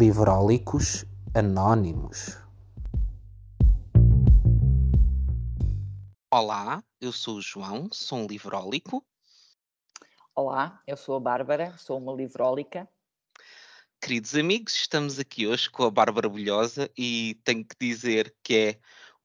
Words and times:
Livrólicos 0.00 1.04
Anónimos. 1.34 2.38
Olá, 6.32 6.82
eu 6.98 7.12
sou 7.12 7.36
o 7.36 7.42
João, 7.42 7.86
sou 7.92 8.20
um 8.20 8.26
livrólico. 8.26 9.04
Olá, 10.34 10.80
eu 10.86 10.96
sou 10.96 11.16
a 11.16 11.20
Bárbara, 11.20 11.76
sou 11.76 11.98
uma 11.98 12.14
livrólica. 12.14 12.88
Queridos 14.00 14.34
amigos, 14.34 14.74
estamos 14.74 15.18
aqui 15.18 15.46
hoje 15.46 15.68
com 15.68 15.84
a 15.84 15.90
Bárbara 15.90 16.30
Bulhosa 16.30 16.90
e 16.96 17.38
tenho 17.44 17.62
que 17.62 17.76
dizer 17.78 18.34
que 18.42 18.56
é 18.56 18.80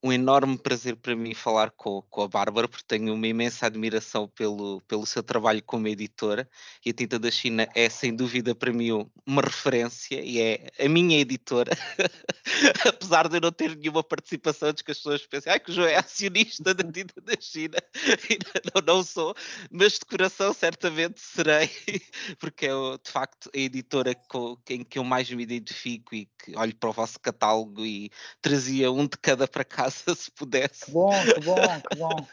um 0.05 0.13
enorme 0.13 0.55
prazer 0.55 0.95
para 0.95 1.15
mim 1.15 1.33
falar 1.33 1.71
com, 1.71 2.03
com 2.11 2.21
a 2.21 2.27
Bárbara, 2.27 2.67
porque 2.67 2.85
tenho 2.87 3.11
uma 3.11 3.25
imensa 3.25 3.65
admiração 3.65 4.27
pelo, 4.27 4.79
pelo 4.81 5.03
seu 5.03 5.23
trabalho 5.23 5.63
como 5.63 5.87
editora, 5.87 6.47
e 6.85 6.91
a 6.91 6.93
Tinta 6.93 7.17
da 7.17 7.31
China 7.31 7.67
é, 7.73 7.89
sem 7.89 8.15
dúvida, 8.15 8.53
para 8.53 8.71
mim 8.71 8.89
uma 9.25 9.41
referência 9.41 10.21
e 10.21 10.39
é 10.39 10.67
a 10.79 10.87
minha 10.87 11.19
editora, 11.19 11.71
apesar 12.87 13.27
de 13.27 13.37
eu 13.37 13.41
não 13.41 13.51
ter 13.51 13.75
nenhuma 13.75 14.03
participação, 14.03 14.69
antes 14.69 14.83
que 14.83 14.91
as 14.91 14.97
pessoas 14.97 15.25
pensem 15.25 15.51
ah, 15.51 15.59
que 15.59 15.71
o 15.71 15.73
João 15.73 15.87
é 15.87 15.95
acionista 15.95 16.71
da 16.75 16.83
Tinta 16.83 17.19
da 17.21 17.33
China, 17.41 17.77
não, 18.75 18.95
não 18.97 19.03
sou, 19.03 19.33
mas 19.71 19.93
de 19.93 20.05
coração 20.05 20.53
certamente 20.53 21.19
serei, 21.19 21.67
porque 22.37 22.67
é 22.67 22.69
de 23.03 23.11
facto 23.11 23.49
a 23.55 23.57
editora 23.57 24.13
com, 24.29 24.55
em 24.69 24.83
que 24.83 24.99
eu 24.99 25.03
mais 25.03 25.31
me 25.31 25.41
identifico 25.41 26.13
e 26.13 26.29
que 26.37 26.55
olho 26.55 26.75
para 26.75 26.91
o 26.91 26.93
vosso 26.93 27.19
catálogo 27.19 27.83
e 27.83 28.11
trazia 28.39 28.91
um 28.91 29.07
de 29.07 29.17
cada 29.17 29.47
para 29.47 29.63
casa 29.63 29.94
se 30.15 30.31
pudesse. 30.31 30.85
Que 30.85 30.91
bom, 30.91 31.11
que 31.11 31.39
bom, 31.41 31.81
que 31.89 31.97
bom. 31.97 32.27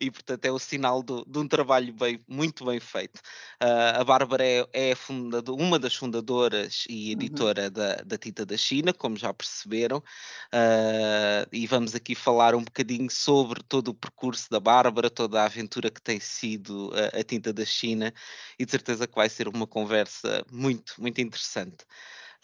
e 0.00 0.10
portanto 0.10 0.44
é 0.44 0.50
o 0.50 0.58
sinal 0.58 1.02
do, 1.02 1.24
de 1.26 1.38
um 1.38 1.48
trabalho 1.48 1.92
bem, 1.92 2.20
muito 2.28 2.64
bem 2.64 2.80
feito. 2.80 3.18
Uh, 3.62 4.00
a 4.00 4.04
Bárbara 4.04 4.44
é, 4.44 4.66
é 4.72 4.94
fundador, 4.94 5.60
uma 5.60 5.78
das 5.78 5.94
fundadoras 5.94 6.84
e 6.88 7.06
uhum. 7.06 7.12
editora 7.12 7.64
uhum. 7.64 7.70
da, 7.70 7.94
da 7.96 8.18
Tinta 8.18 8.46
da 8.46 8.56
China, 8.56 8.92
como 8.92 9.16
já 9.16 9.32
perceberam, 9.32 9.98
uh, 9.98 11.48
e 11.52 11.66
vamos 11.66 11.94
aqui 11.94 12.14
falar 12.14 12.54
um 12.54 12.62
bocadinho 12.62 13.10
sobre 13.10 13.62
todo 13.62 13.88
o 13.88 13.94
percurso 13.94 14.48
da 14.50 14.60
Bárbara, 14.60 15.10
toda 15.10 15.42
a 15.42 15.46
aventura 15.46 15.90
que 15.90 16.00
tem 16.00 16.20
sido 16.20 16.92
a, 16.94 17.20
a 17.20 17.24
Tinta 17.24 17.52
da 17.52 17.64
China, 17.64 18.12
e 18.58 18.64
de 18.64 18.70
certeza 18.70 19.06
que 19.06 19.14
vai 19.14 19.28
ser 19.28 19.48
uma 19.48 19.66
conversa 19.66 20.44
muito, 20.50 20.94
muito 20.98 21.20
interessante. 21.20 21.84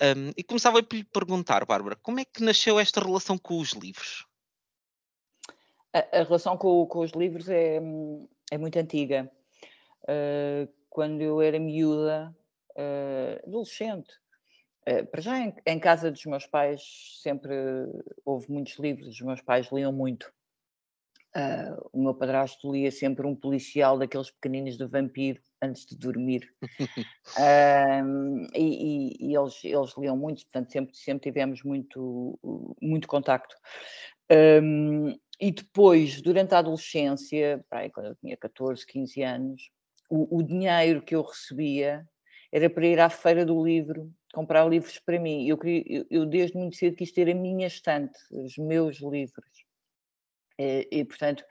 Um, 0.00 0.30
e 0.36 0.44
começava 0.44 0.80
por 0.82 0.94
lhe 0.94 1.04
perguntar, 1.04 1.64
Bárbara, 1.64 1.96
como 1.96 2.20
é 2.20 2.24
que 2.24 2.42
nasceu 2.42 2.78
esta 2.78 3.00
relação 3.00 3.36
com 3.36 3.58
os 3.58 3.72
livros? 3.72 4.26
A, 5.92 6.20
a 6.20 6.22
relação 6.22 6.56
com, 6.56 6.86
com, 6.86 7.00
os 7.00 7.10
livros 7.12 7.48
é, 7.48 7.80
é 8.50 8.58
muito 8.58 8.78
antiga. 8.78 9.30
Uh, 10.04 10.72
quando 10.88 11.20
eu 11.20 11.42
era 11.42 11.58
miúda, 11.58 12.34
uh, 12.70 13.48
adolescente, 13.48 14.10
uh, 14.88 15.04
para 15.06 15.20
já 15.20 15.40
em, 15.40 15.52
em, 15.66 15.80
casa 15.80 16.12
dos 16.12 16.24
meus 16.26 16.46
pais 16.46 17.18
sempre 17.20 17.52
houve 18.24 18.50
muitos 18.50 18.78
livros, 18.78 19.08
os 19.08 19.20
meus 19.20 19.40
pais 19.40 19.68
liam 19.72 19.92
muito. 19.92 20.32
o 21.92 22.00
meu 22.00 22.14
padrasto 22.14 22.72
lia 22.72 22.90
sempre 22.90 23.26
um 23.26 23.34
policial 23.34 23.98
daqueles 23.98 24.30
pequeninos 24.30 24.76
do 24.76 24.88
vampiro 24.88 25.42
antes 25.62 25.86
de 25.86 25.96
dormir. 25.96 26.48
um, 28.04 28.46
e, 28.54 29.16
e, 29.20 29.30
e 29.30 29.36
eles, 29.36 29.64
eles 29.64 29.96
liam 29.96 30.16
muito, 30.16 30.42
portanto, 30.42 30.72
sempre, 30.72 30.96
sempre 30.96 31.30
tivemos 31.30 31.62
muito, 31.62 32.38
muito 32.80 33.08
contacto. 33.08 33.54
Um, 34.30 35.18
e 35.40 35.52
depois, 35.52 36.20
durante 36.20 36.54
a 36.54 36.58
adolescência, 36.58 37.64
quando 37.92 38.06
eu 38.06 38.16
tinha 38.16 38.36
14, 38.36 38.86
15 38.86 39.22
anos, 39.22 39.70
o, 40.10 40.38
o, 40.38 40.42
dinheiro 40.42 41.02
que 41.02 41.14
eu 41.14 41.22
recebia 41.22 42.06
era 42.50 42.68
para 42.68 42.86
ir 42.86 42.98
à 42.98 43.10
feira 43.10 43.44
do 43.44 43.62
livro, 43.64 44.10
comprar 44.32 44.66
livros 44.66 44.98
para 44.98 45.20
mim. 45.20 45.46
Eu, 45.46 45.58
eu, 45.64 46.06
eu 46.10 46.26
desde 46.26 46.56
muito 46.56 46.76
cedo 46.76 46.96
quis 46.96 47.12
ter 47.12 47.30
a 47.30 47.34
minha 47.34 47.66
estante, 47.66 48.18
os 48.30 48.56
meus 48.56 49.00
livros. 49.00 49.64
E, 50.58 50.88
e 50.90 51.04
portanto, 51.04 51.44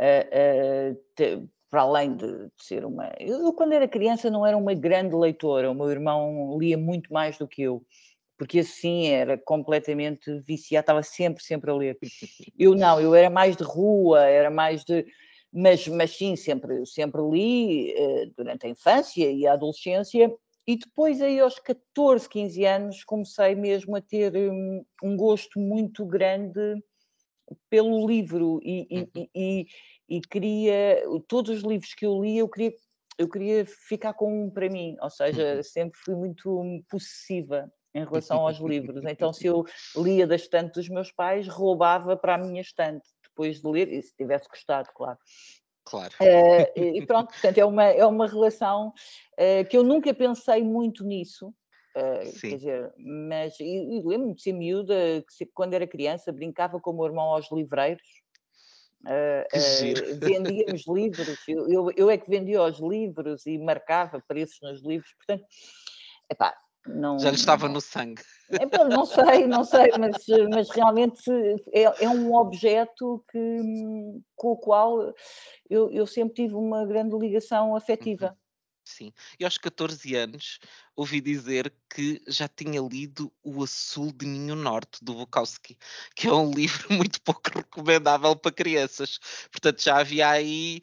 uh, 0.00 0.94
uh, 1.34 1.50
para 1.76 1.82
além 1.82 2.16
de, 2.16 2.26
de, 2.26 2.50
ser 2.56 2.86
uma. 2.86 3.12
Eu, 3.20 3.52
quando 3.52 3.72
era 3.72 3.86
criança, 3.86 4.30
não 4.30 4.46
era 4.46 4.56
uma 4.56 4.72
grande 4.72 5.14
leitora, 5.14 5.70
o 5.70 5.74
meu 5.74 5.90
irmão 5.90 6.56
lia 6.58 6.78
muito 6.78 7.12
mais 7.12 7.36
do 7.36 7.46
que 7.46 7.60
eu, 7.60 7.84
porque 8.38 8.60
assim 8.60 9.08
era 9.08 9.36
completamente 9.36 10.40
viciado, 10.40 10.84
estava 10.84 11.02
sempre, 11.02 11.44
sempre 11.44 11.70
a 11.70 11.74
ler. 11.74 11.98
Eu 12.58 12.74
não, 12.74 12.98
eu 12.98 13.14
era 13.14 13.28
mais 13.28 13.58
de 13.58 13.62
rua, 13.62 14.24
era 14.24 14.50
mais 14.50 14.84
de. 14.84 15.04
Mas, 15.52 15.86
mas 15.88 16.16
sim, 16.16 16.34
sempre, 16.34 16.86
sempre 16.86 17.20
li 17.20 17.94
uh, 17.94 18.32
durante 18.34 18.66
a 18.66 18.70
infância 18.70 19.30
e 19.30 19.46
a 19.46 19.52
adolescência, 19.52 20.34
e 20.66 20.78
depois, 20.78 21.20
aí 21.20 21.38
aos 21.40 21.58
14, 21.58 22.26
15 22.26 22.64
anos, 22.64 23.04
comecei 23.04 23.54
mesmo 23.54 23.94
a 23.94 24.00
ter 24.00 24.34
um, 24.34 24.82
um 25.02 25.14
gosto 25.14 25.60
muito 25.60 26.06
grande 26.06 26.82
pelo 27.68 28.06
livro 28.06 28.60
e, 28.62 29.08
e, 29.14 29.30
e 29.34 29.66
e 30.08 30.20
queria 30.20 31.02
todos 31.28 31.50
os 31.50 31.62
livros 31.62 31.94
que 31.94 32.06
eu 32.06 32.22
li 32.22 32.38
eu 32.38 32.48
queria 32.48 32.72
eu 33.18 33.28
queria 33.28 33.64
ficar 33.64 34.12
com 34.12 34.44
um 34.44 34.50
para 34.50 34.68
mim, 34.68 34.96
ou 35.00 35.08
seja, 35.08 35.56
uhum. 35.56 35.62
sempre 35.62 35.98
fui 35.98 36.14
muito 36.14 36.62
possessiva 36.88 37.70
em 37.94 38.04
relação 38.04 38.46
aos 38.46 38.58
livros. 38.58 39.02
Então, 39.06 39.32
se 39.32 39.46
eu 39.46 39.64
lia 39.96 40.26
da 40.26 40.36
estante 40.36 40.74
dos 40.74 40.88
meus 40.88 41.10
pais, 41.10 41.48
roubava 41.48 42.16
para 42.16 42.34
a 42.34 42.38
minha 42.38 42.60
estante 42.60 43.08
depois 43.24 43.60
de 43.60 43.68
ler, 43.68 43.90
e 43.90 44.02
se 44.02 44.14
tivesse 44.14 44.48
gostado, 44.48 44.90
claro. 44.94 45.18
Claro. 45.84 46.12
Uh, 46.20 46.78
e 46.78 47.06
pronto, 47.06 47.28
portanto, 47.28 47.58
é 47.58 47.64
uma, 47.64 47.84
é 47.84 48.04
uma 48.04 48.26
relação 48.26 48.88
uh, 48.88 49.68
que 49.68 49.76
eu 49.76 49.84
nunca 49.84 50.12
pensei 50.12 50.62
muito 50.62 51.04
nisso. 51.04 51.54
Uh, 51.96 52.40
quer 52.40 52.56
dizer, 52.56 52.92
mas 52.98 53.56
lembro-me 53.58 54.34
de 54.34 54.42
ser 54.42 54.52
miúda, 54.52 54.94
que 55.26 55.32
se, 55.32 55.46
quando 55.46 55.74
era 55.74 55.86
criança 55.86 56.32
brincava 56.32 56.80
com 56.80 56.90
o 56.90 56.94
meu 56.94 57.06
irmão 57.06 57.26
aos 57.26 57.50
livreiros, 57.52 58.02
Uh, 59.04 59.44
uh, 59.52 60.18
vendíamos 60.20 60.84
livros, 60.86 61.38
eu, 61.46 61.68
eu, 61.68 61.90
eu, 61.96 62.10
é 62.10 62.18
que 62.18 62.28
vendia 62.28 62.62
os 62.62 62.78
livros 62.80 63.46
e 63.46 63.58
marcava 63.58 64.22
preços 64.26 64.58
nos 64.62 64.82
livros, 64.82 65.12
portanto, 65.14 65.46
epá, 66.30 66.56
não, 66.88 67.18
já 67.18 67.30
lhe 67.30 67.36
estava 67.36 67.68
no 67.68 67.80
sangue. 67.80 68.22
Epá, 68.50 68.84
não 68.84 69.04
sei, 69.04 69.46
não 69.46 69.64
sei, 69.64 69.90
mas, 69.98 70.24
mas 70.50 70.70
realmente 70.70 71.30
é, 71.72 72.04
é, 72.04 72.08
um 72.08 72.34
objeto 72.34 73.24
que, 73.30 73.58
com 74.36 74.52
o 74.52 74.56
qual 74.56 75.12
eu, 75.68 75.90
eu 75.90 76.06
sempre 76.06 76.34
tive 76.34 76.54
uma 76.54 76.86
grande 76.86 77.16
ligação 77.16 77.74
afetiva. 77.74 78.28
Uhum. 78.28 78.45
Sim. 78.86 79.12
E 79.38 79.44
aos 79.44 79.58
14 79.58 80.14
anos 80.14 80.60
ouvi 80.94 81.20
dizer 81.20 81.72
que 81.92 82.22
já 82.28 82.46
tinha 82.46 82.80
lido 82.80 83.32
O 83.42 83.62
Açul 83.64 84.12
de 84.12 84.24
Ninho 84.24 84.54
Norte, 84.54 85.04
do 85.04 85.12
Bukowski, 85.12 85.76
que 86.14 86.28
é 86.28 86.32
um 86.32 86.52
livro 86.52 86.86
muito 86.94 87.20
pouco 87.20 87.50
recomendável 87.52 88.36
para 88.36 88.52
crianças. 88.52 89.18
Portanto, 89.50 89.82
já 89.82 89.98
havia 89.98 90.30
aí 90.30 90.80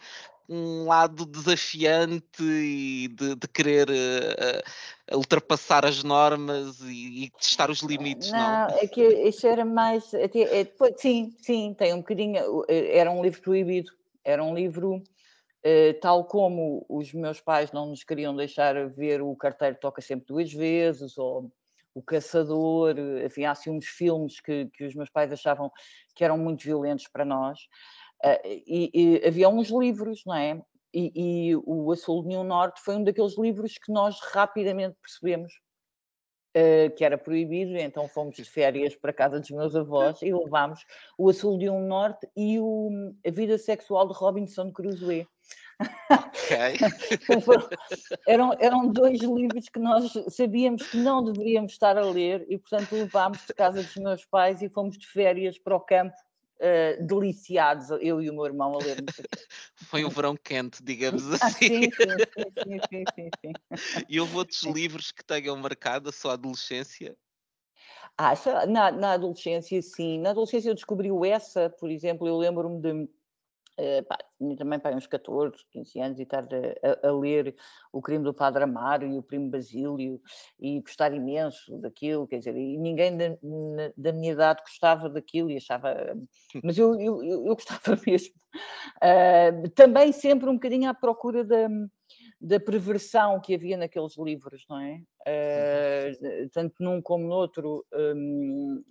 um 0.49 0.85
lado 0.85 1.25
desafiante 1.25 2.43
e 2.43 3.07
de, 3.07 3.35
de 3.35 3.47
querer 3.47 3.89
uh, 3.89 5.17
ultrapassar 5.17 5.85
as 5.85 6.03
normas 6.03 6.81
e, 6.81 7.23
e, 7.23 7.29
testar 7.31 7.71
os 7.71 7.79
limites, 7.79 8.29
não? 8.31 8.67
Não, 8.67 8.67
é 8.77 8.85
que 8.85 9.01
isso 9.01 9.47
era 9.47 9.63
mais. 9.63 10.13
É, 10.13 10.25
é, 10.25 10.67
sim, 10.97 11.33
sim, 11.41 11.73
tem 11.73 11.93
um 11.93 11.99
bocadinho. 11.99 12.65
Eh, 12.67 12.97
era 12.97 13.09
um 13.09 13.23
livro 13.23 13.41
proibido. 13.41 13.93
Era 14.25 14.43
um 14.43 14.53
livro 14.53 15.01
Uh, 15.65 15.97
tal 16.01 16.25
como 16.25 16.85
os 16.89 17.13
meus 17.13 17.39
pais 17.39 17.71
não 17.71 17.85
nos 17.85 18.03
queriam 18.03 18.35
deixar 18.35 18.89
ver 18.89 19.21
o 19.21 19.33
carteiro 19.35 19.77
toca 19.79 20.01
sempre 20.01 20.25
duas 20.27 20.51
vezes, 20.51 21.17
ou 21.17 21.49
o 21.95 22.01
caçador, 22.01 22.95
enfim, 23.23 23.45
há 23.45 23.51
assim 23.51 23.69
uns 23.69 23.85
filmes 23.85 24.41
que, 24.41 24.65
que 24.73 24.83
os 24.83 24.93
meus 24.93 25.09
pais 25.09 25.31
achavam 25.31 25.71
que 26.15 26.23
eram 26.23 26.37
muito 26.37 26.63
violentos 26.63 27.07
para 27.07 27.23
nós, 27.23 27.59
uh, 28.25 28.39
e, 28.45 28.91
e, 28.93 29.25
havia 29.25 29.47
uns 29.47 29.69
livros, 29.69 30.23
não 30.25 30.35
é? 30.35 30.61
E, 30.93 31.49
e 31.49 31.55
o 31.55 31.93
de 31.95 32.27
Nenhum 32.27 32.43
Norte 32.43 32.81
foi 32.81 32.95
um 32.95 33.03
daqueles 33.03 33.37
livros 33.37 33.77
que 33.77 33.91
nós 33.91 34.19
rapidamente 34.19 34.95
percebemos 35.01 35.53
uh, 36.55 36.95
que 36.95 37.03
era 37.03 37.17
proibido, 37.17 37.75
então 37.77 38.07
fomos 38.07 38.35
de 38.35 38.45
férias 38.45 38.95
para 38.95 39.11
a 39.11 39.13
casa 39.13 39.39
dos 39.39 39.49
meus 39.51 39.75
avós 39.75 40.21
e 40.21 40.33
levámos 40.33 40.85
o 41.17 41.29
Açul 41.29 41.57
de 41.57 41.69
um 41.69 41.85
Norte 41.85 42.27
e 42.35 42.59
o, 42.59 43.13
a 43.25 43.31
Vida 43.31 43.57
Sexual 43.57 44.07
de 44.07 44.13
Robinson 44.13 44.71
Crusoe. 44.71 45.27
Okay. 46.09 46.77
eram, 48.27 48.55
eram 48.59 48.87
dois 48.87 49.19
livros 49.19 49.67
que 49.67 49.79
nós 49.79 50.13
sabíamos 50.29 50.87
que 50.87 50.97
não 50.97 51.23
deveríamos 51.23 51.73
estar 51.73 51.97
a 51.97 52.05
ler 52.05 52.45
e, 52.47 52.57
portanto, 52.57 52.93
levámos 52.93 53.39
de 53.45 53.53
casa 53.53 53.81
dos 53.81 53.95
meus 53.95 54.23
pais 54.23 54.61
e 54.61 54.69
fomos 54.69 54.97
de 54.97 55.07
férias 55.07 55.57
para 55.57 55.75
o 55.75 55.79
campo 55.79 56.15
uh, 56.59 57.05
deliciados, 57.05 57.89
eu 58.01 58.21
e 58.21 58.29
o 58.29 58.33
meu 58.33 58.45
irmão, 58.45 58.73
a 58.75 58.77
ler. 58.77 58.97
Foi 59.75 60.03
um 60.03 60.09
verão 60.09 60.35
quente, 60.35 60.83
digamos 60.83 61.31
ah, 61.33 61.47
assim. 61.47 61.67
sim, 61.67 61.89
sim, 61.91 62.79
sim, 62.89 63.05
sim, 63.15 63.29
sim, 63.41 63.53
E 64.09 64.19
houve 64.19 64.35
outros 64.37 64.63
livros 64.63 65.11
que 65.11 65.23
tenham 65.23 65.55
marcado 65.57 66.09
a 66.09 66.11
sua 66.11 66.33
adolescência? 66.33 67.15
Ah, 68.17 68.33
na, 68.67 68.91
na 68.91 69.13
adolescência, 69.13 69.81
sim. 69.81 70.19
Na 70.19 70.31
adolescência 70.31 70.69
eu 70.69 70.75
descobri 70.75 71.11
o 71.11 71.25
Essa, 71.25 71.69
por 71.69 71.89
exemplo, 71.89 72.27
eu 72.27 72.37
lembro-me 72.37 72.79
de 72.79 73.09
Uh, 73.79 74.03
pá, 74.07 74.19
tinha 74.37 74.55
também 74.55 74.79
pá, 74.79 74.91
uns 74.91 75.07
14, 75.07 75.55
15 75.71 75.99
anos 75.99 76.19
e 76.19 76.23
estar 76.23 76.43
a, 76.43 77.07
a, 77.07 77.11
ler 77.11 77.55
o 77.91 78.01
crime 78.01 78.23
do 78.23 78.33
Padre 78.33 78.63
Amaro 78.63 79.07
e 79.07 79.17
o 79.17 79.23
primo 79.23 79.49
Basílio 79.49 80.21
e 80.59 80.79
gostar 80.79 81.11
imenso 81.11 81.75
daquilo, 81.79 82.27
quer 82.27 82.37
dizer, 82.37 82.55
e 82.55 82.77
ninguém 82.77 83.17
da, 83.17 83.29
da 83.97 84.11
minha 84.11 84.33
idade 84.33 84.61
gostava 84.61 85.09
daquilo 85.09 85.49
e 85.49 85.57
achava, 85.57 85.95
mas 86.63 86.77
eu, 86.77 86.99
eu, 87.01 87.23
eu 87.23 87.55
gostava 87.55 87.99
mesmo. 88.05 88.35
Uh, 88.97 89.67
também 89.71 90.11
sempre 90.11 90.47
um 90.47 90.53
bocadinho 90.53 90.87
à 90.87 90.93
procura 90.93 91.43
da, 91.43 91.67
da 92.39 92.59
perversão 92.59 93.39
que 93.39 93.55
havia 93.55 93.77
naqueles 93.77 94.15
livros, 94.17 94.65
não 94.69 94.79
é? 94.79 95.01
Uh, 95.27 96.49
tanto 96.51 96.75
num 96.79 97.01
como 97.01 97.25
no 97.25 97.33
outro, 97.33 97.83
um, 97.91 98.83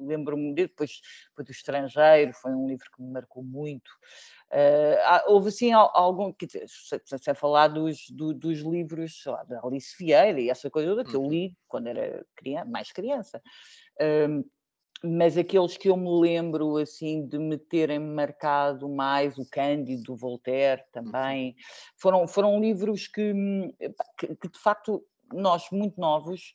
lembro-me 0.00 0.54
depois 0.54 1.00
foi 1.34 1.44
do 1.44 1.50
estrangeiro, 1.50 2.32
foi 2.34 2.52
um 2.52 2.66
livro 2.66 2.86
que 2.94 3.02
me 3.02 3.10
marcou 3.12 3.42
muito. 3.42 3.90
Uh, 4.50 5.32
houve 5.32 5.48
assim 5.48 5.72
algum, 5.72 6.32
quer 6.32 6.46
dizer, 6.46 6.66
sem 6.68 7.34
falar 7.34 7.68
dos, 7.68 8.10
do, 8.10 8.34
dos 8.34 8.58
livros 8.60 9.22
lá, 9.24 9.44
da 9.44 9.60
Alice 9.62 9.94
Vieira 9.96 10.40
e 10.40 10.50
essa 10.50 10.68
coisa 10.68 10.90
toda 10.90 11.04
que 11.04 11.14
eu 11.14 11.22
uhum. 11.22 11.28
li 11.28 11.56
quando 11.68 11.86
era 11.86 12.24
criança, 12.34 12.64
mais 12.64 12.90
criança. 12.90 13.40
Mas 15.02 15.38
aqueles 15.38 15.76
que 15.76 15.88
eu 15.88 15.96
me 15.96 16.10
lembro 16.20 16.76
assim 16.76 17.26
de 17.26 17.38
me 17.38 17.56
terem 17.56 17.98
marcado 17.98 18.88
mais, 18.88 19.38
o 19.38 19.48
Cândido, 19.48 20.02
do 20.02 20.16
Voltaire 20.16 20.84
também, 20.92 21.56
foram, 21.96 22.28
foram 22.28 22.60
livros 22.60 23.06
que, 23.08 23.32
que, 24.18 24.36
que 24.36 24.48
de 24.48 24.58
facto 24.58 25.02
nós 25.32 25.70
muito 25.70 25.98
novos 25.98 26.54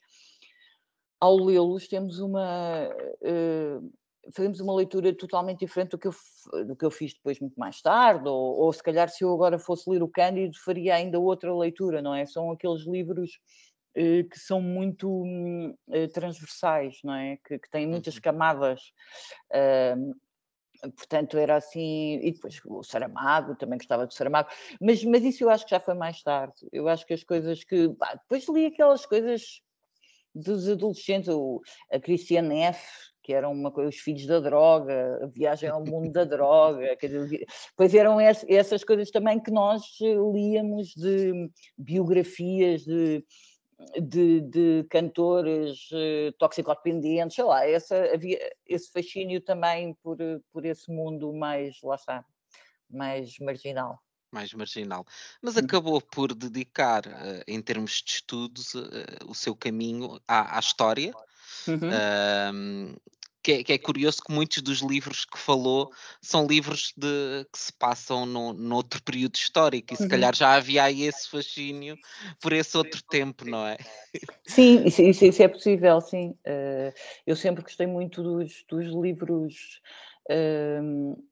ao 1.26 1.38
lê-los, 1.38 1.88
temos 1.88 2.20
uma. 2.20 2.88
Uh, 3.22 3.92
fazemos 4.34 4.60
uma 4.60 4.76
leitura 4.76 5.14
totalmente 5.14 5.60
diferente 5.60 5.92
do 5.92 5.98
que, 5.98 6.08
eu, 6.08 6.14
do 6.66 6.76
que 6.76 6.86
eu 6.86 6.90
fiz 6.90 7.14
depois 7.14 7.40
muito 7.40 7.60
mais 7.60 7.82
tarde, 7.82 8.28
ou, 8.28 8.58
ou, 8.58 8.74
se 8.74 8.82
calhar 8.82 9.08
se 9.10 9.24
eu 9.24 9.32
agora 9.32 9.60
fosse 9.60 9.90
ler 9.90 10.02
o 10.02 10.08
Cândido 10.08 10.58
faria 10.58 10.96
ainda 10.96 11.20
outra 11.20 11.56
leitura, 11.56 12.02
não 12.02 12.14
é? 12.14 12.26
São 12.26 12.52
aqueles 12.52 12.86
livros 12.86 13.40
uh, 13.98 14.28
que 14.30 14.40
são 14.40 14.62
muito 14.62 15.24
uh, 15.24 16.08
transversais, 16.14 17.00
não 17.04 17.14
é? 17.14 17.38
Que, 17.44 17.60
que 17.60 17.70
têm 17.70 17.88
muitas 17.88 18.16
uhum. 18.16 18.22
camadas. 18.22 18.82
portanto, 20.98 21.38
era 21.38 21.56
assim, 21.56 22.20
e 22.22 22.32
depois 22.32 22.60
o 22.66 22.84
Saramago, 22.84 23.56
também 23.56 23.78
gostava 23.78 24.06
do 24.06 24.14
Saramago, 24.14 24.50
mas, 24.82 25.04
mas 25.04 25.24
isso 25.24 25.44
eu 25.44 25.50
acho 25.50 25.66
que 25.66 25.72
já 25.72 25.80
foi 25.80 25.94
mais 25.94 26.22
tarde. 26.22 26.68
Eu 26.72 26.88
acho 26.88 27.06
que 27.06 27.14
as 27.14 27.24
coisas 27.24 27.64
que. 27.64 27.88
Depois 27.88 28.48
li 28.50 28.68
aquelas 28.68 29.06
coisas 29.06 29.62
dos 30.36 30.68
adolescentes, 30.68 31.30
o, 31.30 31.62
a 31.92 32.00
Christiane 32.00 32.62
F., 32.64 32.86
que 33.24 33.34
eram 33.34 33.52
uma 33.52 33.72
coisa, 33.72 33.90
os 33.90 33.96
filhos 33.96 34.28
da 34.28 34.40
droga, 34.40 35.20
a 35.24 35.26
viagem 35.26 35.68
ao 35.68 35.84
mundo 35.84 36.12
da 36.12 36.24
droga, 36.24 36.96
quer 36.96 37.08
dizer, 37.08 37.46
pois 37.76 37.96
eram 37.96 38.20
essas 38.20 38.84
coisas 38.84 39.10
também 39.10 39.42
que 39.42 39.50
nós 39.50 39.82
líamos 40.32 40.90
de 40.90 41.50
biografias 41.76 42.84
de, 42.84 43.26
de, 44.00 44.42
de 44.42 44.86
cantores 44.92 45.90
uh, 45.92 46.32
toxicodependentes, 46.38 47.36
sei 47.36 47.46
lá, 47.46 47.68
essa, 47.68 47.96
havia 48.14 48.38
esse 48.68 48.92
fascínio 48.92 49.42
também 49.42 49.96
por, 50.04 50.18
por 50.54 50.64
esse 50.64 50.92
mundo 50.92 51.34
mais, 51.34 51.82
lá 51.82 51.96
está, 51.96 52.24
mais 52.92 53.40
marginal 53.40 54.00
mais 54.36 54.54
marginal. 54.54 55.06
Mas 55.42 55.56
uhum. 55.56 55.64
acabou 55.64 56.02
por 56.02 56.36
dedicar, 56.36 57.08
uh, 57.08 57.44
em 57.48 57.62
termos 57.62 58.04
de 58.04 58.12
estudos, 58.12 58.74
uh, 58.76 58.84
o 59.28 59.34
seu 59.34 59.56
caminho 59.56 60.20
à, 60.28 60.58
à 60.58 60.60
história. 60.60 61.14
Uhum. 61.68 62.96
que, 63.42 63.52
é, 63.54 63.64
que, 63.64 63.74
é, 63.74 63.78
curioso 63.78 64.22
que 64.22 64.32
muitos 64.32 64.62
dos 64.62 64.82
livros 64.82 65.26
que 65.26 65.38
falou 65.38 65.92
são 66.22 66.46
livros 66.46 66.94
de, 66.96 67.44
que 67.52 67.58
se 67.58 67.74
passam 67.74 68.24
no, 68.26 68.54
noutro 68.54 69.02
período 69.02 69.36
histórico 69.36 69.94
e 69.94 69.98
se 69.98 70.04
uhum. 70.04 70.10
calhar 70.10 70.36
já 70.36 70.54
havia 70.54 70.84
aí 70.84 71.04
esse 71.04 71.28
fascínio 71.28 71.98
por 72.40 72.54
esse 72.54 72.78
outro 72.78 73.02
tempo, 73.10 73.46
não 73.46 73.66
é? 73.66 73.78
Sim, 74.46 74.84
isso, 74.86 75.02
isso, 75.02 75.26
isso 75.26 75.42
é 75.42 75.48
possível, 75.48 76.00
sim. 76.02 76.36
Uh, 76.46 76.94
eu 77.26 77.36
sempre 77.36 77.64
gostei 77.64 77.88
muito 77.88 78.22
dos, 78.22 78.64
dos 78.70 78.88
livros, 78.94 79.82
uh, 80.30 81.24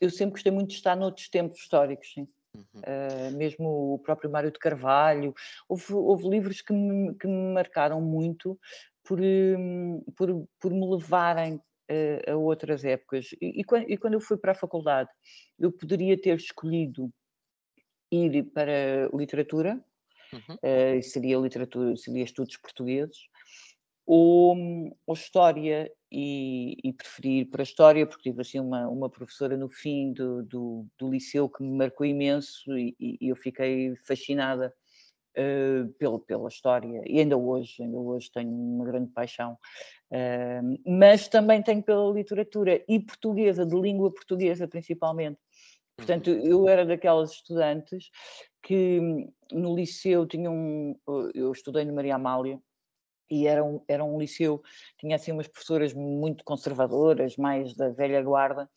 eu 0.00 0.10
sempre 0.10 0.32
gostei 0.32 0.52
muito 0.52 0.70
de 0.70 0.76
estar 0.76 0.96
noutros 0.96 1.28
tempos 1.28 1.58
históricos, 1.58 2.12
sim. 2.14 2.26
Uhum. 2.54 2.64
Uh, 2.82 3.36
mesmo 3.36 3.94
o 3.94 3.98
próprio 3.98 4.30
Mário 4.30 4.50
de 4.50 4.58
Carvalho, 4.58 5.34
houve, 5.68 5.92
houve 5.94 6.28
livros 6.28 6.60
que 6.60 6.72
me, 6.72 7.14
que 7.14 7.26
me, 7.26 7.54
marcaram 7.54 8.00
muito 8.00 8.58
por, 9.04 9.18
um, 9.20 10.02
por, 10.16 10.46
por 10.60 10.70
me 10.70 10.86
levarem 10.86 11.54
uh, 11.56 12.30
a 12.30 12.36
outras 12.36 12.84
épocas. 12.84 13.32
E, 13.40 13.60
e, 13.60 13.64
quando, 13.64 13.90
e, 13.90 13.96
quando, 13.96 14.14
eu 14.14 14.20
fui 14.20 14.36
para 14.36 14.52
a 14.52 14.56
faculdade, 14.56 15.08
eu 15.58 15.72
poderia 15.72 16.20
ter 16.20 16.36
escolhido 16.36 17.10
ir 18.10 18.42
para 18.52 19.08
literatura, 19.14 19.82
uhum. 20.32 20.54
uh, 20.56 21.02
seria 21.02 21.38
literatura, 21.38 21.96
seria 21.96 22.24
estudos 22.24 22.58
portugueses, 22.58 23.16
ou, 24.06 24.56
ou 25.06 25.14
história 25.14 25.90
e, 26.10 26.76
e 26.84 26.92
preferi 26.92 27.40
ir 27.40 27.44
para 27.46 27.62
a 27.62 27.64
história 27.64 28.06
porque 28.06 28.30
tive 28.30 28.42
assim 28.42 28.60
uma, 28.60 28.88
uma 28.88 29.08
professora 29.08 29.56
no 29.56 29.68
fim 29.68 30.12
do, 30.12 30.42
do, 30.42 30.86
do 30.98 31.10
liceu 31.10 31.48
que 31.48 31.62
me 31.62 31.70
marcou 31.70 32.04
imenso 32.04 32.76
e, 32.76 32.94
e 32.98 33.28
eu 33.28 33.36
fiquei 33.36 33.94
fascinada 34.04 34.74
uh, 35.38 35.88
pela, 35.94 36.18
pela 36.18 36.48
história 36.48 37.02
e 37.06 37.20
ainda 37.20 37.36
hoje, 37.36 37.82
ainda 37.82 37.96
hoje 37.96 38.30
tenho 38.32 38.50
uma 38.50 38.84
grande 38.84 39.10
paixão, 39.10 39.56
uh, 40.10 40.80
mas 40.86 41.28
também 41.28 41.62
tenho 41.62 41.82
pela 41.82 42.12
literatura 42.12 42.82
e 42.88 43.00
portuguesa, 43.00 43.64
de 43.64 43.78
língua 43.78 44.12
portuguesa 44.12 44.68
principalmente. 44.68 45.38
Portanto, 45.96 46.30
uhum. 46.30 46.46
eu 46.46 46.68
era 46.68 46.84
daquelas 46.84 47.32
estudantes 47.32 48.10
que 48.62 49.00
no 49.52 49.74
liceu 49.74 50.26
tinha 50.26 50.50
um. 50.50 50.96
Eu 51.34 51.52
estudei 51.52 51.84
no 51.84 51.94
Maria 51.94 52.14
Amália, 52.14 52.58
e 53.30 53.46
era 53.46 53.64
um, 53.64 53.82
era 53.88 54.04
um 54.04 54.18
liceu, 54.18 54.62
tinha 54.98 55.16
assim 55.16 55.32
umas 55.32 55.48
professoras 55.48 55.92
muito 55.92 56.44
conservadoras, 56.44 57.36
mais 57.36 57.74
da 57.74 57.88
velha 57.88 58.22
guarda, 58.22 58.68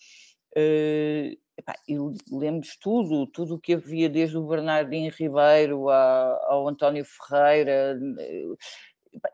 uh, 0.57 1.37
epá, 1.57 1.75
eu 1.87 2.13
lembro 2.31 2.67
tudo, 2.81 3.27
tudo 3.27 3.55
o 3.55 3.59
que 3.59 3.73
havia 3.73 4.09
desde 4.09 4.37
o 4.37 4.47
Bernardino 4.47 5.13
Ribeiro 5.17 5.89
a, 5.89 6.39
ao 6.47 6.67
António 6.67 7.05
Ferreira, 7.05 7.97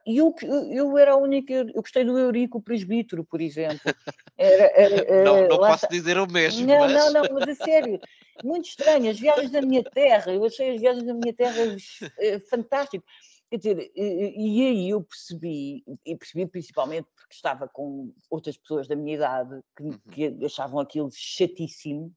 e 0.06 0.18
eu, 0.18 0.34
eu 0.72 0.98
era 0.98 1.14
a 1.14 1.18
única, 1.18 1.54
eu 1.54 1.82
gostei 1.82 2.04
do 2.04 2.18
Eurico 2.18 2.62
Presbítero, 2.62 3.24
por 3.24 3.42
exemplo. 3.42 3.94
Era, 4.38 4.72
era, 4.76 5.24
não, 5.24 5.48
não 5.48 5.58
posso 5.58 5.88
dizer 5.90 6.18
o 6.18 6.32
mesmo. 6.32 6.66
Não, 6.66 6.80
mas... 6.80 6.94
não, 6.94 7.14
não, 7.14 7.22
mas 7.34 7.50
a 7.50 7.64
sério, 7.64 8.00
muito 8.44 8.68
estranho. 8.68 9.10
As 9.10 9.20
viagens 9.20 9.52
da 9.52 9.62
minha 9.62 9.84
terra, 9.84 10.32
eu 10.34 10.46
achei 10.46 10.76
as 10.76 10.82
viagens 10.82 11.06
da 11.06 11.14
minha 11.14 11.34
terra 11.34 11.76
eh, 12.20 12.40
fantástico. 12.40 13.04
Quer 13.52 13.58
dizer, 13.58 13.92
e, 13.94 14.66
aí 14.66 14.90
eu 14.92 15.04
percebi, 15.04 15.84
e 16.06 16.16
percebi 16.16 16.48
principalmente 16.48 17.10
porque 17.14 17.36
estava 17.36 17.68
com 17.68 18.14
outras 18.30 18.56
pessoas 18.56 18.88
da 18.88 18.96
minha 18.96 19.16
idade 19.16 19.60
que, 19.76 19.84
uhum. 19.84 20.00
que 20.10 20.46
achavam 20.46 20.80
aquilo 20.80 21.10
chatíssimo, 21.12 22.16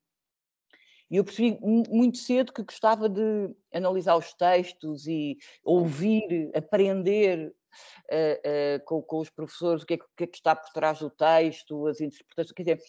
e 1.11 1.17
eu 1.17 1.25
percebi 1.25 1.59
muito 1.61 2.19
cedo 2.19 2.53
que 2.53 2.63
gostava 2.63 3.09
de 3.09 3.51
analisar 3.73 4.17
os 4.17 4.33
textos 4.33 5.09
e 5.09 5.37
ouvir, 5.65 6.53
aprender 6.57 7.49
uh, 7.49 8.79
uh, 8.79 8.85
com, 8.85 9.03
com, 9.03 9.19
os 9.19 9.29
professores 9.29 9.83
o 9.83 9.87
que, 9.87 9.95
é, 9.95 9.97
o 9.97 10.17
que, 10.17 10.25
é, 10.25 10.27
que 10.29 10.37
está 10.37 10.55
por 10.55 10.73
trás 10.73 11.01
do 11.01 11.11
texto, 11.11 11.89
as 11.89 12.01
interpretações. 12.01 12.53
Quer 12.53 12.63
dizer, 12.63 12.81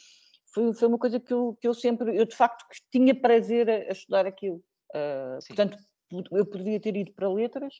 foi, 0.53 0.73
foi 0.73 0.87
uma 0.87 0.99
coisa 0.99 1.19
que 1.19 1.33
eu, 1.33 1.57
que 1.59 1.67
eu 1.67 1.73
sempre, 1.73 2.15
eu 2.15 2.25
de 2.25 2.35
facto 2.35 2.63
tinha 2.91 3.19
prazer 3.19 3.69
a, 3.69 3.73
a 3.73 3.91
estudar 3.91 4.25
aquilo. 4.25 4.63
Uh, 4.91 5.39
portanto, 5.47 5.77
eu 6.31 6.45
poderia 6.45 6.79
ter 6.79 6.95
ido 6.95 7.11
para 7.13 7.31
letras, 7.31 7.75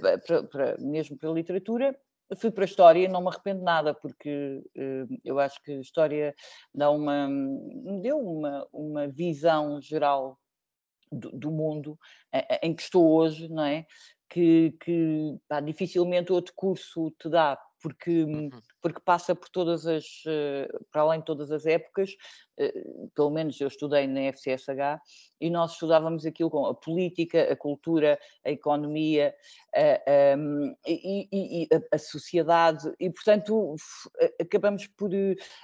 para, 0.00 0.42
para, 0.44 0.76
mesmo 0.78 1.16
para 1.16 1.30
a 1.30 1.34
literatura. 1.34 1.98
Fui 2.36 2.50
para 2.50 2.64
a 2.64 2.66
história 2.66 3.04
e 3.04 3.08
não 3.08 3.20
me 3.20 3.28
arrependo 3.28 3.62
nada, 3.62 3.92
porque 3.92 4.62
uh, 4.76 5.20
eu 5.22 5.38
acho 5.38 5.62
que 5.62 5.72
a 5.72 5.80
história 5.80 6.34
dá 6.74 6.90
uma, 6.90 7.28
me 7.28 8.00
deu 8.00 8.18
uma, 8.18 8.66
uma 8.72 9.06
visão 9.06 9.80
geral 9.82 10.38
do, 11.10 11.30
do 11.30 11.50
mundo 11.50 11.98
em 12.62 12.74
que 12.74 12.82
estou 12.82 13.06
hoje, 13.06 13.48
não 13.48 13.64
é? 13.64 13.84
Que, 14.30 14.74
que 14.80 15.36
pá, 15.46 15.60
dificilmente 15.60 16.32
outro 16.32 16.54
curso 16.56 17.10
te 17.20 17.28
dá, 17.28 17.58
porque, 17.82 18.22
uhum. 18.22 18.50
porque 18.80 19.00
passa 19.00 19.34
por 19.34 19.48
todas 19.48 19.86
as, 19.86 20.22
para 20.90 21.02
além 21.02 21.20
de 21.20 21.26
todas 21.26 21.50
as 21.50 21.66
épocas, 21.66 22.16
pelo 23.14 23.30
menos 23.30 23.60
eu 23.60 23.68
estudei 23.68 24.06
na 24.06 24.32
FCSH, 24.32 25.00
e 25.40 25.50
nós 25.50 25.72
estudávamos 25.72 26.24
aquilo 26.24 26.50
com 26.50 26.66
a 26.66 26.74
política, 26.74 27.52
a 27.52 27.56
cultura, 27.56 28.18
a 28.44 28.50
economia 28.50 29.34
a, 29.74 29.80
a, 29.80 30.36
e, 30.86 31.28
e, 31.32 31.68
a, 31.72 31.96
a 31.96 31.98
sociedade, 31.98 32.92
e 33.00 33.10
portanto 33.10 33.74
acabamos 34.40 34.86
por, 34.86 35.10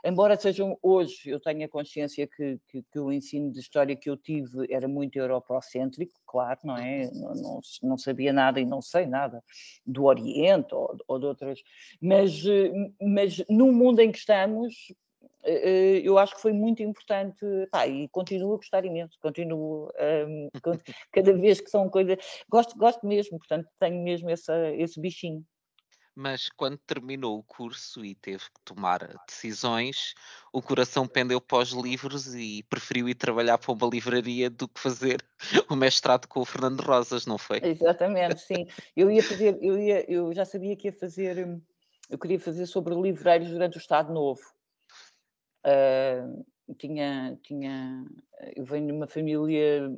embora 0.04 0.37
sejam 0.37 0.76
hoje, 0.82 1.30
eu 1.30 1.38
tenho 1.38 1.64
a 1.64 1.68
consciência 1.68 2.26
que, 2.26 2.58
que, 2.68 2.82
que, 2.82 2.98
o 2.98 3.12
ensino 3.12 3.52
de 3.52 3.60
história 3.60 3.94
que 3.94 4.10
eu 4.10 4.16
tive 4.16 4.66
era 4.72 4.88
muito 4.88 5.16
europocêntrico, 5.16 6.14
claro, 6.26 6.58
não 6.64 6.76
é? 6.76 7.06
Uhum. 7.06 7.20
Não, 7.20 7.34
não, 7.34 7.60
não 7.82 7.98
sabia 7.98 8.32
nada 8.32 8.60
e 8.60 8.66
não 8.66 8.82
sei 8.82 9.06
nada 9.06 9.42
do 9.87 10.04
Oriente 10.04 10.75
ou, 10.75 10.96
ou 11.06 11.18
de 11.18 11.26
outras, 11.26 11.60
mas, 12.08 12.42
mas 13.00 13.44
no 13.48 13.72
mundo 13.72 14.00
em 14.00 14.10
que 14.10 14.18
estamos, 14.18 14.74
eu 16.02 16.18
acho 16.18 16.34
que 16.34 16.42
foi 16.42 16.52
muito 16.52 16.82
importante 16.82 17.44
pá, 17.70 17.86
e 17.86 18.08
continuo 18.08 18.54
a 18.54 18.56
gostar 18.56 18.84
imenso, 18.84 19.18
continuo 19.20 19.90
um, 20.28 20.48
cada 21.12 21.32
vez 21.32 21.60
que 21.60 21.70
são 21.70 21.88
coisas, 21.88 22.18
gosto, 22.48 22.76
gosto 22.76 23.06
mesmo, 23.06 23.38
portanto 23.38 23.68
tenho 23.78 24.02
mesmo 24.02 24.30
essa, 24.30 24.70
esse 24.74 25.00
bichinho 25.00 25.44
mas 26.18 26.48
quando 26.48 26.76
terminou 26.78 27.38
o 27.38 27.44
curso 27.44 28.04
e 28.04 28.12
teve 28.12 28.42
que 28.42 28.60
tomar 28.64 28.98
decisões, 29.28 30.14
o 30.52 30.60
coração 30.60 31.06
pendeu 31.06 31.40
para 31.40 31.58
os 31.58 31.70
livros 31.70 32.34
e 32.34 32.64
preferiu 32.64 33.08
ir 33.08 33.14
trabalhar 33.14 33.56
para 33.56 33.72
uma 33.72 33.86
livraria 33.86 34.50
do 34.50 34.66
que 34.66 34.80
fazer 34.80 35.24
o 35.70 35.76
mestrado 35.76 36.26
com 36.26 36.40
o 36.40 36.44
Fernando 36.44 36.80
Rosas, 36.80 37.24
não 37.24 37.38
foi? 37.38 37.60
Exatamente, 37.62 38.40
sim. 38.40 38.66
Eu 38.96 39.08
ia 39.08 39.22
fazer, 39.22 39.56
eu, 39.62 39.78
ia, 39.78 40.10
eu 40.10 40.34
já 40.34 40.44
sabia 40.44 40.74
que 40.74 40.88
ia 40.88 40.92
fazer, 40.92 41.46
hum, 41.46 41.62
eu 42.08 42.18
queria 42.18 42.40
fazer 42.40 42.66
sobre 42.66 42.94
livreiros 42.94 43.50
durante 43.50 43.76
o 43.76 43.80
Estado 43.80 44.12
Novo. 44.12 44.40
Uh, 45.64 46.44
tinha, 46.76 47.38
tinha, 47.42 48.04
eu 48.54 48.64
venho 48.64 48.86
de 48.86 48.92
uma 48.92 49.06
família 49.06 49.88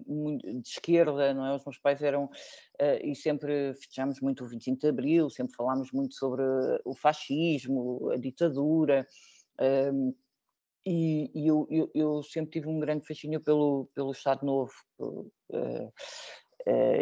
de 0.63 0.69
esquerda, 0.69 1.35
não 1.35 1.47
é? 1.47 1.55
Os 1.55 1.65
meus 1.65 1.79
pais 1.79 2.01
eram, 2.03 2.25
uh, 2.25 3.01
e 3.05 3.15
sempre 3.15 3.75
festejamos 3.75 4.21
muito 4.21 4.45
o 4.45 4.49
25 4.49 4.81
de 4.81 4.89
Abril, 4.89 5.31
sempre 5.31 5.55
falámos 5.55 5.91
muito 5.93 6.15
sobre 6.15 6.43
o 6.85 6.95
fascismo, 6.95 8.11
a 8.11 8.17
ditadura, 8.17 9.07
uh, 9.61 10.17
e, 10.87 11.31
e 11.35 11.47
eu, 11.47 11.67
eu, 11.71 11.91
eu, 11.95 12.23
sempre 12.23 12.53
tive 12.53 12.69
um 12.69 12.79
grande 12.79 13.07
fascínio 13.07 13.41
pelo, 13.41 13.89
pelo 13.95 14.13
Estado 14.13 14.47
Novo, 14.47 14.73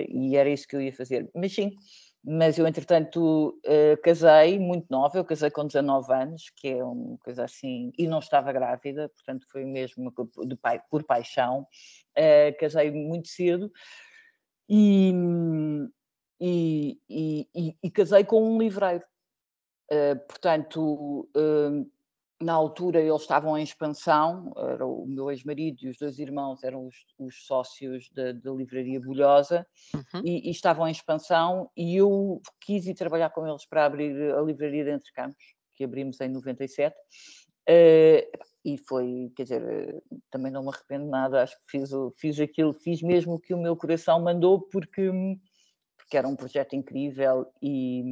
e 0.09 0.37
era 0.37 0.51
isso 0.51 0.67
que 0.67 0.75
eu 0.75 0.81
ia 0.81 0.93
fazer. 0.93 1.31
Mas 1.33 1.55
sim, 1.55 1.77
mas 2.25 2.59
eu 2.59 2.67
entretanto 2.67 3.59
uh, 3.65 4.03
casei 4.03 4.59
muito 4.59 4.87
nova, 4.91 5.19
eu 5.19 5.25
casei 5.25 5.51
com 5.51 5.67
19 5.67 6.13
anos, 6.13 6.51
que 6.57 6.69
é 6.69 6.85
uma 6.85 7.17
coisa 7.19 7.45
assim, 7.45 7.93
e 7.97 8.07
não 8.07 8.19
estava 8.19 8.53
grávida, 8.53 9.09
portanto 9.09 9.47
foi 9.51 9.65
mesmo 9.65 10.13
de 10.47 10.57
pai, 10.57 10.81
por 10.91 11.05
paixão, 11.05 11.61
uh, 11.63 12.59
casei 12.59 12.91
muito 12.91 13.29
cedo 13.29 13.71
e, 14.69 15.13
e, 16.41 16.99
e, 17.09 17.77
e, 17.83 17.91
casei 17.91 18.25
com 18.25 18.43
um 18.43 18.59
livreiro. 18.59 19.05
Uh, 19.91 20.19
portanto, 20.29 21.27
na 22.41 22.53
altura 22.53 23.01
eles 23.01 23.23
estavam 23.23 23.59
em 23.59 23.63
expansão, 23.63 24.53
era 24.57 24.87
o 24.87 25.07
meu 25.07 25.31
ex-marido 25.31 25.79
e 25.83 25.89
os 25.89 25.99
dois 25.99 26.19
irmãos 26.19 26.63
eram 26.63 26.87
os, 26.87 26.97
os 27.19 27.45
sócios 27.45 28.09
da, 28.11 28.33
da, 28.33 28.53
livraria 28.53 29.01
Bulhosa 29.01 29.67
uhum. 29.95 30.23
e, 30.25 30.49
e, 30.49 30.51
estavam 30.51 30.87
em 30.87 30.93
expansão 30.93 31.69
e 31.77 31.97
eu 31.97 32.41
quis 32.61 32.87
ir 32.87 32.95
trabalhar 32.95 33.31
com 33.31 33.47
eles 33.47 33.67
para 33.67 33.85
abrir 33.85 34.35
a 34.35 34.41
livraria 34.41 34.85
de 34.85 34.91
Entre 34.91 35.13
Campos, 35.13 35.45
que 35.75 35.85
abrimos 35.85 36.21
em 36.21 36.29
97. 36.29 36.95
Uh, 36.95 37.71
eh, 37.71 38.31
e 38.65 38.79
foi, 38.79 39.33
quer 39.37 39.43
dizer, 39.45 40.03
também 40.31 40.51
não 40.51 40.63
me 40.63 40.69
arrependo 40.69 41.07
nada, 41.07 41.43
acho 41.43 41.57
que 41.57 41.79
fiz, 41.79 41.91
fiz 42.17 42.41
aquilo, 42.41 42.73
fiz 42.73 43.03
mesmo 43.03 43.35
o 43.35 43.41
que 43.41 43.55
o 43.55 43.59
meu 43.59 43.77
coração 43.77 44.21
mandou, 44.21 44.61
porque 44.61 45.11
porque 46.09 46.17
era 46.17 46.27
um 46.27 46.35
projeto 46.35 46.75
incrível 46.75 47.47
e, 47.63 48.03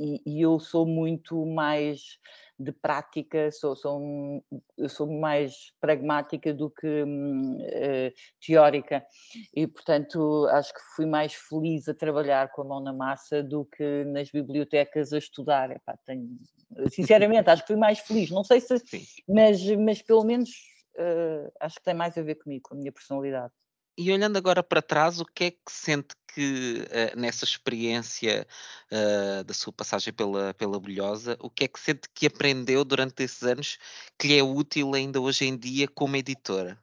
e, 0.00 0.22
e 0.24 0.40
eu 0.40 0.58
sou 0.58 0.86
muito 0.86 1.44
mais 1.44 2.18
de 2.58 2.72
prática, 2.72 3.52
sou, 3.52 3.76
sou, 3.76 4.42
sou 4.88 5.06
mais 5.06 5.70
pragmática 5.78 6.54
do 6.54 6.70
que 6.70 7.02
uh, 7.02 8.12
teórica 8.44 9.04
e, 9.54 9.66
portanto, 9.66 10.46
acho 10.52 10.72
que 10.72 10.80
fui 10.96 11.04
mais 11.04 11.34
feliz 11.34 11.86
a 11.86 11.94
trabalhar 11.94 12.50
com 12.50 12.62
a 12.62 12.64
mão 12.64 12.80
na 12.80 12.94
massa 12.94 13.42
do 13.42 13.66
que 13.66 14.04
nas 14.06 14.30
bibliotecas 14.30 15.12
a 15.12 15.18
estudar. 15.18 15.70
Epá, 15.70 15.98
tenho, 16.06 16.30
sinceramente, 16.90 17.50
acho 17.50 17.62
que 17.62 17.68
fui 17.68 17.76
mais 17.76 17.98
feliz, 17.98 18.30
não 18.30 18.42
sei 18.42 18.58
se, 18.58 18.74
mas, 19.28 19.62
mas 19.76 20.00
pelo 20.00 20.24
menos 20.24 20.48
uh, 20.96 21.52
acho 21.60 21.76
que 21.76 21.84
tem 21.84 21.94
mais 21.94 22.16
a 22.16 22.22
ver 22.22 22.36
comigo, 22.36 22.70
com 22.70 22.74
a 22.74 22.78
minha 22.78 22.90
personalidade. 22.90 23.52
E 24.00 24.12
olhando 24.12 24.36
agora 24.36 24.62
para 24.62 24.80
trás, 24.80 25.20
o 25.20 25.24
que 25.24 25.44
é 25.44 25.50
que 25.50 25.72
sente 25.72 26.14
que 26.32 26.82
uh, 26.82 27.18
nessa 27.18 27.44
experiência 27.44 28.46
uh, 28.92 29.42
da 29.42 29.52
sua 29.52 29.72
passagem 29.72 30.14
pela, 30.14 30.54
pela 30.54 30.78
Bolhosa, 30.78 31.36
o 31.40 31.50
que 31.50 31.64
é 31.64 31.68
que 31.68 31.80
sente 31.80 32.08
que 32.14 32.28
aprendeu 32.28 32.84
durante 32.84 33.24
esses 33.24 33.42
anos 33.42 33.76
que 34.16 34.28
lhe 34.28 34.38
é 34.38 34.42
útil 34.42 34.94
ainda 34.94 35.20
hoje 35.20 35.46
em 35.46 35.58
dia 35.58 35.88
como 35.88 36.14
editora? 36.14 36.78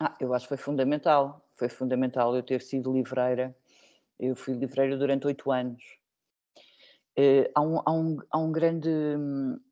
Ah, 0.00 0.16
eu 0.18 0.34
acho 0.34 0.46
que 0.46 0.48
foi 0.48 0.56
fundamental. 0.56 1.48
Foi 1.54 1.68
fundamental 1.68 2.34
eu 2.34 2.42
ter 2.42 2.60
sido 2.60 2.92
livreira. 2.92 3.56
Eu 4.18 4.34
fui 4.34 4.54
livreira 4.54 4.96
durante 4.96 5.28
oito 5.28 5.52
anos. 5.52 5.80
Uh, 7.16 7.46
há, 7.54 7.60
um, 7.60 7.82
há, 7.86 7.92
um, 7.92 8.18
há 8.32 8.38
um 8.38 8.50
grande, 8.50 8.90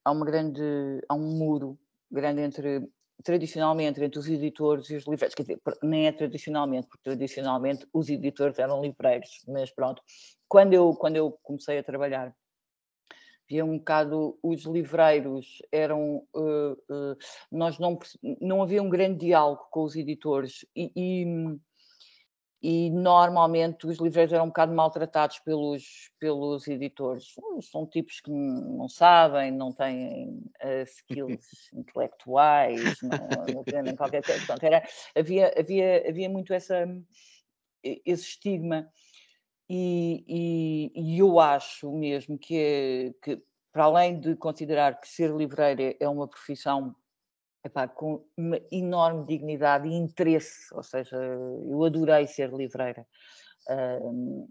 há 0.04 0.12
uma 0.12 0.24
grande, 0.24 0.62
há 1.08 1.16
um 1.16 1.36
muro 1.36 1.76
grande 2.08 2.42
entre 2.42 2.88
tradicionalmente 3.22 4.02
entre 4.02 4.18
os 4.18 4.28
editores 4.28 4.88
e 4.90 4.96
os 4.96 5.06
livreiros, 5.06 5.34
quer 5.34 5.42
dizer, 5.42 5.60
nem 5.82 6.06
é 6.06 6.12
tradicionalmente, 6.12 6.86
porque 6.86 7.02
tradicionalmente 7.02 7.86
os 7.92 8.08
editores 8.08 8.58
eram 8.58 8.80
livreiros, 8.80 9.44
mas 9.48 9.70
pronto, 9.70 10.02
quando 10.48 10.72
eu, 10.72 10.94
quando 10.94 11.16
eu 11.16 11.32
comecei 11.42 11.78
a 11.78 11.82
trabalhar, 11.82 12.34
havia 13.50 13.64
um 13.64 13.78
bocado, 13.78 14.38
os 14.42 14.64
livreiros 14.64 15.62
eram, 15.72 16.22
uh, 16.34 16.72
uh, 16.72 17.16
nós 17.50 17.78
não, 17.78 17.98
não 18.40 18.62
havia 18.62 18.82
um 18.82 18.90
grande 18.90 19.26
diálogo 19.26 19.66
com 19.70 19.84
os 19.84 19.96
editores 19.96 20.66
e, 20.76 20.92
e 20.94 21.58
e 22.60 22.90
normalmente 22.90 23.86
os 23.86 23.98
livreiros 23.98 24.32
eram 24.32 24.46
um 24.46 24.48
bocado 24.48 24.74
maltratados 24.74 25.38
pelos, 25.38 26.10
pelos 26.18 26.66
editores. 26.66 27.34
São 27.70 27.86
tipos 27.86 28.20
que 28.20 28.30
não 28.30 28.88
sabem, 28.88 29.52
não 29.52 29.72
têm 29.72 30.42
uh, 30.62 30.82
skills 30.82 31.46
intelectuais, 31.72 32.96
não, 33.02 33.54
não 33.54 33.64
têm 33.64 33.94
qualquer 33.94 34.24
coisa. 34.24 34.40
Portanto, 34.40 34.64
era, 34.64 34.82
havia, 35.14 35.54
havia, 35.56 36.08
havia 36.08 36.28
muito 36.28 36.52
essa, 36.52 36.84
esse 37.82 38.22
estigma. 38.24 38.90
E, 39.70 40.24
e, 40.26 41.14
e 41.14 41.18
eu 41.18 41.38
acho 41.38 41.92
mesmo 41.92 42.38
que, 42.38 42.56
é, 42.56 43.14
que, 43.22 43.40
para 43.70 43.84
além 43.84 44.18
de 44.18 44.34
considerar 44.34 44.98
que 44.98 45.06
ser 45.06 45.30
livreiro 45.30 45.94
é 46.00 46.08
uma 46.08 46.26
profissão 46.26 46.96
epá, 47.68 47.86
com 47.86 48.24
uma 48.36 48.60
enorme 48.72 49.24
dignidade 49.26 49.88
e 49.88 49.94
interesse, 49.94 50.72
ou 50.72 50.82
seja, 50.82 51.16
eu 51.16 51.84
adorei 51.84 52.26
ser 52.26 52.52
livreira, 52.52 53.06
uh, 53.70 54.48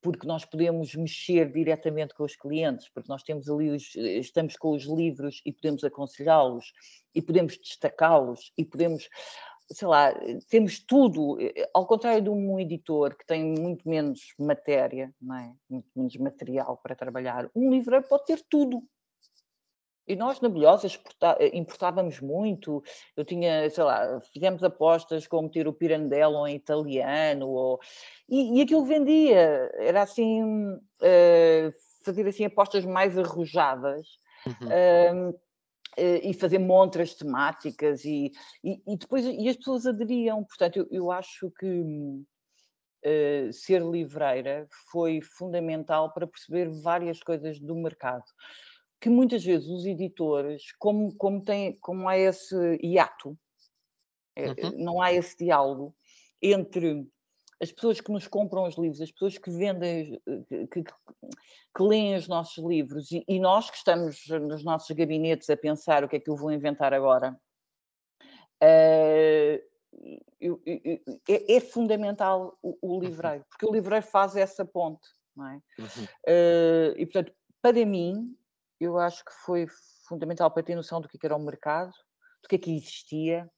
porque 0.00 0.26
nós 0.26 0.44
podemos 0.44 0.94
mexer 0.94 1.52
diretamente 1.52 2.14
com 2.14 2.24
os 2.24 2.34
clientes, 2.34 2.88
porque 2.92 3.08
nós 3.08 3.22
temos 3.22 3.48
ali 3.48 3.70
os, 3.70 3.94
estamos 3.94 4.56
com 4.56 4.72
os 4.72 4.84
livros 4.84 5.40
e 5.46 5.52
podemos 5.52 5.84
aconselhá-los 5.84 6.72
e 7.14 7.22
podemos 7.22 7.56
destacá-los 7.56 8.52
e 8.58 8.64
podemos 8.64 9.08
sei 9.70 9.88
lá, 9.88 10.12
temos 10.50 10.80
tudo, 10.80 11.38
ao 11.72 11.86
contrário 11.86 12.22
de 12.22 12.28
um 12.28 12.58
editor 12.58 13.16
que 13.16 13.24
tem 13.26 13.42
muito 13.42 13.88
menos 13.88 14.34
matéria, 14.38 15.14
não 15.20 15.36
é? 15.36 15.54
muito 15.70 15.88
menos 15.96 16.16
material 16.16 16.78
para 16.82 16.94
trabalhar, 16.94 17.48
um 17.54 17.70
livreiro 17.70 18.06
pode 18.06 18.26
ter 18.26 18.42
tudo, 18.50 18.82
e 20.06 20.16
nós 20.16 20.40
na 20.40 20.48
Bolhosa 20.48 20.88
eh, 21.38 21.56
importávamos 21.56 22.20
muito, 22.20 22.82
eu 23.16 23.24
tinha, 23.24 23.68
sei 23.70 23.84
lá, 23.84 24.20
fizemos 24.32 24.62
apostas 24.64 25.26
como 25.26 25.48
ter 25.48 25.68
o 25.68 25.72
Pirandello 25.72 26.46
em 26.46 26.56
italiano, 26.56 27.48
ou, 27.48 27.80
e, 28.28 28.58
e 28.58 28.62
aquilo 28.62 28.84
vendia, 28.84 29.70
era 29.78 30.02
assim, 30.02 30.42
uh, 30.74 31.72
fazer 32.04 32.26
assim 32.26 32.44
apostas 32.44 32.84
mais 32.84 33.16
arrojadas, 33.16 34.08
uhum. 34.46 35.30
uh, 35.30 35.42
e 35.96 36.34
fazer 36.34 36.58
montras 36.58 37.14
temáticas, 37.14 38.04
e, 38.04 38.32
e, 38.64 38.82
e, 38.86 38.96
depois 38.96 39.24
e 39.24 39.48
as 39.48 39.56
pessoas 39.56 39.86
aderiam, 39.86 40.42
portanto 40.42 40.78
eu, 40.78 40.88
eu 40.90 41.12
acho 41.12 41.50
que 41.60 41.66
uh, 41.68 43.52
ser 43.52 43.82
livreira 43.82 44.66
foi 44.90 45.20
fundamental 45.20 46.12
para 46.12 46.26
perceber 46.26 46.70
várias 46.82 47.22
coisas 47.22 47.60
do 47.60 47.76
mercado 47.76 48.24
que 49.02 49.10
muitas 49.10 49.44
vezes 49.44 49.68
os 49.68 49.84
editores, 49.84 50.70
como, 50.78 51.12
como, 51.16 51.42
tem, 51.42 51.76
como 51.80 52.08
há 52.08 52.16
esse 52.16 52.54
hiato, 52.80 53.36
eh, 54.36 54.50
uhum. 54.50 54.78
não 54.78 55.02
há 55.02 55.12
esse 55.12 55.36
diálogo 55.36 55.92
entre 56.40 57.04
as 57.60 57.72
pessoas 57.72 58.00
que 58.00 58.12
nos 58.12 58.28
compram 58.28 58.62
os 58.62 58.78
livros, 58.78 59.00
as 59.00 59.10
pessoas 59.10 59.36
que 59.36 59.50
vendem, 59.50 60.22
eh, 60.24 60.66
que, 60.68 60.84
que, 60.84 60.92
que 61.76 61.82
leem 61.82 62.14
os 62.14 62.28
nossos 62.28 62.64
livros 62.64 63.10
e, 63.10 63.24
e, 63.26 63.40
nós 63.40 63.68
que 63.68 63.76
estamos 63.76 64.24
nos 64.28 64.62
nossos 64.62 64.94
gabinetes 64.94 65.50
a 65.50 65.56
pensar 65.56 66.04
o 66.04 66.08
que 66.08 66.14
é 66.14 66.20
que 66.20 66.30
eu 66.30 66.36
vou 66.36 66.52
inventar 66.52 66.94
agora. 66.94 67.36
Uh, 68.62 69.58
eu, 70.40 70.62
eu, 70.64 71.00
é, 71.28 71.56
é, 71.56 71.60
fundamental 71.60 72.56
o, 72.62 72.78
o, 72.80 72.94
uhum. 72.94 73.00
livreiro, 73.00 73.44
porque 73.50 73.66
o 73.66 73.72
livreiro 73.72 74.06
faz 74.06 74.36
essa 74.36 74.64
ponte, 74.64 75.08
não 75.34 75.48
é? 75.48 75.60
Uhum. 75.76 76.04
Uh, 76.28 76.94
e 76.96 77.04
portanto, 77.04 77.32
para 77.60 77.84
mim, 77.84 78.36
eu 78.82 78.98
acho 78.98 79.24
que 79.24 79.32
foi 79.44 79.66
fundamental 80.06 80.50
para 80.50 80.62
ter 80.62 80.74
noção 80.74 81.00
do 81.00 81.08
que, 81.08 81.16
é 81.16 81.26
era 81.26 81.36
o 81.36 81.44
mercado, 81.44 81.92
do 82.42 82.48
que 82.48 82.56
é 82.56 82.58
que 82.58 82.74
existia, 82.74 83.48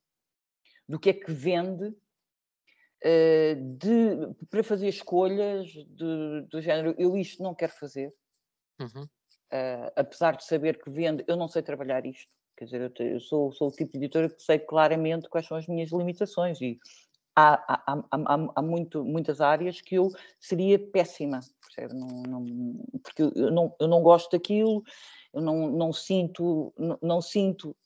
do 0.89 0.99
que 0.99 1.11
é 1.11 1.13
que 1.13 1.33
vende, 1.33 1.95
eh, 3.07 3.55
de, 3.55 4.35
para 4.49 4.65
fazer 4.65 4.89
escolhas 4.89 5.67
de, 5.69 6.43
do 6.51 6.61
género, 6.63 6.95
eu 6.99 7.17
isto 7.19 7.43
não 7.43 7.55
quero 7.55 7.73
fazer, 7.73 8.11
uhum. 8.81 9.05
uh, 9.05 9.93
apesar 9.95 10.37
de 10.37 10.45
saber 10.45 10.83
que 10.83 10.91
vende, 10.91 11.23
eu 11.29 11.37
não 11.37 11.47
sei 11.47 11.63
trabalhar 11.63 12.07
isto. 12.07 12.33
Quer 12.57 12.65
dizer, 12.65 12.81
eu, 12.81 13.07
eu 13.07 13.21
sou, 13.21 13.53
sou, 13.53 13.69
o 13.69 13.73
tipo 13.73 13.93
de 13.93 13.99
editora 13.99 14.31
que 14.31 14.43
sei 14.43 14.59
claramente 14.59 15.29
quais 15.29 15.47
são 15.47 15.57
as 15.57 15.67
minhas 15.67 15.91
limitações 15.91 16.61
e 16.63 16.79
há, 17.37 17.55
há, 17.69 18.05
há, 18.11 18.49
há 18.57 18.63
muito, 18.63 19.05
muitas 19.05 19.41
áreas 19.41 19.81
que 19.81 19.97
eu 19.97 20.11
seria 20.39 20.79
péssima, 20.79 21.41
percebe? 21.61 21.95
Não, 21.95 22.23
não, 22.23 22.45
porque 23.03 23.23
eu 23.23 23.51
não, 23.51 23.75
eu 23.81 23.89
não 23.89 24.03
gosto 24.03 24.31
daquilo, 24.31 24.83
eu 25.33 25.41
não, 25.41 25.71
não 25.71 25.93
sinto, 25.93 26.73
não, 26.79 26.99
não 27.03 27.21
sinto, 27.21 27.77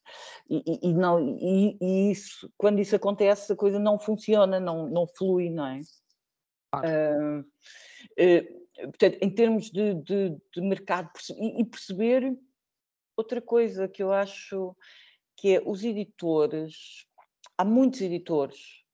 e, 0.49 0.89
e, 0.89 0.93
não, 0.93 1.19
e, 1.39 1.77
e, 1.81 2.11
isso, 2.11 2.51
quando 2.57 2.81
isso 2.81 2.95
acontece, 2.95 3.53
a 3.53 3.57
coisa 3.57 3.79
não 3.79 3.99
funciona, 3.99 4.61
não, 4.61 4.89
não 4.89 5.07
flui, 5.07 5.51
não 5.51 5.67
é? 5.67 5.81
Uh, 6.75 7.41
uh, 7.41 8.89
portanto, 8.89 9.19
em 9.23 9.31
termos 9.31 9.71
de, 9.71 9.95
de, 9.95 10.37
de 10.55 10.61
mercado, 10.61 11.11
e, 11.39 11.65
perceber 11.65 12.37
outra 13.17 13.41
coisa 13.41 13.89
que 13.89 14.03
eu 14.03 14.13
acho 14.13 14.77
que 15.37 15.57
é 15.57 15.63
os 15.65 15.85
editores, 15.85 17.07
há 17.57 17.65
muitos 17.65 18.01
editores 18.01 18.85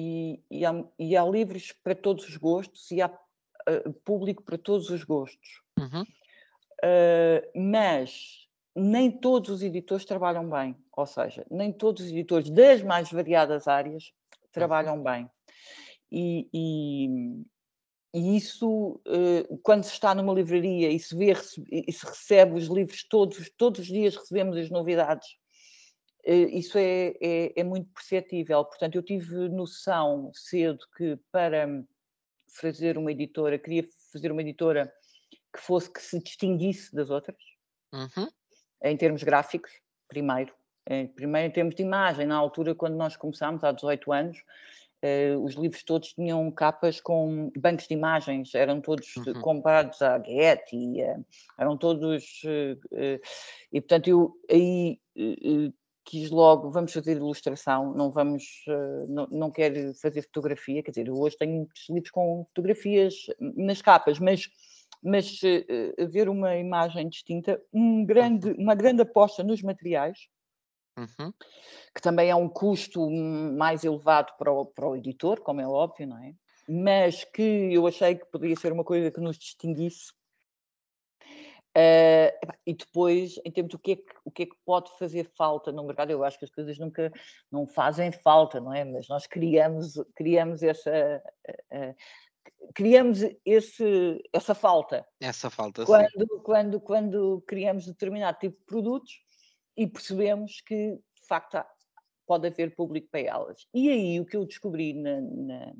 e, 0.00 0.42
e, 0.50 0.64
há, 0.64 0.84
e 0.98 1.16
há, 1.16 1.24
livros 1.24 1.72
para 1.84 1.94
todos 1.94 2.26
os 2.26 2.36
gostos 2.36 2.90
e 2.90 3.02
há 3.02 3.08
uh, 3.08 3.92
público 4.04 4.42
para 4.42 4.56
todos 4.56 4.88
os 4.88 5.04
gostos. 5.04 5.62
Uhum. 5.78 6.02
Uh, 6.82 7.60
mas 7.60 8.48
nem 8.74 9.10
todos 9.10 9.50
os 9.50 9.62
editores 9.62 10.06
trabalham 10.06 10.48
bem, 10.48 10.74
ou 10.96 11.04
seja, 11.04 11.46
nem 11.50 11.70
todos 11.70 12.04
os 12.04 12.10
editores 12.10 12.48
das 12.48 12.82
mais 12.82 13.10
variadas 13.10 13.68
áreas 13.68 14.12
trabalham 14.50 14.96
uhum. 14.96 15.02
bem. 15.02 15.30
E, 16.10 16.48
e, 16.52 17.08
e 18.14 18.36
isso, 18.36 19.00
uh, 19.06 19.58
quando 19.62 19.84
se 19.84 19.92
está 19.92 20.14
numa 20.14 20.32
livraria 20.32 20.90
e 20.90 20.98
se 20.98 21.14
vê 21.14 21.32
e 21.70 21.92
se 21.92 22.06
recebe 22.06 22.54
os 22.54 22.68
livros 22.68 23.04
todos, 23.04 23.50
todos 23.50 23.80
os 23.80 23.86
dias 23.86 24.16
recebemos 24.16 24.56
as 24.56 24.70
novidades, 24.70 25.28
isso 26.24 26.76
é, 26.78 27.14
é, 27.20 27.60
é, 27.60 27.64
muito 27.64 27.88
perceptível. 27.92 28.64
Portanto, 28.64 28.94
eu 28.96 29.02
tive 29.02 29.48
noção 29.48 30.30
cedo 30.34 30.78
que 30.96 31.18
para 31.32 31.66
fazer 32.48 32.98
uma 32.98 33.12
editora, 33.12 33.58
queria 33.58 33.86
fazer 34.12 34.30
uma 34.30 34.42
editora 34.42 34.92
que 35.52 35.60
fosse 35.60 35.92
que 35.92 36.00
se 36.00 36.20
distinguisse 36.20 36.94
das 36.94 37.10
outras, 37.10 37.38
uhum. 37.92 38.28
em 38.82 38.96
termos 38.96 39.22
gráficos, 39.22 39.70
primeiro. 40.08 40.52
Primeiro, 41.14 41.48
em 41.48 41.52
termos 41.52 41.74
de 41.74 41.82
imagem, 41.82 42.26
na 42.26 42.36
altura, 42.36 42.74
quando 42.74 42.96
nós 42.96 43.16
começámos, 43.16 43.62
há 43.62 43.70
18 43.70 44.12
anos, 44.12 44.42
Uh, 45.02 45.42
os 45.42 45.54
livros 45.54 45.82
todos 45.82 46.12
tinham 46.12 46.50
capas 46.50 47.00
com 47.00 47.50
bancos 47.58 47.88
de 47.88 47.94
imagens, 47.94 48.54
eram 48.54 48.82
todos 48.82 49.16
uhum. 49.16 49.40
comprados 49.40 50.02
à 50.02 50.22
Getty, 50.22 51.02
uh, 51.02 51.24
eram 51.58 51.78
todos. 51.78 52.42
Uh, 52.44 53.18
e 53.72 53.80
portanto, 53.80 54.08
eu 54.08 54.34
aí 54.50 55.00
quis 56.04 56.30
logo, 56.30 56.70
vamos 56.70 56.92
fazer 56.92 57.16
ilustração, 57.16 57.94
não 57.94 58.10
vamos, 58.10 58.44
não, 59.08 59.26
não 59.30 59.50
quero 59.50 59.94
fazer 59.94 60.22
fotografia, 60.22 60.82
quer 60.82 60.90
dizer, 60.90 61.08
eu 61.08 61.18
hoje 61.18 61.36
tenho 61.36 61.54
muitos 61.54 61.88
livros 61.88 62.10
com 62.10 62.44
fotografias 62.46 63.14
nas 63.38 63.82
capas, 63.82 64.18
mas. 64.18 64.48
Mas 65.02 65.40
ver 66.10 66.28
uma 66.28 66.56
imagem 66.56 67.08
distinta, 67.08 67.58
um 67.72 68.04
grande, 68.04 68.50
uma 68.58 68.74
grande 68.74 69.00
aposta 69.00 69.42
nos 69.42 69.62
materiais, 69.62 70.18
Uhum. 70.98 71.32
que 71.94 72.02
também 72.02 72.28
é 72.28 72.34
um 72.34 72.48
custo 72.48 73.08
mais 73.10 73.84
elevado 73.84 74.32
para 74.38 74.52
o, 74.52 74.66
para 74.66 74.88
o 74.88 74.96
editor, 74.96 75.40
como 75.40 75.60
é 75.60 75.66
óbvio, 75.66 76.06
não 76.06 76.18
é? 76.18 76.34
Mas 76.68 77.24
que 77.24 77.72
eu 77.72 77.86
achei 77.86 78.16
que 78.16 78.26
poderia 78.26 78.56
ser 78.56 78.72
uma 78.72 78.84
coisa 78.84 79.10
que 79.10 79.20
nos 79.20 79.38
distinguisse. 79.38 80.12
Uh, 81.76 82.54
e 82.66 82.74
depois, 82.74 83.38
em 83.44 83.50
termos 83.50 83.70
do 83.70 83.78
que, 83.78 83.92
é 83.92 83.96
que, 83.96 84.12
o 84.24 84.30
que 84.30 84.42
é 84.42 84.46
que 84.46 84.56
pode 84.64 84.90
fazer 84.98 85.30
falta 85.36 85.70
no 85.70 85.84
mercado, 85.84 86.10
eu 86.10 86.24
acho 86.24 86.38
que 86.38 86.44
as 86.44 86.50
coisas 86.50 86.78
nunca 86.78 87.12
não 87.50 87.66
fazem 87.66 88.10
falta, 88.10 88.60
não 88.60 88.74
é? 88.74 88.84
Mas 88.84 89.08
nós 89.08 89.26
criamos, 89.26 89.94
criamos 90.14 90.62
essa. 90.62 91.22
Uh, 91.48 91.90
uh, 91.90 91.94
criamos 92.74 93.20
esse, 93.44 94.22
essa 94.32 94.54
falta. 94.54 95.06
Essa 95.20 95.48
falta, 95.48 95.84
quando, 95.84 96.08
sim. 96.08 96.42
Quando, 96.42 96.80
quando 96.80 97.44
criamos 97.46 97.86
determinado 97.86 98.38
tipo 98.38 98.58
de 98.58 98.64
produtos 98.64 99.12
e 99.76 99.86
percebemos 99.86 100.60
que, 100.60 100.96
de 100.96 101.26
facto, 101.28 101.62
pode 102.26 102.46
haver 102.46 102.74
público 102.74 103.08
para 103.10 103.20
elas. 103.20 103.66
E 103.74 103.88
aí 103.88 104.20
o 104.20 104.26
que 104.26 104.36
eu 104.36 104.44
descobri 104.44 104.92
na, 104.92 105.20
na, 105.20 105.72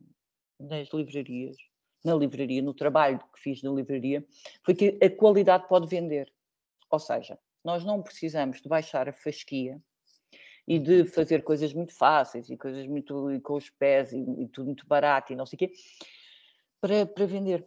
nas 0.59 0.89
livrarias, 0.93 1.57
na 2.05 2.15
livraria, 2.15 2.63
no 2.63 2.75
trabalho 2.75 3.19
que 3.33 3.41
fiz 3.41 3.63
na 3.63 3.71
livraria, 3.71 4.25
foi 4.63 4.75
que 4.75 4.99
a 5.03 5.11
qualidade 5.11 5.69
pode 5.69 5.87
vender. 5.87 6.33
Ou 6.91 6.99
seja, 6.99 7.39
nós 7.65 7.85
não 7.85 8.03
precisamos 8.03 8.61
de 8.61 8.69
baixar 8.69 9.09
a 9.09 9.13
fasquia 9.13 9.81
e 10.67 10.79
de 10.79 11.05
fazer 11.05 11.43
coisas 11.43 11.73
muito 11.73 11.97
fáceis 11.97 12.49
e 12.49 12.57
coisas 12.57 12.87
muito 12.87 13.41
com 13.43 13.55
os 13.55 13.71
pés 13.71 14.13
e, 14.13 14.19
e 14.19 14.49
tudo 14.49 14.67
muito 14.67 14.87
barato 14.87 15.33
e 15.33 15.37
não 15.37 15.47
sei 15.47 15.57
o 15.57 15.59
quê, 15.59 15.73
para, 16.81 17.07
para 17.07 17.27
vender. 17.27 17.67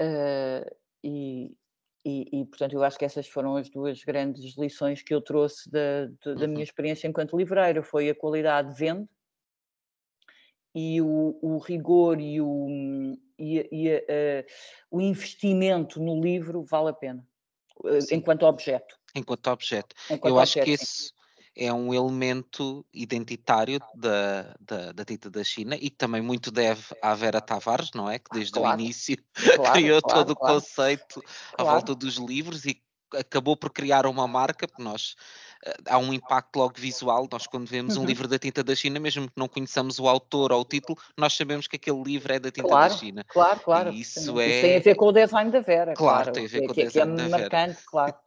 Uh, 0.00 0.76
e, 1.02 1.56
e, 2.04 2.40
e, 2.40 2.44
portanto, 2.46 2.74
eu 2.74 2.82
acho 2.82 2.98
que 2.98 3.04
essas 3.04 3.26
foram 3.26 3.56
as 3.56 3.70
duas 3.70 4.02
grandes 4.02 4.56
lições 4.58 5.02
que 5.02 5.14
eu 5.14 5.20
trouxe 5.20 5.70
da, 5.70 6.06
da, 6.24 6.34
da 6.34 6.46
minha 6.46 6.58
uhum. 6.58 6.62
experiência 6.62 7.08
enquanto 7.08 7.36
livreiro. 7.36 7.82
Foi 7.82 8.10
a 8.10 8.14
qualidade 8.14 8.76
vende 8.76 9.08
e 10.74 11.00
o, 11.00 11.38
o 11.40 11.58
rigor 11.58 12.20
e, 12.20 12.40
o, 12.40 12.66
e, 13.38 13.68
e 13.70 13.90
a, 13.90 14.44
o 14.90 15.00
investimento 15.00 16.00
no 16.00 16.20
livro 16.20 16.62
vale 16.62 16.90
a 16.90 16.92
pena, 16.92 17.26
eh, 17.84 18.00
Sim. 18.00 18.16
enquanto 18.16 18.44
objeto. 18.44 18.96
Enquanto 19.14 19.46
objeto. 19.46 19.94
Enquanto 20.10 20.32
eu 20.32 20.38
objeto, 20.38 20.58
acho 20.58 20.64
que 20.64 20.70
esse, 20.72 21.12
é 21.56 21.72
um 21.72 21.94
elemento 21.94 22.84
identitário 22.92 23.78
da, 23.94 24.54
da, 24.60 24.92
da 24.92 25.04
Tita 25.04 25.30
da 25.30 25.44
China 25.44 25.76
e 25.76 25.88
que 25.88 25.96
também 25.96 26.20
muito 26.20 26.50
deve 26.50 26.82
à 27.00 27.14
Vera 27.14 27.40
Tavares, 27.40 27.90
não 27.94 28.10
é? 28.10 28.18
Que 28.18 28.30
desde 28.32 28.52
claro. 28.52 28.76
o 28.76 28.80
início 28.80 29.16
claro, 29.54 29.72
criou 29.72 30.02
claro, 30.02 30.18
todo 30.18 30.30
o 30.32 30.36
conceito 30.36 31.22
à 31.56 31.62
volta 31.62 31.94
dos 31.94 32.16
livros 32.16 32.64
e 32.64 32.82
acabou 33.12 33.56
por 33.56 33.70
criar 33.70 34.06
uma 34.06 34.26
marca, 34.26 34.66
porque 34.66 34.82
nós 34.82 35.14
eh, 35.53 35.53
há 35.88 35.98
um 35.98 36.12
impacto 36.12 36.56
logo 36.56 36.74
visual. 36.76 37.28
Nós, 37.30 37.46
quando 37.46 37.66
vemos 37.66 37.96
uhum. 37.96 38.02
um 38.02 38.06
livro 38.06 38.28
da 38.28 38.38
tinta 38.38 38.62
da 38.62 38.74
China, 38.74 39.00
mesmo 39.00 39.26
que 39.26 39.32
não 39.36 39.48
conheçamos 39.48 39.98
o 39.98 40.08
autor 40.08 40.52
ou 40.52 40.60
o 40.60 40.64
título, 40.64 40.98
nós 41.16 41.34
sabemos 41.34 41.66
que 41.66 41.76
aquele 41.76 42.02
livro 42.02 42.32
é 42.32 42.38
da 42.38 42.50
tinta 42.50 42.68
claro, 42.68 42.92
da 42.92 42.98
China. 42.98 43.24
Claro, 43.28 43.60
claro. 43.60 43.92
E 43.92 44.00
isso, 44.00 44.40
é... 44.40 44.60
tem 44.60 44.76
a 44.76 44.80
ver 44.80 44.94
com 44.94 45.06
o 45.06 45.12
design 45.12 45.50
da 45.50 45.60
Vera. 45.60 45.94
Claro, 45.94 46.24
claro 46.24 46.32
tem 46.32 46.44
a 46.44 46.48
ver 46.48 46.66
com 46.66 46.72
o 46.72 46.74
design 46.74 46.90
que 47.16 47.22
é 47.22 47.28
da 47.28 47.36
Vera. 47.36 47.38
marcante, 47.38 47.84
claro. 47.86 48.14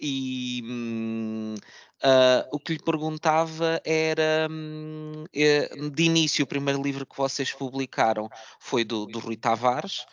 E 0.00 0.62
hum, 0.64 1.56
Uh, 1.98 2.46
o 2.52 2.60
que 2.60 2.74
lhe 2.74 2.78
perguntava 2.78 3.80
era, 3.84 4.46
hum, 4.48 5.24
eh, 5.34 5.68
de 5.90 6.04
início, 6.04 6.44
o 6.44 6.46
primeiro 6.46 6.80
livro 6.80 7.04
que 7.04 7.16
vocês 7.16 7.52
publicaram 7.52 8.28
foi 8.60 8.84
do, 8.84 9.04
do 9.04 9.18
Rui 9.18 9.36
Tavares, 9.36 10.06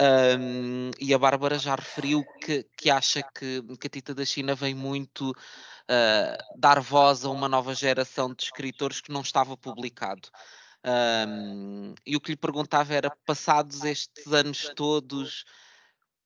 um, 0.00 0.90
e 0.98 1.12
a 1.12 1.18
Bárbara 1.18 1.58
já 1.58 1.74
referiu 1.74 2.24
que, 2.40 2.64
que 2.76 2.90
acha 2.90 3.22
que, 3.22 3.62
que 3.78 3.86
a 3.86 3.90
Tita 3.90 4.14
da 4.14 4.24
China 4.24 4.54
vem 4.54 4.74
muito 4.74 5.30
uh, 5.30 6.58
dar 6.58 6.80
voz 6.80 7.24
a 7.24 7.30
uma 7.30 7.48
nova 7.48 7.74
geração 7.74 8.32
de 8.34 8.44
escritores 8.44 9.00
que 9.00 9.12
não 9.12 9.20
estava 9.20 9.56
publicado. 9.56 10.28
Um, 10.84 11.94
e 12.06 12.16
o 12.16 12.20
que 12.20 12.32
lhe 12.32 12.36
perguntava 12.36 12.94
era, 12.94 13.10
passados 13.24 13.84
estes 13.84 14.32
anos 14.32 14.70
todos, 14.74 15.44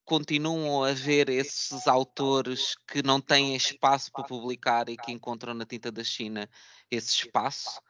continuam 0.04 0.84
a 0.84 0.90
haver 0.90 1.28
esses 1.28 1.86
autores 1.86 2.76
que 2.86 3.02
não 3.02 3.20
têm 3.20 3.56
espaço 3.56 4.10
para 4.12 4.24
publicar 4.24 4.88
e 4.88 4.96
que 4.96 5.12
encontram 5.12 5.52
na 5.52 5.66
tinta 5.66 5.90
da 5.90 6.04
China 6.04 6.48
esse 6.90 7.24
espaço? 7.24 7.80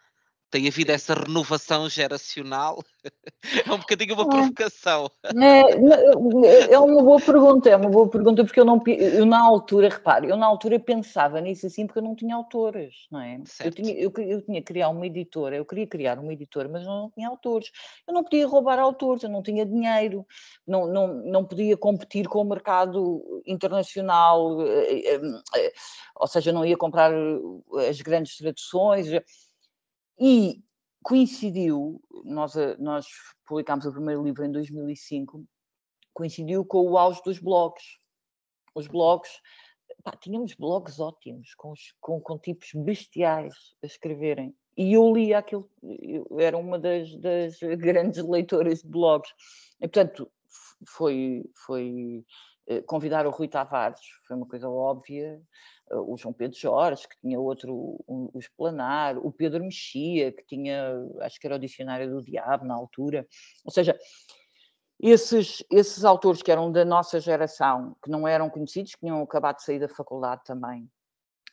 Tem 0.50 0.68
havido 0.68 0.92
essa 0.92 1.14
renovação 1.14 1.88
geracional? 1.88 2.82
É 3.64 3.72
um 3.72 3.78
bocadinho 3.78 4.14
uma 4.14 4.28
provocação. 4.28 5.08
É, 5.24 6.72
é 6.72 6.78
uma 6.78 7.02
boa 7.02 7.20
pergunta, 7.20 7.70
é 7.70 7.76
uma 7.76 7.88
boa 7.88 8.08
pergunta, 8.08 8.44
porque 8.44 8.58
eu, 8.58 8.64
não, 8.64 8.82
eu 8.86 9.24
na 9.24 9.40
altura, 9.40 9.88
repare, 9.88 10.28
eu 10.28 10.36
na 10.36 10.46
altura 10.46 10.80
pensava 10.80 11.40
nisso 11.40 11.66
assim 11.66 11.86
porque 11.86 12.00
eu 12.00 12.02
não 12.02 12.16
tinha 12.16 12.34
autores, 12.34 13.06
não 13.10 13.20
é? 13.20 13.40
Eu 13.64 13.70
tinha, 13.70 13.92
eu, 13.92 14.12
eu 14.18 14.42
tinha 14.42 14.60
que 14.60 14.66
criar 14.66 14.88
uma 14.88 15.06
editora, 15.06 15.56
eu 15.56 15.64
queria 15.64 15.86
criar 15.86 16.18
uma 16.18 16.32
editora, 16.32 16.68
mas 16.68 16.84
não 16.84 17.10
tinha 17.10 17.28
autores. 17.28 17.70
Eu 18.06 18.14
não 18.14 18.24
podia 18.24 18.46
roubar 18.46 18.80
autores, 18.80 19.22
eu 19.22 19.30
não 19.30 19.42
tinha 19.42 19.64
dinheiro, 19.64 20.26
não, 20.66 20.86
não, 20.86 21.06
não 21.06 21.44
podia 21.44 21.76
competir 21.76 22.26
com 22.26 22.40
o 22.40 22.44
mercado 22.44 23.42
internacional, 23.46 24.60
eh, 24.62 25.14
eh, 25.14 25.20
eh, 25.56 25.72
ou 26.16 26.26
seja, 26.26 26.52
não 26.52 26.64
ia 26.64 26.76
comprar 26.76 27.12
as 27.88 28.00
grandes 28.00 28.36
traduções 28.38 29.06
e 30.18 30.62
coincidiu, 31.02 32.02
nós, 32.24 32.54
nós 32.78 33.06
publicámos 33.46 33.86
o 33.86 33.92
primeiro 33.92 34.24
livro 34.24 34.44
em 34.44 34.50
2005, 34.50 35.44
coincidiu 36.12 36.64
com 36.64 36.80
o 36.80 36.98
auge 36.98 37.22
dos 37.24 37.38
blogs. 37.38 37.84
Os 38.74 38.86
blogs, 38.86 39.30
pá, 40.02 40.12
tínhamos 40.12 40.54
blogs 40.54 40.98
ótimos, 40.98 41.54
com, 41.54 41.74
com, 42.00 42.20
com, 42.20 42.38
tipos 42.38 42.70
bestiais 42.74 43.54
a 43.82 43.86
escreverem. 43.86 44.54
E 44.76 44.94
eu 44.94 45.14
li 45.14 45.32
aquilo, 45.32 45.70
eu 45.82 46.40
era 46.40 46.56
uma 46.56 46.78
das, 46.78 47.14
das 47.20 47.58
grandes 47.78 48.22
leitoras 48.26 48.82
de 48.82 48.88
blogs. 48.88 49.30
E, 49.80 49.88
portanto, 49.88 50.30
foi, 50.88 51.44
foi 51.64 52.24
convidar 52.86 53.26
o 53.26 53.30
Rui 53.30 53.48
Tavares, 53.48 54.00
foi 54.26 54.36
uma 54.36 54.46
coisa 54.46 54.68
óbvia, 54.68 55.40
eh, 55.90 55.96
o 55.96 56.16
João 56.16 56.32
Pedro 56.32 56.58
Jorge, 56.58 57.08
que 57.08 57.18
tinha 57.20 57.38
outro, 57.38 57.72
o, 57.74 58.30
o 58.34 58.38
Esplanar, 58.38 59.18
o 59.18 59.32
Pedro 59.32 59.62
Mexia, 59.64 60.32
que 60.32 60.44
tinha, 60.44 60.94
acho 61.20 61.40
que 61.40 61.46
era 61.46 61.56
o 61.56 61.60
Dicionário 61.60 62.10
do 62.10 62.22
Diabo 62.22 62.64
na 62.64 62.74
altura. 62.74 63.26
Ou 63.64 63.70
seja, 63.70 63.96
esses, 65.00 65.62
esses 65.70 66.04
autores 66.04 66.42
que 66.42 66.50
eram 66.50 66.72
da 66.72 66.84
nossa 66.84 67.20
geração, 67.20 67.96
que 68.02 68.10
não 68.10 68.26
eram 68.26 68.48
conhecidos, 68.48 68.94
que 68.94 69.00
tinham 69.00 69.22
acabado 69.22 69.56
de 69.56 69.64
sair 69.64 69.78
da 69.78 69.88
faculdade 69.88 70.42
também, 70.44 70.90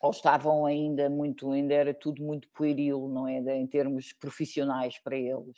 ou 0.01 0.11
estavam 0.11 0.65
ainda 0.65 1.09
muito, 1.09 1.51
ainda 1.51 1.73
era 1.73 1.93
tudo 1.93 2.21
muito 2.23 2.49
pueril, 2.49 3.07
não 3.07 3.27
é? 3.27 3.37
Em 3.55 3.67
termos 3.67 4.11
profissionais 4.13 4.99
para 4.99 5.15
eles. 5.15 5.57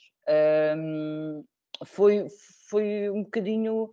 Um, 0.78 1.44
foi, 1.84 2.28
foi 2.70 3.10
um 3.10 3.24
bocadinho. 3.24 3.90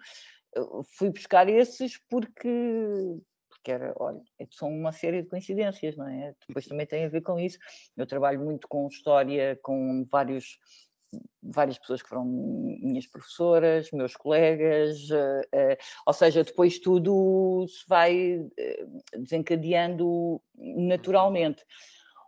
Fui 0.97 1.11
buscar 1.11 1.49
esses 1.49 1.99
porque, 2.09 2.49
porque 3.49 3.71
era, 3.71 3.95
olha, 3.97 4.21
é 4.39 4.47
são 4.51 4.69
uma 4.69 4.93
série 4.93 5.23
de 5.23 5.29
coincidências, 5.29 5.97
não 5.97 6.09
é? 6.09 6.35
Depois 6.47 6.67
também 6.67 6.87
tem 6.87 7.05
a 7.05 7.09
ver 7.09 7.23
com 7.23 7.39
isso. 7.39 7.59
Eu 7.97 8.07
trabalho 8.07 8.41
muito 8.41 8.69
com 8.69 8.89
história, 8.89 9.59
com 9.63 10.07
vários 10.11 10.59
várias 11.43 11.79
pessoas 11.79 12.03
que 12.03 12.09
foram 12.09 12.25
minhas 12.25 13.07
professoras, 13.07 13.91
meus 13.93 14.17
colegas, 14.17 14.99
uh, 15.11 15.41
uh, 15.55 15.77
ou 16.07 16.13
seja, 16.13 16.43
depois 16.43 16.79
tudo 16.79 17.67
se 17.69 17.85
vai 17.87 18.39
uh, 18.39 19.03
desencadeando 19.19 20.41
naturalmente. 20.57 21.63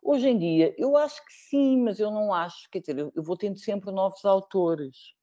Hoje 0.03 0.29
em 0.29 0.39
dia, 0.39 0.75
eu 0.77 0.97
acho 0.99 1.25
que 1.25 1.33
sim, 1.33 1.83
mas 1.83 1.99
eu 1.99 2.11
não 2.11 2.33
acho, 2.33 2.69
quer 2.71 2.81
dizer, 2.81 2.99
eu, 2.99 3.11
eu 3.17 3.23
vou 3.23 3.37
tendo 3.37 3.59
sempre 3.59 3.91
novos 3.91 4.23
autores, 4.25 5.14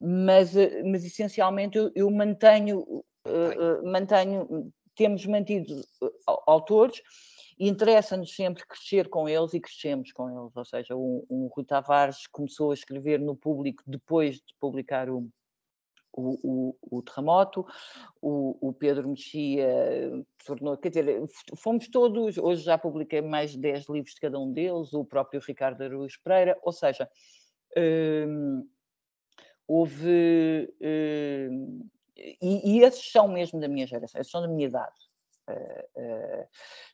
mas, 0.00 0.54
mas 0.84 1.04
essencialmente 1.04 1.78
eu, 1.78 1.90
eu 1.94 2.10
mantenho, 2.10 3.04
mantenho, 3.84 4.72
temos 4.94 5.24
mantido 5.26 5.80
autores 6.46 7.02
e 7.58 7.68
interessa-nos 7.68 8.34
sempre 8.34 8.66
crescer 8.66 9.08
com 9.08 9.28
eles 9.28 9.54
e 9.54 9.60
crescemos 9.60 10.12
com 10.12 10.28
eles. 10.28 10.56
Ou 10.56 10.64
seja, 10.64 10.96
o, 10.96 11.24
o 11.28 11.46
Rui 11.54 11.64
Tavares 11.64 12.26
começou 12.26 12.70
a 12.70 12.74
escrever 12.74 13.20
no 13.20 13.36
público 13.36 13.82
depois 13.86 14.36
de 14.36 14.54
publicar 14.58 15.08
o, 15.08 15.28
o, 16.12 16.38
o, 16.42 16.98
o, 16.98 17.02
terremoto, 17.02 17.66
o, 18.20 18.68
o, 18.68 18.72
Pedro 18.72 19.08
Mexia 19.08 19.68
tornou, 20.44 20.76
quer 20.76 20.88
dizer, 20.88 21.22
fomos 21.56 21.88
todos, 21.88 22.38
hoje 22.38 22.62
já 22.62 22.78
publiquei 22.78 23.20
mais 23.20 23.52
de 23.52 23.58
10 23.58 23.88
livros 23.88 24.14
de 24.14 24.20
cada 24.20 24.38
um 24.38 24.52
deles, 24.52 24.92
o 24.92 25.04
próprio 25.04 25.40
Ricardo 25.40 25.82
Araújo 25.82 26.18
Pereira, 26.22 26.56
ou 26.62 26.72
seja, 26.72 27.08
hum, 27.76 28.66
houve, 29.66 30.68
hum, 30.80 31.88
e, 32.16 32.78
e, 32.78 32.82
esses 32.82 33.10
são 33.10 33.28
mesmo 33.28 33.60
da 33.60 33.68
minha 33.68 33.86
geração, 33.86 34.20
esses 34.20 34.30
são 34.30 34.40
da 34.42 34.48
minha 34.48 34.68
idade, 34.68 34.94
Uh, 35.46 36.48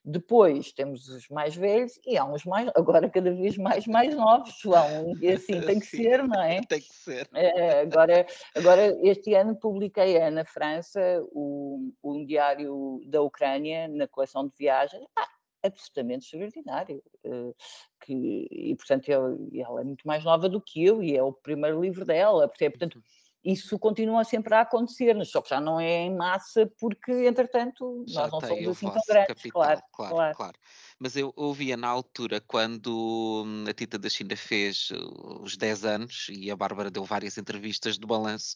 depois 0.04 0.72
temos 0.72 1.08
os 1.08 1.28
mais 1.28 1.54
velhos 1.54 2.00
e 2.04 2.16
há 2.16 2.24
uns 2.24 2.44
mais, 2.44 2.68
agora 2.74 3.08
cada 3.08 3.32
vez 3.32 3.56
mais 3.56 3.86
mais 3.86 4.14
novos, 4.14 4.58
João, 4.60 5.14
e 5.20 5.28
assim 5.28 5.60
tem 5.60 5.78
que 5.78 5.86
Sim, 5.86 6.02
ser, 6.02 6.26
não 6.26 6.42
é? 6.42 6.60
Tem 6.62 6.80
que 6.80 6.92
ser. 6.92 7.26
Uh, 7.26 7.82
agora, 7.82 8.26
agora, 8.56 8.98
este 9.02 9.34
ano 9.34 9.54
publiquei 9.54 10.18
na 10.30 10.44
França 10.44 11.00
o, 11.32 11.92
um 12.02 12.24
diário 12.26 13.00
da 13.06 13.22
Ucrânia 13.22 13.86
na 13.86 14.08
coleção 14.08 14.48
de 14.48 14.54
viagens, 14.58 15.06
ah, 15.16 15.28
absolutamente 15.62 16.24
extraordinário. 16.24 17.02
Uh, 17.24 17.54
que, 18.02 18.48
e, 18.50 18.74
portanto, 18.76 19.08
eu, 19.08 19.48
ela 19.54 19.80
é 19.80 19.84
muito 19.84 20.06
mais 20.06 20.24
nova 20.24 20.48
do 20.48 20.60
que 20.60 20.84
eu 20.84 21.02
e 21.02 21.16
é 21.16 21.22
o 21.22 21.32
primeiro 21.32 21.80
livro 21.80 22.04
dela, 22.04 22.48
portanto 22.48 22.96
uhum 22.96 23.02
isso 23.44 23.78
continua 23.78 24.22
sempre 24.24 24.54
a 24.54 24.60
acontecer, 24.60 25.16
só 25.24 25.40
que 25.40 25.48
já 25.48 25.60
não 25.60 25.80
é 25.80 26.02
em 26.02 26.14
massa, 26.14 26.70
porque, 26.78 27.10
entretanto, 27.26 28.04
já 28.06 28.22
nós 28.22 28.32
não 28.32 28.40
somos 28.40 28.68
assim 28.68 28.90
tão 28.90 29.02
grandes, 29.08 29.28
capital, 29.28 29.52
claro, 29.52 29.82
claro, 29.92 30.14
claro, 30.14 30.36
claro. 30.36 30.58
Mas 31.02 31.16
eu 31.16 31.32
ouvia 31.34 31.78
na 31.78 31.88
altura, 31.88 32.42
quando 32.42 33.44
hum, 33.46 33.64
a 33.66 33.72
Tita 33.72 33.98
da 33.98 34.10
China 34.10 34.36
fez 34.36 34.90
uh, 34.90 35.42
os 35.42 35.56
10 35.56 35.84
anos, 35.86 36.26
e 36.30 36.50
a 36.50 36.56
Bárbara 36.56 36.90
deu 36.90 37.04
várias 37.04 37.38
entrevistas 37.38 37.98
de 37.98 38.06
balanço, 38.06 38.54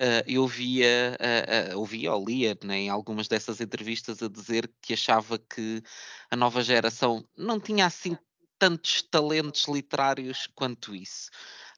uh, 0.00 0.22
eu 0.24 0.42
ouvia, 0.42 1.18
uh, 1.20 1.74
uh, 1.74 1.78
ouvia 1.80 2.14
ou 2.14 2.24
lia 2.24 2.56
né, 2.62 2.78
em 2.82 2.88
algumas 2.88 3.26
dessas 3.26 3.60
entrevistas 3.60 4.22
a 4.22 4.28
dizer 4.28 4.72
que 4.80 4.92
achava 4.92 5.36
que 5.36 5.82
a 6.30 6.36
nova 6.36 6.62
geração 6.62 7.26
não 7.36 7.58
tinha 7.58 7.86
assim 7.86 8.16
tantos 8.56 9.02
talentos 9.02 9.66
literários 9.66 10.46
quanto 10.54 10.94
isso. 10.94 11.28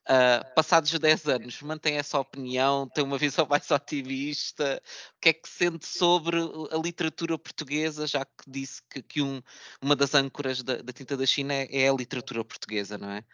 Uh, 0.02 0.54
passados 0.56 0.90
10 0.90 1.28
anos, 1.28 1.62
mantém 1.62 1.96
essa 1.96 2.18
opinião, 2.18 2.88
tem 2.88 3.04
uma 3.04 3.18
visão 3.18 3.46
mais 3.48 3.70
otimista? 3.70 4.82
O 5.16 5.20
que 5.20 5.28
é 5.28 5.32
que 5.32 5.48
sente 5.48 5.86
sobre 5.86 6.38
a 6.38 6.76
literatura 6.76 7.38
portuguesa, 7.38 8.06
já 8.06 8.24
que 8.24 8.48
disse 8.48 8.82
que, 8.90 9.00
que 9.00 9.22
um, 9.22 9.40
uma 9.80 9.94
das 9.94 10.14
âncoras 10.14 10.62
da, 10.62 10.76
da, 10.76 10.92
tinta 10.92 11.16
da 11.16 11.24
China 11.24 11.54
é, 11.54 11.68
é 11.70 11.88
a 11.88 11.92
literatura 11.92 12.44
portuguesa, 12.44 12.98
não 12.98 13.10
é? 13.10 13.24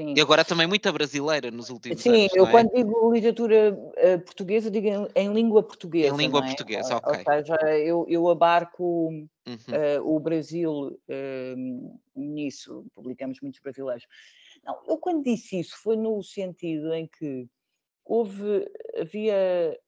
Sim. 0.00 0.14
E 0.16 0.20
agora 0.20 0.44
também 0.44 0.66
muita 0.66 0.90
brasileira 0.92 1.50
nos 1.50 1.70
últimos 1.70 2.00
Sim, 2.00 2.10
anos. 2.10 2.32
Sim, 2.32 2.38
eu 2.38 2.46
é? 2.46 2.50
quando 2.50 2.70
digo 2.72 3.12
literatura 3.12 3.72
uh, 3.72 4.20
portuguesa, 4.20 4.70
digo 4.70 4.86
em, 4.86 5.08
em, 5.14 5.32
língua 5.32 5.62
portuguesa. 5.62 6.14
Em 6.14 6.16
língua 6.16 6.40
é? 6.40 6.46
portuguesa, 6.46 6.96
ok. 6.96 7.18
Ou 7.18 7.24
seja, 7.24 7.56
eu, 7.78 8.06
eu 8.08 8.28
abarco 8.28 9.08
uhum. 9.08 9.28
uh, 9.46 10.16
o 10.16 10.18
Brasil 10.18 10.72
uh, 10.72 12.00
nisso, 12.16 12.84
publicamos 12.94 13.40
muitos 13.40 13.60
brasileiros. 13.60 14.06
Não, 14.64 14.82
eu 14.86 14.98
quando 14.98 15.24
disse 15.24 15.58
isso 15.58 15.76
foi 15.82 15.96
no 15.96 16.22
sentido 16.22 16.92
em 16.92 17.06
que 17.06 17.48
houve, 18.04 18.70
havia, 18.98 19.78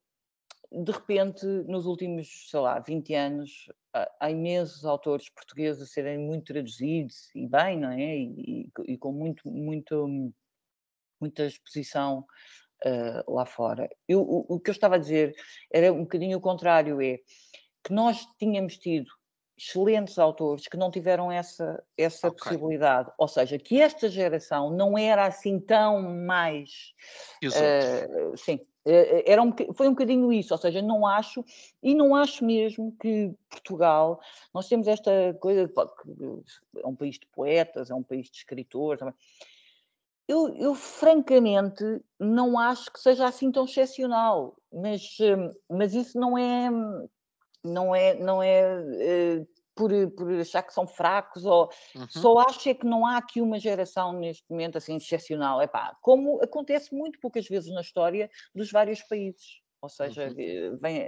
de 0.70 0.92
repente, 0.92 1.44
nos 1.44 1.86
últimos, 1.86 2.48
sei 2.50 2.60
lá, 2.60 2.78
20 2.78 3.14
anos, 3.14 3.66
há 3.92 4.30
imensos 4.30 4.84
autores 4.84 5.28
portugueses 5.28 5.82
a 5.82 5.86
serem 5.86 6.18
muito 6.18 6.52
traduzidos, 6.52 7.34
e 7.34 7.46
bem, 7.46 7.78
não 7.78 7.90
é? 7.90 8.16
E, 8.16 8.70
e, 8.86 8.92
e 8.92 8.98
com 8.98 9.12
muito, 9.12 9.50
muito, 9.50 10.32
muita 11.20 11.44
exposição 11.44 12.24
uh, 12.84 13.32
lá 13.32 13.44
fora. 13.44 13.88
Eu, 14.08 14.22
o, 14.22 14.54
o 14.54 14.60
que 14.60 14.70
eu 14.70 14.72
estava 14.72 14.94
a 14.94 14.98
dizer 14.98 15.34
era 15.70 15.92
um 15.92 16.02
bocadinho 16.02 16.38
o 16.38 16.40
contrário, 16.40 17.00
é 17.02 17.18
que 17.84 17.92
nós 17.92 18.24
tínhamos 18.38 18.78
tido 18.78 19.10
excelentes 19.62 20.18
autores 20.18 20.66
que 20.66 20.76
não 20.76 20.90
tiveram 20.90 21.30
essa, 21.30 21.82
essa 21.96 22.28
okay. 22.28 22.38
possibilidade. 22.38 23.12
Ou 23.16 23.28
seja, 23.28 23.58
que 23.58 23.80
esta 23.80 24.08
geração 24.08 24.70
não 24.70 24.98
era 24.98 25.26
assim 25.26 25.60
tão 25.60 26.02
mais. 26.02 26.92
Uh, 27.44 28.36
sim, 28.36 28.56
uh, 28.56 29.22
era 29.24 29.40
um, 29.40 29.54
foi 29.72 29.86
um 29.86 29.92
bocadinho 29.92 30.32
isso. 30.32 30.52
Ou 30.52 30.58
seja, 30.58 30.82
não 30.82 31.06
acho, 31.06 31.44
e 31.80 31.94
não 31.94 32.14
acho 32.14 32.44
mesmo 32.44 32.94
que 33.00 33.32
Portugal, 33.48 34.20
nós 34.52 34.68
temos 34.68 34.88
esta 34.88 35.10
coisa, 35.40 35.68
que 35.68 36.80
é 36.80 36.86
um 36.86 36.96
país 36.96 37.18
de 37.18 37.26
poetas, 37.26 37.88
é 37.88 37.94
um 37.94 38.02
país 38.02 38.28
de 38.28 38.38
escritores. 38.38 39.00
Eu, 40.26 40.48
eu, 40.56 40.74
francamente 40.74 41.84
não 42.18 42.58
acho 42.58 42.90
que 42.92 42.98
seja 42.98 43.26
assim 43.26 43.52
tão 43.52 43.64
excepcional, 43.64 44.56
mas, 44.72 45.18
mas 45.68 45.94
isso 45.94 46.18
não 46.18 46.38
é 46.38 46.70
não 47.64 47.94
é, 47.94 48.14
não 48.14 48.42
é 48.42 49.46
por, 49.74 49.90
por 50.12 50.32
achar 50.40 50.62
que 50.62 50.72
são 50.72 50.86
fracos, 50.86 51.44
ou 51.44 51.68
uhum. 51.94 52.06
só 52.08 52.38
acho 52.38 52.68
é 52.68 52.74
que 52.74 52.86
não 52.86 53.06
há 53.06 53.16
aqui 53.16 53.40
uma 53.40 53.58
geração 53.58 54.12
neste 54.12 54.44
momento 54.50 54.78
assim 54.78 54.96
excepcional. 54.96 55.62
Epá, 55.62 55.96
como 56.00 56.42
acontece 56.42 56.94
muito 56.94 57.18
poucas 57.20 57.46
vezes 57.46 57.72
na 57.72 57.80
história 57.80 58.30
dos 58.54 58.70
vários 58.70 59.02
países. 59.02 59.62
Ou 59.80 59.88
seja, 59.88 60.28
uhum. 60.28 60.34
Eh, 60.38 60.70
vem, 60.80 60.98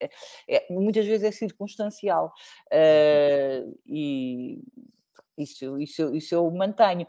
é, 0.00 0.10
é, 0.48 0.66
muitas 0.68 1.06
vezes 1.06 1.22
é 1.22 1.30
circunstancial. 1.30 2.32
Uh, 2.72 3.78
e 3.86 4.60
isso, 5.38 5.78
isso, 5.78 6.14
isso 6.14 6.34
eu 6.34 6.50
mantenho. 6.50 7.06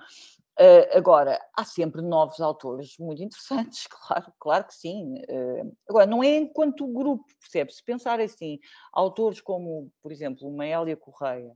Uh, 0.58 0.88
agora, 0.98 1.38
há 1.54 1.66
sempre 1.66 2.02
novos 2.02 2.40
autores 2.40 2.96
muito 2.98 3.22
interessantes, 3.22 3.88
claro, 3.92 4.34
claro 4.40 4.64
que 4.66 4.74
sim. 4.74 5.16
Uh, 5.30 5.76
agora, 5.90 6.06
não 6.06 6.24
é 6.24 6.38
enquanto 6.38 6.88
grupo, 6.88 7.26
percebe? 7.42 7.74
Se 7.74 7.84
pensar 7.84 8.22
assim, 8.22 8.60
autores 8.94 9.42
como, 9.42 9.92
por 10.02 10.14
exemplo, 10.14 10.48
uma 10.48 10.66
Hélia 10.66 10.96
Correia, 10.96 11.54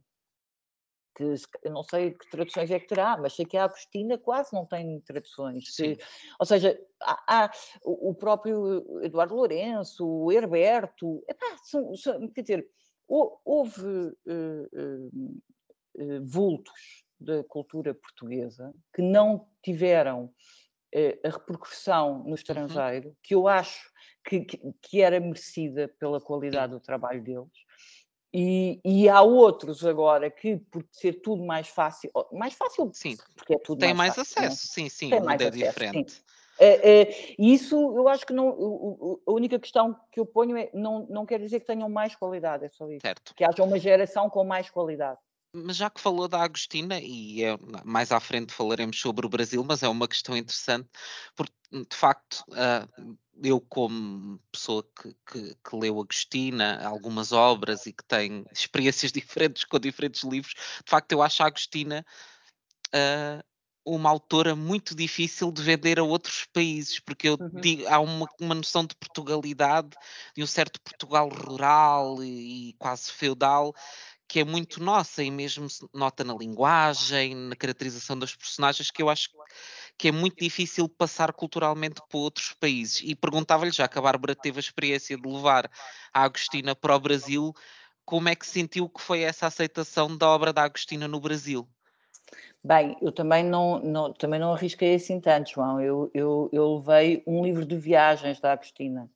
que 1.16 1.24
eu 1.64 1.72
não 1.72 1.82
sei 1.84 2.12
que 2.12 2.30
traduções 2.30 2.72
é 2.72 2.80
que 2.80 2.88
terá, 2.88 3.18
mas 3.18 3.34
sei 3.34 3.46
que 3.46 3.56
a 3.56 3.64
Agostina 3.66 4.18
quase 4.18 4.54
não 4.54 4.66
tem 4.66 5.00
traduções. 5.02 5.66
Ou 6.38 6.46
seja, 6.46 6.78
há, 7.02 7.46
há, 7.46 7.52
o 7.84 8.14
próprio 8.14 9.02
Eduardo 9.02 9.36
Lourenço, 9.36 10.06
o 10.06 10.32
Herberto, 10.32 11.24
epá, 11.28 11.58
são, 11.64 11.96
são, 11.96 12.28
quer 12.30 12.42
dizer, 12.42 12.70
houve 13.08 13.82
uh, 14.28 15.10
vultos 16.22 17.09
da 17.20 17.44
cultura 17.44 17.94
portuguesa 17.94 18.74
que 18.94 19.02
não 19.02 19.48
tiveram 19.62 20.32
eh, 20.94 21.20
a 21.24 21.30
repercussão 21.30 22.20
no 22.20 22.30
uhum. 22.30 22.34
estrangeiro, 22.36 23.10
uhum. 23.10 23.16
que 23.22 23.36
eu 23.36 23.48
acho 23.48 23.92
que, 24.24 24.42
que, 24.42 24.60
que, 24.82 25.02
era 25.02 25.20
merecida 25.20 25.88
pela 26.00 26.20
qualidade 26.20 26.74
do 26.74 26.80
trabalho 26.80 27.22
deles. 27.22 27.48
E, 28.34 28.80
e, 28.86 29.10
há 29.10 29.22
outros 29.22 29.84
agora 29.86 30.30
que, 30.30 30.58
por 30.58 30.86
ser 30.92 31.14
tudo 31.14 31.44
mais 31.44 31.68
fácil, 31.68 32.12
mais 32.32 32.54
fácil, 32.54 32.92
sim, 32.94 33.18
porque 33.36 33.56
é 33.56 33.58
tudo 33.58 33.80
tem 33.80 33.94
mais, 33.94 34.16
mais 34.16 34.30
fácil, 34.30 34.48
acesso, 34.48 34.68
sim, 34.68 34.88
sim, 34.88 35.10
tem 35.10 35.22
mais 35.22 35.42
é 35.42 35.48
acesso, 35.48 35.66
diferente. 35.66 36.12
Sim. 36.12 36.22
É, 36.60 37.02
é, 37.02 37.36
isso 37.40 37.76
eu 37.76 38.08
acho 38.10 38.26
que 38.26 38.34
não. 38.34 39.20
A 39.26 39.32
única 39.32 39.58
questão 39.58 39.98
que 40.12 40.20
eu 40.20 40.26
ponho 40.26 40.58
é 40.58 40.70
não, 40.74 41.08
não 41.10 41.26
quer 41.26 41.40
dizer 41.40 41.62
que 41.62 41.66
tenham 41.66 41.90
mais 41.90 42.16
qualidade, 42.16 42.66
é 42.66 42.70
só 42.70 42.90
isso. 42.92 43.02
Certo. 43.02 43.34
Que 43.34 43.46
haja 43.46 43.64
uma 43.64 43.80
geração 43.80 44.30
com 44.30 44.44
mais 44.44 44.70
qualidade. 44.70 45.18
Mas 45.52 45.78
já 45.78 45.90
que 45.90 46.00
falou 46.00 46.28
da 46.28 46.44
Agostina, 46.44 47.00
e 47.00 47.44
é, 47.44 47.58
mais 47.84 48.12
à 48.12 48.20
frente 48.20 48.54
falaremos 48.54 49.00
sobre 49.00 49.26
o 49.26 49.30
Brasil, 49.30 49.64
mas 49.64 49.82
é 49.82 49.88
uma 49.88 50.08
questão 50.08 50.38
interessante, 50.38 50.88
porque 51.36 51.54
de 51.72 51.96
facto, 51.96 52.44
uh, 52.50 53.18
eu 53.44 53.60
como 53.62 54.40
pessoa 54.52 54.84
que, 54.84 55.16
que, 55.26 55.56
que, 55.56 55.76
leu 55.76 56.00
Agostina, 56.00 56.86
algumas 56.86 57.32
obras 57.32 57.86
e 57.86 57.94
que 57.94 58.04
tem 58.04 58.46
experiências 58.52 59.12
diferentes 59.14 59.64
com 59.64 59.80
diferentes 59.80 60.24
livros, 60.24 60.54
de 60.54 60.90
facto 60.90 61.12
eu 61.12 61.22
acho 61.22 61.42
a 61.42 61.48
Agostina 61.48 62.06
uh, 62.94 63.44
uma 63.86 64.10
autora 64.10 64.56
muito 64.56 64.96
difícil 64.96 65.52
de 65.52 65.62
vender 65.62 66.00
a 66.00 66.04
outros 66.04 66.46
países, 66.54 67.00
porque 67.00 67.30
eu 67.30 67.38
uhum. 67.40 67.62
digo, 67.62 67.88
há 67.88 68.00
uma, 68.00 68.28
uma 68.40 68.56
noção 68.56 68.86
de 68.86 68.96
Portugalidade, 68.96 69.90
de 70.36 70.44
um 70.44 70.48
certo 70.48 70.80
Portugal 70.82 71.30
rural 71.30 72.24
e, 72.24 72.70
e 72.70 72.74
quase 72.74 73.12
feudal, 73.12 73.74
que 74.30 74.40
é 74.40 74.46
muito 74.46 74.82
nossa 74.82 75.24
e 75.24 75.32
mesmo 75.32 75.68
se 75.68 75.84
nota 75.92 76.24
na 76.24 76.36
linguagem, 76.36 77.36
na 77.36 77.56
caracterização 77.56 78.18
dos 78.18 78.36
personagens, 78.36 78.92
que 78.92 79.02
eu 79.02 79.10
acho 79.10 79.32
que 79.98 80.10
é 80.10 80.12
muito 80.12 80.38
difícil 80.38 80.88
passar 80.88 81.34
culturalmente 81.34 82.00
para 82.08 82.20
outros 82.20 82.54
países. 82.54 83.02
E 83.04 83.16
perguntava-lhe, 83.16 83.72
já 83.72 83.88
que 83.88 83.98
a 83.98 84.02
Bárbara 84.02 84.36
teve 84.36 84.60
a 84.60 84.62
experiência 84.62 85.18
de 85.18 85.28
levar 85.28 85.70
a 86.14 86.24
Agostina 86.24 86.76
para 86.76 86.96
o 86.96 87.00
Brasil, 87.00 87.54
como 88.06 88.30
é 88.30 88.36
que 88.36 88.46
sentiu 88.46 88.88
que 88.88 89.02
foi 89.02 89.22
essa 89.22 89.48
aceitação 89.48 90.16
da 90.16 90.30
obra 90.30 90.54
da 90.54 90.64
Agostina 90.64 91.08
no 91.08 91.20
Brasil? 91.20 91.68
Bem, 92.64 92.96
eu 93.02 93.12
também 93.12 93.44
não, 93.44 93.80
não, 93.80 94.14
também 94.14 94.40
não 94.40 94.54
arrisquei 94.54 94.94
assim 94.94 95.20
tanto, 95.20 95.52
João. 95.52 95.82
Eu, 95.82 96.12
eu, 96.14 96.50
eu 96.54 96.78
levei 96.78 97.24
um 97.26 97.44
livro 97.44 97.66
de 97.66 97.76
viagens 97.76 98.40
da 98.40 98.52
Agostina. 98.52 99.10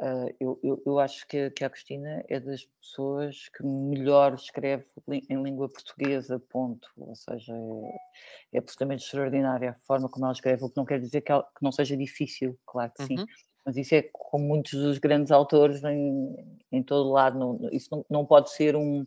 Uh, 0.00 0.34
eu, 0.40 0.58
eu, 0.62 0.82
eu, 0.86 0.98
acho 0.98 1.26
que, 1.28 1.50
que, 1.50 1.62
a 1.62 1.66
Agostina 1.66 2.24
é 2.26 2.40
das 2.40 2.64
pessoas 2.64 3.50
que 3.50 3.62
melhor 3.62 4.32
escreve 4.32 4.86
em 5.06 5.42
língua 5.42 5.68
portuguesa, 5.68 6.40
ponto. 6.48 6.88
Ou 6.96 7.14
seja, 7.14 7.52
é, 7.54 8.56
é 8.56 8.58
absolutamente 8.58 9.04
extraordinária 9.04 9.72
a 9.72 9.86
forma 9.86 10.08
como 10.08 10.24
ela 10.24 10.32
escreve, 10.32 10.64
o 10.64 10.70
que 10.70 10.76
não 10.78 10.86
quer 10.86 11.00
dizer 11.00 11.20
que, 11.20 11.30
ela, 11.30 11.42
que 11.42 11.62
não 11.62 11.70
seja 11.70 11.98
difícil, 11.98 12.58
claro 12.64 12.90
que 12.96 13.04
sim. 13.04 13.18
Uhum. 13.18 13.26
Mas 13.66 13.76
isso 13.76 13.94
é 13.94 14.08
como 14.10 14.48
muitos 14.48 14.72
dos 14.72 14.96
grandes 14.96 15.30
autores 15.30 15.84
em, 15.84 16.34
em 16.72 16.82
todo 16.82 17.12
lado. 17.12 17.38
Não, 17.38 17.68
isso 17.70 17.88
não, 17.90 18.06
não 18.08 18.24
pode 18.24 18.50
ser 18.52 18.74
um. 18.74 19.06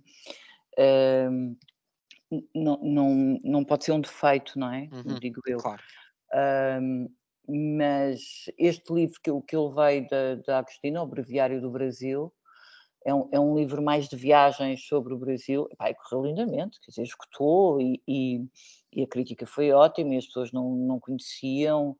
Não, 2.53 2.77
não, 2.83 3.39
não 3.43 3.65
pode 3.65 3.83
ser 3.83 3.93
um 3.93 3.99
defeito, 3.99 4.59
não 4.59 4.71
é? 4.71 4.89
Uhum, 4.91 5.19
digo 5.19 5.41
eu. 5.47 5.57
Claro. 5.57 5.81
Um, 6.81 7.09
mas 7.47 8.45
este 8.57 8.93
livro 8.93 9.19
que 9.21 9.29
eu, 9.29 9.41
que 9.41 9.55
eu 9.55 9.67
levei 9.67 10.07
da, 10.07 10.35
da 10.35 10.59
Agostina, 10.59 11.03
O 11.03 11.07
Breviário 11.07 11.61
do 11.61 11.69
Brasil, 11.69 12.33
é 13.05 13.13
um, 13.13 13.29
é 13.31 13.39
um 13.39 13.55
livro 13.55 13.81
mais 13.81 14.07
de 14.07 14.15
viagens 14.15 14.85
sobre 14.87 15.13
o 15.13 15.17
Brasil. 15.17 15.67
E, 15.71 15.75
pá, 15.75 15.93
correu 15.93 16.25
lindamente, 16.25 16.79
quer 16.79 16.91
dizer, 16.91 17.03
escutou 17.03 17.81
e, 17.81 18.01
e, 18.07 18.45
e, 18.93 19.03
a 19.03 19.07
crítica 19.07 19.45
foi 19.45 19.71
ótima 19.71 20.13
e 20.15 20.17
as 20.17 20.25
pessoas 20.25 20.51
não, 20.51 20.73
não 20.75 20.99
conheciam. 20.99 21.97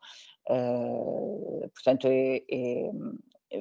Uh, 0.49 1.69
portanto, 1.73 2.07
é, 2.07 2.37
é 2.49 2.91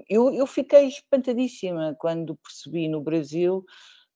eu, 0.09 0.33
eu, 0.33 0.47
fiquei 0.47 0.87
espantadíssima 0.87 1.95
quando 1.99 2.37
percebi 2.37 2.88
no 2.88 3.01
Brasil 3.01 3.64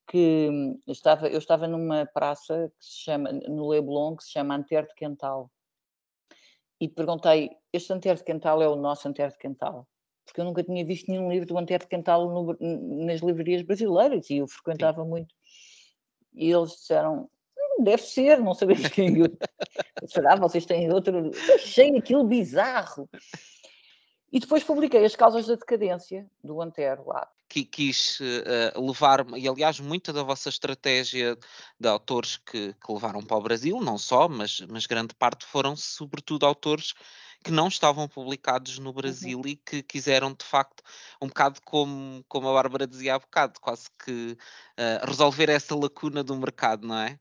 que 0.07 0.49
eu 0.87 0.93
estava, 0.93 1.27
eu 1.27 1.37
estava 1.37 1.67
numa 1.67 2.05
praça 2.05 2.71
que 2.79 2.85
se 2.85 3.03
chama, 3.03 3.31
no 3.31 3.67
Leblon, 3.67 4.15
que 4.15 4.23
se 4.23 4.31
chama 4.31 4.55
Antero 4.55 4.87
de 4.87 4.95
Quental 4.95 5.51
e 6.79 6.87
perguntei: 6.87 7.51
este 7.73 7.93
Antero 7.93 8.17
de 8.17 8.23
Quental 8.23 8.61
é 8.61 8.67
o 8.67 8.75
nosso 8.75 9.07
Antero 9.07 9.31
de 9.31 9.37
Quental? 9.37 9.87
Porque 10.25 10.41
eu 10.41 10.45
nunca 10.45 10.63
tinha 10.63 10.85
visto 10.85 11.09
nenhum 11.09 11.31
livro 11.31 11.47
do 11.47 11.57
Antero 11.57 11.83
de 11.83 11.89
Quental 11.89 12.29
no, 12.29 12.57
nas 13.05 13.21
livrarias 13.21 13.61
brasileiras 13.61 14.29
e 14.29 14.37
eu 14.37 14.47
frequentava 14.47 15.03
Sim. 15.03 15.09
muito. 15.09 15.33
E 16.33 16.51
eles 16.51 16.71
disseram: 16.71 17.29
hum, 17.57 17.83
deve 17.83 18.03
ser, 18.03 18.39
não 18.39 18.53
sabemos 18.53 18.87
quem. 18.89 19.19
Eu, 19.19 19.37
será? 20.07 20.35
Vocês 20.35 20.65
têm 20.65 20.91
outro. 20.91 21.17
Eu 21.17 21.55
achei 21.55 21.95
aquilo 21.97 22.23
bizarro. 22.23 23.09
E 24.31 24.39
depois 24.39 24.63
publiquei 24.63 25.05
As 25.05 25.15
Causas 25.15 25.47
da 25.47 25.55
Decadência, 25.55 26.29
do 26.43 26.61
Antero, 26.61 27.07
lá 27.07 27.27
que 27.49 27.63
quis 27.63 28.19
uh, 28.19 28.85
levar, 28.85 29.25
e 29.37 29.47
aliás, 29.47 29.79
muita 29.79 30.11
da 30.11 30.23
vossa 30.23 30.49
estratégia 30.49 31.37
de 31.79 31.87
autores 31.87 32.37
que, 32.37 32.73
que, 32.73 32.91
levaram 32.91 33.21
para 33.21 33.37
o 33.37 33.41
Brasil, 33.41 33.79
não 33.79 33.97
só, 33.97 34.27
mas, 34.27 34.59
mas 34.69 34.85
grande 34.85 35.13
parte 35.15 35.45
foram 35.45 35.75
sobretudo 35.75 36.45
autores 36.45 36.93
que 37.43 37.51
não 37.51 37.67
estavam 37.67 38.07
publicados 38.07 38.77
no 38.79 38.89
uhum. 38.89 38.95
Brasil 38.95 39.39
uhum. 39.39 39.47
e 39.47 39.55
que 39.55 39.81
quiseram 39.81 40.33
de 40.33 40.43
facto, 40.43 40.83
um 41.21 41.27
bocado 41.27 41.61
como, 41.63 42.23
como 42.27 42.49
a 42.49 42.53
Bárbara 42.53 42.87
dizia 42.87 43.15
há 43.15 43.19
bocado, 43.19 43.59
quase 43.61 43.87
que 44.03 44.37
uh, 44.77 45.05
resolver 45.05 45.49
essa 45.49 45.75
lacuna 45.75 46.23
do 46.23 46.35
mercado, 46.35 46.85
não 46.85 46.97
é? 46.97 47.17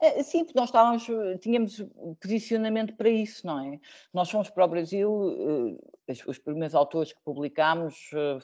É, 0.00 0.22
sim, 0.22 0.44
porque 0.44 0.58
nós 0.58 0.68
estávamos, 0.68 1.06
tínhamos 1.40 1.84
posicionamento 2.20 2.94
para 2.96 3.08
isso, 3.08 3.46
não 3.46 3.60
é? 3.60 3.80
Nós 4.12 4.30
fomos 4.30 4.50
para 4.50 4.64
o 4.64 4.68
Brasil, 4.68 5.78
eh, 6.08 6.12
os 6.26 6.38
primeiros 6.38 6.74
autores 6.74 7.12
que 7.12 7.20
publicámos, 7.24 8.10
eh, 8.14 8.38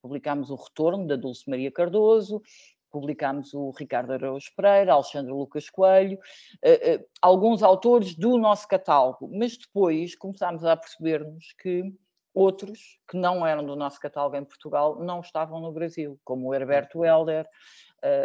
publicámos 0.00 0.50
o 0.50 0.56
Retorno, 0.56 1.06
da 1.06 1.16
Dulce 1.16 1.48
Maria 1.48 1.70
Cardoso, 1.70 2.42
publicámos 2.90 3.52
o 3.54 3.70
Ricardo 3.70 4.12
Araújo 4.12 4.50
Pereira, 4.56 4.94
Alexandre 4.94 5.32
Lucas 5.32 5.68
Coelho, 5.68 6.18
eh, 6.62 7.04
alguns 7.20 7.62
autores 7.62 8.14
do 8.14 8.38
nosso 8.38 8.66
catálogo, 8.66 9.28
mas 9.32 9.56
depois 9.56 10.14
começámos 10.14 10.64
a 10.64 10.76
perceber-nos 10.76 11.52
que 11.52 11.92
outros 12.34 12.98
que 13.08 13.16
não 13.16 13.44
eram 13.44 13.64
do 13.64 13.74
nosso 13.74 13.98
catálogo 14.00 14.36
em 14.36 14.44
Portugal 14.44 14.98
não 15.00 15.20
estavam 15.20 15.60
no 15.60 15.72
Brasil, 15.72 16.18
como 16.24 16.48
o 16.48 16.54
Herberto 16.54 17.04
Helder, 17.04 17.48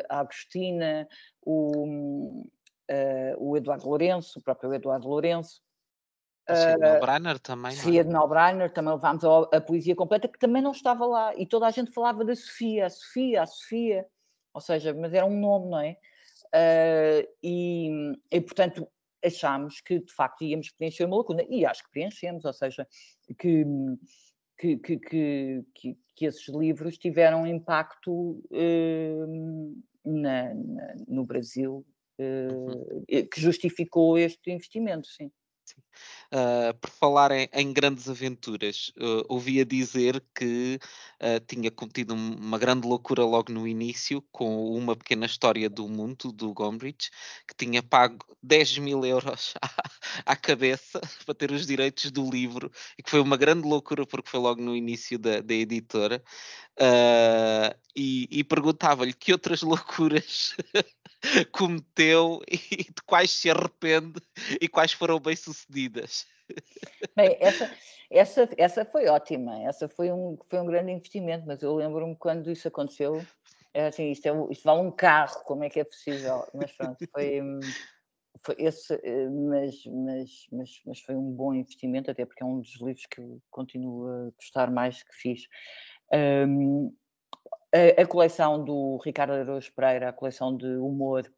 a 0.09 0.19
Agostina, 0.19 1.07
o, 1.41 2.43
o 3.37 3.57
Eduardo 3.57 3.87
Lourenço, 3.87 4.39
o 4.39 4.41
próprio 4.41 4.73
Eduardo 4.73 5.07
Lourenço. 5.07 5.61
A 6.47 6.55
Sofia 6.55 6.75
de 6.75 6.81
Nelbreiner 6.81 7.39
também. 7.39 7.71
É? 7.71 7.75
Sofia 7.75 8.03
de 8.03 8.09
Nelbreiner, 8.09 8.73
também 8.73 8.93
levámos 8.93 9.23
a, 9.23 9.39
a, 9.57 9.61
poesia 9.61 9.95
completa, 9.95 10.27
que 10.27 10.39
também 10.39 10.61
não 10.61 10.71
estava 10.71 11.05
lá. 11.05 11.33
E 11.35 11.45
toda 11.45 11.67
a 11.67 11.71
gente 11.71 11.91
falava 11.91 12.25
da 12.25 12.35
Sofia, 12.35 12.87
a 12.87 12.89
Sofia, 12.89 13.43
a 13.43 13.45
Sofia. 13.45 14.05
Ou 14.53 14.61
seja, 14.61 14.93
mas 14.93 15.13
era 15.13 15.25
um 15.25 15.39
nome, 15.39 15.69
não 15.69 15.79
é? 15.79 15.97
Uh, 16.53 17.27
e, 17.41 18.13
e, 18.29 18.41
portanto, 18.41 18.87
achámos 19.23 19.81
que 19.81 19.99
de 19.99 20.13
facto 20.13 20.43
íamos 20.43 20.69
preencher 20.71 21.05
uma 21.05 21.17
lacuna. 21.17 21.43
E 21.49 21.65
acho 21.65 21.83
que 21.83 21.91
preenchemos, 21.91 22.43
ou 22.43 22.53
seja, 22.53 22.87
que, 23.39 23.65
que, 24.57 24.77
que, 24.77 24.97
que, 25.73 25.97
que 26.15 26.25
esses 26.25 26.47
livros 26.47 26.97
tiveram 26.97 27.45
impacto 27.47 28.11
uh, 28.11 29.83
na, 30.05 30.53
na, 30.53 30.95
no 31.07 31.25
Brasil 31.25 31.85
uhum. 32.19 32.71
uh, 33.01 33.05
que 33.29 33.41
justificou 33.41 34.17
este 34.17 34.51
investimento, 34.51 35.07
sim. 35.07 35.31
Uh, 36.33 36.73
por 36.81 36.89
falar 36.89 37.31
em, 37.31 37.47
em 37.53 37.71
grandes 37.71 38.09
aventuras, 38.09 38.91
uh, 38.97 39.23
ouvia 39.29 39.63
dizer 39.63 40.23
que 40.35 40.79
uh, 41.21 41.39
tinha 41.45 41.69
cometido 41.69 42.15
uma 42.15 42.57
grande 42.57 42.87
loucura 42.87 43.23
logo 43.23 43.53
no 43.53 43.67
início 43.67 44.19
com 44.31 44.71
uma 44.75 44.95
pequena 44.95 45.27
história 45.27 45.69
do 45.69 45.87
mundo 45.87 46.31
do 46.31 46.51
Gombrich, 46.51 47.11
que 47.47 47.55
tinha 47.55 47.83
pago 47.83 48.25
10 48.41 48.79
mil 48.79 49.05
euros 49.05 49.53
à, 49.61 50.31
à, 50.33 50.35
cabeça 50.35 50.99
para 51.23 51.35
ter 51.35 51.51
os 51.51 51.67
direitos 51.67 52.09
do 52.09 52.27
livro 52.27 52.71
e 52.97 53.03
que 53.03 53.11
foi 53.11 53.19
uma 53.19 53.37
grande 53.37 53.67
loucura 53.67 54.03
porque 54.03 54.29
foi 54.29 54.39
logo 54.39 54.59
no 54.59 54.75
início 54.75 55.19
da, 55.19 55.39
da 55.39 55.53
editora. 55.53 56.23
e, 57.95 58.27
e 58.31 58.43
perguntava-lhe 58.43 59.13
que 59.13 59.31
outras 59.31 59.61
loucuras 59.63 60.55
cometeu 61.51 62.41
e 62.49 62.83
de 62.83 63.01
quais 63.05 63.31
se 63.31 63.49
arrepende 63.49 64.19
e 64.59 64.67
quais 64.67 64.91
foram 64.93 65.19
bem 65.19 65.35
sucedidas. 65.35 65.52
Bem, 67.15 67.37
essa, 67.39 67.71
essa, 68.09 68.49
essa 68.57 68.85
foi 68.85 69.07
ótima, 69.07 69.61
essa 69.63 69.87
foi 69.87 70.11
um, 70.11 70.37
foi 70.49 70.59
um 70.59 70.65
grande 70.65 70.91
investimento, 70.91 71.45
mas 71.45 71.61
eu 71.61 71.75
lembro-me 71.75 72.15
quando 72.15 72.51
isso 72.51 72.67
aconteceu, 72.67 73.25
é 73.73 73.87
assim, 73.87 74.11
isto, 74.11 74.25
é, 74.27 74.31
isto 74.51 74.63
vale 74.63 74.81
um 74.81 74.91
carro, 74.91 75.43
como 75.43 75.63
é 75.63 75.69
que 75.69 75.79
é 75.79 75.83
possível? 75.83 76.45
Mas 76.53 76.71
pronto, 76.71 76.97
foi, 77.11 77.41
foi 78.45 78.55
esse, 78.59 78.93
eh, 79.03 79.29
mas, 79.29 79.85
mas, 79.85 80.47
mas, 80.51 80.81
mas 80.85 80.99
foi 81.01 81.15
um 81.15 81.31
bom 81.31 81.53
investimento, 81.53 82.11
até 82.11 82.25
porque 82.25 82.43
é 82.43 82.45
um 82.45 82.59
dos 82.59 82.79
livros 82.81 83.05
que 83.05 83.19
eu 83.19 83.41
continuo 83.49 84.07
a 84.07 84.31
gostar 84.31 84.69
mais 84.69 85.01
que 85.03 85.13
fiz. 85.15 85.47
Um, 86.13 86.93
a, 87.73 88.01
a 88.01 88.05
coleção 88.05 88.63
do 88.63 88.97
Ricardo 89.03 89.33
Araújo 89.33 89.73
Pereira, 89.73 90.09
a 90.09 90.13
coleção 90.13 90.55
de 90.55 90.67
humor, 90.77 91.31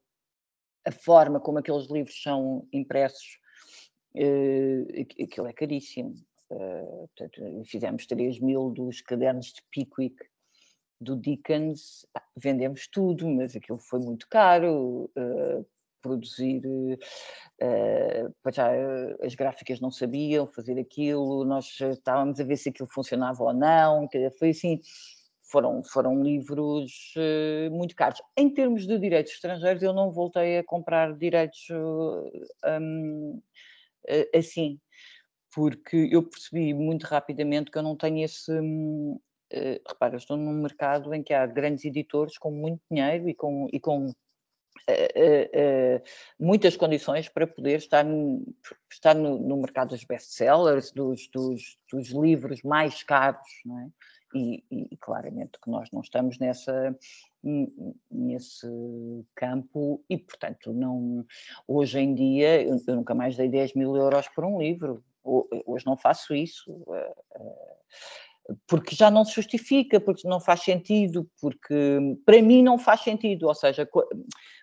a 0.86 0.92
forma 0.92 1.40
como 1.40 1.58
aqueles 1.58 1.86
livros 1.90 2.20
são 2.22 2.68
impressos, 2.72 3.38
uh, 4.16 5.22
aquilo 5.22 5.46
é 5.46 5.52
caríssimo. 5.52 6.14
Uh, 6.50 7.08
portanto, 7.16 7.64
fizemos 7.64 8.06
3 8.06 8.38
mil 8.40 8.70
dos 8.70 9.00
cadernos 9.00 9.46
de 9.46 9.62
Pickwick 9.70 10.16
do 11.00 11.16
Dickens, 11.16 12.06
ah, 12.14 12.22
vendemos 12.36 12.88
tudo, 12.88 13.28
mas 13.28 13.54
aquilo 13.54 13.78
foi 13.78 14.00
muito 14.00 14.26
caro, 14.28 15.10
uh, 15.16 15.66
produzir, 16.00 16.62
uh, 16.64 18.50
já 18.52 18.70
as 19.22 19.34
gráficas 19.34 19.80
não 19.80 19.90
sabiam 19.90 20.46
fazer 20.46 20.78
aquilo, 20.78 21.44
nós 21.44 21.80
estávamos 21.80 22.40
a 22.40 22.44
ver 22.44 22.56
se 22.56 22.70
aquilo 22.70 22.88
funcionava 22.88 23.42
ou 23.42 23.52
não, 23.52 24.08
foi 24.38 24.50
assim, 24.50 24.80
foram, 25.42 25.82
foram 25.84 26.22
livros 26.22 27.12
uh, 27.16 27.70
muito 27.70 27.94
caros. 27.94 28.22
Em 28.36 28.48
termos 28.48 28.86
de 28.86 28.98
direitos 28.98 29.32
estrangeiros, 29.32 29.82
eu 29.82 29.92
não 29.92 30.10
voltei 30.10 30.58
a 30.58 30.64
comprar 30.64 31.14
direitos 31.14 31.68
um, 31.70 33.40
assim, 34.34 34.78
porque 35.56 36.08
eu 36.12 36.22
percebi 36.22 36.74
muito 36.74 37.04
rapidamente 37.04 37.70
que 37.70 37.78
eu 37.78 37.82
não 37.82 37.96
tenho 37.96 38.22
esse. 38.22 38.52
Uh, 38.52 39.20
repara, 39.88 40.14
eu 40.14 40.18
estou 40.18 40.36
num 40.36 40.52
mercado 40.52 41.14
em 41.14 41.22
que 41.22 41.32
há 41.32 41.46
grandes 41.46 41.84
editores 41.84 42.36
com 42.36 42.50
muito 42.50 42.82
dinheiro 42.90 43.28
e 43.28 43.34
com, 43.34 43.68
e 43.72 43.80
com 43.80 44.08
uh, 44.08 44.10
uh, 44.10 46.02
muitas 46.38 46.76
condições 46.76 47.28
para 47.28 47.46
poder 47.46 47.78
estar, 47.78 48.04
estar 48.90 49.14
no, 49.14 49.38
no 49.38 49.56
mercado 49.56 49.90
dos 49.90 50.04
best-sellers, 50.04 50.92
dos, 50.92 51.28
dos, 51.28 51.78
dos, 51.90 52.08
livros 52.10 52.60
mais 52.62 53.02
caros, 53.02 53.46
é? 53.66 53.88
E, 54.34 54.64
e, 54.70 54.96
claramente 54.98 55.52
que 55.62 55.70
nós 55.70 55.88
não 55.92 56.02
estamos 56.02 56.38
nessa 56.38 56.94
nesse 58.10 58.66
campo 59.34 60.02
e 60.10 60.18
portanto 60.18 60.72
não 60.72 61.24
hoje 61.66 62.00
em 62.00 62.14
dia 62.14 62.62
eu, 62.62 62.76
eu 62.86 62.96
nunca 62.96 63.14
mais 63.14 63.36
dei 63.36 63.48
10 63.48 63.74
mil 63.74 63.96
euros 63.96 64.28
por 64.28 64.44
um 64.44 64.58
livro. 64.58 65.02
Hoje 65.24 65.84
não 65.84 65.96
faço 65.96 66.34
isso, 66.34 66.84
eh, 66.94 67.14
eh, 67.34 68.54
porque 68.68 68.94
já 68.94 69.10
não 69.10 69.24
se 69.24 69.32
justifica, 69.34 70.00
porque 70.00 70.28
não 70.28 70.38
faz 70.38 70.62
sentido, 70.62 71.28
porque 71.40 71.98
para 72.24 72.40
mim 72.40 72.62
não 72.62 72.78
faz 72.78 73.00
sentido, 73.00 73.48
ou 73.48 73.54
seja, 73.54 73.88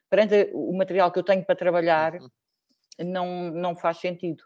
perante 0.10 0.50
o 0.54 0.72
material 0.72 1.12
que 1.12 1.19
eu 1.19 1.24
tenho 1.24 1.46
para 1.46 1.56
trabalhar, 1.56 2.15
uhum. 2.15 2.30
não, 3.00 3.52
não 3.52 3.76
faz 3.76 3.98
sentido 3.98 4.41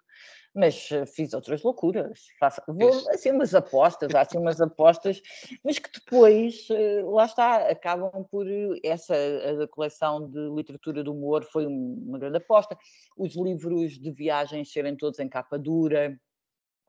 mas 0.58 0.92
eh, 0.92 1.06
fiz 1.06 1.34
outras 1.34 1.62
loucuras. 1.62 2.26
Faço, 2.40 2.62
vou, 2.68 2.90
assim, 3.12 3.32
umas 3.32 3.54
apostas, 3.54 4.14
há 4.16 4.22
assim 4.22 4.40
umas 4.40 4.60
apostas, 4.60 5.22
mas 5.64 5.78
que 5.78 5.90
depois, 5.92 6.68
eh, 6.72 7.04
lá 7.04 7.26
está, 7.26 7.70
acabam 7.70 8.26
por. 8.26 8.50
Eh, 8.50 8.80
essa 8.84 9.14
a 9.16 9.68
coleção 9.68 10.28
de 10.30 10.50
literatura 10.50 11.04
do 11.04 11.14
humor 11.14 11.44
foi 11.46 11.68
uma 11.68 12.18
grande 12.18 12.38
aposta. 12.38 12.76
Os 13.16 13.36
livros 13.36 14.00
de 14.00 14.12
viagens 14.12 14.72
serem 14.72 14.98
todos 14.98 15.20
em 15.20 15.30
capa 15.30 15.60
dura, 15.60 16.20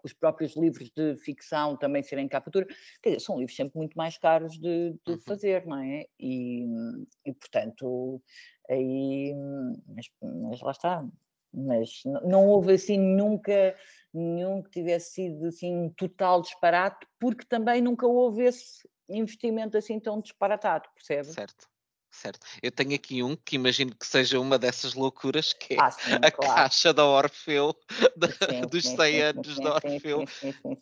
os 0.02 0.14
próprios 0.14 0.56
livros 0.56 0.90
de 0.90 1.16
ficção 1.16 1.76
também 1.76 2.02
serem 2.02 2.24
em 2.24 2.28
capa 2.28 2.50
dura, 2.50 2.66
quer 3.02 3.10
dizer, 3.10 3.20
são 3.20 3.36
livros 3.38 3.56
sempre 3.56 3.76
muito 3.76 3.98
mais 3.98 4.16
caros 4.16 4.54
de, 4.54 4.94
de 5.04 5.12
uhum. 5.12 5.20
fazer, 5.20 5.66
não 5.66 5.78
é? 5.78 6.06
E, 6.18 6.64
e 7.26 7.34
portanto, 7.34 8.22
aí. 8.70 9.34
Mas, 9.86 10.06
mas 10.22 10.60
lá 10.62 10.70
está 10.70 11.06
mas 11.52 12.02
não 12.24 12.46
houve 12.46 12.74
assim 12.74 12.98
nunca 12.98 13.74
nenhum 14.12 14.62
que 14.62 14.70
tivesse 14.70 15.12
sido 15.12 15.46
assim 15.46 15.74
um 15.74 15.90
total 15.90 16.42
disparate, 16.42 17.06
porque 17.18 17.44
também 17.46 17.80
nunca 17.80 18.06
houve 18.06 18.44
esse 18.44 18.88
investimento 19.08 19.76
assim 19.76 19.98
tão 19.98 20.20
disparatado, 20.20 20.88
percebe? 20.94 21.24
Certo. 21.32 21.68
Certo. 22.10 22.40
Eu 22.62 22.72
tenho 22.72 22.94
aqui 22.94 23.22
um 23.22 23.36
que 23.36 23.56
imagino 23.56 23.94
que 23.94 24.06
seja 24.06 24.40
uma 24.40 24.58
dessas 24.58 24.94
loucuras, 24.94 25.52
que 25.52 25.74
é 25.74 25.76
ah, 25.80 25.90
sim, 25.90 26.12
a 26.14 26.30
claro. 26.30 26.54
caixa 26.54 26.92
da 26.92 27.06
Orfeu, 27.06 27.74
da, 28.16 28.28
sim, 28.28 28.60
dos 28.62 28.84
sim, 28.84 28.96
100 28.96 29.22
anos 29.22 29.56
da 29.60 29.74
Orfeu, 29.74 30.24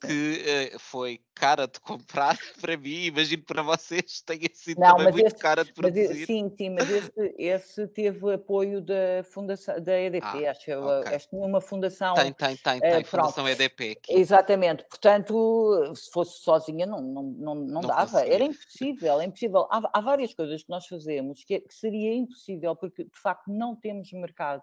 que 0.01 0.73
uh, 0.75 0.79
foi 0.79 1.21
cara 1.35 1.67
de 1.67 1.79
comprar 1.81 2.39
para 2.61 2.77
mim, 2.77 3.07
imagino 3.07 3.43
para 3.43 3.63
vocês 3.63 4.23
tenha 4.23 4.49
sido 4.55 4.81
Não, 4.81 4.97
também 4.97 5.13
muito 5.13 5.27
esse, 5.27 5.37
cara 5.37 5.65
de 5.65 5.73
produzir. 5.73 6.09
Mas, 6.09 6.27
sim, 6.27 6.55
sim, 6.57 6.71
mas 6.71 6.91
esse, 6.91 7.35
esse 7.37 7.87
teve 7.89 8.33
apoio 8.33 8.81
da 8.81 9.23
fundação, 9.25 9.81
da 9.83 10.01
EDP, 10.01 10.47
ah, 10.47 10.51
acho 10.51 10.65
que 10.65 10.75
okay. 10.75 11.19
tinha 11.19 11.47
uma 11.47 11.61
fundação... 11.61 12.15
Tem, 12.15 12.33
tem, 12.33 12.57
tem, 12.57 12.81
tem, 12.81 13.03
uh, 13.03 13.05
Fundação 13.05 13.49
EDP. 13.49 13.99
Aqui. 13.99 14.15
Exatamente, 14.15 14.85
portanto, 14.85 15.93
se 15.95 16.11
fosse 16.11 16.41
sozinha 16.41 16.87
não, 16.87 17.01
não, 17.01 17.23
não, 17.23 17.55
não, 17.55 17.65
não 17.67 17.81
dava, 17.83 18.13
conseguia. 18.13 18.35
era 18.35 18.45
impossível, 18.45 19.21
é 19.21 19.25
impossível. 19.25 19.67
Há, 19.71 19.91
há 19.93 20.01
várias 20.01 20.33
coisas 20.33 20.63
que 20.63 20.71
nós 20.71 20.87
fazemos 20.87 21.16
que, 21.45 21.55
é, 21.55 21.61
que 21.61 21.75
seria 21.75 22.15
impossível, 22.15 22.75
porque 22.75 23.05
de 23.05 23.19
facto 23.19 23.49
não 23.49 23.75
temos 23.77 24.13
mercado 24.13 24.63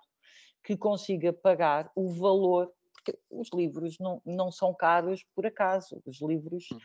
que 0.63 0.77
consiga 0.77 1.33
pagar 1.33 1.91
o 1.95 2.09
valor, 2.09 2.71
porque 2.93 3.17
os 3.29 3.49
livros 3.53 3.97
não, 3.99 4.21
não 4.25 4.51
são 4.51 4.73
caros 4.73 5.23
por 5.35 5.45
acaso, 5.45 6.01
os 6.05 6.21
livros, 6.21 6.65
hum. 6.71 6.77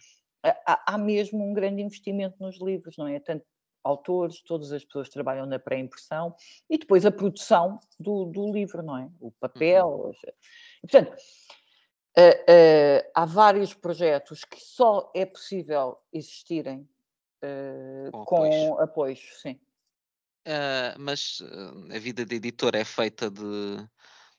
há, 0.42 0.94
há 0.94 0.98
mesmo 0.98 1.42
um 1.44 1.52
grande 1.52 1.83
investimento 1.83 2.37
nos 2.40 2.61
livros, 2.61 2.96
não 2.96 3.07
é? 3.07 3.20
Tanto 3.20 3.44
autores, 3.85 4.42
todas 4.42 4.72
as 4.72 4.85
pessoas 4.85 5.09
trabalham 5.09 5.46
na 5.46 5.59
pré-impressão 5.59 6.35
e 6.68 6.76
depois 6.76 7.07
a 7.07 7.11
produção 7.11 7.78
do, 7.98 8.26
do 8.26 8.52
livro, 8.52 8.83
não 8.83 8.96
é? 8.98 9.11
O 9.20 9.31
papel. 9.33 9.88
Uhum. 9.88 10.12
E, 10.83 10.88
portanto, 10.88 11.16
uh, 12.18 12.20
uh, 12.20 13.11
há 13.14 13.24
vários 13.24 13.74
projetos 13.74 14.44
que 14.44 14.61
só 14.61 15.11
é 15.14 15.24
possível 15.24 15.98
existirem 16.12 16.88
uh, 17.44 18.24
com 18.24 18.79
apoios, 18.81 19.20
sim. 19.42 19.59
Uh, 20.46 20.96
mas 20.98 21.40
uh, 21.40 21.94
a 21.94 21.98
vida 21.98 22.24
de 22.24 22.37
editor 22.37 22.74
é 22.74 22.85
feita 22.85 23.31
de, 23.31 23.87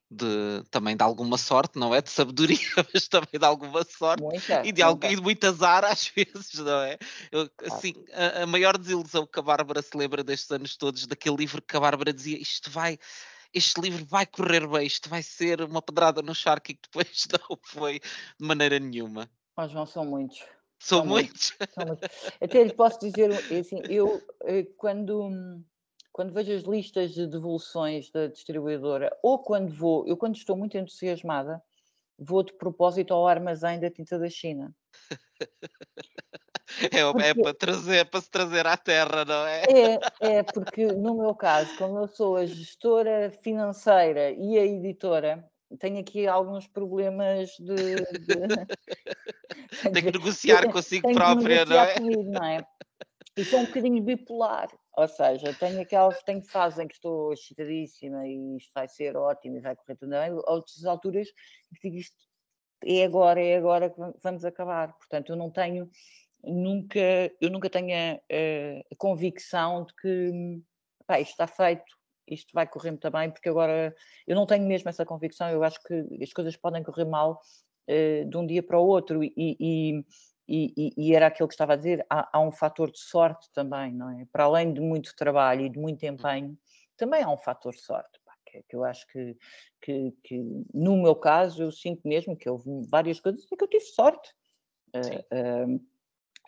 de, 0.09 0.63
também 0.71 0.97
de 0.97 1.03
alguma 1.03 1.37
sorte, 1.37 1.77
não 1.77 1.93
é? 1.93 2.01
De 2.01 2.09
sabedoria, 2.09 2.57
mas 2.93 3.07
também 3.07 3.39
de 3.39 3.45
alguma 3.45 3.83
sorte 3.83 4.23
muita, 4.23 4.65
e, 4.65 4.71
de 4.71 4.81
algo, 4.81 5.05
e 5.05 5.15
de 5.15 5.21
muito 5.21 5.45
azar 5.45 5.85
às 5.85 6.07
vezes, 6.07 6.55
não 6.55 6.81
é? 6.81 6.97
Eu, 7.31 7.49
assim, 7.63 7.93
a, 8.11 8.43
a, 8.43 8.47
maior 8.47 8.77
desilusão 8.77 9.27
que 9.27 9.39
a 9.39 9.43
Bárbara 9.43 9.81
se 9.81 9.95
lembra 9.95 10.23
destes 10.23 10.49
anos 10.51 10.75
todos, 10.75 11.05
daquele 11.05 11.35
livro 11.35 11.61
que 11.61 11.77
a 11.77 11.79
Bárbara 11.79 12.11
dizia, 12.11 12.41
isto 12.41 12.71
vai, 12.71 12.97
este 13.53 13.79
livro 13.79 14.03
vai 14.05 14.25
correr 14.25 14.67
bem, 14.67 14.87
isto 14.87 15.09
vai 15.09 15.21
ser 15.21 15.61
uma 15.61 15.81
pedrada 15.81 16.23
no 16.23 16.33
charco 16.33 16.71
e 16.71 16.73
que 16.73 16.81
depois 16.91 17.27
não 17.49 17.57
foi 17.63 17.99
de 17.99 18.47
maneira 18.47 18.79
nenhuma. 18.79 19.29
Mas 19.55 19.73
não 19.73 19.85
são 19.85 20.05
muitos. 20.05 20.43
São, 20.79 20.99
são 20.99 21.05
muitos. 21.05 21.53
muitos. 21.59 21.73
São 21.75 21.85
muitos. 21.85 22.09
Até 22.41 22.63
lhe 22.63 22.73
posso 22.73 22.99
dizer, 22.99 23.31
assim, 23.31 23.81
eu 23.89 24.21
eh, 24.45 24.63
quando 24.77 25.61
quando 26.11 26.33
vejo 26.33 26.51
as 26.51 26.63
listas 26.63 27.13
de 27.13 27.27
devoluções 27.27 28.11
da 28.11 28.27
distribuidora, 28.27 29.15
ou 29.23 29.39
quando 29.39 29.73
vou, 29.73 30.05
eu 30.05 30.17
quando 30.17 30.35
estou 30.35 30.57
muito 30.57 30.77
entusiasmada, 30.77 31.61
vou 32.17 32.43
de 32.43 32.51
propósito 32.53 33.13
ao 33.13 33.25
armazém 33.27 33.79
da 33.79 33.89
tinta 33.89 34.19
da 34.19 34.29
China. 34.29 34.75
É, 36.93 36.99
é 36.99 37.29
é 37.29 37.33
para, 37.33 37.53
trazer, 37.53 38.05
para 38.05 38.21
se 38.21 38.29
trazer 38.29 38.67
à 38.67 38.77
terra, 38.77 39.25
não 39.25 39.47
é? 39.47 39.63
É, 39.63 40.37
é, 40.37 40.43
porque 40.43 40.85
no 40.85 41.15
meu 41.15 41.33
caso, 41.33 41.75
como 41.77 41.97
eu 41.97 42.07
sou 42.07 42.35
a 42.35 42.45
gestora 42.45 43.31
financeira 43.41 44.29
e 44.29 44.57
a 44.57 44.63
editora, 44.63 45.43
tenho 45.77 45.99
aqui 45.99 46.27
alguns 46.27 46.67
problemas 46.67 47.49
de. 47.59 47.95
de... 48.19 48.35
Tem 49.93 50.03
que 50.03 50.11
negociar 50.11 50.71
consigo 50.71 51.11
própria, 51.13 51.65
não 51.65 51.79
é? 51.79 51.93
Comigo, 51.95 52.31
não 52.31 52.43
é? 52.43 52.65
E 53.37 53.45
sou 53.45 53.59
um 53.59 53.65
bocadinho 53.65 54.03
bipolar. 54.03 54.67
Ou 54.97 55.07
seja, 55.07 55.53
tenho 55.53 55.79
aquelas, 55.79 56.21
tenho 56.23 56.41
fases 56.43 56.79
em 56.79 56.87
que 56.87 56.95
estou 56.95 57.31
excitadíssima 57.31 58.27
e 58.27 58.57
isto 58.57 58.71
vai 58.73 58.87
ser 58.87 59.15
ótimo 59.15 59.57
e 59.57 59.61
vai 59.61 59.75
correr 59.75 59.95
tudo 59.95 60.09
bem, 60.09 60.31
outras 60.45 60.83
alturas 60.83 61.27
que 61.79 61.89
digo 61.89 61.97
isto 61.97 62.17
é 62.83 63.05
agora, 63.05 63.41
é 63.41 63.55
agora 63.55 63.89
que 63.89 63.99
vamos 64.21 64.43
acabar. 64.43 64.93
Portanto, 64.97 65.29
eu 65.29 65.35
não 65.37 65.49
tenho 65.49 65.89
nunca, 66.43 66.99
eu 67.39 67.49
nunca 67.49 67.69
tenho 67.69 67.95
a, 67.95 68.15
a 68.91 68.95
convicção 68.97 69.85
de 69.85 69.93
que 69.95 70.61
pá, 71.05 71.19
isto 71.19 71.31
está 71.31 71.47
feito, 71.47 71.98
isto 72.29 72.51
vai 72.53 72.67
correr 72.67 72.91
muito 72.91 73.09
bem, 73.11 73.29
porque 73.31 73.49
agora 73.49 73.95
eu 74.27 74.35
não 74.35 74.45
tenho 74.45 74.65
mesmo 74.67 74.89
essa 74.89 75.05
convicção, 75.05 75.49
eu 75.49 75.63
acho 75.63 75.81
que 75.83 76.05
as 76.21 76.33
coisas 76.33 76.55
podem 76.55 76.83
correr 76.83 77.05
mal 77.05 77.41
uh, 77.89 78.29
de 78.29 78.37
um 78.37 78.45
dia 78.45 78.63
para 78.63 78.79
o 78.79 78.85
outro 78.85 79.23
e, 79.23 79.33
e 79.37 80.05
e, 80.51 80.91
e, 80.97 81.15
era 81.15 81.27
aquilo 81.27 81.47
que 81.47 81.53
estava 81.53 81.73
a 81.73 81.75
dizer, 81.75 82.03
há, 82.09 82.27
há, 82.33 82.41
um 82.41 82.51
fator 82.51 82.91
de 82.91 82.99
sorte 82.99 83.47
também, 83.53 83.93
não 83.93 84.09
é? 84.09 84.25
Para 84.31 84.45
além 84.45 84.73
de 84.73 84.81
muito 84.81 85.15
trabalho 85.15 85.61
e 85.61 85.69
de 85.69 85.77
muito 85.77 86.03
hum. 86.03 86.09
empenho, 86.09 86.57
também 86.97 87.21
há 87.21 87.29
um 87.29 87.37
fator 87.37 87.73
de 87.73 87.81
sorte, 87.81 88.19
pá, 88.25 88.33
que, 88.45 88.75
eu 88.75 88.83
acho 88.83 89.05
que, 89.07 89.37
que, 89.79 90.11
que, 90.23 90.43
no 90.73 90.97
meu 90.97 91.15
caso, 91.15 91.63
eu 91.63 91.71
sinto 91.71 92.01
mesmo 92.07 92.35
que 92.35 92.49
houve 92.49 92.67
várias 92.89 93.19
coisas 93.19 93.43
e 93.43 93.55
que 93.55 93.63
eu 93.63 93.67
tive 93.67 93.85
sorte. 93.85 94.33
Uh, 94.95 95.75
uh, 95.75 95.85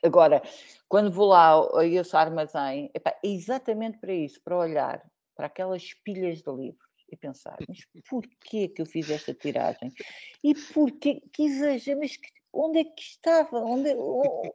agora, 0.03 0.41
quando 0.89 1.11
vou 1.11 1.27
lá 1.27 1.61
a 1.77 1.85
esse 1.85 2.15
armazém, 2.15 2.89
epá, 2.95 3.11
é 3.23 3.27
exatamente 3.27 3.99
para 3.99 4.13
isso, 4.13 4.41
para 4.43 4.57
olhar 4.57 5.10
para 5.41 5.47
aquelas 5.47 5.91
pilhas 6.03 6.43
de 6.43 6.51
livros 6.51 6.87
e 7.11 7.17
pensar, 7.17 7.57
mas 7.67 7.79
porquê 8.07 8.67
que 8.67 8.79
eu 8.79 8.85
fiz 8.85 9.09
esta 9.09 9.33
tiragem? 9.33 9.91
E 10.43 10.53
porquê, 10.71 11.19
que 11.33 11.45
exagero, 11.45 11.99
mas 11.99 12.15
que 12.15 12.29
onde 12.53 12.77
é 12.77 12.83
que 12.83 13.01
estava? 13.01 13.57
Onde, 13.57 13.89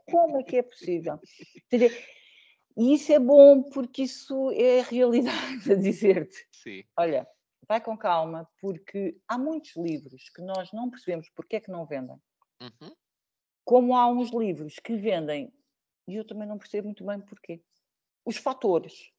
como 0.08 0.38
é 0.38 0.44
que 0.44 0.58
é 0.58 0.62
possível? 0.62 1.18
E 2.76 2.94
isso 2.94 3.12
é 3.12 3.18
bom 3.18 3.64
porque 3.64 4.02
isso 4.02 4.52
é 4.52 4.78
a 4.78 4.84
realidade 4.84 5.72
a 5.72 5.74
dizer-te. 5.74 6.46
Olha, 6.96 7.26
vai 7.66 7.80
com 7.80 7.98
calma, 7.98 8.48
porque 8.60 9.20
há 9.26 9.36
muitos 9.36 9.74
livros 9.74 10.30
que 10.30 10.40
nós 10.40 10.70
não 10.70 10.88
percebemos 10.88 11.28
porque 11.30 11.56
é 11.56 11.60
que 11.60 11.70
não 11.72 11.84
vendem. 11.84 12.16
Uhum. 12.62 12.94
Como 13.64 13.96
há 13.96 14.06
uns 14.06 14.30
livros 14.30 14.76
que 14.76 14.94
vendem, 14.94 15.52
e 16.06 16.14
eu 16.14 16.24
também 16.24 16.46
não 16.46 16.58
percebo 16.58 16.86
muito 16.86 17.04
bem 17.04 17.20
porquê. 17.20 17.60
Os 18.24 18.36
fatores 18.36 19.15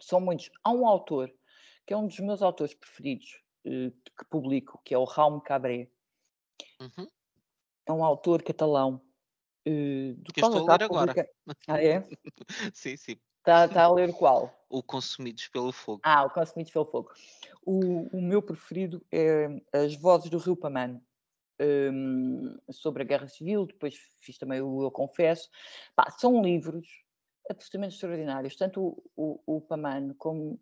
são 0.00 0.20
muitos. 0.20 0.50
Há 0.62 0.70
um 0.72 0.86
autor 0.86 1.32
que 1.86 1.92
é 1.92 1.96
um 1.96 2.06
dos 2.06 2.18
meus 2.20 2.42
autores 2.42 2.74
preferidos 2.74 3.42
uh, 3.66 3.90
que 3.90 4.24
publico, 4.30 4.80
que 4.84 4.94
é 4.94 4.98
o 4.98 5.04
Raul 5.04 5.40
Cabré. 5.40 5.88
Uhum. 6.80 7.06
É 7.86 7.92
um 7.92 8.04
autor 8.04 8.42
catalão. 8.42 9.00
Uh, 9.66 10.14
do 10.18 10.32
que 10.32 10.40
estou 10.40 10.70
a 10.70 10.76
ler 10.76 10.84
agora. 10.84 11.14
Ah, 11.68 11.82
é? 11.82 12.02
sim, 12.72 12.96
sim. 12.96 13.16
Está, 13.38 13.66
está 13.66 13.84
a 13.84 13.92
ler 13.92 14.12
qual? 14.14 14.50
O 14.70 14.82
Consumidos 14.82 15.48
pelo 15.48 15.70
Fogo. 15.70 16.00
Ah, 16.02 16.24
o 16.24 16.30
Consumidos 16.30 16.72
pelo 16.72 16.86
Fogo. 16.86 17.12
O, 17.64 18.16
o 18.16 18.22
meu 18.22 18.40
preferido 18.40 19.04
é 19.12 19.48
As 19.72 19.94
Vozes 19.94 20.30
do 20.30 20.38
Rio 20.38 20.56
Pamano. 20.56 21.02
Um, 21.60 22.58
sobre 22.70 23.02
a 23.02 23.06
Guerra 23.06 23.28
Civil, 23.28 23.66
depois 23.66 23.94
fiz 24.18 24.36
também 24.38 24.60
o 24.60 24.82
Eu 24.82 24.90
Confesso. 24.90 25.48
Pá, 25.94 26.10
são 26.10 26.42
livros 26.42 27.03
absolutamente 27.50 27.94
extraordinários, 27.94 28.56
tanto 28.56 29.02
o, 29.16 29.40
o, 29.46 29.56
o 29.56 29.60
Pamano 29.60 30.14
como. 30.16 30.60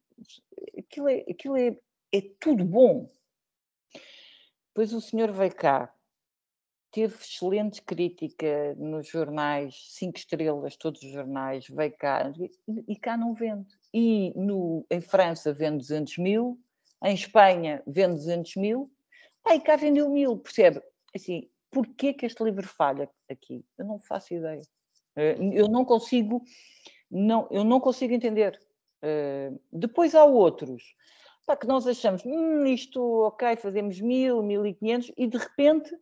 Aquilo, 0.78 1.08
é, 1.08 1.24
aquilo 1.30 1.56
é, 1.56 1.76
é 2.12 2.20
tudo 2.40 2.64
bom. 2.64 3.10
Depois 4.68 4.92
o 4.92 5.00
senhor 5.00 5.30
veio 5.32 5.54
cá 5.54 5.94
teve 6.92 7.14
excelente 7.14 7.80
crítica 7.80 8.74
nos 8.74 9.08
jornais, 9.08 9.74
cinco 9.88 10.18
estrelas, 10.18 10.76
todos 10.76 11.02
os 11.02 11.10
jornais, 11.10 11.66
veio 11.66 11.96
cá, 11.96 12.30
e, 12.86 12.94
cá 12.96 13.16
não 13.16 13.34
vende. 13.34 13.74
E 13.92 14.32
no, 14.36 14.86
em 14.90 15.00
França 15.00 15.54
vende 15.54 15.78
200 15.78 16.18
mil, 16.18 16.60
em 17.02 17.14
Espanha 17.14 17.82
vende 17.86 18.16
200 18.16 18.56
mil, 18.56 18.92
e 19.48 19.58
cá 19.58 19.74
vendeu 19.74 20.08
mil, 20.10 20.36
percebe? 20.36 20.82
Assim, 21.14 21.50
porquê 21.70 22.12
que 22.12 22.26
este 22.26 22.44
livro 22.44 22.68
falha 22.68 23.10
aqui? 23.28 23.64
Eu 23.78 23.86
não 23.86 23.98
faço 23.98 24.34
ideia. 24.34 24.62
Eh, 25.16 25.36
eu 25.52 25.68
não 25.68 25.84
consigo, 25.84 26.42
não, 27.10 27.48
eu 27.50 27.64
não 27.64 27.80
consigo 27.80 28.12
entender. 28.12 28.60
Eh, 29.02 29.52
depois 29.72 30.14
há 30.14 30.24
outros, 30.24 30.94
pá, 31.46 31.56
que 31.56 31.66
nós 31.66 31.86
achamos, 31.86 32.24
hum, 32.24 32.64
isto, 32.66 33.00
ok, 33.00 33.56
fazemos 33.56 34.00
mil, 34.00 34.42
mil 34.42 34.66
e 34.66 34.74
quinhentos, 34.74 35.12
e 35.16 35.26
de 35.26 35.38
repente 35.38 35.94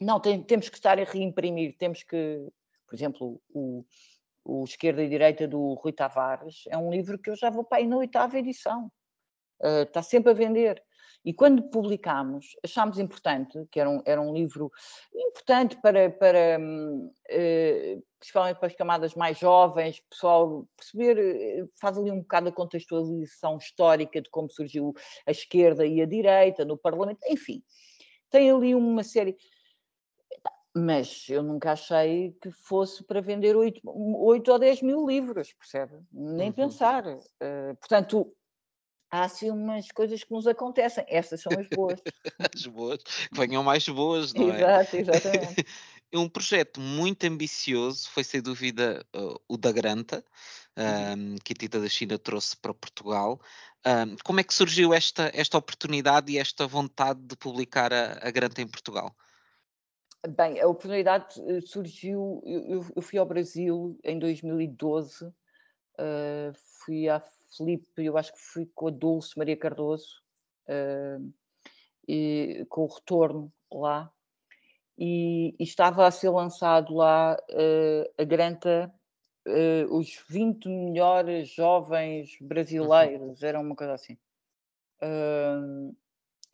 não, 0.00 0.20
tem, 0.20 0.42
temos 0.42 0.68
que 0.68 0.76
estar 0.76 0.98
a 0.98 1.04
reimprimir, 1.04 1.76
temos 1.78 2.02
que, 2.02 2.46
por 2.86 2.94
exemplo, 2.94 3.40
o, 3.54 3.84
o 4.44 4.64
Esquerda 4.64 5.02
e 5.02 5.08
Direita 5.08 5.48
do 5.48 5.74
Rui 5.74 5.92
Tavares 5.92 6.64
é 6.68 6.76
um 6.76 6.90
livro 6.90 7.18
que 7.18 7.30
eu 7.30 7.36
já 7.36 7.50
vou 7.50 7.64
para 7.64 7.78
aí 7.78 7.86
na 7.86 7.96
oitava 7.96 8.38
edição. 8.38 8.90
Uh, 9.60 9.82
está 9.82 10.02
sempre 10.02 10.30
a 10.30 10.34
vender. 10.34 10.82
E 11.26 11.34
quando 11.34 11.60
publicámos, 11.64 12.56
achámos 12.62 13.00
importante, 13.00 13.66
que 13.72 13.80
era 13.80 13.90
um, 13.90 14.00
era 14.06 14.22
um 14.22 14.32
livro 14.32 14.70
importante 15.12 15.76
para, 15.82 16.08
para 16.08 16.56
uh, 16.60 18.04
principalmente 18.20 18.58
para 18.58 18.68
as 18.68 18.76
camadas 18.76 19.16
mais 19.16 19.36
jovens, 19.36 20.00
pessoal 20.08 20.68
perceber, 20.76 21.18
uh, 21.64 21.68
faz 21.80 21.98
ali 21.98 22.12
um 22.12 22.20
bocado 22.20 22.48
a 22.48 22.52
contextualização 22.52 23.58
histórica 23.58 24.22
de 24.22 24.30
como 24.30 24.48
surgiu 24.48 24.94
a 25.26 25.32
esquerda 25.32 25.84
e 25.84 26.00
a 26.00 26.06
direita 26.06 26.64
no 26.64 26.78
Parlamento, 26.78 27.18
enfim, 27.28 27.60
tem 28.30 28.48
ali 28.48 28.72
uma 28.72 29.02
série 29.02 29.36
mas 30.78 31.26
eu 31.30 31.42
nunca 31.42 31.72
achei 31.72 32.36
que 32.42 32.50
fosse 32.50 33.02
para 33.02 33.22
vender 33.22 33.56
8, 33.56 33.80
8 33.82 34.52
ou 34.52 34.58
10 34.58 34.82
mil 34.82 35.06
livros, 35.06 35.50
percebe? 35.54 35.96
Nem 36.12 36.48
uhum. 36.48 36.52
pensar. 36.52 37.02
Uh, 37.06 37.74
portanto, 37.80 38.30
há 39.10 39.24
assim 39.24 39.50
umas 39.50 39.90
coisas 39.92 40.22
que 40.22 40.32
nos 40.32 40.46
acontecem. 40.46 41.04
Essas 41.08 41.40
são 41.40 41.52
as 41.58 41.68
boas. 41.68 42.00
as 42.54 42.66
boas, 42.66 43.02
que 43.02 43.38
venham 43.38 43.62
mais 43.62 43.88
boas, 43.88 44.32
não 44.34 44.52
é? 44.52 44.56
Exato, 44.56 44.96
exatamente. 44.96 45.66
um 46.14 46.28
projeto 46.28 46.80
muito 46.80 47.24
ambicioso 47.24 48.08
foi, 48.10 48.24
sem 48.24 48.40
dúvida, 48.40 49.04
uh, 49.14 49.40
o 49.48 49.56
da 49.56 49.72
Granta, 49.72 50.24
um, 50.76 51.36
que 51.44 51.52
a 51.52 51.56
Tita 51.56 51.80
da 51.80 51.88
China 51.88 52.18
trouxe 52.18 52.56
para 52.56 52.74
Portugal. 52.74 53.40
Um, 53.86 54.16
como 54.24 54.40
é 54.40 54.44
que 54.44 54.54
surgiu 54.54 54.92
esta, 54.92 55.30
esta 55.34 55.58
oportunidade 55.58 56.32
e 56.32 56.38
esta 56.38 56.66
vontade 56.66 57.20
de 57.20 57.36
publicar 57.36 57.92
a, 57.92 58.18
a 58.20 58.30
Granta 58.30 58.60
em 58.60 58.66
Portugal? 58.66 59.14
Bem, 60.28 60.60
a 60.60 60.66
oportunidade 60.66 61.40
eh, 61.40 61.60
surgiu. 61.60 62.42
Eu, 62.44 62.84
eu 62.96 63.02
fui 63.02 63.18
ao 63.18 63.26
Brasil 63.26 63.96
em 64.02 64.18
2012, 64.18 65.24
uh, 65.24 65.32
eh, 65.98 66.52
fui 66.84 67.08
à 67.08 67.20
Filipe, 67.56 67.86
eu 67.98 68.16
acho 68.16 68.32
que 68.32 68.40
fui 68.40 68.70
com 68.74 68.88
a 68.88 68.90
Dulce 68.90 69.36
Maria 69.38 69.56
Cardoso, 69.56 70.22
uh, 70.68 71.32
e, 72.08 72.64
com 72.68 72.82
o 72.82 72.86
retorno 72.86 73.52
lá, 73.72 74.10
e, 74.98 75.54
e, 75.58 75.64
estava 75.64 76.06
a 76.06 76.10
ser 76.10 76.30
lançado 76.30 76.94
lá 76.94 77.36
uh, 77.50 78.22
a 78.22 78.24
Granta, 78.24 78.92
os 79.90 80.24
20 80.28 80.68
melhores 80.68 81.48
jovens 81.50 82.36
brasileiros, 82.40 83.44
era 83.44 83.60
uma 83.60 83.76
coisa 83.76 83.94
assim. 83.94 84.18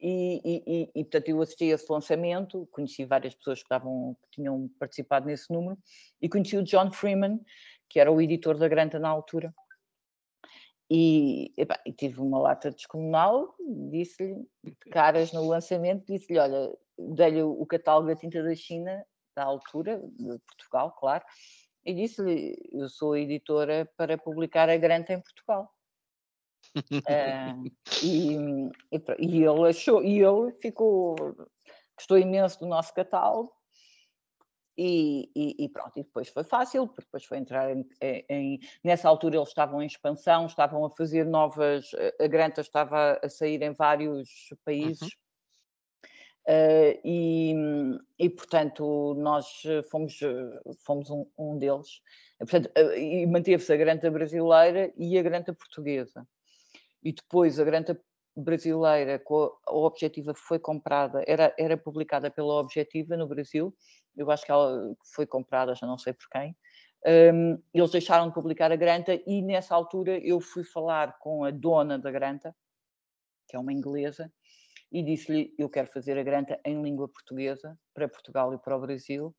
E, 0.04 0.40
e, 0.44 0.90
e, 0.96 1.04
portanto, 1.04 1.28
eu 1.28 1.40
assisti 1.40 1.70
a 1.70 1.76
esse 1.76 1.90
lançamento, 1.90 2.68
conheci 2.72 3.04
várias 3.04 3.36
pessoas 3.36 3.60
que, 3.60 3.66
estavam, 3.66 4.16
que 4.20 4.30
tinham 4.32 4.68
participado 4.76 5.26
nesse 5.26 5.52
número, 5.52 5.78
e 6.20 6.28
conheci 6.28 6.56
o 6.56 6.64
John 6.64 6.90
Freeman, 6.90 7.40
que 7.88 8.00
era 8.00 8.10
o 8.10 8.20
editor 8.20 8.58
da 8.58 8.66
Granta 8.66 8.98
na 8.98 9.08
altura. 9.08 9.54
E, 10.94 11.50
epá, 11.56 11.80
e 11.86 11.92
tive 11.92 12.20
uma 12.20 12.38
lata 12.38 12.70
descomunal, 12.70 13.54
disse-lhe, 13.90 14.46
caras 14.90 15.32
no 15.32 15.48
lançamento, 15.48 16.04
disse-lhe: 16.04 16.38
Olha, 16.38 16.70
dei-lhe 16.98 17.42
o 17.42 17.64
catálogo 17.64 18.08
da 18.08 18.14
tinta 18.14 18.42
da 18.42 18.54
China, 18.54 19.02
da 19.34 19.42
altura, 19.42 20.02
de 20.18 20.38
Portugal, 20.40 20.92
claro, 20.92 21.24
e 21.82 21.94
disse-lhe: 21.94 22.58
Eu 22.70 22.90
sou 22.90 23.16
editora 23.16 23.90
para 23.96 24.18
publicar 24.18 24.68
a 24.68 24.76
Granta 24.76 25.14
em 25.14 25.20
Portugal. 25.22 25.72
Uh, 26.76 27.64
e, 28.02 28.36
e, 28.92 29.02
e, 29.18 29.44
ele 29.44 29.68
achou, 29.70 30.04
e 30.04 30.18
ele 30.18 30.52
ficou, 30.60 31.16
gostou 31.96 32.18
imenso 32.18 32.60
do 32.60 32.66
nosso 32.66 32.92
catálogo. 32.92 33.50
E, 34.76 35.30
e, 35.36 35.64
e, 35.64 35.68
pronto, 35.68 35.92
e 35.98 36.02
depois 36.02 36.28
foi 36.28 36.44
fácil, 36.44 36.86
porque 36.88 37.02
depois 37.02 37.24
foi 37.24 37.38
entrar 37.38 37.70
em, 37.70 37.86
em, 38.28 38.60
Nessa 38.82 39.08
altura 39.08 39.36
eles 39.36 39.48
estavam 39.48 39.82
em 39.82 39.86
expansão, 39.86 40.46
estavam 40.46 40.84
a 40.84 40.90
fazer 40.90 41.26
novas. 41.26 41.90
A 42.18 42.26
Granta 42.26 42.62
estava 42.62 43.20
a 43.22 43.28
sair 43.28 43.62
em 43.62 43.72
vários 43.72 44.54
países. 44.64 45.02
Uhum. 45.02 45.08
Uh, 46.44 46.98
e, 47.04 47.54
e, 48.18 48.28
portanto 48.30 49.14
nós 49.14 49.62
fomos, 49.90 50.18
fomos 50.84 51.10
um, 51.10 51.26
um 51.38 51.56
deles. 51.56 52.00
Portanto, 52.38 52.70
uh, 52.76 52.98
e 52.98 53.26
manteve-se 53.26 53.72
a 53.72 53.76
granta 53.76 54.10
brasileira 54.10 54.92
e 54.96 55.16
a 55.16 55.22
granta 55.22 55.52
portuguesa 55.52 56.26
e 57.02 57.12
depois 57.12 57.58
a 57.58 57.64
granta 57.64 58.00
brasileira 58.36 59.18
com 59.18 59.50
a 59.66 59.74
Objetiva 59.74 60.32
foi 60.34 60.58
comprada, 60.58 61.22
era, 61.26 61.54
era 61.58 61.76
publicada 61.76 62.30
pela 62.30 62.54
Objetiva 62.54 63.16
no 63.16 63.26
Brasil, 63.26 63.74
eu 64.16 64.30
acho 64.30 64.44
que 64.44 64.52
ela 64.52 64.94
foi 65.14 65.26
comprada, 65.26 65.74
já 65.74 65.86
não 65.86 65.98
sei 65.98 66.12
por 66.12 66.28
quem, 66.30 66.56
um, 67.34 67.60
eles 67.74 67.90
deixaram 67.90 68.28
de 68.28 68.34
publicar 68.34 68.70
a 68.70 68.76
Granta 68.76 69.20
e 69.26 69.42
nessa 69.42 69.74
altura 69.74 70.18
eu 70.18 70.40
fui 70.40 70.64
falar 70.64 71.18
com 71.18 71.44
a 71.44 71.50
dona 71.50 71.98
da 71.98 72.10
Granta, 72.10 72.54
que 73.48 73.56
é 73.56 73.58
uma 73.58 73.72
inglesa, 73.72 74.32
e 74.90 75.02
disse-lhe, 75.02 75.54
eu 75.58 75.68
quero 75.68 75.88
fazer 75.88 76.16
a 76.18 76.22
Granta 76.22 76.60
em 76.64 76.80
língua 76.82 77.08
portuguesa, 77.08 77.78
para 77.92 78.08
Portugal 78.08 78.54
e 78.54 78.58
para 78.58 78.76
o 78.76 78.80
Brasil, 78.80 79.34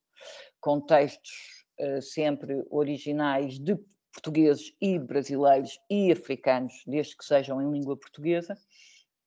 com 0.59 0.81
textos 0.81 1.31
uh, 1.79 2.01
sempre 2.01 2.65
originais 2.69 3.59
de 3.59 3.77
portugueses 4.13 4.73
e 4.79 4.99
brasileiros 4.99 5.79
e 5.89 6.11
africanos, 6.11 6.73
desde 6.85 7.17
que 7.17 7.25
sejam 7.25 7.61
em 7.61 7.71
língua 7.71 7.97
portuguesa. 7.97 8.57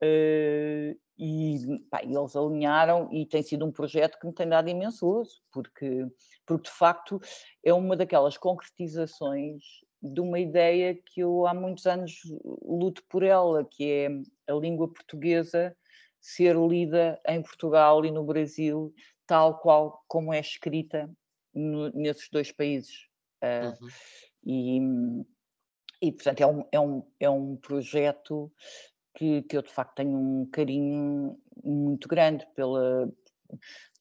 Uh, 0.03 0.97
e 1.18 1.59
pá, 1.91 2.03
eles 2.03 2.37
alinharam 2.37 3.09
e 3.11 3.24
tem 3.24 3.43
sido 3.43 3.64
um 3.64 3.72
projeto 3.72 4.18
que 4.18 4.26
me 4.26 4.32
tem 4.32 4.49
dado 4.49 4.68
imenso 4.68 5.07
uso, 5.07 5.43
porque, 5.51 6.07
porque 6.45 6.68
de 6.68 6.76
facto 6.76 7.18
é 7.64 7.72
uma 7.72 7.97
daquelas 7.97 8.37
concretizações 8.37 9.62
de 10.03 10.20
uma 10.20 10.39
ideia 10.39 10.95
que 10.95 11.20
eu 11.20 11.47
há 11.47 11.55
muitos 11.55 11.87
anos 11.87 12.20
luto 12.62 13.03
por 13.09 13.22
ela, 13.22 13.64
que 13.64 13.91
é 13.91 14.09
a 14.53 14.55
língua 14.55 14.93
portuguesa 14.93 15.74
ser 16.20 16.57
lida 16.57 17.20
em 17.26 17.43
Portugal 17.43 18.05
e 18.05 18.11
no 18.11 18.24
Brasil, 18.24 18.95
tal 19.26 19.59
qual 19.59 20.05
como 20.07 20.34
é 20.34 20.41
escrita 20.41 21.11
no, 21.55 21.91
nesses 21.91 22.28
dois 22.28 22.53
países. 22.53 23.07
Uh, 23.43 23.82
uhum. 23.82 23.89
E, 24.47 24.81
e 26.01 26.13
portanto, 26.13 26.41
é 26.41 26.47
um, 26.47 26.65
é 26.71 26.81
um, 26.81 27.03
é 27.19 27.29
um 27.29 27.57
projeto 27.57 28.53
que, 29.17 29.43
que 29.43 29.57
eu 29.57 29.63
de 29.63 29.71
facto 29.71 29.97
tenho 29.97 30.17
um 30.17 30.47
carinho 30.47 31.37
muito 31.65 32.07
grande 32.07 32.47
pela, 32.55 33.13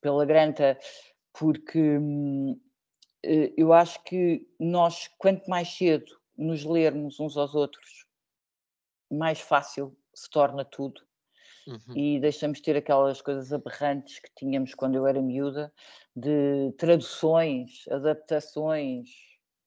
pela 0.02 0.26
Granta, 0.26 0.78
porque 1.34 2.00
eh, 3.24 3.54
eu 3.58 3.74
acho 3.74 4.04
que 4.04 4.48
nós, 4.60 5.10
quanto 5.18 5.50
mais 5.50 5.70
cedo 5.70 6.12
nos 6.38 6.64
lermos 6.64 7.20
uns 7.20 7.36
aos 7.38 7.56
outros, 7.56 8.06
mais 9.10 9.40
fácil 9.40 9.98
se 10.14 10.30
torna 10.30 10.64
tudo. 10.64 11.02
Uhum. 11.68 11.98
E 11.98 12.20
deixamos 12.20 12.60
de 12.60 12.64
ter 12.64 12.78
aquelas 12.78 13.22
coisas 13.22 13.52
aberrantes 13.52 14.20
que 14.20 14.30
tínhamos 14.36 14.76
quando 14.76 14.96
eu 14.96 15.08
era 15.08 15.22
miúda, 15.22 15.74
de 16.16 16.72
traduções, 16.78 17.88
adaptações, 17.90 19.10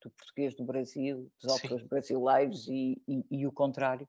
do 0.03 0.11
português 0.11 0.55
do 0.55 0.65
Brasil, 0.65 1.31
dos 1.41 1.51
autores 1.53 1.87
brasileiros 1.87 2.69
e, 2.69 3.01
e, 3.09 3.25
e, 3.31 3.47
o 3.47 3.53
contrário. 3.53 4.09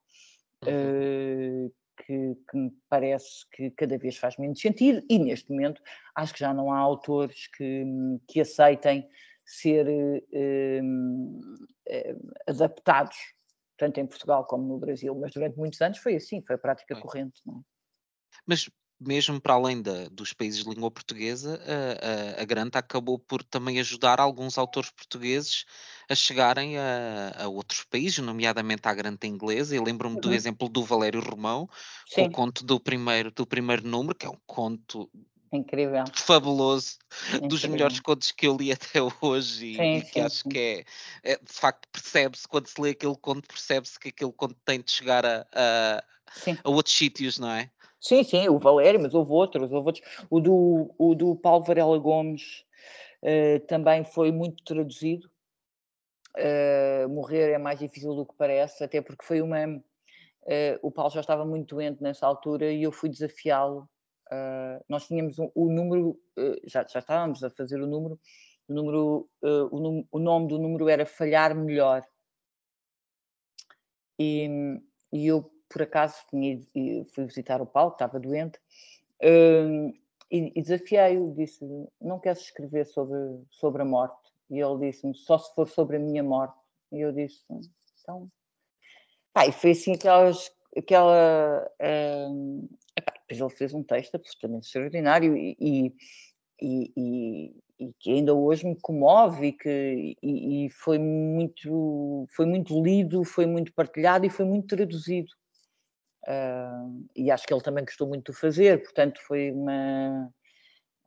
uhum. 0.66 1.68
uh, 1.68 1.74
que, 2.06 2.36
que, 2.50 2.58
me 2.58 2.72
parece 2.88 3.46
que 3.52 3.72
cada 3.72 3.98
vez 3.98 4.16
faz 4.16 4.38
menos 4.38 4.62
sentido 4.62 5.06
e 5.10 5.20
neste 5.20 5.52
momento 5.52 5.82
acho 6.16 6.34
que 6.34 6.40
já 6.40 6.54
não 6.54 6.72
há 6.72 6.80
autores 6.80 7.48
que, 7.48 7.84
que 8.26 8.40
aceitem 8.40 9.06
ser 9.46 9.86
uh, 9.88 10.82
adaptados 12.48 13.18
tanto 13.80 14.00
em 14.00 14.06
Portugal 14.06 14.46
como 14.46 14.68
no 14.68 14.78
Brasil, 14.78 15.16
mas 15.16 15.34
durante 15.34 15.58
muitos 15.58 15.82
anos 15.82 15.98
foi 15.98 16.16
assim, 16.16 16.42
foi 16.42 16.58
a 16.58 16.60
prática 16.60 17.00
corrente. 17.00 17.42
Não 17.46 17.60
é? 17.60 17.62
Mas 18.46 18.70
mesmo 19.00 19.40
para 19.40 19.54
além 19.54 19.82
da, 19.82 20.10
dos 20.10 20.34
países 20.34 20.64
de 20.64 20.70
língua 20.70 20.92
portuguesa, 20.92 21.62
a, 21.66 22.40
a, 22.40 22.42
a, 22.42 22.46
Granta 22.46 22.80
acabou 22.80 23.18
por 23.18 23.42
também 23.44 23.80
ajudar 23.80 24.20
alguns 24.20 24.58
autores 24.58 24.90
portugueses 24.90 25.66
a 26.10 26.16
chegarem 26.16 26.78
a, 26.78 27.44
a 27.44 27.48
outros 27.48 27.84
países, 27.84 28.20
nomeadamente 28.20 28.88
à 28.88 28.94
Granta 28.94 29.28
inglesa. 29.28 29.76
Eu 29.76 29.84
lembro-me 29.84 30.16
uhum. 30.16 30.22
do 30.22 30.34
exemplo 30.34 30.68
do 30.68 30.84
Valério 30.84 31.22
Romão, 31.22 31.70
com 32.14 32.24
o 32.24 32.32
conto 32.32 32.66
do 32.66 32.80
primeiro, 32.80 33.32
do 33.32 33.46
primeiro 33.46 33.88
número, 33.88 34.16
que 34.16 34.26
é 34.26 34.30
um 34.30 34.40
conto 34.46 35.10
Incrível. 35.52 36.04
Fabuloso. 36.14 36.98
Incrível. 37.28 37.48
Dos 37.48 37.66
melhores 37.66 38.00
contos 38.00 38.32
que 38.32 38.48
eu 38.48 38.56
li 38.56 38.72
até 38.74 39.00
hoje 39.22 39.74
e, 39.74 39.76
sim, 39.76 39.96
e 39.98 40.02
que 40.02 40.14
sim, 40.14 40.22
acho 40.22 40.44
sim. 40.44 40.50
que 40.50 40.60
é, 40.60 41.32
é, 41.32 41.38
de 41.38 41.54
facto, 41.54 41.88
percebe-se, 41.92 42.48
quando 42.48 42.68
se 42.68 42.80
lê 42.80 42.92
aquele 42.92 43.16
conto, 43.16 43.48
percebe-se 43.48 44.00
que 44.00 44.10
aquele 44.10 44.32
conto 44.32 44.56
tem 44.64 44.80
de 44.80 44.92
chegar 44.92 45.26
a, 45.26 45.48
a, 45.52 46.04
a 46.64 46.70
outros 46.70 46.96
sítios, 46.96 47.40
não 47.40 47.50
é? 47.50 47.72
Sim, 48.00 48.24
sim, 48.24 48.48
o 48.48 48.58
Valério, 48.60 49.02
mas 49.02 49.14
houve 49.14 49.32
outros, 49.32 49.72
houve 49.72 49.88
outros. 49.88 50.26
O 50.30 50.40
do, 50.40 50.94
o 50.98 51.16
do 51.16 51.36
Paulo 51.36 51.66
Varela 51.66 51.98
Gomes 51.98 52.66
uh, 53.24 53.60
também 53.68 54.04
foi 54.06 54.32
muito 54.32 54.64
traduzido. 54.64 55.30
Uh, 56.38 57.10
morrer 57.10 57.52
é 57.52 57.58
mais 57.58 57.80
difícil 57.80 58.16
do 58.16 58.26
que 58.26 58.34
parece, 58.38 58.84
até 58.84 59.02
porque 59.02 59.26
foi 59.26 59.42
uma. 59.42 59.66
Uh, 59.68 60.80
o 60.82 60.92
Paulo 60.92 61.12
já 61.12 61.20
estava 61.20 61.46
muito 61.46 61.76
doente 61.76 62.02
nessa 62.02 62.26
altura 62.26 62.72
e 62.72 62.84
eu 62.84 62.92
fui 62.92 63.10
desafiá-lo 63.10 63.90
nós 64.88 65.08
tínhamos 65.08 65.40
um, 65.40 65.52
o 65.56 65.70
número, 65.70 66.10
uh, 66.38 66.60
já, 66.64 66.86
já 66.88 67.00
estávamos 67.00 67.44
a 67.44 67.50
fazer 67.50 67.82
o 67.82 67.88
número, 67.88 68.20
o, 68.68 68.74
número 68.74 69.30
o, 69.42 70.06
o, 70.12 70.20
nome 70.20 70.48
do 70.48 70.60
número 70.60 70.88
era 70.88 71.06
Falhar 71.06 71.56
Melhor. 71.56 72.04
E, 74.18 74.48
e 75.12 75.28
eu, 75.28 75.50
por 75.70 75.82
acaso, 75.82 76.16
tinha, 76.30 76.60
fui 77.14 77.26
visitar 77.26 77.62
o 77.62 77.66
Paulo, 77.66 77.94
estava 77.94 78.20
doente, 78.20 78.60
e, 79.22 80.52
e 80.56 80.62
desafiei-o, 80.62 81.34
disse 81.36 81.66
não 82.02 82.20
queres 82.20 82.42
escrever 82.42 82.86
sobre, 82.86 83.18
sobre 83.50 83.82
a 83.82 83.86
morte? 83.86 84.18
E 84.50 84.60
ele 84.60 84.80
disse-me, 84.80 85.16
só 85.16 85.38
se 85.38 85.54
for 85.54 85.68
sobre 85.68 85.98
a 85.98 86.00
minha 86.00 86.24
morte. 86.24 86.58
E 86.92 87.02
eu 87.02 87.12
disse, 87.12 87.44
então... 88.02 88.30
E 89.48 89.52
foi 89.52 89.72
assim 89.72 89.94
aquelas, 89.94 90.52
aquela 90.76 91.70
Pois 93.30 93.40
ele 93.40 93.50
fez 93.52 93.74
um 93.76 93.84
texto 93.84 94.16
absolutamente 94.16 94.66
extraordinário 94.66 95.38
e, 95.38 95.56
e, 95.60 95.94
e, 96.60 97.56
e, 97.80 97.94
que 98.00 98.12
ainda 98.12 98.34
hoje 98.34 98.66
me 98.66 98.76
comove 98.76 99.48
e 99.48 99.52
que 99.54 100.18
e, 100.22 100.68
foi 100.72 100.98
muito 100.98 102.26
foi 102.36 102.48
muito 102.48 102.82
lido, 102.82 103.24
foi 103.24 103.46
muito 103.46 103.72
partilhado 103.72 104.26
e 104.26 104.32
foi 104.32 104.46
muito 104.46 104.76
traduzido. 104.76 105.30
E 107.16 107.32
acho 107.32 107.48
que 107.48 107.54
ele 107.54 107.62
também 107.62 107.86
gostou 107.86 108.08
muito 108.08 108.32
de 108.32 108.38
fazer, 108.38 108.84
portanto 108.84 109.20
foi 109.26 109.52
uma 109.52 110.30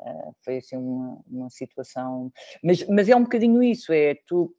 uh, 0.00 0.36
foi 0.44 0.58
assim 0.58 0.76
uma, 0.76 1.22
uma 1.26 1.50
situação, 1.50 2.32
mas, 2.62 2.86
mas 2.88 3.08
é 3.08 3.16
um 3.16 3.22
bocadinho 3.22 3.62
isso, 3.62 3.92
é 3.92 4.16
tu 4.26 4.54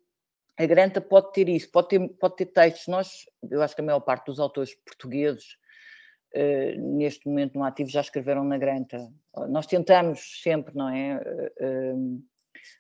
a 0.58 0.66
Granta 0.66 1.02
pode 1.02 1.32
ter 1.34 1.50
isso, 1.50 1.72
pode 1.72 1.88
ter, 1.90 2.10
pode 2.20 2.36
ter 2.36 2.46
textos. 2.46 2.88
Nós, 2.88 3.26
eu 3.50 3.62
acho 3.64 3.74
que 3.74 3.82
a 3.82 3.84
maior 3.84 4.00
parte 4.02 4.28
dos 4.28 4.40
autores 4.40 4.76
portugueses 4.86 5.58
Uh, 6.36 6.98
neste 6.98 7.28
momento 7.28 7.54
no 7.54 7.64
ativo 7.64 7.92
já 7.92 8.02
escreveram 8.02 8.44
na 8.44 8.58
Granta. 8.58 8.98
Nós 9.50 9.68
tentamos 9.68 10.42
sempre, 10.42 10.74
não 10.76 10.90
é? 10.90 11.22
Uh, 11.62 12.24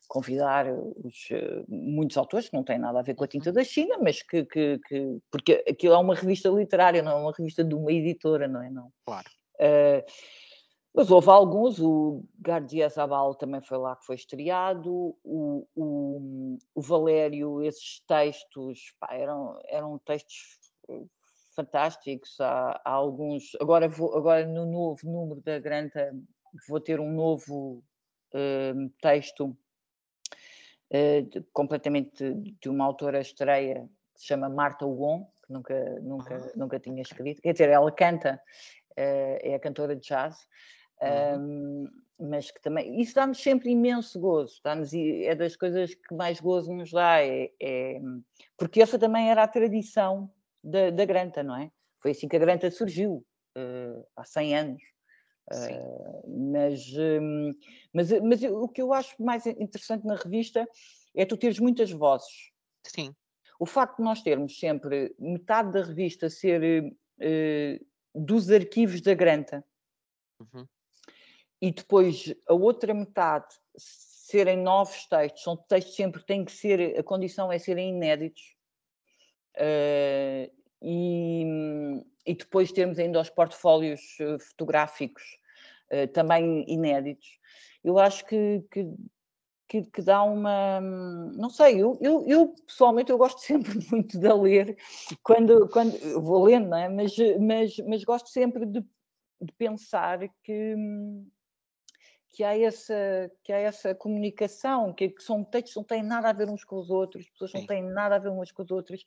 convidar 0.08 0.66
os, 0.72 1.30
muitos 1.68 2.18
autores 2.18 2.50
que 2.50 2.56
não 2.56 2.64
têm 2.64 2.80
nada 2.80 3.00
a 3.00 3.04
ver 3.04 3.16
com 3.16 3.24
a 3.24 3.28
tinta 3.28 3.52
da 3.52 3.64
China, 3.64 3.98
mas 4.02 4.22
que, 4.22 4.46
que, 4.46 4.80
que, 4.88 5.18
porque 5.32 5.64
aquilo 5.68 5.94
é 5.94 5.98
uma 5.98 6.16
revista 6.16 6.50
literária, 6.50 7.02
não 7.02 7.12
é 7.12 7.16
uma 7.16 7.34
revista 7.38 7.64
de 7.64 7.74
uma 7.74 7.92
editora, 7.92 8.48
não 8.48 8.62
é? 8.62 8.70
Não. 8.70 8.92
Claro. 9.06 9.30
mas 10.94 11.10
houve 11.10 11.30
alguns, 11.30 11.80
o 11.80 12.24
Gardia 12.40 12.90
Zabal 12.90 13.36
também 13.36 13.62
foi 13.62 13.78
lá 13.78 13.96
que 13.96 14.06
foi 14.06 14.16
estreado, 14.16 15.16
o, 15.24 15.68
o, 15.76 16.58
o 16.76 16.82
Valério, 16.82 17.62
esses 17.64 18.02
textos 18.08 18.94
pá, 19.00 19.10
eram, 19.14 19.60
eram 19.68 20.00
textos 20.00 20.60
fantásticos. 21.56 22.40
Há, 22.40 22.82
há, 22.84 22.92
alguns. 22.92 23.56
Agora, 23.60 23.88
vou, 23.88 24.16
agora, 24.16 24.46
no 24.46 24.66
novo 24.66 25.00
número 25.04 25.42
da 25.42 25.60
Granta, 25.60 26.14
vou 26.68 26.80
ter 26.80 27.00
um 27.00 27.12
novo 27.12 27.84
uh, 28.34 28.90
texto 29.02 29.56
uh, 30.94 31.22
de, 31.24 31.41
completamente 31.52 32.34
de 32.34 32.70
uma 32.70 32.86
autora 32.86 33.20
estreia 33.20 33.89
que 34.14 34.22
se 34.22 34.28
chama 34.28 34.50
Marta 34.50 34.86
Hugon, 34.86 35.26
que 35.46 35.52
nunca, 35.52 36.00
nunca, 36.02 36.36
ah, 36.36 36.52
nunca 36.56 36.80
tinha 36.80 37.02
escrito. 37.02 37.41
Quer 37.41 37.54
dizer, 37.54 37.70
ela 37.70 37.91
canta, 37.91 38.39
uh, 38.91 39.38
é 39.41 39.56
a 39.56 39.60
cantora 39.60 39.96
de 39.96 40.08
jazz. 40.08 40.38
Uhum. 41.02 41.86
Um, 41.86 42.04
mas 42.20 42.52
que 42.52 42.62
também 42.62 43.02
isso 43.02 43.16
dá-nos 43.16 43.41
sempre 43.41 43.72
imenso 43.72 44.20
gozo, 44.20 44.62
dá-nos, 44.64 44.94
é 44.94 45.36
das 45.36 45.56
coisas 45.56 45.94
que 45.94 46.14
mais 46.14 46.39
gozo 46.39 46.72
nos 46.72 46.91
dá, 46.91 47.22
é, 47.22 47.52
é, 47.62 48.00
porque 48.58 48.82
essa 48.82 48.98
também 48.98 49.30
era 49.30 49.44
a 49.44 49.48
tradição 49.48 50.32
da, 50.64 50.89
da 50.89 51.06
Granta, 51.06 51.44
não 51.44 51.56
é? 51.56 51.72
Foi 52.00 52.12
assim 52.12 52.28
que 52.28 52.36
a 52.36 52.39
Granta 52.39 52.70
surgiu, 52.72 53.26
uh, 53.58 54.06
há 54.16 54.24
100 54.24 54.58
anos. 54.58 54.93
Uh, 55.52 56.52
mas, 56.52 56.88
um, 56.98 57.52
mas, 57.91 58.12
mas 58.22 58.44
o 58.44 58.68
que 58.68 58.82
eu 58.82 58.94
acho 58.94 59.22
mais 59.22 59.46
interessante 59.46 60.06
na 60.06 60.16
revista 60.16 60.68
é 61.16 61.26
tu 61.26 61.38
teres 61.38 61.60
muitas 61.60 61.91
vozes. 61.91 62.52
Sim. 62.86 63.14
O 63.60 63.66
facto 63.66 63.98
de 63.98 64.04
nós 64.04 64.22
termos 64.22 64.58
sempre 64.58 65.14
metade 65.20 65.72
da 65.72 65.84
revista 65.84 66.30
ser 66.30 66.84
uh, 66.84 67.86
dos 68.16 68.50
arquivos 68.50 69.02
da 69.02 69.14
Granta 69.14 69.64
uhum. 70.39 70.68
e 71.62 71.72
depois 71.72 72.34
a 72.48 72.54
outra 72.54 72.94
metade 72.94 73.54
serem 73.78 74.58
novos 74.58 75.06
textos, 75.06 75.44
são 75.44 75.56
textos 75.56 75.96
sempre 75.96 76.24
têm 76.24 76.44
que 76.44 76.52
ser, 76.52 76.98
a 76.98 77.04
condição 77.04 77.52
é 77.52 77.60
serem 77.60 77.89
inéditos. 77.89 78.56
Uh, 79.56 80.52
e, 80.82 81.46
e, 82.26 82.34
depois 82.34 82.72
temos 82.72 83.00
ainda 83.00 83.20
os 83.20 83.30
portfólios 83.30 84.02
eh, 84.20 84.38
fotográficos 84.40 85.24
uh, 85.92 86.08
também 86.08 86.66
inéditos. 86.68 87.40
Eu 87.84 88.00
acho 88.00 88.26
que, 88.26 88.64
que, 88.72 88.86
que, 89.68 89.82
que, 89.84 90.02
dá 90.02 90.24
uma. 90.24 90.80
Não 90.80 91.50
sei, 91.50 91.82
eu, 91.82 91.98
eu, 92.02 92.26
eu, 92.28 92.56
pessoalmente 92.66 93.12
eu 93.12 93.18
gosto 93.18 93.40
sempre 93.46 93.74
muito 93.92 94.18
de 94.18 94.34
ler, 94.34 94.78
quando, 95.22 95.68
quando 95.70 95.98
vou 96.22 96.46
lendo, 96.46 96.70
não 96.70 96.78
é? 96.78 96.90
mas, 96.90 97.14
mas, 97.40 97.78
mas 97.88 98.04
gosto 98.04 98.30
sempre 98.30 98.66
de, 98.66 98.82
de 99.42 99.54
pensar 99.58 100.20
que, 100.44 100.76
que 102.34 102.44
há 102.44 102.58
essa, 102.58 103.32
que 103.44 103.54
há 103.54 103.60
essa 103.60 103.94
comunicação, 103.94 104.94
que, 104.94 105.10
que 105.10 105.22
são 105.22 105.44
textos 105.44 105.74
que 105.74 105.80
não 105.80 105.84
têm 105.84 106.04
nada 106.04 106.30
a 106.30 106.34
ver 106.34 106.50
uns 106.50 106.64
com 106.64 106.78
os 106.78 106.90
outros, 106.90 107.30
pessoas 107.30 107.54
não 107.54 107.66
têm 107.66 107.84
nada 107.84 108.16
a 108.16 108.20
ver 108.20 108.30
umas 108.30 108.52
com 108.52 108.64
as 108.64 108.72
outras, 108.72 109.04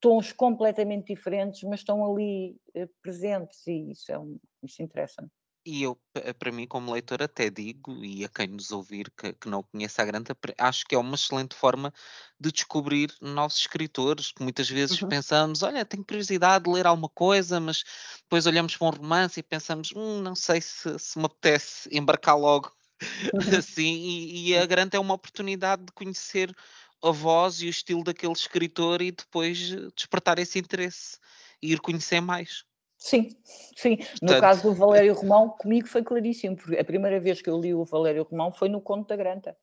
tons 0.00 0.32
completamente 0.32 1.14
diferentes, 1.14 1.62
mas 1.64 1.80
estão 1.80 2.04
ali 2.04 2.56
eh, 2.74 2.88
presentes 3.02 3.66
e 3.66 3.90
isso, 3.90 4.10
é 4.12 4.18
um, 4.18 4.38
isso 4.62 4.82
interessa-me. 4.82 5.28
E 5.68 5.82
eu, 5.82 5.98
para 6.38 6.52
mim, 6.52 6.64
como 6.64 6.92
leitor, 6.92 7.20
até 7.20 7.50
digo, 7.50 7.92
e 8.04 8.24
a 8.24 8.28
quem 8.28 8.46
nos 8.46 8.70
ouvir 8.70 9.10
que, 9.10 9.32
que 9.32 9.48
não 9.48 9.64
conhece 9.64 10.00
a 10.00 10.04
Granta, 10.04 10.36
acho 10.58 10.84
que 10.86 10.94
é 10.94 10.98
uma 10.98 11.16
excelente 11.16 11.56
forma 11.56 11.92
de 12.38 12.52
descobrir 12.52 13.12
novos 13.20 13.58
escritores, 13.58 14.30
que 14.30 14.44
muitas 14.44 14.70
vezes 14.70 15.02
uhum. 15.02 15.08
pensamos, 15.08 15.64
olha, 15.64 15.84
tenho 15.84 16.04
curiosidade 16.04 16.64
de 16.64 16.70
ler 16.70 16.86
alguma 16.86 17.08
coisa, 17.08 17.58
mas 17.58 17.82
depois 18.22 18.46
olhamos 18.46 18.76
para 18.76 18.86
um 18.86 18.90
romance 18.90 19.40
e 19.40 19.42
pensamos, 19.42 19.90
hum, 19.96 20.22
não 20.22 20.36
sei 20.36 20.60
se, 20.60 20.96
se 21.00 21.18
me 21.18 21.24
apetece 21.24 21.88
embarcar 21.90 22.38
logo 22.38 22.70
uhum. 23.34 23.58
assim, 23.58 23.92
e, 23.92 24.50
e 24.50 24.56
a 24.56 24.64
Granta 24.66 24.96
é 24.96 25.00
uma 25.00 25.14
oportunidade 25.14 25.84
de 25.84 25.90
conhecer 25.90 26.54
a 27.02 27.10
voz 27.10 27.60
e 27.60 27.66
o 27.66 27.70
estilo 27.70 28.02
daquele 28.02 28.32
escritor 28.32 29.02
e 29.02 29.12
depois 29.12 29.58
despertar 29.94 30.38
esse 30.38 30.58
interesse 30.58 31.18
e 31.62 31.72
ir 31.72 31.80
conhecer 31.80 32.20
mais. 32.20 32.64
Sim, 32.98 33.28
sim. 33.76 33.96
Portanto, 33.96 34.22
no 34.22 34.40
caso 34.40 34.62
do 34.62 34.74
Valério 34.74 35.14
Romão, 35.14 35.50
comigo 35.50 35.86
foi 35.86 36.02
claríssimo, 36.02 36.56
porque 36.56 36.78
a 36.78 36.84
primeira 36.84 37.20
vez 37.20 37.42
que 37.42 37.50
eu 37.50 37.60
li 37.60 37.74
o 37.74 37.84
Valério 37.84 38.22
Romão 38.22 38.52
foi 38.52 38.68
no 38.68 38.80
Conto 38.80 39.08
da 39.08 39.16
Granta. 39.16 39.56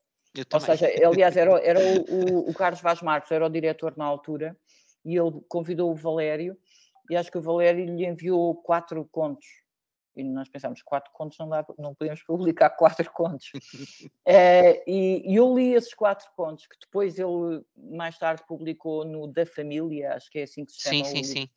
Ou 0.51 0.59
seja, 0.59 0.87
aliás, 1.05 1.35
era, 1.35 1.59
era 1.59 1.79
o, 1.79 2.03
o, 2.45 2.49
o, 2.49 2.53
Carlos 2.53 2.81
Vaz 2.81 3.01
Marcos, 3.01 3.31
era 3.31 3.45
o 3.45 3.49
diretor 3.49 3.95
na 3.97 4.05
altura, 4.05 4.57
e 5.03 5.15
ele 5.15 5.41
convidou 5.47 5.91
o 5.91 5.95
Valério, 5.95 6.57
e 7.09 7.15
acho 7.15 7.31
que 7.31 7.37
o 7.37 7.41
Valério 7.41 7.85
lhe 7.85 8.05
enviou 8.05 8.55
quatro 8.55 9.03
contos 9.11 9.62
e 10.15 10.23
nós 10.23 10.49
pensámos, 10.49 10.81
quatro 10.81 11.11
contos 11.11 11.37
não 11.37 11.49
dá, 11.49 11.65
não 11.77 11.93
podemos 11.95 12.21
publicar 12.23 12.69
quatro 12.77 13.11
contos. 13.11 13.51
é, 14.25 14.83
e, 14.89 15.23
e, 15.31 15.35
eu 15.35 15.55
li 15.55 15.73
esses 15.73 15.93
quatro 15.93 16.29
contos, 16.35 16.67
que 16.67 16.77
depois 16.79 17.17
ele 17.17 17.63
mais 17.75 18.17
tarde 18.17 18.43
publicou 18.47 19.05
no 19.05 19.27
Da 19.27 19.45
Família, 19.45 20.13
acho 20.15 20.29
que 20.29 20.39
é 20.39 20.43
assim 20.43 20.65
que 20.65 20.71
se 20.71 20.81
chama. 20.81 21.05
Sim, 21.05 21.23
sim, 21.23 21.23
sim. 21.23 21.49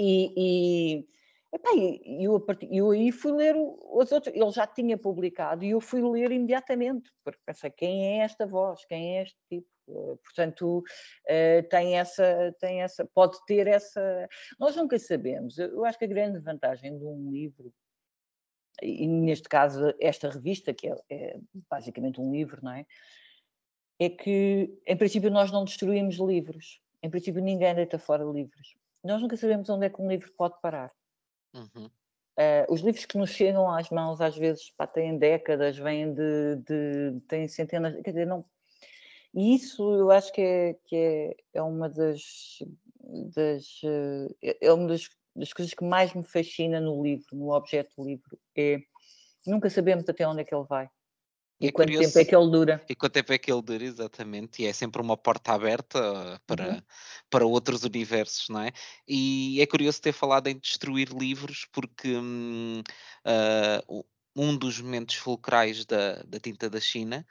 E, 0.00 0.32
e, 0.36 1.08
epá, 1.52 1.70
eu, 2.04 2.44
eu 2.70 2.90
aí 2.90 3.12
fui 3.12 3.32
ler 3.32 3.54
os 3.56 4.12
outros, 4.12 4.34
ele 4.34 4.50
já 4.50 4.66
tinha 4.66 4.98
publicado 4.98 5.64
e 5.64 5.70
eu 5.70 5.80
fui 5.80 6.02
ler 6.02 6.30
imediatamente, 6.30 7.10
porque 7.24 7.40
pensei, 7.44 7.70
quem 7.70 8.20
é 8.20 8.24
esta 8.24 8.46
voz, 8.46 8.84
quem 8.86 9.18
é 9.18 9.22
este 9.22 9.38
tipo? 9.48 9.68
Eh, 9.88 10.16
portanto, 10.22 10.82
eh, 11.26 11.62
tem 11.62 11.98
essa, 11.98 12.54
tem 12.60 12.82
essa, 12.82 13.06
pode 13.14 13.38
ter 13.46 13.66
essa. 13.66 14.28
Nós 14.58 14.76
nunca 14.76 14.98
sabemos. 14.98 15.58
Eu 15.58 15.84
acho 15.84 15.98
que 15.98 16.04
a 16.04 16.08
grande 16.08 16.38
vantagem 16.38 16.98
de 16.98 17.04
um 17.04 17.30
livro, 17.30 17.72
e 18.82 19.06
neste 19.06 19.48
caso 19.48 19.94
esta 20.00 20.30
revista, 20.30 20.72
que 20.74 20.88
é, 20.88 20.96
é 21.10 21.40
basicamente 21.70 22.20
um 22.20 22.30
livro, 22.30 22.60
não 22.62 22.72
é? 22.72 22.86
É 24.00 24.08
que, 24.08 24.78
em 24.86 24.96
princípio, 24.96 25.30
nós 25.30 25.50
não 25.50 25.64
destruímos 25.64 26.16
livros. 26.16 26.80
Em 27.02 27.10
princípio, 27.10 27.42
ninguém 27.42 27.74
deita 27.74 27.98
fora 27.98 28.24
livros. 28.24 28.76
Nós 29.02 29.20
nunca 29.22 29.36
sabemos 29.36 29.68
onde 29.70 29.86
é 29.86 29.90
que 29.90 30.00
um 30.00 30.08
livro 30.08 30.32
pode 30.36 30.60
parar. 30.60 30.92
Uhum. 31.54 31.86
Uh, 32.38 32.72
os 32.72 32.82
livros 32.82 33.04
que 33.04 33.18
nos 33.18 33.30
chegam 33.30 33.68
às 33.68 33.90
mãos, 33.90 34.20
às 34.20 34.36
vezes, 34.36 34.70
pá, 34.70 34.86
têm 34.86 35.18
décadas, 35.18 35.76
vêm 35.76 36.14
de, 36.14 36.56
de, 36.56 37.20
têm 37.26 37.48
centenas, 37.48 37.94
quer 38.02 38.10
dizer, 38.10 38.26
não. 38.26 38.44
E 39.34 39.54
isso 39.54 39.82
eu 39.94 40.10
acho 40.10 40.32
que 40.32 40.40
é, 40.40 40.74
que 40.86 40.96
é, 40.96 41.36
é 41.54 41.62
uma 41.62 41.88
das, 41.88 42.62
das 43.34 43.82
uh, 43.82 44.36
é 44.40 44.72
uma 44.72 44.88
das, 44.88 45.08
das, 45.34 45.52
coisas 45.52 45.74
que 45.74 45.84
mais 45.84 46.14
me 46.14 46.22
fascina 46.22 46.80
no 46.80 47.02
livro, 47.02 47.36
no 47.36 47.52
objeto 47.52 47.92
do 47.96 48.04
livro, 48.08 48.38
é 48.56 48.78
nunca 49.46 49.68
sabemos 49.68 50.08
até 50.08 50.26
onde 50.26 50.42
é 50.42 50.44
que 50.44 50.54
ele 50.54 50.64
vai. 50.64 50.88
E, 51.60 51.66
e 51.66 51.68
é 51.68 51.72
quanto 51.72 51.98
tempo 51.98 52.18
é 52.18 52.24
que 52.24 52.34
ele 52.34 52.50
dura? 52.50 52.84
E 52.88 52.94
quanto 52.94 53.12
tempo 53.12 53.32
é 53.32 53.38
que 53.38 53.52
ele 53.52 53.62
dura, 53.62 53.84
exatamente. 53.84 54.62
E 54.62 54.66
é 54.66 54.72
sempre 54.72 55.02
uma 55.02 55.16
porta 55.16 55.52
aberta 55.52 56.40
para, 56.46 56.68
uhum. 56.68 56.82
para 57.28 57.46
outros 57.46 57.84
universos, 57.84 58.48
não 58.48 58.60
é? 58.60 58.72
E 59.06 59.60
é 59.60 59.66
curioso 59.66 60.00
ter 60.00 60.12
falado 60.12 60.46
em 60.46 60.58
destruir 60.58 61.08
livros, 61.10 61.66
porque 61.72 62.16
hum, 62.16 62.82
uh, 63.26 64.04
um 64.36 64.56
dos 64.56 64.80
momentos 64.80 65.16
fulcrais 65.16 65.84
da, 65.84 66.22
da 66.22 66.38
tinta 66.38 66.70
da 66.70 66.80
China 66.80 67.26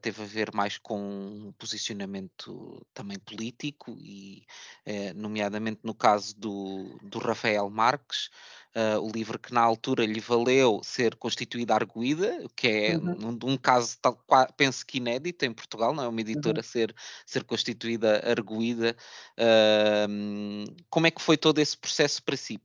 teve 0.00 0.22
a 0.22 0.26
ver 0.26 0.54
mais 0.54 0.78
com 0.78 0.98
um 1.00 1.52
posicionamento 1.58 2.86
também 2.94 3.18
político 3.18 3.96
e, 4.00 4.46
eh, 4.84 5.12
nomeadamente 5.14 5.80
no 5.82 5.94
caso 5.94 6.38
do, 6.38 6.98
do 7.02 7.18
Rafael 7.18 7.68
Marques, 7.68 8.30
uh, 8.76 9.00
o 9.00 9.10
livro 9.10 9.38
que 9.38 9.52
na 9.52 9.60
altura 9.60 10.04
lhe 10.04 10.20
valeu 10.20 10.80
ser 10.84 11.16
constituída 11.16 11.74
arguída, 11.74 12.46
que 12.54 12.68
é 12.68 12.96
uhum. 12.96 13.38
um, 13.42 13.52
um, 13.52 13.56
caso 13.56 13.96
tal, 14.00 14.22
penso 14.56 14.84
que 14.84 14.98
inédito 14.98 15.44
em 15.44 15.52
Portugal, 15.52 15.94
não 15.94 16.04
é 16.04 16.08
uma 16.08 16.20
editora 16.20 16.58
uhum. 16.58 16.62
ser, 16.62 16.94
ser 17.24 17.42
constituída 17.44 18.22
arguída. 18.28 18.94
Uh, 19.38 20.76
como 20.90 21.06
é 21.06 21.10
que 21.10 21.22
foi 21.22 21.36
todo 21.36 21.58
esse 21.58 21.76
processo 21.76 22.22
para 22.22 22.36
si? 22.36 22.60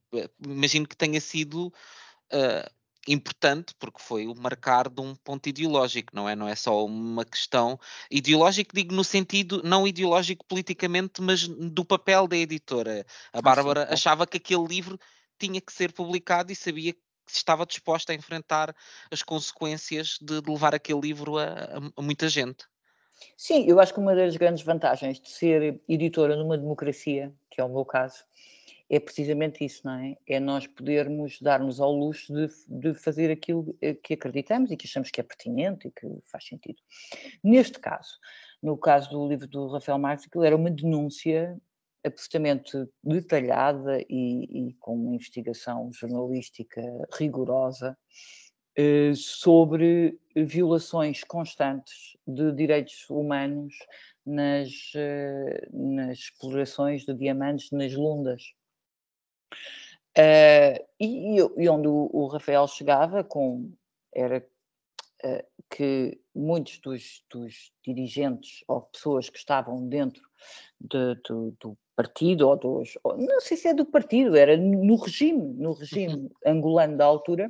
Imagino 0.45 0.88
que 0.88 0.97
tenha 0.97 1.22
sido 1.22 1.68
uh, 1.68 2.80
importante 3.08 3.74
porque 3.80 4.02
foi 4.02 4.28
o 4.28 4.36
marcar 4.36 4.89
de 4.89 5.02
um 5.02 5.16
ponto 5.16 5.47
ideológico, 5.49 6.16
não 6.16 6.30
é? 6.30 6.36
Não 6.36 6.47
é 6.47 6.56
só 6.56 6.86
uma 6.86 7.26
questão 7.26 7.80
ideológica, 8.10 8.72
digo 8.74 8.93
no 8.93 9.04
sentido 9.04 9.62
não 9.64 9.88
ideológico 9.88 10.45
politicamente, 10.45 11.22
mas 11.22 11.47
do 11.47 11.84
papel 11.84 12.28
da 12.28 12.38
editora. 12.38 13.06
A 13.34 13.41
Bárbara 13.41 13.88
achava 13.91 14.28
que 14.28 14.38
aquele 14.38 14.66
livro 14.66 14.99
tinha 15.39 15.60
que 15.60 15.74
ser 15.74 15.91
publicado 15.91 16.52
e 16.52 16.56
sabia 16.56 16.93
que 16.93 16.99
estava 17.28 17.66
disposta 17.66 18.12
a 18.12 18.16
enfrentar 18.16 18.76
as 19.10 19.24
consequências 19.24 20.18
de, 20.22 20.39
levar 20.47 20.76
aquele 20.76 20.99
livro 20.99 21.38
a, 21.38 21.91
a 21.95 22.02
muita 22.02 22.30
gente. 22.30 22.66
Sim, 23.38 23.66
eu 23.68 23.80
acho 23.80 23.93
que 23.93 23.99
uma 23.99 24.16
das 24.16 24.36
grandes 24.36 24.64
vantagens 24.64 25.20
de 25.20 25.30
ser 25.30 25.80
editora 25.88 26.36
numa 26.36 26.58
democracia, 26.58 27.34
que 27.49 27.62
é 27.62 27.64
o 27.64 27.70
meu 27.70 27.86
caso, 27.86 28.24
é 28.92 29.00
precisamente 29.00 29.64
isso, 29.64 29.84
não 29.86 29.94
é? 29.94 30.18
É 30.28 30.38
nós 30.38 30.68
podermos 30.68 31.39
dar-nos 31.42 31.80
ao 31.80 31.94
luxo 31.96 32.34
de, 32.34 32.50
de, 32.68 32.94
fazer 32.94 33.32
aquilo 33.32 33.74
eh, 33.82 33.94
que 33.94 34.16
acreditamos 34.16 34.70
e 34.70 34.76
que 34.76 34.86
achamos 34.86 35.10
que 35.10 35.22
é 35.22 35.24
pertinente 35.24 35.88
e 35.88 35.92
que 35.92 36.06
faz 36.30 36.46
sentido. 36.46 36.76
Neste 37.42 37.80
caso, 37.80 38.20
no 38.62 38.78
caso 38.78 39.10
do 39.10 39.26
livro 39.30 39.48
do 39.48 39.68
Rafael 39.70 39.98
Marques, 39.98 40.26
aquilo 40.28 40.44
era 40.44 40.58
uma 40.58 40.70
denúncia 40.70 41.58
absolutamente 42.04 42.86
detalhada 43.02 44.02
e, 44.10 44.68
e 44.70 44.74
com 44.74 44.96
uma 44.96 45.16
investigação 45.16 45.89
jornalística 45.94 46.82
rigorosa 47.18 47.98
eh, 48.76 49.14
sobre 49.16 50.20
violações 50.36 51.24
constantes 51.24 52.18
de 52.28 52.52
direitos 52.52 53.10
humanos 53.10 53.74
nas, 54.26 54.70
eh, 54.96 55.70
nas 55.72 56.18
explorações 56.18 57.06
de 57.06 57.14
diamantes 57.14 57.72
nas 57.72 57.94
lundas. 57.94 58.54
Uh, 60.18 60.76
e, 60.99 61.38
e, 61.38 61.70
onde 61.70 61.88
o, 61.88 62.10
o, 62.12 62.28
Rafael 62.28 62.68
chegava 62.68 63.24
com 63.24 63.72
era 64.14 64.45
uh, 65.24 65.64
que 65.70 66.20
muitos 66.36 66.80
dos, 66.80 67.24
dos, 67.30 67.72
dirigentes 67.82 68.62
ou 68.68 68.82
pessoas 68.82 69.30
que 69.30 69.38
estavam 69.38 69.88
dentro 69.88 70.22
de, 70.78 71.16
do, 71.28 71.56
do, 71.62 71.78
partido 71.95 72.49
ou 72.49 72.58
dos 72.58 72.97
ou, 73.06 73.16
não 73.16 73.39
sei 73.39 73.56
se 73.56 73.70
é 73.70 73.74
do 73.74 73.86
partido 73.86 74.36
era 74.36 74.58
no 74.58 74.97
regime 74.97 75.54
no 75.54 75.72
regime 75.72 76.16
uhum. 76.16 76.30
angolano 76.45 76.97
da 76.97 77.06
altura 77.06 77.49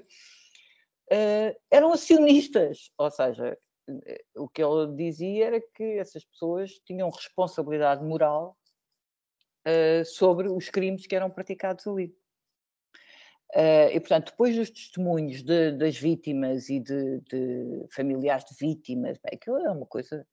uh, 1.12 1.60
eram 1.72 1.93
acionistas 1.93 2.91
ou 2.95 3.10
seja 3.10 3.58
o 4.36 4.47
que 4.47 4.64
ele 4.64 4.95
dizia 4.95 5.47
era 5.47 5.62
que 5.74 5.84
essas 5.97 6.24
pessoas 6.26 6.80
tinham 6.86 7.10
responsabilidade 7.10 8.04
moral 8.04 8.56
uh, 9.68 10.05
sobre 10.05 10.47
os 10.47 10.70
crimes 10.70 11.05
que 11.05 11.16
eram 11.16 11.30
praticados 11.30 11.88
ali. 11.88 12.14
Uh, 13.53 13.91
e, 13.91 13.99
portanto, 13.99 14.32
depois 14.32 14.55
dos 14.55 14.70
testemunhos 14.70 15.43
de, 15.43 15.74
das 15.74 15.97
vítimas 15.97 16.70
e 16.70 16.80
de, 16.80 17.20
de, 17.22 17.86
familiares 17.93 18.45
de 18.45 18.55
vítimas, 18.57 19.18
bem, 19.18 19.34
aquilo 19.34 19.57
é 19.57 19.72
uma 19.72 19.86
coisa. 19.86 20.26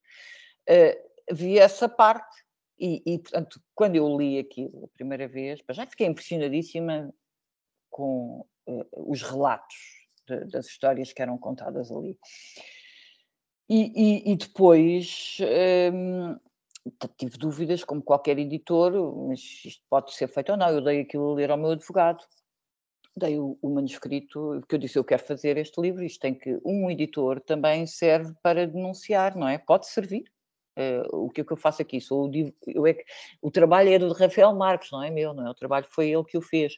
Uh, 0.70 1.34
vi 1.34 1.58
essa 1.58 1.88
parte, 1.88 2.44
e, 2.78 3.02
e, 3.04 3.18
portanto, 3.18 3.60
quando 3.74 3.96
eu 3.96 4.16
li 4.16 4.38
aquilo 4.38 4.84
a 4.84 4.88
primeira 4.96 5.26
vez, 5.26 5.60
já 5.70 5.84
fiquei 5.84 6.06
impressionadíssima 6.06 7.12
com 7.90 8.46
uh, 8.68 9.10
os 9.10 9.22
relatos 9.22 9.76
de, 10.28 10.44
das 10.44 10.66
histórias 10.66 11.12
que 11.12 11.20
eram 11.20 11.36
contadas 11.36 11.90
ali. 11.90 12.16
E, 13.68 13.92
e, 14.28 14.32
e 14.32 14.36
depois 14.36 15.38
um, 15.92 16.36
tive 17.16 17.38
dúvidas, 17.38 17.84
como 17.84 18.02
qualquer 18.02 18.38
editor, 18.38 18.92
mas 19.28 19.40
isto 19.64 19.82
pode 19.88 20.14
ser 20.14 20.28
feito 20.28 20.52
ou 20.52 20.58
não. 20.58 20.68
Eu 20.70 20.80
dei 20.80 21.00
aquilo 21.00 21.30
a 21.30 21.34
ler 21.34 21.50
ao 21.50 21.58
meu 21.58 21.70
advogado, 21.70 22.24
dei 23.16 23.38
o, 23.38 23.58
o 23.60 23.68
manuscrito, 23.70 24.56
porque 24.60 24.76
eu 24.76 24.78
disse: 24.78 24.98
Eu 24.98 25.04
quero 25.04 25.22
fazer 25.22 25.56
este 25.56 25.80
livro. 25.80 26.04
Isto 26.04 26.20
tem 26.20 26.34
que. 26.34 26.58
Um 26.64 26.90
editor 26.90 27.40
também 27.40 27.86
serve 27.86 28.34
para 28.42 28.66
denunciar, 28.66 29.36
não 29.36 29.48
é? 29.48 29.58
Pode 29.58 29.86
servir. 29.86 30.24
Uh, 30.78 31.24
o 31.24 31.28
que 31.28 31.40
é 31.40 31.44
que 31.44 31.52
eu 31.52 31.56
faço 31.56 31.82
aqui? 31.82 32.00
Sou 32.00 32.28
o, 32.28 32.32
eu 32.68 32.86
é 32.86 32.94
que, 32.94 33.04
o 33.42 33.50
trabalho 33.50 33.88
é 33.88 33.98
do 33.98 34.12
Rafael 34.12 34.54
Marques, 34.54 34.92
não 34.92 35.02
é 35.02 35.10
meu, 35.10 35.34
não 35.34 35.44
é? 35.44 35.50
O 35.50 35.54
trabalho 35.54 35.86
foi 35.90 36.08
ele 36.08 36.22
que 36.22 36.38
o 36.38 36.40
fez. 36.40 36.74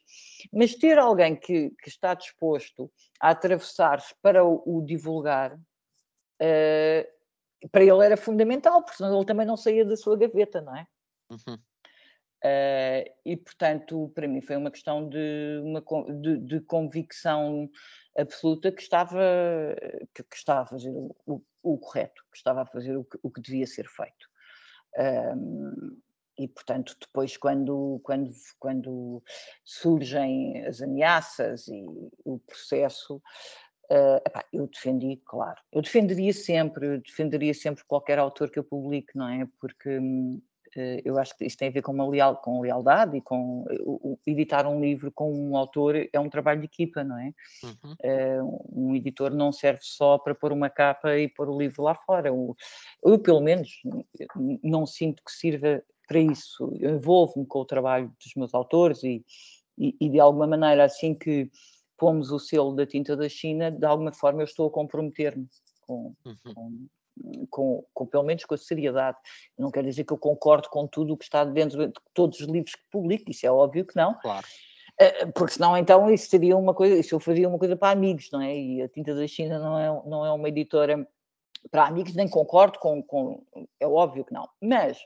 Mas 0.50 0.74
ter 0.74 0.98
alguém 0.98 1.36
que, 1.36 1.68
que 1.82 1.88
está 1.90 2.14
disposto 2.14 2.90
a 3.20 3.28
atravessar-se 3.28 4.14
para 4.22 4.42
o, 4.42 4.62
o 4.64 4.80
divulgar, 4.80 5.52
uh, 5.52 7.19
para 7.68 7.82
ele 7.82 8.04
era 8.04 8.16
fundamental, 8.16 8.82
porque 8.82 8.96
senão 8.96 9.16
ele 9.16 9.26
também 9.26 9.46
não 9.46 9.56
saía 9.56 9.84
da 9.84 9.96
sua 9.96 10.16
gaveta, 10.16 10.60
não 10.60 10.76
é? 10.76 10.86
Uhum. 11.30 11.58
Uh, 12.42 13.04
e 13.24 13.36
portanto, 13.36 14.10
para 14.14 14.26
mim 14.26 14.40
foi 14.40 14.56
uma 14.56 14.70
questão 14.70 15.06
de, 15.06 15.60
uma, 15.62 15.84
de, 16.22 16.38
de 16.38 16.60
convicção 16.60 17.68
absoluta 18.16 18.72
que 18.72 18.80
estava, 18.80 19.20
que, 20.14 20.22
que 20.22 20.36
estava 20.36 20.62
a 20.62 20.66
fazer 20.66 20.90
o, 20.90 21.14
o, 21.26 21.42
o, 21.62 21.78
correto, 21.78 22.24
que 22.30 22.38
estava 22.38 22.62
a 22.62 22.66
fazer 22.66 22.96
o 22.96 23.04
que, 23.04 23.18
o 23.22 23.30
que 23.30 23.42
devia 23.42 23.66
ser 23.66 23.86
feito. 23.86 24.28
Um, 25.36 26.00
e 26.38 26.48
portanto, 26.48 26.96
depois, 26.98 27.36
quando, 27.36 28.00
quando, 28.02 28.30
quando 28.58 29.22
surgem 29.62 30.64
as 30.66 30.80
ameaças 30.80 31.68
e 31.68 31.84
o 32.24 32.38
processo, 32.38 33.22
Uh, 33.90 34.22
epá, 34.24 34.44
eu 34.52 34.68
defendi, 34.68 35.20
claro. 35.24 35.60
Eu 35.72 35.82
defenderia 35.82 36.32
sempre, 36.32 36.86
eu 36.86 37.00
defenderia 37.00 37.52
sempre 37.52 37.82
qualquer 37.84 38.20
autor 38.20 38.48
que 38.48 38.56
eu 38.56 38.62
publique, 38.62 39.16
não 39.16 39.28
é? 39.28 39.48
Porque 39.58 39.98
uh, 39.98 40.40
eu 41.04 41.18
acho 41.18 41.36
que 41.36 41.44
isto 41.44 41.58
tem 41.58 41.68
a 41.68 41.72
ver 41.72 41.82
com 41.82 41.90
uma 41.90 42.08
leal, 42.08 42.36
com 42.36 42.60
lealdade 42.60 43.16
e 43.16 43.20
com 43.20 43.64
uh, 43.68 44.16
editar 44.24 44.64
um 44.68 44.80
livro 44.80 45.10
com 45.10 45.32
um 45.32 45.56
autor 45.56 46.08
é 46.12 46.20
um 46.20 46.30
trabalho 46.30 46.60
de 46.60 46.66
equipa, 46.66 47.02
não 47.02 47.18
é? 47.18 47.32
Uhum. 47.64 48.60
um 48.72 48.94
editor 48.94 49.34
não 49.34 49.50
serve 49.50 49.80
só 49.82 50.18
para 50.18 50.36
pôr 50.36 50.52
uma 50.52 50.70
capa 50.70 51.18
e 51.18 51.26
pôr 51.26 51.48
o 51.48 51.58
livro 51.58 51.82
lá 51.82 51.96
fora. 51.96 52.28
Eu, 52.28 52.54
eu 53.04 53.18
pelo 53.18 53.40
menos, 53.40 53.70
não 54.62 54.86
sinto 54.86 55.20
que 55.24 55.32
sirva 55.32 55.82
para 56.06 56.20
isso. 56.20 56.72
Eu 56.78 56.94
envolvo-me 56.94 57.44
com 57.44 57.58
o 57.58 57.64
trabalho 57.64 58.12
dos 58.22 58.34
meus 58.36 58.54
autores 58.54 59.02
e, 59.02 59.24
e, 59.76 59.96
e 60.00 60.08
de 60.08 60.20
alguma 60.20 60.46
maneira, 60.46 60.84
assim 60.84 61.12
que 61.12 61.50
pomos 62.00 62.32
o 62.32 62.38
selo 62.38 62.74
da 62.74 62.86
tinta 62.86 63.14
da 63.14 63.28
China, 63.28 63.70
de 63.70 63.84
alguma 63.84 64.10
forma 64.10 64.40
eu 64.40 64.46
estou 64.46 64.68
a 64.68 64.70
comprometer-me 64.70 65.46
com, 65.82 66.14
uhum. 66.24 66.54
com, 66.54 66.86
com, 67.50 67.84
com, 67.92 68.06
pelo 68.06 68.24
menos 68.24 68.46
com 68.46 68.54
a 68.54 68.58
seriedade. 68.58 69.18
Não 69.58 69.70
quer 69.70 69.84
dizer 69.84 70.04
que 70.04 70.12
eu 70.12 70.18
concordo 70.18 70.70
com 70.70 70.86
tudo 70.86 71.12
o 71.12 71.16
que 71.16 71.24
está 71.24 71.44
dentro 71.44 71.86
de 71.86 71.92
todos 72.14 72.40
os 72.40 72.46
livros 72.46 72.74
que 72.74 72.82
publico, 72.90 73.30
isso 73.30 73.46
é 73.46 73.52
óbvio 73.52 73.84
que 73.84 73.94
não. 73.94 74.14
Claro. 74.14 74.46
Eh, 74.98 75.26
porque 75.26 75.52
senão 75.52 75.76
então 75.76 76.10
isso 76.10 76.30
seria 76.30 76.56
uma 76.56 76.72
coisa, 76.72 76.96
isso 76.96 77.14
eu 77.14 77.20
faria 77.20 77.46
uma 77.46 77.58
coisa 77.58 77.76
para 77.76 77.92
amigos, 77.92 78.30
não 78.32 78.40
é? 78.40 78.56
E 78.56 78.82
a 78.82 78.88
Tinta 78.88 79.14
da 79.14 79.26
China 79.26 79.58
não 79.58 79.78
é, 79.78 80.08
não 80.08 80.24
é 80.24 80.32
uma 80.32 80.48
editora 80.48 81.06
para 81.70 81.86
amigos, 81.86 82.14
nem 82.14 82.28
concordo 82.28 82.78
com, 82.78 83.02
com 83.02 83.44
é 83.78 83.86
óbvio 83.86 84.24
que 84.24 84.32
não. 84.32 84.48
Mas 84.58 84.98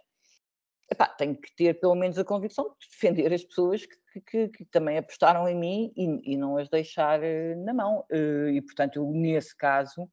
epá, 0.90 1.06
tenho 1.06 1.36
que 1.36 1.54
ter 1.56 1.78
pelo 1.80 1.94
menos 1.94 2.18
a 2.18 2.24
convicção 2.24 2.64
de 2.80 2.88
defender 2.90 3.32
as 3.32 3.44
pessoas 3.44 3.86
que, 3.86 4.20
que, 4.20 4.48
que 4.48 4.64
também 4.66 4.98
apostaram 4.98 5.48
em 5.48 5.56
mim 5.56 5.92
e, 5.96 6.34
e, 6.34 6.36
não 6.36 6.56
as 6.56 6.68
deixar 6.68 7.22
eh, 7.22 7.54
na 7.56 7.74
mão. 7.74 8.04
Eh, 8.10 8.52
e 8.54 8.62
portanto, 8.62 8.96
eu, 8.96 9.10
nesse 9.10 9.56
caso, 9.56 10.08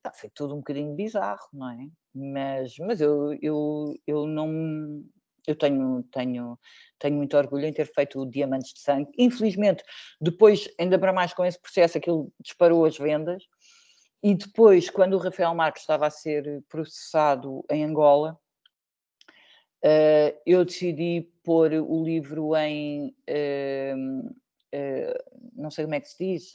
epá, 0.00 0.12
foi 0.14 0.30
tudo 0.30 0.54
um 0.54 0.58
bocadinho 0.58 0.94
bizarro, 0.94 1.48
não 1.52 1.70
é? 1.70 1.88
Mas, 2.14 2.74
mas 2.78 3.00
eu, 3.00 3.36
eu, 3.40 3.94
eu 4.06 4.26
não. 4.26 5.02
Eu 5.44 5.56
tenho, 5.56 6.04
tenho, 6.12 6.56
tenho 7.00 7.16
muito 7.16 7.36
orgulho 7.36 7.66
em 7.66 7.72
ter 7.72 7.92
feito 7.92 8.20
o 8.20 8.30
Diamantes 8.30 8.74
de 8.74 8.80
Sangue. 8.80 9.10
Infelizmente, 9.18 9.82
depois, 10.20 10.68
ainda 10.78 10.96
para 10.98 11.12
mais 11.12 11.34
com 11.34 11.44
esse 11.44 11.60
processo, 11.60 11.98
aquilo 11.98 12.32
disparou 12.40 12.84
as 12.84 12.96
vendas. 12.96 13.42
E 14.22 14.36
depois, 14.36 14.88
quando 14.88 15.14
o 15.14 15.18
Rafael 15.18 15.52
Marques 15.52 15.82
estava 15.82 16.06
a 16.06 16.10
ser 16.10 16.62
processado 16.68 17.64
em 17.68 17.84
Angola, 17.84 18.38
uh, 19.84 20.38
eu 20.46 20.64
decidi 20.64 21.28
pôr 21.42 21.72
o 21.72 22.04
livro 22.04 22.56
em. 22.56 23.14
Uh, 23.28 24.28
uh, 24.28 25.42
não 25.54 25.70
sei 25.70 25.84
como 25.84 25.94
é 25.94 26.00
que 26.00 26.08
se 26.08 26.18
diz. 26.18 26.52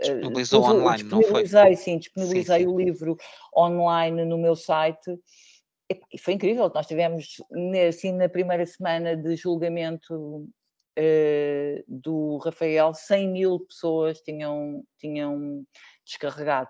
Disponibilizou 0.00 0.64
online, 0.64 1.02
não 1.04 1.22
foi? 1.22 1.46
Sim, 1.76 1.98
disponibilizei 1.98 2.60
sim, 2.60 2.64
sim. 2.64 2.70
o 2.70 2.78
livro 2.78 3.16
online 3.56 4.24
no 4.24 4.38
meu 4.38 4.54
site. 4.54 5.18
E 6.12 6.18
foi 6.18 6.34
incrível, 6.34 6.70
nós 6.74 6.86
tivemos, 6.86 7.36
assim, 7.88 8.12
na 8.12 8.28
primeira 8.28 8.66
semana 8.66 9.16
de 9.16 9.36
julgamento 9.36 10.46
do 11.86 12.36
Rafael, 12.44 12.92
100 12.92 13.28
mil 13.28 13.60
pessoas 13.60 14.20
tinham, 14.20 14.84
tinham 14.98 15.64
descarregado 16.04 16.68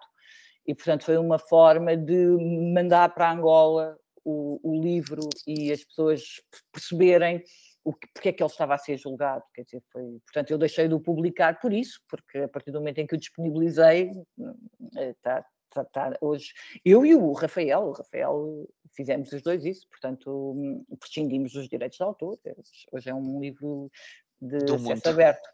e, 0.68 0.74
portanto, 0.74 1.04
foi 1.04 1.16
uma 1.16 1.38
forma 1.38 1.96
de 1.96 2.26
mandar 2.74 3.14
para 3.14 3.32
Angola 3.32 3.96
o, 4.28 4.60
o 4.62 4.82
livro 4.82 5.26
e 5.46 5.72
as 5.72 5.82
pessoas 5.82 6.22
perceberem 6.70 7.42
o 7.82 7.94
que, 7.94 8.06
porque 8.12 8.28
é 8.28 8.32
que 8.32 8.42
ele 8.42 8.50
estava 8.50 8.74
a 8.74 8.78
ser 8.78 8.98
julgado. 8.98 9.42
Quer 9.54 9.64
dizer, 9.64 9.82
foi, 9.90 10.04
portanto, 10.26 10.50
eu 10.50 10.58
deixei 10.58 10.86
de 10.86 10.94
o 10.94 11.00
publicar 11.00 11.58
por 11.58 11.72
isso, 11.72 12.00
porque 12.08 12.38
a 12.38 12.48
partir 12.48 12.70
do 12.70 12.78
momento 12.78 12.98
em 12.98 13.06
que 13.06 13.14
o 13.14 13.18
disponibilizei, 13.18 14.10
está, 14.94 15.44
está, 15.68 15.82
está 15.82 16.18
hoje. 16.20 16.52
Eu 16.84 17.06
e 17.06 17.14
o 17.14 17.32
Rafael, 17.32 17.80
o 17.80 17.92
Rafael 17.92 18.68
fizemos 18.94 19.32
os 19.32 19.40
dois 19.40 19.64
isso, 19.64 19.88
portanto, 19.88 20.54
prescindimos 21.00 21.52
dos 21.52 21.68
direitos 21.68 21.96
de 21.96 22.04
autor. 22.04 22.38
Hoje 22.92 23.08
é 23.08 23.14
um 23.14 23.40
livro 23.40 23.90
de 24.40 24.58
do 24.60 24.74
acesso 24.74 24.88
mundo. 24.88 25.06
aberto. 25.08 25.48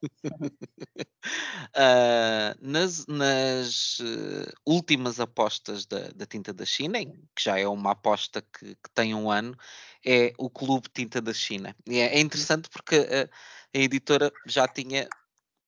uh, 1.74 2.54
nas, 2.60 3.06
nas 3.06 3.98
uh, 4.00 4.52
últimas 4.66 5.18
apostas 5.20 5.86
da, 5.86 6.08
da, 6.14 6.26
Tinta 6.26 6.52
da 6.52 6.64
China, 6.64 6.98
que 7.04 7.42
já 7.42 7.58
é 7.58 7.66
uma 7.66 7.92
aposta 7.92 8.42
que, 8.42 8.74
que, 8.74 8.90
tem 8.94 9.14
um 9.14 9.30
ano, 9.30 9.56
é 10.04 10.32
o 10.38 10.50
Clube 10.50 10.88
Tinta 10.92 11.20
da 11.20 11.32
China. 11.32 11.74
E 11.86 11.98
é, 11.98 12.16
é 12.16 12.20
interessante 12.20 12.68
porque 12.68 12.96
a, 12.96 13.24
a, 13.24 13.80
editora 13.80 14.30
já 14.46 14.68
tinha, 14.68 15.08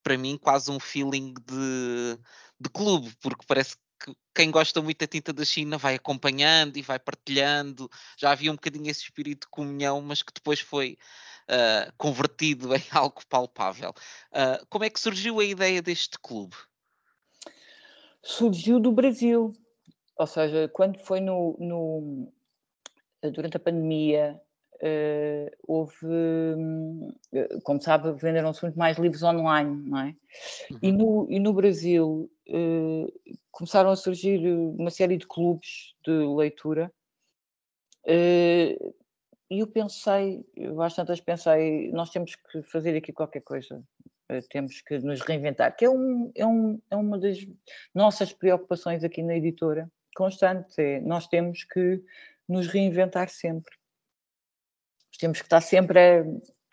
para 0.03 0.17
mim, 0.17 0.37
quase 0.37 0.69
um 0.69 0.79
feeling 0.79 1.33
de, 1.33 2.19
de 2.59 2.69
clube, 2.69 3.11
porque 3.19 3.45
parece 3.47 3.75
que 3.75 3.86
quem 4.33 4.51
gosta 4.51 4.81
muito 4.81 4.99
da 4.99 5.07
tinta 5.07 5.33
da 5.33 5.43
China 5.43 5.77
vai 5.77 5.95
acompanhando 5.95 6.77
e 6.77 6.81
vai 6.81 6.99
partilhando. 6.99 7.89
Já 8.17 8.31
havia 8.31 8.51
um 8.51 8.55
bocadinho 8.55 8.89
esse 8.89 9.03
espírito 9.03 9.41
de 9.41 9.51
comunhão, 9.51 10.01
mas 10.01 10.21
que 10.21 10.31
depois 10.33 10.59
foi 10.59 10.97
uh, 11.49 11.91
convertido 11.97 12.73
em 12.75 12.83
algo 12.91 13.21
palpável. 13.27 13.91
Uh, 14.31 14.65
como 14.69 14.85
é 14.85 14.89
que 14.89 14.99
surgiu 14.99 15.39
a 15.39 15.43
ideia 15.43 15.81
deste 15.81 16.19
clube? 16.19 16.55
Surgiu 18.21 18.79
do 18.79 18.91
Brasil, 18.91 19.53
ou 20.17 20.27
seja, 20.27 20.67
quando 20.73 20.99
foi 20.99 21.21
no, 21.21 21.55
no 21.59 22.33
durante 23.31 23.57
a 23.57 23.59
pandemia, 23.59 24.39
uh, 24.81 25.55
houve, 25.67 26.07
como 27.63 27.81
sabe, 27.81 28.11
venderam-se 28.13 28.63
muito 28.63 28.77
mais 28.77 28.97
livros 28.97 29.23
online, 29.23 29.89
não 29.89 29.99
é? 29.99 30.15
Uhum. 30.71 30.79
E, 30.81 30.91
no, 30.91 31.27
e 31.29 31.39
no 31.39 31.53
Brasil 31.53 32.29
uh, 32.49 33.13
começaram 33.51 33.89
a 33.89 33.95
surgir 33.95 34.39
uma 34.47 34.89
série 34.89 35.17
de 35.17 35.27
clubes 35.27 35.95
de 36.05 36.11
leitura 36.11 36.91
uh, 38.05 38.95
e 39.49 39.59
eu 39.59 39.67
pensei, 39.67 40.45
eu 40.55 40.81
às 40.81 40.95
tantas 40.95 41.21
pensei, 41.21 41.89
nós 41.91 42.09
temos 42.09 42.35
que 42.35 42.61
fazer 42.63 42.97
aqui 42.97 43.13
qualquer 43.13 43.41
coisa, 43.41 43.81
temos 44.49 44.81
que 44.81 44.99
nos 44.99 45.21
reinventar, 45.21 45.73
que 45.73 45.85
é, 45.85 45.89
um, 45.89 46.29
é, 46.35 46.45
um, 46.45 46.81
é 46.91 46.95
uma 46.97 47.17
das 47.17 47.37
nossas 47.95 48.33
preocupações 48.33 49.05
aqui 49.05 49.23
na 49.23 49.37
editora, 49.37 49.89
constante, 50.17 50.73
é, 50.81 50.99
nós 50.99 51.27
temos 51.27 51.63
que 51.63 52.03
nos 52.49 52.67
reinventar 52.67 53.29
sempre. 53.29 53.76
Temos 55.17 55.39
que 55.39 55.45
estar 55.45 55.61
sempre 55.61 55.99
a, 55.99 56.23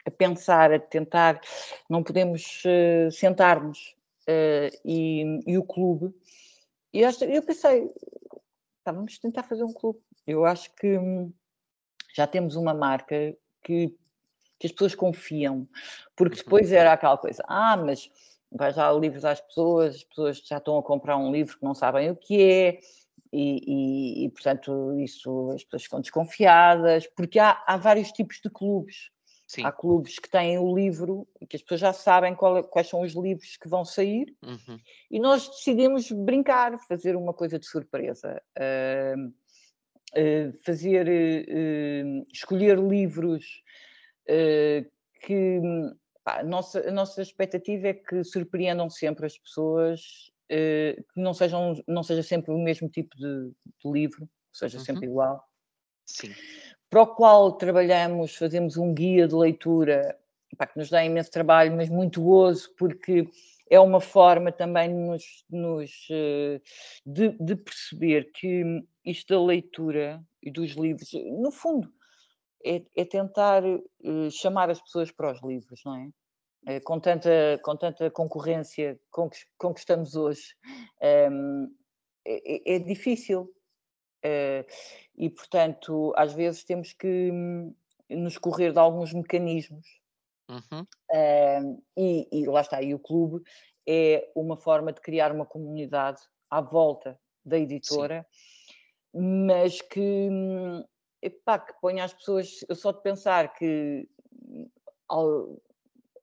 a 0.06 0.10
pensar, 0.10 0.72
a 0.72 0.78
tentar, 0.78 1.40
não 1.88 2.02
podemos 2.02 2.62
uh, 2.64 3.10
sentar-nos 3.10 3.94
uh, 4.28 4.76
e, 4.84 5.40
e, 5.46 5.58
o 5.58 5.64
clube. 5.64 6.14
E 6.92 7.00
eu, 7.00 7.10
eu 7.28 7.42
pensei, 7.42 7.90
tá, 8.82 8.92
vamos 8.92 9.18
tentar 9.18 9.42
fazer 9.42 9.64
um 9.64 9.72
clube. 9.72 9.98
Eu 10.26 10.44
acho 10.44 10.74
que 10.74 10.98
hum, 10.98 11.32
já 12.14 12.26
temos 12.26 12.56
uma 12.56 12.74
marca 12.74 13.36
que, 13.62 13.94
que 14.58 14.66
as 14.66 14.72
pessoas 14.72 14.94
confiam, 14.94 15.68
porque 16.16 16.36
uhum. 16.38 16.44
depois 16.44 16.72
era 16.72 16.92
aquela 16.92 17.18
coisa, 17.18 17.42
ah, 17.48 17.76
mas 17.76 18.10
vai 18.50 18.72
já 18.72 18.90
livros 18.92 19.24
às 19.24 19.40
pessoas, 19.40 19.96
as 19.96 20.04
pessoas 20.04 20.38
já 20.38 20.58
estão 20.58 20.78
a 20.78 20.82
comprar 20.82 21.16
um 21.16 21.32
livro 21.32 21.58
que 21.58 21.64
não 21.64 21.74
sabem 21.74 22.10
o 22.10 22.16
que 22.16 22.40
é, 22.40 22.78
e, 23.34 23.60
e, 23.66 24.24
e 24.24 24.30
portanto 24.30 24.98
isso 25.00 25.50
as 25.52 25.64
pessoas 25.64 25.84
ficam 25.84 26.00
desconfiadas, 26.00 27.06
porque 27.16 27.38
há, 27.38 27.62
há 27.66 27.76
vários 27.76 28.12
tipos 28.12 28.40
de 28.42 28.50
clubes. 28.50 29.10
Sim. 29.46 29.64
Há 29.64 29.70
clubes 29.70 30.18
que 30.18 30.28
têm 30.28 30.58
o 30.58 30.74
livro 30.74 31.28
e 31.40 31.46
que 31.46 31.56
as 31.56 31.62
pessoas 31.62 31.80
já 31.80 31.92
sabem 31.92 32.34
qual, 32.34 32.64
quais 32.64 32.88
são 32.88 33.02
os 33.02 33.12
livros 33.12 33.56
que 33.58 33.68
vão 33.68 33.84
sair 33.84 34.34
uhum. 34.42 34.78
e 35.10 35.20
nós 35.20 35.46
decidimos 35.48 36.10
brincar, 36.10 36.78
fazer 36.88 37.14
uma 37.14 37.34
coisa 37.34 37.58
de 37.58 37.66
surpresa. 37.66 38.42
Uh, 38.58 39.32
eh, 40.16 40.52
fazer, 40.64 41.08
uh, 41.08 42.26
escolher 42.32 42.78
livros 42.78 43.44
uh, 44.28 44.88
que 45.20 45.60
pá, 46.22 46.38
a, 46.38 46.44
nossa, 46.44 46.88
a 46.88 46.92
nossa 46.92 47.20
expectativa 47.20 47.88
é 47.88 47.94
que 47.94 48.22
surpreendam 48.22 48.88
sempre 48.88 49.26
as 49.26 49.36
pessoas, 49.36 50.32
que 51.12 51.20
não, 51.20 51.34
sejam, 51.34 51.74
não 51.86 52.02
seja 52.02 52.22
sempre 52.22 52.52
o 52.52 52.58
mesmo 52.58 52.88
tipo 52.88 53.16
de, 53.16 53.50
de 53.50 53.90
livro, 53.90 54.28
seja 54.52 54.78
uhum. 54.78 54.84
sempre 54.84 55.06
igual. 55.06 55.42
Sim. 56.06 56.32
Para 56.90 57.02
o 57.02 57.06
qual 57.06 57.52
trabalhamos, 57.52 58.36
fazemos 58.36 58.76
um 58.76 58.94
guia 58.94 59.26
de 59.26 59.34
leitura 59.34 60.16
pá, 60.56 60.66
que 60.66 60.78
nos 60.78 60.90
dá 60.90 61.04
imenso 61.04 61.30
trabalho, 61.30 61.74
mas 61.74 61.88
muito 61.88 62.22
gozo, 62.22 62.72
porque 62.76 63.28
é 63.68 63.80
uma 63.80 64.00
forma 64.00 64.52
também 64.52 64.94
nos, 64.94 65.44
nos 65.50 65.90
de, 67.04 67.30
de, 67.40 67.56
perceber 67.56 68.30
que 68.32 68.84
isto 69.04 69.34
da 69.34 69.42
leitura 69.42 70.22
e 70.42 70.50
dos 70.50 70.72
livros, 70.72 71.10
no 71.40 71.50
fundo, 71.50 71.92
é, 72.64 72.82
é 72.96 73.04
tentar 73.04 73.62
uh, 73.64 74.30
chamar 74.30 74.70
as 74.70 74.80
pessoas 74.80 75.10
para 75.10 75.32
os 75.32 75.42
livros, 75.42 75.80
não 75.84 75.96
é? 75.96 76.08
É 76.66 76.80
com, 76.80 76.98
tanta, 76.98 77.60
com 77.62 77.76
tanta 77.76 78.10
concorrência 78.10 78.98
com 79.10 79.28
que, 79.28 79.38
com 79.58 79.72
que 79.72 79.80
estamos 79.80 80.14
hoje, 80.14 80.54
um, 81.00 81.06
ehm, 81.06 81.66
é, 82.26 82.76
é, 82.76 82.78
difícil. 82.78 83.52
Uh, 84.24 84.64
e, 85.18 85.28
portanto, 85.28 86.14
às 86.16 86.32
vezes 86.32 86.64
temos 86.64 86.94
que 86.94 87.30
um, 87.30 87.74
nos 88.08 88.38
correr 88.38 88.72
de 88.72 88.78
alguns 88.78 89.12
mecanismos. 89.12 89.86
Uhum. 90.48 90.80
Uh, 91.10 91.82
e, 91.96 92.28
e, 92.32 92.46
lá 92.46 92.62
está, 92.62 92.80
e 92.80 92.94
o 92.94 92.98
clube 92.98 93.44
é 93.86 94.30
uma 94.34 94.56
forma 94.56 94.92
de 94.92 95.00
criar 95.02 95.30
uma 95.30 95.44
comunidade 95.44 96.22
à 96.50 96.62
volta 96.62 97.20
da 97.44 97.58
editora. 97.58 98.26
Sim 98.30 98.64
mas 99.14 99.80
que, 99.80 100.28
epá, 101.22 101.60
que 101.60 101.72
ponha 101.80 102.04
as 102.04 102.12
pessoas, 102.12 102.64
eu 102.68 102.74
só 102.74 102.90
de 102.90 103.00
pensar 103.00 103.54
que 103.54 104.08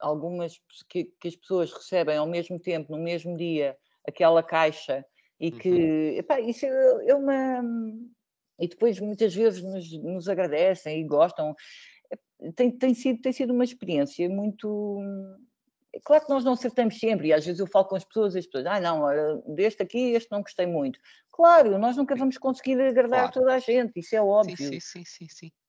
algumas 0.01 0.59
que, 0.89 1.05
que, 1.19 1.27
as 1.27 1.35
pessoas 1.35 1.71
recebem 1.71 2.17
ao 2.17 2.27
mesmo 2.27 2.59
tempo, 2.59 2.91
no 2.91 3.01
mesmo 3.01 3.37
dia, 3.37 3.77
aquela 4.07 4.43
caixa 4.43 5.05
e 5.39 5.51
que 5.51 5.69
uhum. 5.69 6.17
epá, 6.17 6.39
isso 6.39 6.65
é, 6.65 7.09
é 7.09 7.15
uma 7.15 7.63
e 8.59 8.67
depois 8.67 8.99
muitas 8.99 9.33
vezes 9.33 9.63
nos, 9.63 9.91
nos 10.03 10.29
agradecem 10.29 11.01
e 11.01 11.07
gostam 11.07 11.55
tem, 12.55 12.71
tem, 12.71 12.93
sido, 12.93 13.21
tem 13.21 13.31
sido 13.31 13.53
uma 13.53 13.63
experiência 13.63 14.27
muito 14.29 14.99
Claro 16.05 16.23
que 16.25 16.29
nós 16.29 16.43
não 16.45 16.53
acertamos 16.53 16.97
sempre, 16.97 17.27
e 17.27 17.33
às 17.33 17.45
vezes 17.45 17.59
eu 17.59 17.67
falo 17.67 17.85
com 17.85 17.95
as 17.97 18.05
pessoas 18.05 18.33
e 18.33 18.39
as 18.39 18.45
pessoas, 18.45 18.65
ah, 18.65 18.79
não, 18.79 19.43
deste 19.55 19.83
aqui, 19.83 20.13
este 20.13 20.31
não 20.31 20.41
gostei 20.41 20.65
muito. 20.65 20.97
Claro, 21.29 21.77
nós 21.77 21.97
nunca 21.97 22.15
vamos 22.15 22.37
conseguir 22.37 22.79
agradar 22.79 23.19
claro. 23.19 23.33
toda 23.33 23.53
a 23.53 23.59
gente, 23.59 23.99
isso 23.99 24.15
é 24.15 24.21
óbvio. 24.21 24.55
Sim, 24.55 24.79
sim, 24.79 25.03
sim, 25.05 25.27
sim. 25.27 25.47
É, 25.47 25.49
é, 25.49 25.60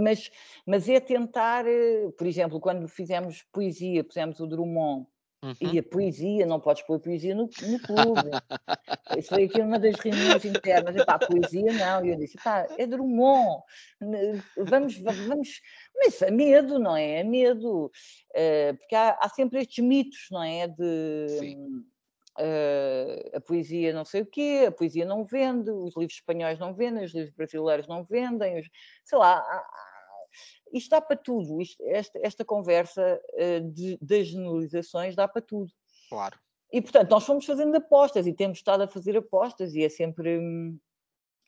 mas, 0.00 0.30
mas 0.66 0.88
é 0.88 1.00
tentar, 1.00 1.66
eh, 1.66 2.10
por 2.16 2.26
exemplo, 2.26 2.60
quando 2.60 2.86
fizemos 2.88 3.42
poesia, 3.52 4.04
pusemos 4.04 4.40
o 4.40 4.46
Drummond, 4.46 5.06
Uhum. 5.44 5.54
E 5.60 5.78
a 5.80 5.82
poesia, 5.82 6.46
não 6.46 6.60
podes 6.60 6.84
pôr 6.84 7.00
poesia 7.00 7.34
no, 7.34 7.50
no 7.62 7.80
clube. 7.80 8.30
Isso 9.18 9.30
foi 9.30 9.44
aqui 9.44 9.60
uma 9.60 9.76
das 9.76 9.96
reuniões 9.96 10.44
internas. 10.44 10.94
E, 10.94 11.04
pá, 11.04 11.18
poesia 11.18 11.72
não. 11.72 12.04
E 12.04 12.10
eu 12.10 12.16
disse, 12.16 12.36
pá, 12.42 12.64
é 12.78 12.86
Drummond. 12.86 13.60
Vamos, 14.56 14.98
vamos. 14.98 15.60
Mas 15.96 16.22
é 16.22 16.30
medo, 16.30 16.78
não 16.78 16.96
é? 16.96 17.20
É 17.20 17.24
medo. 17.24 17.90
Porque 18.78 18.94
há, 18.94 19.18
há, 19.20 19.28
sempre 19.30 19.60
estes 19.60 19.84
mitos, 19.84 20.28
não 20.30 20.44
é? 20.44 20.68
De. 20.68 21.56
Uh, 22.38 23.36
a 23.36 23.40
poesia 23.42 23.92
não 23.92 24.06
sei 24.06 24.22
o 24.22 24.26
quê, 24.26 24.64
a 24.66 24.72
poesia 24.72 25.04
não 25.04 25.22
vende, 25.22 25.70
os 25.70 25.94
livros 25.94 26.14
espanhóis 26.14 26.58
não 26.58 26.74
vendem, 26.74 27.04
os 27.04 27.12
livros 27.12 27.34
brasileiros 27.34 27.86
não 27.86 28.04
vendem, 28.04 28.58
os, 28.58 28.66
sei 29.04 29.18
lá, 29.18 29.44
isto 30.72 30.88
dá 30.88 31.00
para 31.00 31.16
tudo, 31.16 31.60
isto, 31.60 31.82
esta, 31.86 32.18
esta, 32.22 32.44
conversa 32.44 33.20
uh, 33.34 33.70
de, 33.70 33.98
das 34.00 34.28
generalizações 34.28 35.14
dá 35.14 35.28
para 35.28 35.42
tudo. 35.42 35.70
Claro. 36.08 36.38
E 36.72 36.80
portanto, 36.80 37.10
nós 37.10 37.24
fomos 37.24 37.44
fazendo 37.44 37.76
apostas 37.76 38.26
e 38.26 38.32
temos 38.32 38.58
estado 38.58 38.82
a 38.82 38.88
fazer 38.88 39.16
apostas 39.16 39.74
e 39.74 39.84
é 39.84 39.88
sempre. 39.90 40.40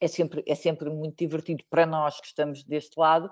É 0.05 0.09
sempre, 0.09 0.42
é 0.46 0.55
sempre 0.55 0.90
muito 0.90 1.16
divertido 1.16 1.64
para 1.70 1.86
nós 1.86 2.20
que 2.20 2.26
estamos 2.26 2.62
deste 2.64 2.98
lado, 2.98 3.30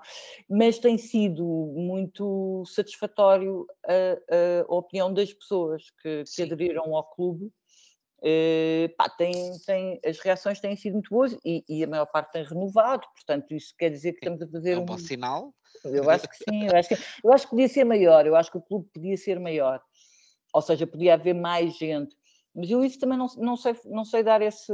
mas 0.49 0.79
tem 0.79 0.97
sido 0.97 1.45
muito 1.75 2.63
satisfatório 2.65 3.67
a, 3.85 4.63
a 4.67 4.75
opinião 4.75 5.13
das 5.13 5.31
pessoas 5.33 5.83
que, 6.01 6.23
que 6.23 6.41
aderiram 6.41 6.95
ao 6.95 7.03
clube 7.03 7.51
Uh, 8.23 8.87
pá, 8.95 9.09
tem, 9.09 9.33
tem, 9.65 9.99
as 10.05 10.17
reações 10.19 10.61
têm 10.61 10.77
sido 10.77 10.93
muito 10.93 11.09
boas 11.09 11.37
e, 11.43 11.61
e, 11.67 11.83
a 11.83 11.87
maior 11.87 12.05
parte 12.05 12.31
tem 12.31 12.45
renovado, 12.45 13.05
portanto, 13.13 13.53
isso 13.53 13.73
quer 13.77 13.89
dizer 13.89 14.13
que 14.13 14.19
estamos 14.19 14.41
a 14.41 14.47
fazer. 14.47 14.71
É 14.71 14.79
um 14.79 14.85
bom 14.85 14.97
sinal. 14.97 15.53
Eu 15.83 16.09
acho 16.09 16.29
que 16.29 16.37
sim, 16.37 16.67
eu 16.67 16.77
acho 16.77 16.87
que, 16.87 16.95
eu 17.21 17.33
acho 17.33 17.43
que 17.43 17.49
podia 17.49 17.67
ser 17.67 17.83
maior, 17.83 18.25
eu 18.25 18.37
acho 18.37 18.49
que 18.49 18.57
o 18.57 18.61
clube 18.61 18.87
podia 18.93 19.17
ser 19.17 19.41
maior, 19.41 19.81
ou 20.53 20.61
seja, 20.61 20.87
podia 20.87 21.15
haver 21.15 21.33
mais 21.33 21.75
gente, 21.75 22.15
mas 22.55 22.69
eu 22.69 22.85
isso 22.85 22.97
também 22.97 23.17
não, 23.17 23.27
não, 23.37 23.57
sei, 23.57 23.75
não 23.83 24.05
sei 24.05 24.23
dar 24.23 24.41
esse 24.41 24.71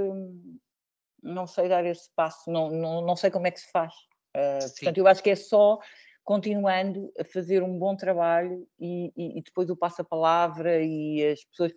não 1.22 1.48
sei 1.48 1.68
dar 1.68 1.86
esse 1.86 2.10
passo, 2.16 2.50
não, 2.50 2.70
não, 2.70 3.02
não 3.02 3.16
sei 3.16 3.30
como 3.32 3.48
é 3.48 3.52
que 3.52 3.60
se 3.60 3.72
faz. 3.72 3.94
Uh, 4.36 4.70
portanto, 4.76 4.98
eu 4.98 5.08
acho 5.08 5.24
que 5.24 5.30
é 5.32 5.36
só 5.36 5.80
continuando 6.24 7.12
a 7.20 7.24
fazer 7.24 7.64
um 7.64 7.78
bom 7.78 7.96
trabalho 7.96 8.68
e, 8.80 9.12
e, 9.18 9.40
e 9.40 9.42
depois 9.42 9.70
o 9.70 9.76
passo-a-palavra 9.76 10.82
e 10.84 11.32
as 11.32 11.44
pessoas 11.46 11.74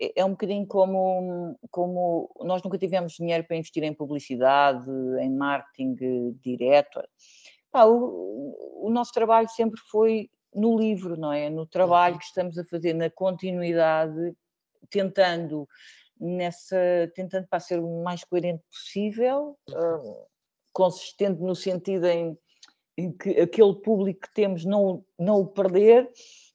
é, 0.00 0.20
é 0.20 0.24
um 0.24 0.30
bocadinho 0.30 0.66
como, 0.66 1.58
como 1.70 2.30
nós 2.40 2.62
nunca 2.62 2.78
tivemos 2.78 3.14
dinheiro 3.14 3.44
para 3.44 3.56
investir 3.56 3.82
em 3.82 3.92
publicidade, 3.92 4.88
em 5.20 5.30
marketing 5.30 5.94
direto. 6.40 7.02
Pá, 7.70 7.84
o, 7.84 8.86
o, 8.86 8.90
nosso 8.90 9.12
trabalho 9.12 9.48
sempre 9.48 9.78
foi 9.90 10.30
no 10.54 10.78
livro, 10.78 11.16
não 11.16 11.32
é? 11.32 11.50
No 11.50 11.66
trabalho 11.66 12.14
uhum. 12.14 12.20
que 12.20 12.24
estamos 12.24 12.56
a 12.58 12.64
fazer, 12.64 12.94
na 12.94 13.10
continuidade, 13.10 14.34
tentando 14.90 15.68
nessa, 16.20 16.76
tentando 17.14 17.46
para 17.48 17.60
ser 17.60 17.78
o 17.80 18.02
mais 18.02 18.24
coerente 18.24 18.62
possível, 18.70 19.58
uh, 19.70 20.26
consistente 20.72 21.40
no 21.40 21.54
sentido 21.54 22.06
em, 22.06 22.38
em, 22.96 23.12
que 23.12 23.30
aquele 23.40 23.74
público 23.74 24.20
que 24.22 24.34
temos 24.34 24.64
não, 24.64 25.04
não 25.18 25.40
o 25.40 25.46
perder 25.46 26.10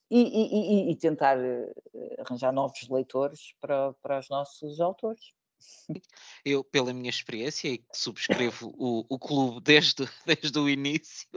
e, 0.09 0.21
e, 0.21 0.91
e, 0.91 0.95
tentar 0.95 1.39
eh, 1.39 1.73
arranjar 2.19 2.51
novos 2.51 2.87
leitores 2.87 3.55
para, 3.59 3.93
para 3.93 4.19
os 4.19 4.29
nossos 4.29 4.79
autores. 4.79 5.33
Eu, 6.45 6.63
pela 6.63 6.93
minha 6.93 7.09
experiência, 7.09 7.69
e 7.69 7.77
que 7.77 7.97
subscrevo 7.97 8.73
o, 8.77 9.05
o 9.07 9.17
clube 9.17 9.61
desde, 9.61 10.07
desde 10.25 10.57
o 10.59 10.69
início, 10.69 11.27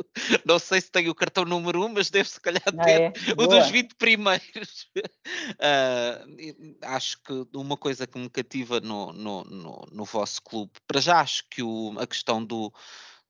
não 0.45 0.59
sei 0.59 0.81
se 0.81 0.91
tenho 0.91 1.11
o 1.11 1.15
cartão 1.15 1.45
número 1.45 1.81
1, 1.83 1.85
um, 1.85 1.89
mas 1.91 2.11
deve 2.11 2.29
se 2.29 2.41
calhar 2.41 2.63
ah, 2.67 2.85
ter 2.85 3.01
é? 3.01 3.13
o 3.37 3.47
dos 3.47 3.69
20 3.71 3.95
primeiros. 3.95 4.89
Uh, 4.97 6.77
acho 6.83 7.23
que 7.23 7.47
uma 7.55 7.77
coisa 7.77 8.07
que 8.07 8.19
me 8.19 8.29
cativa 8.29 8.81
no, 8.81 9.13
no, 9.13 9.45
no, 9.45 9.87
no 9.93 10.05
vosso 10.05 10.43
clube, 10.43 10.73
para 10.87 11.01
já 11.01 11.21
acho 11.21 11.45
que 11.49 11.63
o, 11.63 11.95
a 11.99 12.07
questão 12.07 12.45
do, 12.45 12.73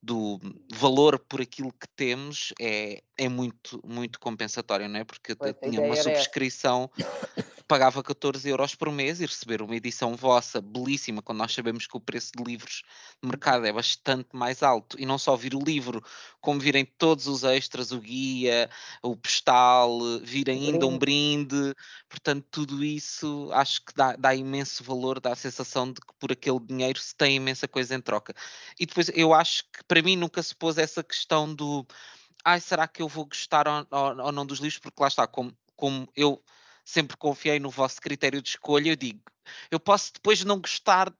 do 0.02 0.40
valor 0.72 1.18
por 1.18 1.40
aquilo 1.40 1.72
que 1.72 1.88
temos 1.94 2.54
é, 2.60 3.02
é 3.18 3.28
muito, 3.28 3.80
muito 3.84 4.20
compensatório, 4.20 4.88
não 4.88 5.00
é? 5.00 5.04
Porque 5.04 5.32
eu 5.32 5.54
tinha 5.54 5.82
uma 5.82 5.96
subscrição 5.96 6.90
pagava 7.66 8.02
14 8.02 8.48
euros 8.48 8.74
por 8.74 8.90
mês 8.92 9.20
e 9.20 9.26
receber 9.26 9.60
uma 9.60 9.74
edição 9.74 10.14
vossa 10.14 10.60
belíssima, 10.60 11.20
quando 11.20 11.38
nós 11.38 11.52
sabemos 11.52 11.86
que 11.86 11.96
o 11.96 12.00
preço 12.00 12.32
de 12.36 12.42
livros 12.42 12.82
de 13.20 13.28
mercado 13.28 13.66
é 13.66 13.72
bastante 13.72 14.28
mais 14.32 14.62
alto, 14.62 14.96
e 15.00 15.04
não 15.04 15.18
só 15.18 15.36
vir 15.36 15.54
o 15.54 15.58
livro, 15.58 16.02
como 16.40 16.60
virem 16.60 16.84
todos 16.84 17.26
os 17.26 17.42
extras, 17.42 17.90
o 17.90 18.00
guia, 18.00 18.70
o 19.02 19.16
postal, 19.16 19.98
vir 20.22 20.48
ainda 20.48 20.86
um 20.86 20.96
brinde, 20.96 21.74
portanto, 22.08 22.46
tudo 22.50 22.84
isso 22.84 23.50
acho 23.52 23.84
que 23.84 23.92
dá, 23.94 24.14
dá 24.16 24.34
imenso 24.34 24.84
valor, 24.84 25.20
dá 25.20 25.32
a 25.32 25.36
sensação 25.36 25.92
de 25.92 26.00
que 26.00 26.14
por 26.18 26.30
aquele 26.32 26.60
dinheiro 26.60 26.98
se 27.00 27.14
tem 27.16 27.36
imensa 27.36 27.66
coisa 27.66 27.94
em 27.94 28.00
troca. 28.00 28.34
E 28.78 28.86
depois 28.86 29.10
eu 29.14 29.34
acho 29.34 29.64
que 29.64 29.82
para 29.88 30.02
mim 30.02 30.16
nunca 30.16 30.42
se 30.42 30.54
pôs 30.54 30.78
essa 30.78 31.02
questão 31.02 31.52
do 31.52 31.86
ai, 32.44 32.60
será 32.60 32.86
que 32.86 33.02
eu 33.02 33.08
vou 33.08 33.26
gostar 33.26 33.66
ou, 33.66 33.86
ou, 33.90 34.26
ou 34.26 34.32
não 34.32 34.46
dos 34.46 34.60
livros? 34.60 34.78
Porque 34.78 35.02
lá 35.02 35.08
está, 35.08 35.26
como, 35.26 35.52
como 35.74 36.08
eu 36.14 36.40
sempre 36.86 37.16
confiei 37.16 37.58
no 37.58 37.68
vosso 37.68 38.00
critério 38.00 38.40
de 38.40 38.50
escolha. 38.50 38.90
Eu 38.90 38.96
digo, 38.96 39.20
eu 39.70 39.80
posso 39.80 40.12
depois 40.14 40.44
não 40.44 40.60
gostar 40.60 41.12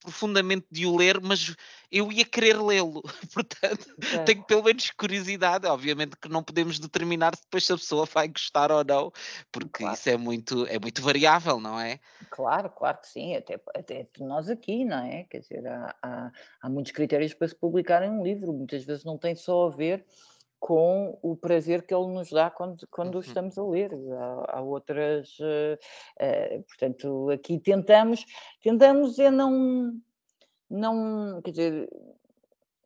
profundamente 0.00 0.66
de 0.68 0.84
o 0.84 0.96
ler, 0.96 1.20
mas 1.20 1.54
eu 1.90 2.10
ia 2.10 2.24
querer 2.24 2.60
lê-lo. 2.60 3.02
Portanto, 3.32 3.86
é. 4.14 4.24
tenho 4.24 4.42
pelo 4.42 4.64
menos 4.64 4.90
curiosidade. 4.90 5.66
Obviamente 5.66 6.16
que 6.16 6.28
não 6.28 6.42
podemos 6.42 6.78
determinar 6.78 7.32
depois 7.36 7.64
se 7.64 7.72
a 7.72 7.76
pessoa 7.76 8.06
vai 8.06 8.26
gostar 8.26 8.72
ou 8.72 8.82
não, 8.82 9.12
porque 9.52 9.84
claro. 9.84 9.94
isso 9.94 10.08
é 10.08 10.16
muito, 10.16 10.66
é 10.66 10.78
muito 10.78 11.02
variável, 11.02 11.60
não 11.60 11.78
é? 11.78 12.00
Claro, 12.30 12.70
claro 12.70 12.98
que 12.98 13.08
sim, 13.08 13.36
até, 13.36 13.60
até 13.76 14.08
nós 14.18 14.48
aqui, 14.48 14.84
não 14.84 15.04
é? 15.04 15.24
Quer 15.24 15.40
dizer, 15.40 15.66
há, 15.68 15.94
há, 16.02 16.32
há 16.62 16.68
muitos 16.68 16.90
critérios 16.92 17.34
para 17.34 17.46
se 17.46 17.54
publicar 17.54 18.02
em 18.02 18.10
um 18.10 18.24
livro, 18.24 18.52
muitas 18.52 18.82
vezes 18.84 19.04
não 19.04 19.16
tem 19.16 19.36
só 19.36 19.66
a 19.66 19.70
ver 19.70 20.04
com 20.62 21.18
o 21.20 21.36
prazer 21.36 21.84
que 21.84 21.92
ele 21.92 22.06
nos 22.06 22.30
dá 22.30 22.48
quando, 22.48 22.86
quando 22.88 23.16
uhum. 23.16 23.20
estamos 23.20 23.58
a 23.58 23.64
ler. 23.64 23.90
Há, 24.12 24.58
há 24.58 24.60
outras, 24.60 25.36
uh, 25.40 25.74
uh, 25.74 26.62
portanto, 26.62 27.30
aqui 27.30 27.58
tentamos, 27.58 28.24
tentamos 28.62 29.18
é 29.18 29.28
não, 29.28 30.00
não, 30.70 31.42
quer 31.42 31.50
dizer, 31.50 31.90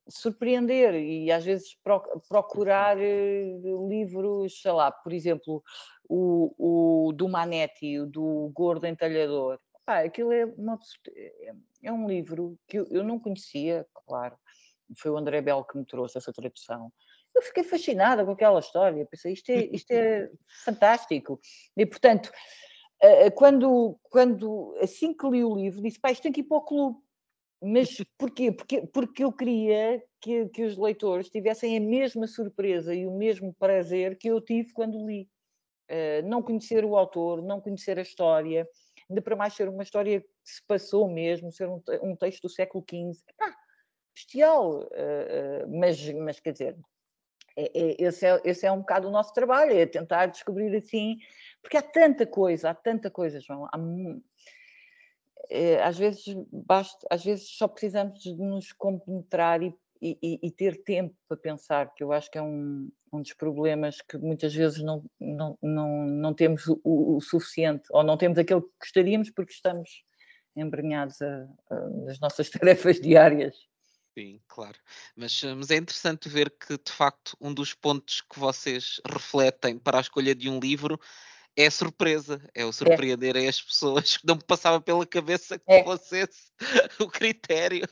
surpreender 0.08 0.94
e 0.94 1.30
às 1.30 1.44
vezes 1.44 1.76
procurar 2.30 2.96
uh, 2.96 3.88
livros, 3.90 4.62
sei 4.62 4.72
lá, 4.72 4.90
por 4.90 5.12
exemplo, 5.12 5.62
o, 6.08 6.54
o 7.08 7.12
do 7.12 7.28
Manetti, 7.28 8.00
o 8.00 8.06
do 8.06 8.50
Gordo 8.54 8.86
Entalhador. 8.86 9.60
Ah, 9.86 9.98
aquilo 9.98 10.32
é, 10.32 10.46
uma, 10.46 10.78
é, 11.14 11.52
é 11.82 11.92
um 11.92 12.08
livro 12.08 12.58
que 12.66 12.78
eu, 12.78 12.86
eu 12.90 13.04
não 13.04 13.18
conhecia, 13.18 13.86
claro, 14.06 14.34
foi 14.96 15.10
o 15.10 15.18
André 15.18 15.42
Bell 15.42 15.62
que 15.62 15.76
me 15.76 15.84
trouxe 15.84 16.16
essa 16.16 16.32
tradução 16.32 16.90
eu 17.36 17.42
fiquei 17.42 17.62
fascinada 17.62 18.24
com 18.24 18.30
aquela 18.30 18.58
história, 18.58 19.04
pensei, 19.04 19.34
isto 19.34 19.50
é, 19.50 19.66
isto 19.66 19.90
é 19.90 20.30
fantástico. 20.64 21.38
E, 21.76 21.84
portanto, 21.84 22.32
eh, 23.02 23.26
eh, 23.26 23.30
quando, 23.30 23.98
quando, 24.04 24.74
assim 24.80 25.12
que 25.12 25.28
li 25.28 25.44
o 25.44 25.54
livro, 25.54 25.82
disse, 25.82 26.00
pá, 26.00 26.10
isto 26.10 26.22
tem 26.22 26.32
que 26.32 26.40
ir 26.40 26.44
para 26.44 26.56
o 26.56 26.62
clube. 26.62 26.98
Mas 27.62 27.96
porquê? 28.18 28.52
Porque, 28.52 28.86
porque 28.86 29.24
eu 29.24 29.32
queria 29.32 30.02
que, 30.20 30.46
que 30.48 30.64
os 30.64 30.76
leitores 30.76 31.28
tivessem 31.28 31.76
a 31.76 31.80
mesma 31.80 32.26
surpresa 32.26 32.94
e 32.94 33.06
o 33.06 33.16
mesmo 33.16 33.54
prazer 33.54 34.16
que 34.18 34.28
eu 34.28 34.40
tive 34.40 34.72
quando 34.72 35.06
li. 35.06 35.28
Uh, 35.88 36.26
não 36.26 36.42
conhecer 36.42 36.84
o 36.84 36.96
autor, 36.96 37.40
não 37.40 37.60
conhecer 37.60 37.96
a 37.96 38.02
história, 38.02 38.68
ainda 39.08 39.22
para 39.22 39.36
mais 39.36 39.54
ser 39.54 39.68
uma 39.68 39.84
história 39.84 40.20
que 40.20 40.28
se 40.42 40.60
passou 40.66 41.08
mesmo, 41.08 41.52
ser 41.52 41.68
um, 41.68 41.80
um 42.02 42.16
texto 42.16 42.42
do 42.42 42.48
século 42.48 42.84
XV. 42.90 43.22
Ah, 43.40 43.54
bestial! 44.12 44.80
Uh, 44.80 45.64
uh, 45.64 45.78
mas, 45.78 46.12
mas 46.14 46.40
quer 46.40 46.52
dizer, 46.52 46.76
esse, 47.56 48.26
é, 48.26 48.40
esse 48.44 48.66
é 48.66 48.72
um 48.72 48.80
bocado 48.80 49.08
o 49.08 49.10
nosso 49.10 49.32
trabalho, 49.32 49.72
é 49.72 49.86
tentar 49.86 50.26
descobrir 50.26 50.74
assim, 50.76 51.18
porque 51.62 51.76
há 51.76 51.82
tanta 51.82 52.26
coisa, 52.26 52.70
há 52.70 52.74
tanta 52.74 53.10
coisa, 53.10 53.40
João. 53.40 53.66
Há, 53.66 53.78
é, 55.48 55.82
às 55.82 55.98
vezes 55.98 56.24
basta, 56.52 57.06
às 57.10 57.24
vezes 57.24 57.48
só 57.56 57.68
precisamos 57.68 58.20
de 58.20 58.34
nos 58.34 58.72
compenetrar 58.72 59.62
e, 59.62 59.74
e, 60.02 60.38
e, 60.42 60.50
ter 60.50 60.82
tempo 60.82 61.14
para 61.28 61.36
pensar, 61.36 61.94
que 61.94 62.02
eu 62.02 62.12
acho 62.12 62.30
que 62.30 62.38
é 62.38 62.42
um, 62.42 62.90
um 63.12 63.22
dos 63.22 63.32
problemas 63.32 64.00
que 64.02 64.18
muitas 64.18 64.54
vezes 64.54 64.82
não, 64.82 65.04
não, 65.18 65.58
não, 65.62 66.06
não 66.06 66.34
temos 66.34 66.66
o, 66.66 66.80
o 66.84 67.20
suficiente, 67.20 67.84
ou 67.90 68.02
não 68.02 68.16
temos 68.16 68.38
aquilo 68.38 68.62
que 68.62 68.68
gostaríamos 68.80 69.30
porque 69.30 69.52
estamos 69.52 70.04
embrenhados 70.54 71.20
a, 71.22 71.48
a, 71.70 71.88
nas 72.04 72.20
nossas 72.20 72.50
tarefas 72.50 73.00
diárias. 73.00 73.56
Sim, 74.18 74.40
claro. 74.48 74.78
Mas, 75.14 75.42
eh, 75.44 75.54
mas 75.54 75.70
é 75.70 75.76
interessante 75.76 76.28
ver 76.28 76.50
que, 76.50 76.78
de 76.78 76.90
facto, 76.90 77.36
um 77.40 77.52
dos 77.52 77.74
pontos 77.74 78.22
que 78.22 78.38
vocês 78.38 78.98
refletem 79.06 79.78
para 79.78 79.98
a 79.98 80.00
escolha 80.00 80.34
de 80.34 80.48
um 80.48 80.58
livro 80.58 80.98
é 81.56 81.66
a 81.66 81.70
surpresa, 81.70 82.40
é 82.54 82.64
o 82.64 82.72
É, 82.84 82.96
surpreenderem 82.96 83.48
as 83.48 83.60
pessoas, 83.60 84.16
que 84.18 84.26
não 84.26 84.36
me 84.36 84.44
passava 84.44 84.80
pela 84.80 85.06
cabeça 85.06 85.58
que 85.58 85.64
é, 85.68 85.82
fosse 85.82 86.18
esse 86.20 86.52
o 87.00 87.08
critério, 87.08 87.86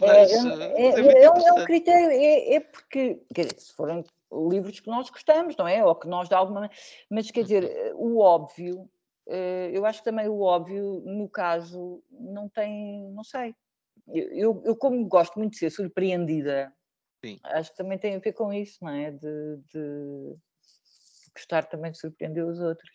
é, 0.00 0.06
mas, 0.06 0.44
é, 0.44 0.48
eh, 0.48 0.74
é, 0.76 0.90
mas 0.90 1.08
é 1.08 1.24
é 1.24 1.30
um, 1.30 1.46
é 1.46 1.52
um 1.52 1.62
critério, 1.62 2.10
é, 2.10 2.54
é 2.54 2.60
porque, 2.60 3.20
quer 3.34 3.46
dizer, 3.46 3.60
se 3.60 3.72
forem 3.74 4.04
livros 4.50 4.80
que 4.80 4.88
nós 4.88 5.10
gostamos, 5.10 5.56
não 5.56 5.66
é? 5.68 5.84
Ou 5.84 5.94
que 5.94 6.08
nós 6.08 6.28
de 6.28 6.34
alguma 6.34 6.60
maneira. 6.60 6.76
Mas 7.10 7.30
quer 7.30 7.42
dizer, 7.42 7.64
Uhum. 7.64 7.70
eh, 7.70 7.92
o 7.94 8.18
óbvio, 8.18 8.88
eu 9.72 9.86
acho 9.86 10.00
que 10.00 10.04
também 10.04 10.28
o 10.28 10.40
óbvio, 10.40 11.02
no 11.06 11.28
caso, 11.28 12.02
não 12.10 12.48
tem, 12.48 13.10
não 13.12 13.24
sei. 13.24 13.54
Eu, 14.08 14.62
eu, 14.64 14.76
como 14.76 15.06
gosto 15.08 15.38
muito 15.38 15.52
de 15.52 15.58
ser 15.58 15.70
surpreendida, 15.70 16.72
Sim, 17.24 17.38
acho 17.44 17.70
que 17.70 17.76
também 17.76 17.98
tem 17.98 18.14
a 18.16 18.18
ver 18.18 18.32
com 18.34 18.52
isso, 18.52 18.78
não 18.84 18.90
é? 18.90 19.10
De, 19.10 19.56
de 19.72 20.36
gostar 21.34 21.64
também 21.66 21.90
de 21.92 21.98
surpreender 21.98 22.44
os 22.44 22.60
outros. 22.60 22.90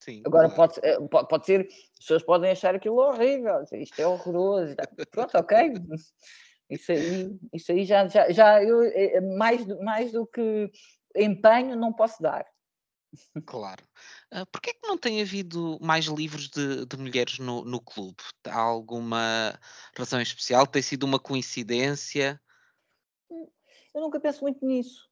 sim, 0.00 0.22
Agora 0.24 0.48
claro. 0.48 0.56
pode, 0.56 0.80
eh, 0.86 0.98
po- 1.08 1.26
pode 1.26 1.46
ser, 1.46 1.66
as 1.68 1.98
pessoas 1.98 2.22
podem 2.22 2.50
achar 2.50 2.74
aquilo 2.74 2.98
horrível, 2.98 3.62
isto 3.72 4.00
é 4.00 4.06
horroroso. 4.06 4.74
Pronto, 5.10 5.36
ok. 5.38 5.74
Isso 6.70 6.92
aí, 6.92 7.38
isso 7.52 7.72
aí 7.72 7.84
já, 7.84 8.06
já, 8.08 8.30
já 8.30 8.62
eu, 8.62 8.82
eh, 8.82 9.20
mais, 9.36 9.66
mais 9.80 10.12
do 10.12 10.26
que 10.26 10.70
empenho 11.16 11.76
não 11.76 11.92
posso 11.92 12.22
dar. 12.22 12.46
Claro. 13.46 13.84
Porquê 14.52 14.70
é 14.70 14.74
que 14.74 14.86
não 14.86 14.98
tem 14.98 15.20
havido 15.20 15.78
mais 15.80 16.06
livros 16.06 16.48
de, 16.48 16.84
de 16.84 16.96
mulheres 16.96 17.38
no, 17.38 17.64
no 17.64 17.80
clube? 17.80 18.16
Há 18.46 18.58
alguma 18.60 19.58
razão 19.96 20.20
especial? 20.20 20.66
Tem 20.66 20.82
sido 20.82 21.04
uma 21.04 21.18
coincidência? 21.18 22.40
Eu 23.94 24.00
nunca 24.00 24.20
penso 24.20 24.42
muito 24.42 24.64
nisso. 24.64 25.08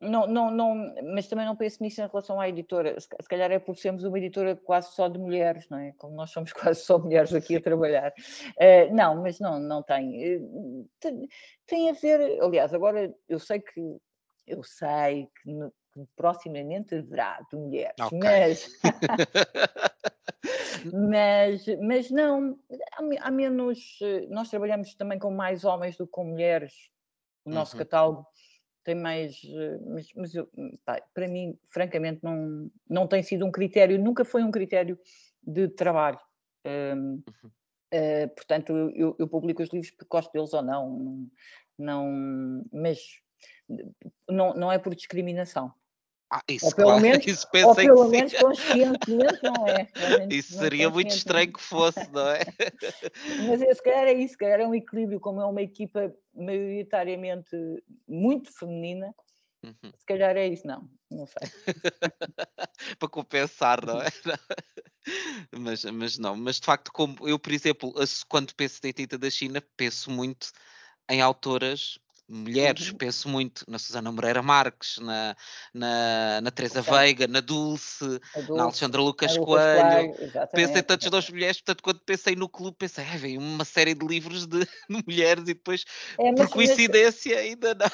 Não, 0.00 0.26
não, 0.26 0.50
não, 0.50 0.94
mas 1.14 1.28
também 1.28 1.44
não 1.44 1.54
penso 1.54 1.82
nisso 1.82 2.00
em 2.00 2.06
relação 2.06 2.40
à 2.40 2.48
editora. 2.48 2.98
Se, 2.98 3.06
ca- 3.06 3.18
se 3.20 3.28
calhar 3.28 3.50
é 3.52 3.58
por 3.58 3.76
sermos 3.76 4.02
uma 4.02 4.16
editora 4.18 4.56
quase 4.56 4.94
só 4.94 5.08
de 5.08 5.18
mulheres, 5.18 5.68
não 5.68 5.78
é? 5.78 5.92
Como 5.98 6.14
nós 6.16 6.30
somos 6.30 6.52
quase 6.54 6.80
só 6.80 6.98
mulheres 6.98 7.34
aqui 7.34 7.56
a 7.56 7.60
trabalhar. 7.60 8.12
Eh, 8.58 8.90
não, 8.90 9.22
mas 9.22 9.38
não, 9.38 9.60
não 9.60 9.82
tem. 9.82 10.24
Eh, 10.24 10.40
tem. 10.98 11.28
Tem 11.66 11.90
a 11.90 11.92
ver, 11.92 12.40
aliás, 12.42 12.72
agora 12.72 13.14
eu 13.28 13.38
sei 13.38 13.60
que 13.60 13.98
eu 14.46 14.62
sei 14.64 15.28
que, 15.42 15.50
que 15.92 16.06
proximamente 16.16 16.94
haverá 16.94 17.40
de 17.50 17.56
mulheres, 17.56 17.94
Ok. 18.00 18.18
mas, 18.18 18.68
mas, 20.92 21.66
mas 21.80 22.10
não, 22.10 22.58
há, 22.92 23.02
me- 23.02 23.18
há 23.18 23.30
menos. 23.30 23.98
Nós 24.28 24.50
trabalhamos 24.50 24.94
também 24.94 25.18
com 25.18 25.30
mais 25.30 25.64
homens 25.64 25.96
do 25.96 26.06
que 26.06 26.12
com 26.12 26.24
mulheres. 26.24 26.74
O 27.44 27.50
nosso 27.50 27.74
Uhum. 27.74 27.78
catálogo 27.78 28.26
tem 28.84 28.94
mais. 28.94 29.40
Mas, 29.86 30.08
mas 30.14 30.34
eu, 30.34 30.48
pá, 30.84 31.00
para 31.14 31.28
mim, 31.28 31.58
francamente, 31.70 32.20
não, 32.22 32.70
não 32.88 33.06
tem 33.06 33.22
sido 33.22 33.46
um 33.46 33.50
critério, 33.52 33.98
nunca 33.98 34.24
foi 34.24 34.42
um 34.42 34.50
critério 34.50 34.98
de 35.42 35.68
trabalho. 35.68 36.18
Hum, 36.66 37.22
Uhum. 37.26 37.50
eh, 37.92 38.26
portanto, 38.28 38.76
eu, 38.76 38.90
eu- 38.90 39.16
eu 39.18 39.28
publico 39.28 39.62
os 39.62 39.70
livros 39.70 39.90
porque 39.90 40.08
gosto 40.10 40.30
deles 40.32 40.52
ou 40.54 40.62
não, 40.62 40.90
não, 40.98 41.30
não- 41.78 42.64
mas 42.72 42.98
não, 44.28 44.52
não 44.54 44.70
é 44.70 44.78
por 44.78 44.94
discriminação. 44.94 45.72
Ah, 46.32 46.42
Ou 46.48 46.54
isso, 46.54 46.76
pelo 46.76 46.86
claro, 46.88 47.02
menos, 47.02 47.26
isso 47.26 47.48
ou 47.64 47.74
pelo 47.74 48.08
menos 48.08 48.32
conscientemente 48.34 49.42
não 49.42 49.66
é. 49.66 49.88
Isso 50.30 50.56
seria 50.58 50.88
muito 50.88 51.10
estranho 51.10 51.52
que 51.52 51.60
fosse, 51.60 52.08
não 52.12 52.28
é? 52.28 52.40
Mas 53.48 53.60
é, 53.60 53.74
se 53.74 53.82
calhar 53.82 54.06
é 54.06 54.12
isso, 54.12 54.32
se 54.32 54.38
calhar 54.38 54.60
é 54.60 54.66
um 54.66 54.74
equilíbrio, 54.74 55.18
como 55.18 55.40
é 55.40 55.44
uma 55.44 55.60
equipa 55.60 56.14
maioritariamente 56.32 57.56
muito 58.06 58.56
feminina, 58.56 59.12
Uhum. 59.62 59.92
se 59.94 60.06
calhar 60.06 60.36
é 60.36 60.48
isso, 60.48 60.66
não, 60.66 60.88
não 61.10 61.26
sei. 61.26 61.36
Para 62.98 63.08
compensar, 63.08 63.84
não 63.84 64.00
é? 64.00 64.06
Mas, 65.50 65.82
mas 65.84 66.18
não, 66.18 66.36
mas 66.36 66.60
de 66.60 66.66
facto, 66.66 66.92
como 66.92 67.26
eu, 67.26 67.38
por 67.38 67.52
exemplo, 67.52 67.92
quando 68.28 68.54
penso 68.54 68.80
na 68.84 68.92
tinta 68.92 69.16
da 69.16 69.30
China, 69.30 69.62
penso 69.74 70.10
muito 70.10 70.52
em 71.08 71.22
autoras 71.22 71.98
mulheres, 72.30 72.90
Uhum. 72.90 72.96
penso 72.96 73.28
muito 73.28 73.64
na 73.68 73.78
Susana 73.78 74.12
Moreira 74.12 74.40
Marques, 74.42 74.98
na, 74.98 75.36
na, 75.74 76.40
na 76.40 76.50
Teresa 76.50 76.82
Portanto, 76.82 77.00
Veiga, 77.00 77.26
na 77.26 77.40
Dulce, 77.40 78.04
a 78.04 78.38
na 78.38 78.46
Dulce, 78.46 78.60
Alexandra 78.60 79.00
Lucas 79.00 79.36
Lucas 79.36 79.46
Coelho. 79.46 79.90
Coelho, 79.90 80.14
Pensei 80.14 80.26
exatamente. 80.26 80.82
tantas 80.84 81.30
mulheres, 81.30 81.56
portanto, 81.60 81.82
quando 81.82 82.00
pensei 82.00 82.36
no 82.36 82.48
clube, 82.48 82.76
pensei, 82.78 83.04
ah, 83.04 83.16
vem 83.16 83.36
uma 83.36 83.64
série 83.64 83.94
de 83.94 84.06
livros 84.06 84.46
de, 84.46 84.60
de 84.88 85.04
mulheres 85.06 85.42
e 85.42 85.54
depois, 85.54 85.84
É, 86.18 86.30
por 86.30 86.36
mas, 86.38 86.38
mas 86.38 86.50
coincidência, 86.50 87.38
ainda 87.38 87.74
não. 87.74 87.90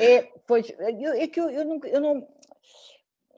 é, 0.00 0.22
pois, 0.46 0.70
eu, 0.70 1.12
é 1.12 1.26
que 1.26 1.40
eu, 1.40 1.50
eu 1.50 1.64
nunca, 1.64 1.88
eu 1.88 2.00
não, 2.00 2.26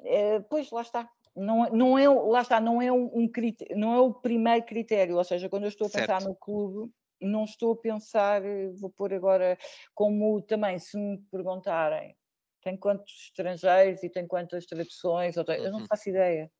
é, 0.04 0.40
pois, 0.40 0.70
lá 0.70 0.82
está. 0.82 1.08
Não, 1.36 1.64
é- 1.64 1.70
não 1.70 1.98
é, 1.98 2.08
lá 2.08 2.40
está, 2.42 2.60
não 2.60 2.82
é 2.82 2.90
um, 2.90 3.08
um 3.14 3.28
critério, 3.28 3.76
não 3.78 3.94
é 3.94 4.00
o 4.00 4.12
primeiro 4.12 4.64
critério, 4.66 5.16
ou 5.16 5.24
seja, 5.24 5.48
quando 5.48 5.62
eu 5.62 5.68
estou 5.68 5.86
a 5.86 5.90
pensar 5.90 6.20
Certo. 6.20 6.28
no 6.28 6.34
clube, 6.34 6.92
não 7.20 7.44
estou 7.44 7.72
a 7.72 7.76
pensar, 7.76 8.44
eh, 8.44 8.70
vou 8.80 8.90
pôr 8.90 9.12
agora, 9.14 9.58
como 9.94 10.40
também, 10.42 10.78
se 10.78 10.96
me 10.98 11.18
perguntarem, 11.30 12.16
tem 12.62 12.76
quantos 12.76 13.12
estrangeiros 13.26 14.02
e 14.02 14.10
tem 14.10 14.26
quantas 14.26 14.66
traduções, 14.66 15.34
tem- 15.36 15.64
eu 15.64 15.72
não 15.72 15.80
Uhum. 15.80 15.86
faço 15.88 16.08
ideia. 16.10 16.50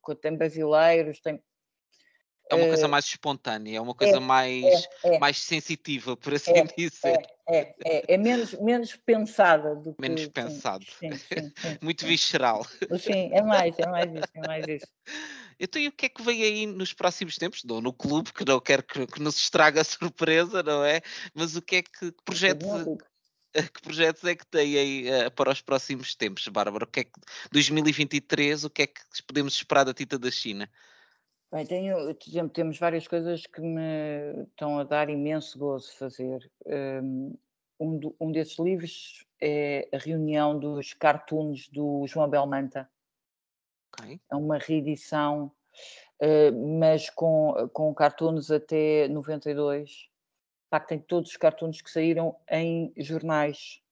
Quando 0.00 0.18
tem 0.20 0.36
brasileiros, 0.36 1.20
tem. 1.20 1.42
É 2.50 2.54
uma 2.54 2.66
coisa 2.66 2.86
eh, 2.86 2.88
mais 2.88 3.04
espontânea, 3.06 3.76
é 3.78 3.80
uma 3.80 3.94
é, 4.00 4.10
coisa 4.10 4.20
mais, 4.20 4.88
é, 5.04 5.16
é, 5.16 5.20
mais 5.20 5.38
sensitiva, 5.38 6.16
por 6.16 6.34
assim 6.34 6.52
é, 6.52 6.62
dizer. 6.76 7.20
é, 7.48 7.60
é, 7.60 7.74
é, 7.84 8.14
é 8.14 8.18
menos, 8.18 8.52
menos 8.54 8.96
pensada 8.96 9.74
do 9.76 9.94
Menos 9.98 10.26
que. 10.26 10.32
Sim, 10.34 10.62
pensado. 10.62 10.86
sim, 11.00 11.18
sim, 11.18 11.50
sim, 11.62 11.78
Muito 11.82 12.04
visceral. 12.06 12.62
Sim, 12.98 13.30
é 13.32 13.42
mais, 13.42 13.78
é 13.78 13.86
mais 13.86 14.12
isso, 14.14 14.30
é 14.34 14.42
mais 14.42 14.66
isso. 14.68 14.92
Então, 15.60 15.80
e 15.80 15.88
o 15.88 15.92
que 15.92 16.06
é 16.06 16.08
que 16.08 16.22
vem 16.22 16.42
aí 16.42 16.66
nos 16.66 16.94
próximos 16.94 17.36
tempos? 17.36 17.62
Não 17.64 17.82
no 17.82 17.92
clube, 17.92 18.32
que 18.32 18.44
não 18.46 18.58
quero 18.58 18.82
que, 18.82 19.06
que 19.06 19.20
nos 19.20 19.36
estrague 19.36 19.78
a 19.78 19.84
surpresa, 19.84 20.62
não 20.62 20.82
é? 20.82 21.02
Mas 21.34 21.54
o 21.54 21.62
que 21.62 21.76
é 21.76 21.82
que, 21.82 22.12
que 22.12 22.24
projetos, 22.24 22.66
digo. 22.66 22.98
que 23.52 23.82
projetos 23.82 24.24
é 24.24 24.34
que 24.34 24.46
tem 24.46 24.78
aí 24.78 25.08
eh, 25.08 25.30
para 25.30 25.50
os 25.50 25.60
próximos 25.60 26.14
tempos, 26.14 26.48
Bárbara? 26.48 26.84
O 26.84 26.88
que 26.88 27.00
é 27.00 27.04
que 27.04 27.12
2023, 27.52 28.64
o 28.64 28.70
que 28.70 28.82
é 28.82 28.86
que 28.86 29.02
podemos 29.26 29.54
esperar 29.54 29.84
da 29.84 29.92
Tita 29.92 30.18
da 30.18 30.30
China? 30.30 30.68
Bem, 31.52 31.66
tenho, 31.66 32.16
exemplo, 32.26 32.50
temos 32.50 32.78
várias 32.78 33.06
coisas 33.06 33.44
que 33.46 33.60
me 33.60 34.44
estão 34.48 34.78
a 34.78 34.84
dar 34.84 35.10
imenso 35.10 35.58
gozo 35.58 35.92
fazer. 35.96 36.50
Hum, 36.66 37.36
Um, 37.80 37.98
um 38.20 38.30
desses 38.30 38.58
livros 38.58 39.26
é 39.40 39.88
a 39.90 39.96
reunião 39.96 40.58
dos 40.58 40.92
cartoons 40.92 41.66
do 41.70 42.06
João 42.06 42.28
Belmanta. 42.28 42.86
É 44.30 44.36
uma 44.36 44.58
reedição, 44.58 45.52
eh, 46.20 46.50
mas 46.52 47.10
com, 47.10 47.54
com 47.72 47.94
cartoons 47.94 48.50
até 48.50 49.08
92. 49.08 50.08
Pá, 50.70 50.80
tem 50.80 50.98
todos 51.00 51.30
os 51.32 51.36
cartoons 51.36 51.82
que 51.82 51.90
saíram 51.90 52.36
em 52.50 52.92
jornais. 52.98 53.82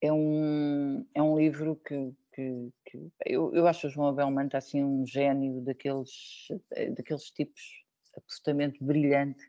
É 0.00 0.12
um, 0.12 1.06
é 1.14 1.22
um 1.22 1.38
livro 1.38 1.76
que, 1.76 2.12
que, 2.32 2.70
que- 2.84 3.10
eu, 3.24 3.54
eu 3.54 3.66
acho 3.66 3.86
o 3.86 3.90
João 3.90 4.08
Abel 4.08 4.30
Manta 4.30 4.58
assim 4.58 4.84
um 4.84 5.06
gênio 5.06 5.60
daqueles, 5.62 6.48
eh, 6.72 6.90
daqueles 6.90 7.30
tipos 7.30 7.84
absolutamente 8.16 8.82
brilhante. 8.84 9.42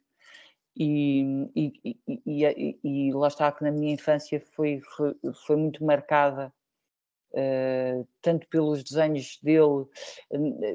E, 0.77 1.23
e- 1.55 1.97
e- 2.27 2.79
e 2.83 3.13
lá 3.13 3.27
está 3.29 3.51
que 3.51 3.63
na 3.63 3.71
minha 3.71 3.93
infância 3.93 4.39
foi, 4.55 4.81
foi, 4.81 5.15
foi 5.45 5.55
muito 5.57 5.83
marcada 5.85 6.53
eh, 7.35 8.01
tanto 8.21 8.47
pelos 8.47 8.81
desenhos 8.81 9.37
dele 9.43 9.85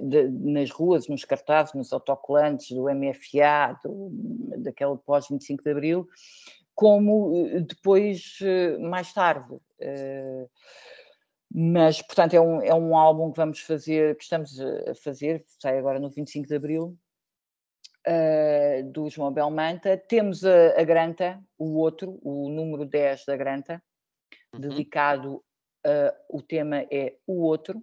de- 0.03 0.29
nas 0.29 0.71
ruas, 0.71 1.09
nos 1.09 1.25
cartazes, 1.25 1.73
nos 1.75 1.91
autocolantes 1.93 2.71
do 2.71 2.89
MFA, 2.89 3.79
do, 3.83 4.11
daquela 4.59 4.97
pós 4.97 5.27
25 5.29 5.63
de 5.65 5.71
Abril, 5.71 6.09
como 6.75 7.47
eh, 7.47 7.61
depois, 7.61 8.39
eh, 8.43 8.77
mais 8.79 9.13
tarde. 9.13 9.57
mas, 11.53 12.01
portanto, 12.03 12.35
é 12.35 12.41
um, 12.41 12.63
é 12.63 12.75
um 12.75 12.97
álbum 12.97 13.33
que 13.33 13.39
vamos 13.39 13.61
fazer, 13.61 14.17
que 14.17 14.23
estamos 14.23 14.61
a 14.61 14.95
fazer, 14.95 15.43
sai 15.59 15.79
agora 15.79 15.99
no 15.99 16.09
25 16.11 16.47
de 16.47 16.55
Abril, 16.55 16.97
do 18.93 19.09
João 19.09 19.33
Belmanta. 19.33 19.97
Temos 19.97 20.45
a, 20.45 20.81
a 20.81 20.85
Granta, 20.85 21.43
o 21.59 21.77
outro, 21.79 22.19
o 22.23 22.49
número 22.49 22.85
10 22.85 23.25
da 23.25 23.37
Granta, 23.37 23.83
Uhum. 24.53 24.61
dedicado 24.61 25.43
a, 25.85 26.15
o 26.29 26.43
tema 26.43 26.87
é 26.91 27.17
o 27.27 27.43
outro, 27.43 27.83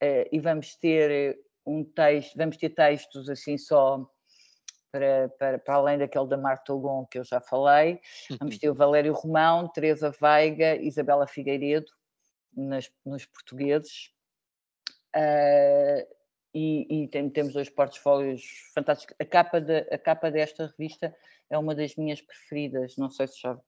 eh, 0.00 0.28
e 0.32 0.40
vamos 0.40 0.74
ter 0.76 1.10
eh, 1.10 1.38
um 1.66 1.84
texto, 1.84 2.36
vamos 2.36 2.56
ter 2.56 2.70
textos 2.70 3.28
assim 3.28 3.56
só 3.56 4.08
para, 4.92 5.28
para, 5.38 5.58
para 5.58 5.74
além 5.74 5.98
daquele 5.98 6.28
da 6.28 6.36
Marta 6.36 6.72
Gon 6.74 7.06
que 7.06 7.18
eu 7.18 7.24
já 7.24 7.40
falei, 7.40 8.00
vamos 8.38 8.58
ter 8.58 8.70
o 8.70 8.74
Valério 8.74 9.12
Romão, 9.12 9.68
Teresa 9.68 10.10
Veiga, 10.10 10.76
Isabela 10.76 11.26
Figueiredo 11.26 11.90
nas, 12.56 12.90
nos 13.04 13.26
portugueses. 13.26 14.12
Ah, 15.14 16.06
e, 16.54 17.04
e 17.04 17.08
tem, 17.08 17.28
temos 17.28 17.52
dois 17.52 17.68
portfólios 17.68 18.44
fantásticos. 18.72 19.16
A 19.18 19.24
capa, 19.24 19.60
de, 19.60 19.78
a 19.92 19.98
capa 19.98 20.30
desta 20.30 20.66
revista 20.66 21.14
é 21.50 21.58
uma 21.58 21.74
das 21.74 21.96
minhas 21.96 22.20
preferidas, 22.20 22.96
não 22.96 23.10
sei 23.10 23.26
se 23.26 23.40
já 23.40 23.58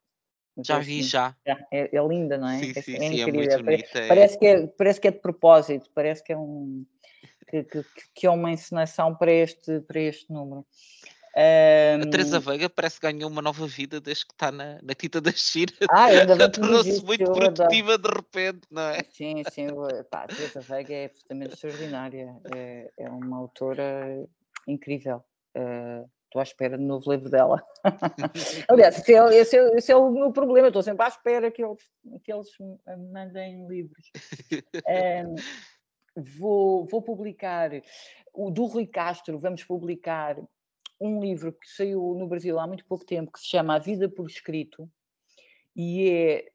já 0.64 0.78
vi, 0.78 1.02
já. 1.02 1.34
É, 1.44 1.96
é, 1.96 2.06
linda, 2.06 2.38
não 2.38 2.48
é? 2.48 2.58
Sim, 2.58 2.72
é, 2.76 2.82
sim, 2.82 2.94
é 2.94 2.98
sim, 2.98 3.20
incrível. 3.20 3.28
é 3.28 3.32
muito 3.32 3.64
bonita. 3.64 3.98
É. 3.98 4.08
Parece, 4.08 4.38
que 4.38 4.46
é, 4.46 4.66
parece 4.66 5.00
que 5.00 5.08
é 5.08 5.10
de 5.10 5.18
propósito, 5.18 5.90
parece 5.94 6.22
que 6.22 6.32
é 6.32 6.36
um 6.36 6.84
que, 7.48 7.64
que, 7.64 7.84
que 8.14 8.26
é 8.26 8.30
uma 8.30 8.50
encenação 8.50 9.14
para 9.14 9.32
este, 9.32 9.80
para 9.80 10.00
este 10.00 10.32
número. 10.32 10.66
Um... 11.36 12.02
A 12.02 12.10
Teresa 12.10 12.40
Veiga 12.40 12.70
parece 12.70 12.98
que 12.98 13.06
ganhou 13.06 13.30
uma 13.30 13.42
nova 13.42 13.66
vida 13.66 14.00
desde 14.00 14.24
que 14.24 14.32
está 14.32 14.50
na, 14.50 14.80
na 14.82 14.94
Quinta 14.94 15.20
da 15.20 15.30
China. 15.32 15.72
Ah, 15.90 16.06
ainda 16.06 16.34
bem 16.34 16.48
Tornou-se 16.50 17.04
muito 17.04 17.30
produtiva 17.30 17.98
de 17.98 18.08
repente, 18.08 18.62
não 18.70 18.82
é? 18.82 19.04
Sim, 19.10 19.42
sim. 19.52 19.66
Pá, 20.10 20.22
a 20.22 20.26
Teresa 20.28 20.60
Veiga 20.60 20.94
é 20.94 21.04
absolutamente 21.04 21.54
extraordinária. 21.54 22.34
É, 22.54 22.90
é 22.98 23.10
uma 23.10 23.36
autora 23.36 24.26
incrível. 24.66 25.22
Uh, 25.54 26.08
estou 26.26 26.40
à 26.40 26.42
espera 26.42 26.76
do 26.76 26.84
novo 26.84 27.10
livro 27.10 27.30
dela. 27.30 27.62
Aliás, 28.68 28.98
esse 28.98 29.14
é, 29.14 29.34
esse, 29.34 29.56
é, 29.56 29.76
esse 29.76 29.92
é, 29.92 29.96
o 29.96 30.10
meu 30.10 30.32
problema, 30.32 30.68
estou 30.68 30.82
sempre 30.82 31.04
à 31.04 31.08
espera 31.08 31.50
que 31.50 31.64
eles, 31.64 31.82
que 32.22 32.32
eles 32.32 32.48
mandem 33.12 33.66
livros. 33.66 34.10
Um, 34.86 35.34
vou, 36.38 36.86
vou 36.86 37.02
publicar 37.02 37.70
o 38.32 38.50
do 38.50 38.64
Rui 38.64 38.86
Castro, 38.86 39.38
vamos 39.38 39.64
publicar 39.64 40.36
um 41.00 41.20
livro 41.20 41.52
que 41.52 41.68
saiu 41.68 42.14
no 42.14 42.26
Brasil 42.26 42.58
há 42.58 42.66
muito 42.66 42.86
pouco 42.86 43.04
tempo, 43.04 43.32
que 43.32 43.40
se 43.40 43.48
chama 43.48 43.74
A 43.74 43.78
Vida 43.78 44.08
por 44.08 44.26
Escrito, 44.26 44.90
e 45.74 46.08
é 46.08 46.52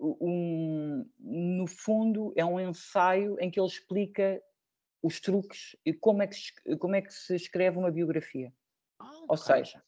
um, 0.00 1.08
no 1.18 1.66
fundo, 1.66 2.32
é 2.36 2.44
um 2.44 2.58
ensaio 2.58 3.36
em 3.40 3.50
que 3.50 3.60
ele 3.60 3.68
explica 3.68 4.42
os 5.02 5.20
truques 5.20 5.76
e 5.84 5.92
como 5.92 6.22
é 6.22 6.26
que 6.26 6.36
como 6.76 6.96
é 6.96 7.02
que 7.02 7.12
se 7.12 7.34
escreve 7.34 7.78
uma 7.78 7.90
biografia. 7.90 8.52
Okay. 9.00 9.26
Ou 9.28 9.36
seja, 9.36 9.82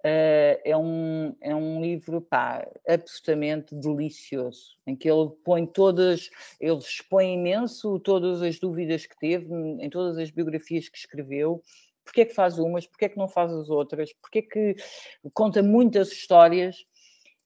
Uh, 0.00 0.56
é, 0.64 0.74
um, 0.74 1.36
é 1.42 1.54
um 1.54 1.82
livro 1.82 2.22
pá, 2.22 2.66
absolutamente 2.88 3.74
delicioso, 3.74 4.78
em 4.86 4.96
que 4.96 5.10
ele 5.10 5.28
põe 5.44 5.66
todas, 5.66 6.30
ele 6.58 6.78
expõe 6.78 7.34
imenso 7.34 8.00
todas 8.00 8.40
as 8.40 8.58
dúvidas 8.58 9.04
que 9.04 9.14
teve 9.18 9.52
em 9.52 9.90
todas 9.90 10.16
as 10.16 10.30
biografias 10.30 10.88
que 10.88 10.96
escreveu, 10.96 11.62
porque 12.02 12.22
é 12.22 12.24
que 12.24 12.32
faz 12.32 12.58
umas, 12.58 12.86
porque 12.86 13.04
é 13.04 13.08
que 13.10 13.18
não 13.18 13.28
faz 13.28 13.52
as 13.52 13.68
outras, 13.68 14.10
porque 14.14 14.38
é 14.38 14.42
que 14.42 14.76
conta 15.34 15.62
muitas 15.62 16.10
histórias. 16.10 16.82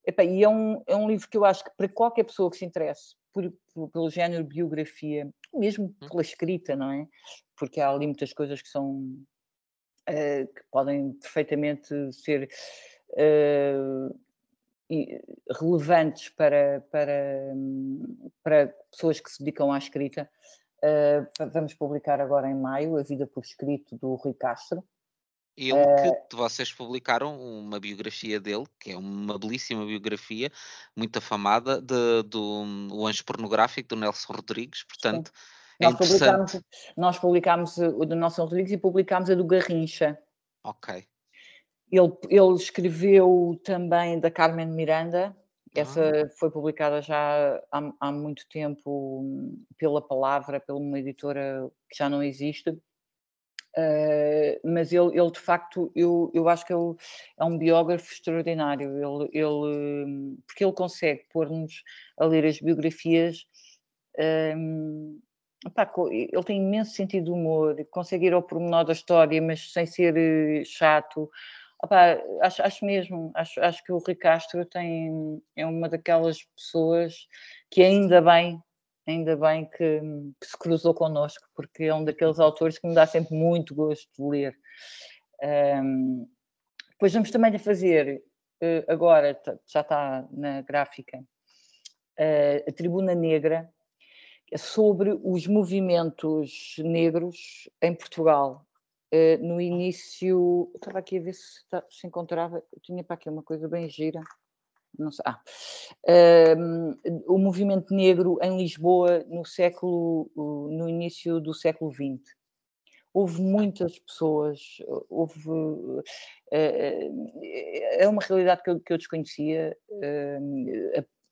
e 0.06 0.44
é 0.44 0.48
um, 0.48 0.80
é 0.86 0.94
um 0.94 1.08
livro 1.08 1.28
que 1.28 1.36
eu 1.36 1.44
acho 1.44 1.64
que 1.64 1.70
para 1.76 1.88
qualquer 1.88 2.22
pessoa 2.22 2.48
que 2.48 2.56
se 2.56 2.64
interesse 2.64 3.16
por, 3.32 3.52
por, 3.74 3.90
pelo 3.90 4.08
género 4.08 4.44
biografia, 4.44 5.28
mesmo 5.52 5.86
hum. 5.86 6.08
pela 6.08 6.22
escrita, 6.22 6.76
não 6.76 6.92
é? 6.92 7.08
Porque 7.56 7.80
há 7.80 7.90
ali 7.90 8.06
muitas 8.06 8.32
coisas 8.32 8.62
que 8.62 8.68
são 8.68 9.18
uh, 10.08 10.46
que 10.46 10.62
podem 10.70 11.12
perfeitamente 11.14 12.12
ser 12.12 12.48
uh, 13.10 14.20
relevantes 15.58 16.28
para, 16.30 16.80
para, 16.90 17.54
para 18.42 18.68
pessoas 18.90 19.20
que 19.20 19.30
se 19.30 19.42
dedicam 19.42 19.72
à 19.72 19.78
escrita. 19.78 20.28
Uh, 20.82 21.48
vamos 21.52 21.74
publicar 21.74 22.20
agora 22.20 22.48
em 22.48 22.54
maio 22.54 22.96
A 22.98 23.02
Vida 23.02 23.26
por 23.26 23.42
Escrito 23.42 23.96
do 23.96 24.14
Rui 24.14 24.34
Castro. 24.34 24.84
Ele 25.56 25.72
que 26.28 26.34
vocês 26.34 26.72
publicaram 26.72 27.40
uma 27.40 27.78
biografia 27.78 28.40
dele, 28.40 28.66
que 28.80 28.90
é 28.90 28.96
uma 28.96 29.38
belíssima 29.38 29.86
biografia, 29.86 30.50
muito 30.96 31.16
afamada, 31.16 31.80
de, 31.80 32.24
do 32.24 32.64
O 32.90 33.06
Anjo 33.06 33.24
Pornográfico, 33.24 33.90
do 33.90 33.96
Nelson 33.96 34.32
Rodrigues, 34.32 34.82
portanto 34.82 35.30
é 35.80 35.86
nós 35.86 35.96
publicámos, 35.96 36.60
nós 36.96 37.18
publicámos 37.18 37.78
o 37.78 38.04
do 38.04 38.14
Nelson 38.14 38.42
Rodrigues 38.44 38.72
e 38.72 38.76
publicámos 38.78 39.30
a 39.30 39.34
do 39.34 39.44
Garrincha. 39.44 40.18
Ok. 40.62 41.04
Ele, 41.90 42.12
ele 42.28 42.54
escreveu 42.54 43.60
também 43.64 44.18
da 44.18 44.30
Carmen 44.30 44.68
Miranda, 44.68 45.36
essa 45.74 46.08
ah. 46.08 46.28
foi 46.38 46.50
publicada 46.50 47.02
já 47.02 47.60
há, 47.72 47.92
há, 47.98 48.12
muito 48.12 48.48
tempo 48.48 49.22
hum, 49.22 49.64
pela 49.76 50.00
palavra, 50.00 50.60
pela 50.60 50.78
uma 50.78 50.98
editora 51.00 51.68
que 51.90 51.98
já 51.98 52.08
não 52.08 52.22
existe. 52.22 52.70
Uh, 53.76 54.54
mas 54.62 54.92
ele, 54.92 55.18
ele, 55.18 55.32
de 55.32 55.40
facto, 55.40 55.90
eu, 55.96 56.30
eu 56.32 56.48
acho 56.48 56.64
que 56.64 56.72
ele 56.72 56.94
é 57.36 57.44
um 57.44 57.58
biógrafo 57.58 58.12
extraordinário. 58.12 58.88
Ele, 58.98 59.28
ele, 59.32 60.06
hum, 60.06 60.38
porque 60.46 60.64
ele 60.64 60.72
consegue 60.72 61.26
pôr-nos 61.32 61.82
a 62.16 62.24
ler 62.24 62.46
as 62.46 62.60
biografias. 62.60 63.44
Um, 64.56 65.20
ele 66.10 66.44
tem 66.44 66.62
imenso 66.62 66.92
sentido 66.92 67.26
de 67.26 67.30
humor, 67.30 67.76
consegue 67.90 68.26
ir 68.26 68.32
ao 68.32 68.42
pormenor 68.42 68.84
da 68.84 68.92
história, 68.92 69.40
mas 69.40 69.72
sem 69.72 69.86
ser 69.86 70.16
eh, 70.16 70.64
chato. 70.64 71.30
Opa, 71.82 72.18
acho, 72.42 72.62
acho, 72.62 72.84
mesmo, 72.84 73.30
acho, 73.34 73.60
acho 73.60 73.84
que 73.84 73.92
o 73.92 73.98
Rui 73.98 74.14
Castro 74.14 74.64
tem, 74.64 75.42
é 75.56 75.66
uma 75.66 75.88
daquelas 75.88 76.42
pessoas 76.56 77.14
que 77.70 77.82
ainda 77.82 78.20
bem, 78.20 78.62
ainda 79.06 79.36
bem 79.36 79.68
que, 79.68 80.00
que, 80.40 80.46
se 80.46 80.58
cruzou 80.58 80.94
connosco, 80.94 81.46
porque 81.54 81.84
é 81.84 81.94
um 81.94 82.04
daqueles 82.04 82.38
autores 82.38 82.78
que 82.78 82.86
me 82.86 82.94
dá 82.94 83.06
sempre 83.06 83.34
muito 83.34 83.74
gosto 83.74 84.08
de 84.16 84.28
ler. 84.28 84.56
Um, 85.82 86.26
depois 86.92 87.12
vamos 87.12 87.30
também 87.30 87.58
fazer, 87.58 88.22
uh, 88.62 88.90
agora 88.90 89.38
já 89.66 89.80
está 89.80 90.26
na 90.30 90.62
gráfica, 90.62 91.18
uh, 91.18 92.68
a 92.68 92.72
Tribuna 92.72 93.14
Negra, 93.14 93.68
sobre 94.56 95.18
os 95.22 95.46
movimentos 95.46 96.76
negros 96.78 97.68
em 97.82 97.94
Portugal. 97.94 98.66
Eh, 99.10 99.36
no 99.38 99.60
início, 99.60 100.70
estava 100.74 100.98
aqui 100.98 101.18
a 101.18 101.22
ver 101.22 101.34
se, 101.34 101.60
se 101.90 102.06
encontrava, 102.06 102.62
eu 102.72 102.80
tinha 102.80 103.04
para 103.04 103.14
aqui 103.14 103.28
uma 103.28 103.42
coisa 103.42 103.68
bem 103.68 103.88
gira, 103.88 104.20
ah, 105.24 105.40
um, 106.56 106.98
o 107.26 107.38
movimento 107.38 107.94
negro 107.94 108.38
em 108.42 108.56
Lisboa 108.56 109.24
no 109.28 109.44
século, 109.44 110.30
no 110.36 110.88
início 110.88 111.40
do 111.40 111.52
século 111.52 111.92
XX. 111.92 112.34
Houve 113.12 113.42
muitas 113.42 113.98
pessoas, 114.00 114.78
houve, 115.08 115.48
é, 116.50 117.08
é 118.02 118.08
uma 118.08 118.22
realidade 118.22 118.62
que 118.62 118.70
eu, 118.70 118.80
que 118.80 118.92
eu 118.92 118.98
desconhecia, 118.98 119.76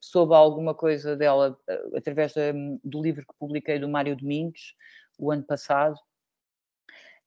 soube 0.05 0.35
alguma 0.35 0.75
coisa 0.75 1.17
dela 1.17 1.57
através 1.97 2.35
do 2.85 3.01
livro 3.01 3.25
que 3.27 3.39
publiquei 3.39 3.79
do 3.79 3.89
Mário 3.89 4.17
Domingos, 4.17 4.75
o 5.19 5.31
ano 5.31 5.45
passado, 5.45 5.99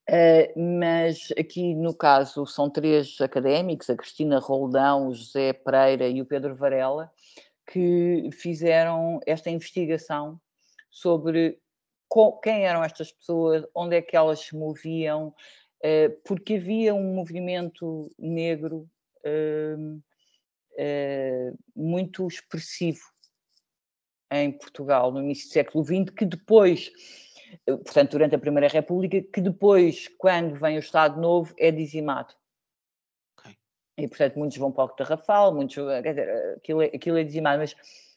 Uh, 0.08 0.80
mas 0.80 1.34
aqui 1.36 1.74
no 1.74 1.92
caso 1.92 2.46
são 2.46 2.70
três 2.70 3.20
académicos, 3.20 3.90
a 3.90 3.96
Cristina 3.96 4.38
Roldão, 4.38 5.08
o 5.08 5.16
José 5.16 5.52
Pereira 5.52 6.08
e 6.08 6.22
o 6.22 6.26
Pedro 6.28 6.56
Varela, 6.56 7.12
que 7.66 8.30
fizeram 8.32 9.20
esta 9.26 9.50
investigação 9.50 10.40
sobre 10.92 11.60
quem 12.44 12.68
eram 12.68 12.84
estas 12.84 13.12
pessoas, 13.12 13.66
onde 13.74 13.96
é 13.96 14.02
que 14.02 14.16
elas 14.16 14.42
se 14.42 14.56
moviam, 14.56 15.30
uh, 15.30 16.22
porque 16.24 16.54
havia 16.54 16.94
um 16.94 17.16
movimento 17.16 18.12
negro 18.20 18.88
uh, 19.26 20.04
muito 21.76 22.28
expressivo 22.28 23.02
em 24.32 24.52
Portugal 24.52 25.12
no 25.12 25.22
início 25.22 25.48
do 25.48 25.54
século 25.54 25.84
XX, 25.84 26.10
que 26.16 26.26
depois 26.26 26.92
portanto, 27.64 28.12
durante 28.12 28.36
a 28.36 28.40
Primeira 28.40 28.68
República, 28.68 29.22
que 29.22 29.42
depois, 29.42 30.08
quando 30.18 30.60
vem 30.60 30.78
o 30.78 30.80
Estado 30.80 31.20
Novo, 31.20 31.54
é 31.58 31.72
dizimado. 31.72 32.34
Okay. 33.40 33.56
E, 33.98 34.08
portanto, 34.08 34.38
muitos 34.38 34.58
vão 34.58 34.72
para 34.72 34.86
o 34.86 34.90
Tarrafal, 34.90 35.54
muitos, 35.54 35.76
quer 35.76 36.10
dizer, 36.10 36.56
aquilo 36.58 36.82
é, 36.82 36.86
aquilo 36.88 37.18
é 37.18 37.24
dizimado, 37.24 37.60
mas, 37.60 37.76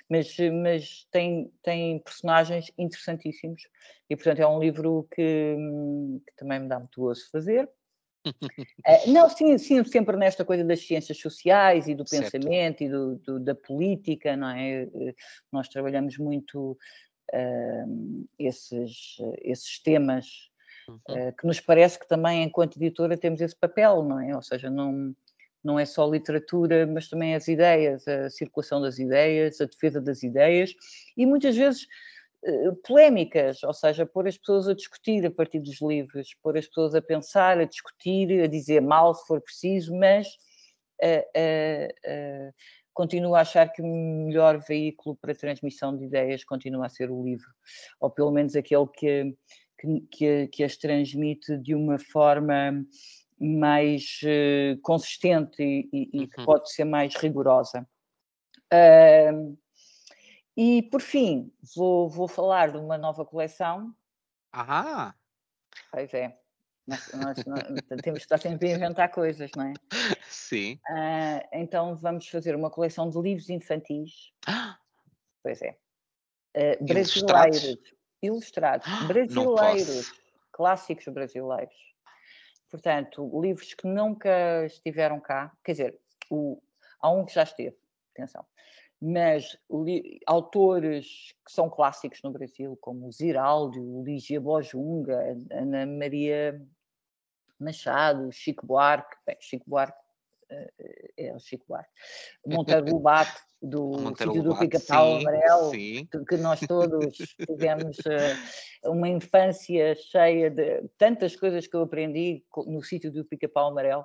mas, 0.08 0.36
mas 0.62 1.06
tem, 1.10 1.52
tem 1.62 1.98
personagens 2.00 2.72
interessantíssimos. 2.78 3.62
E, 4.08 4.16
portanto, 4.16 4.40
é 4.40 4.46
um 4.46 4.58
livro 4.58 5.06
que, 5.14 5.56
que 6.26 6.36
também 6.36 6.60
me 6.60 6.68
dá 6.68 6.78
muito 6.78 7.00
gosto 7.00 7.30
fazer. 7.30 7.68
Uh, 8.26 9.10
não, 9.10 9.28
sim, 9.28 9.56
sim, 9.58 9.82
sempre 9.84 10.16
nesta 10.16 10.44
coisa 10.44 10.64
das 10.64 10.80
ciências 10.80 11.18
sociais 11.18 11.88
e 11.88 11.94
do 11.94 12.06
certo. 12.06 12.32
pensamento 12.32 12.82
e 12.82 12.88
do, 12.88 13.16
do, 13.16 13.40
da 13.40 13.54
política, 13.54 14.36
não 14.36 14.50
é? 14.50 14.82
Eh, 14.82 15.14
nós 15.52 15.68
trabalhamos 15.68 16.18
muito 16.18 16.76
uh, 17.32 18.28
esses, 18.38 19.16
esses 19.42 19.80
temas 19.82 20.50
uhum. 20.88 20.96
uh, 21.08 21.32
que 21.36 21.46
nos 21.46 21.60
parece 21.60 21.98
que 21.98 22.08
também, 22.08 22.42
enquanto 22.42 22.76
editora, 22.76 23.16
temos 23.16 23.40
esse 23.40 23.56
papel, 23.56 24.02
não 24.02 24.20
é? 24.20 24.34
Ou 24.34 24.42
seja, 24.42 24.70
não, 24.70 25.14
não 25.62 25.78
é 25.78 25.84
só 25.84 26.08
literatura, 26.08 26.86
mas 26.86 27.08
também 27.08 27.34
as 27.34 27.48
ideias, 27.48 28.06
a 28.06 28.30
circulação 28.30 28.80
das 28.80 28.98
ideias, 28.98 29.60
a 29.60 29.66
defesa 29.66 30.00
das 30.00 30.22
ideias 30.22 30.74
e 31.16 31.26
muitas 31.26 31.56
vezes 31.56 31.86
polémicas, 32.84 33.62
ou 33.62 33.74
seja, 33.74 34.06
pôr 34.06 34.28
as 34.28 34.38
pessoas 34.38 34.68
a 34.68 34.74
discutir 34.74 35.26
a 35.26 35.30
partir 35.30 35.60
dos 35.60 35.80
livros, 35.80 36.34
pôr 36.42 36.56
as 36.56 36.66
pessoas 36.66 36.94
a 36.94 37.02
pensar, 37.02 37.58
a 37.58 37.64
discutir, 37.64 38.42
a 38.42 38.46
dizer 38.46 38.80
mal 38.80 39.14
se 39.14 39.26
for 39.26 39.40
preciso, 39.40 39.94
mas 39.96 40.26
uh, 41.02 42.52
continuo 42.94 43.34
a 43.34 43.40
achar 43.40 43.72
que 43.72 43.82
o 43.82 43.86
melhor 43.86 44.58
veículo 44.58 45.16
para 45.16 45.34
transmissão 45.34 45.96
de 45.96 46.04
ideias 46.04 46.44
continua 46.44 46.86
a 46.86 46.88
ser 46.88 47.10
o 47.10 47.22
livro, 47.22 47.48
ou 48.00 48.10
pelo 48.10 48.30
menos 48.30 48.56
aquele 48.56 48.86
que, 48.88 49.36
que, 50.10 50.48
que, 50.48 50.64
as 50.64 50.76
transmite 50.76 51.56
de 51.58 51.74
uma 51.74 51.98
forma 51.98 52.84
mais 53.40 54.20
uh, 54.24 54.80
consistente 54.82 55.62
e, 55.62 55.88
e, 55.92 56.22
e, 56.22 56.26
que 56.26 56.40
uhum. 56.40 56.46
pode 56.46 56.72
ser 56.72 56.84
mais 56.84 57.14
rigorosa. 57.14 57.86
Uh, 58.72 59.56
e 60.60 60.82
por 60.82 61.00
fim, 61.00 61.52
vou, 61.76 62.08
vou 62.08 62.26
falar 62.26 62.72
de 62.72 62.78
uma 62.78 62.98
nova 62.98 63.24
coleção. 63.24 63.94
Ah! 64.52 65.14
Pois 65.92 66.12
é. 66.12 66.36
Nós, 66.84 67.12
nós, 67.12 67.44
nós 67.44 68.00
temos 68.02 68.18
que 68.18 68.24
estar 68.24 68.38
sempre 68.38 68.72
a 68.72 68.74
inventar 68.74 69.08
coisas, 69.12 69.52
não 69.54 69.66
é? 69.66 69.74
Sim. 70.28 70.80
Uh, 70.90 71.46
então 71.52 71.94
vamos 71.94 72.26
fazer 72.26 72.56
uma 72.56 72.70
coleção 72.70 73.08
de 73.08 73.20
livros 73.20 73.48
infantis. 73.48 74.32
Pois 75.40 75.62
é. 75.62 75.78
Uh, 76.56 76.84
brasileiros. 76.84 77.78
Ilustrados. 78.20 78.88
Brasileiros. 79.06 80.12
Clássicos 80.50 81.06
brasileiros. 81.06 81.94
Portanto, 82.68 83.40
livros 83.40 83.72
que 83.74 83.86
nunca 83.86 84.66
estiveram 84.66 85.20
cá. 85.20 85.56
Quer 85.62 85.72
dizer, 85.72 86.00
o, 86.28 86.60
há 87.00 87.10
um 87.12 87.24
que 87.24 87.32
já 87.32 87.44
esteve. 87.44 87.78
Atenção 88.12 88.44
mas 89.00 89.56
autores 90.26 91.32
que 91.46 91.52
são 91.52 91.70
clássicos 91.70 92.20
no 92.22 92.32
Brasil, 92.32 92.76
como 92.80 93.06
o 93.06 93.12
Ziraldo, 93.12 94.02
Lígia 94.02 94.40
Bojunga, 94.40 95.36
Ana 95.52 95.86
Maria 95.86 96.60
Machado, 97.60 98.30
Chico 98.32 98.66
Buarque, 98.66 99.16
bem, 99.24 99.36
Chico 99.40 99.64
Buarque 99.68 99.98
uh, 100.50 101.10
é 101.16 101.34
o 101.34 101.38
Chico 101.38 101.64
Buarque, 101.68 101.90
Monteiro 102.46 102.90
Lobato, 102.90 103.40
do 103.62 103.92
sítio 104.18 104.42
do 104.42 104.58
Pica-Pau 104.58 105.16
Amarelo, 105.16 105.70
sim. 105.70 106.08
que 106.28 106.36
nós 106.36 106.60
todos 106.60 107.16
tivemos 107.16 107.98
uh, 107.98 108.90
uma 108.90 109.08
infância 109.08 109.94
cheia 109.94 110.50
de 110.50 110.88
tantas 110.96 111.36
coisas 111.36 111.66
que 111.66 111.76
eu 111.76 111.82
aprendi 111.82 112.44
no 112.66 112.82
sítio 112.82 113.12
do 113.12 113.24
Pica-Pau 113.24 113.70
Amarelo 113.70 114.04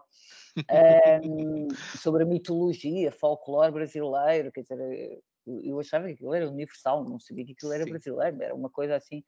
um, 1.23 1.67
sobre 1.97 2.23
a 2.23 2.25
mitologia, 2.25 3.11
folclore 3.11 3.71
brasileiro, 3.71 4.51
quer 4.51 4.61
dizer, 4.61 5.19
eu 5.45 5.79
achava 5.79 6.07
que 6.07 6.13
aquilo 6.13 6.33
era 6.33 6.49
universal, 6.49 7.03
não 7.03 7.19
sabia 7.19 7.45
que 7.45 7.53
aquilo 7.53 7.73
era 7.73 7.83
Sim. 7.83 7.89
brasileiro, 7.89 8.43
era 8.43 8.55
uma 8.55 8.69
coisa 8.69 8.95
assim. 8.95 9.23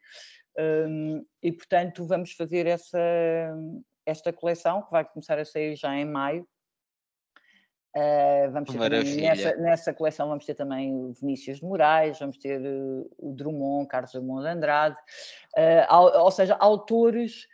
Um, 0.57 1.25
e 1.41 1.51
portanto, 1.51 2.05
vamos 2.05 2.31
fazer 2.33 2.65
essa, 2.65 2.99
esta 4.05 4.31
coleção 4.31 4.81
que 4.83 4.91
vai 4.91 5.03
começar 5.03 5.37
a 5.39 5.45
sair 5.45 5.75
já 5.75 5.93
em 5.95 6.05
maio. 6.05 6.47
Uh, 7.97 8.51
vamos 8.51 8.69
ter 8.69 8.77
também, 8.77 9.21
nessa, 9.21 9.55
nessa, 9.55 9.93
coleção 9.93 10.27
vamos 10.27 10.45
ter 10.45 10.53
também 10.53 10.93
o 10.93 11.13
Vinícius 11.13 11.59
de 11.59 11.63
Moraes, 11.63 12.19
vamos 12.19 12.37
ter 12.37 12.59
uh, 12.59 13.09
o 13.17 13.33
Drummond, 13.33 13.87
Carlos 13.87 14.11
Drummond 14.11 14.43
de 14.43 14.49
Andrade, 14.49 14.97
uh, 15.57 16.19
ou 16.19 16.29
seja, 16.29 16.55
autores 16.55 17.47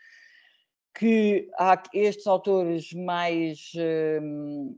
que 0.94 1.50
há 1.58 1.82
estes 1.94 2.28
autores 2.28 2.94
mais 2.94 3.72
hum, 4.22 4.76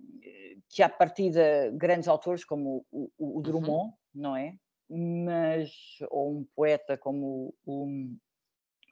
que 0.70 0.82
à 0.82 0.90
partida 0.90 1.72
grandes 1.74 2.08
autores 2.08 2.44
como 2.44 2.86
o, 2.92 3.10
o, 3.18 3.40
o 3.40 3.42
Drummond, 3.42 3.90
uhum. 3.90 3.94
não 4.14 4.36
é? 4.36 4.56
Mas 4.90 5.72
ou 6.10 6.32
um 6.32 6.48
poeta 6.56 6.98
como 6.98 7.54
o, 7.66 7.88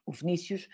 o 0.06 0.12
Vinícius, 0.12 0.68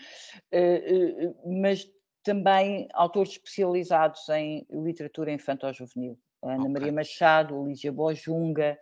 uh, 0.53 1.29
uh, 1.29 1.61
mas 1.61 1.91
também 2.23 2.89
autores 2.93 3.33
especializados 3.33 4.29
em 4.29 4.67
literatura 4.71 5.33
infantil-juvenil. 5.33 6.19
Ana 6.43 6.61
okay. 6.61 6.73
Maria 6.73 6.93
Machado, 6.93 7.67
Lígia 7.67 7.93
Bojunga, 7.93 8.79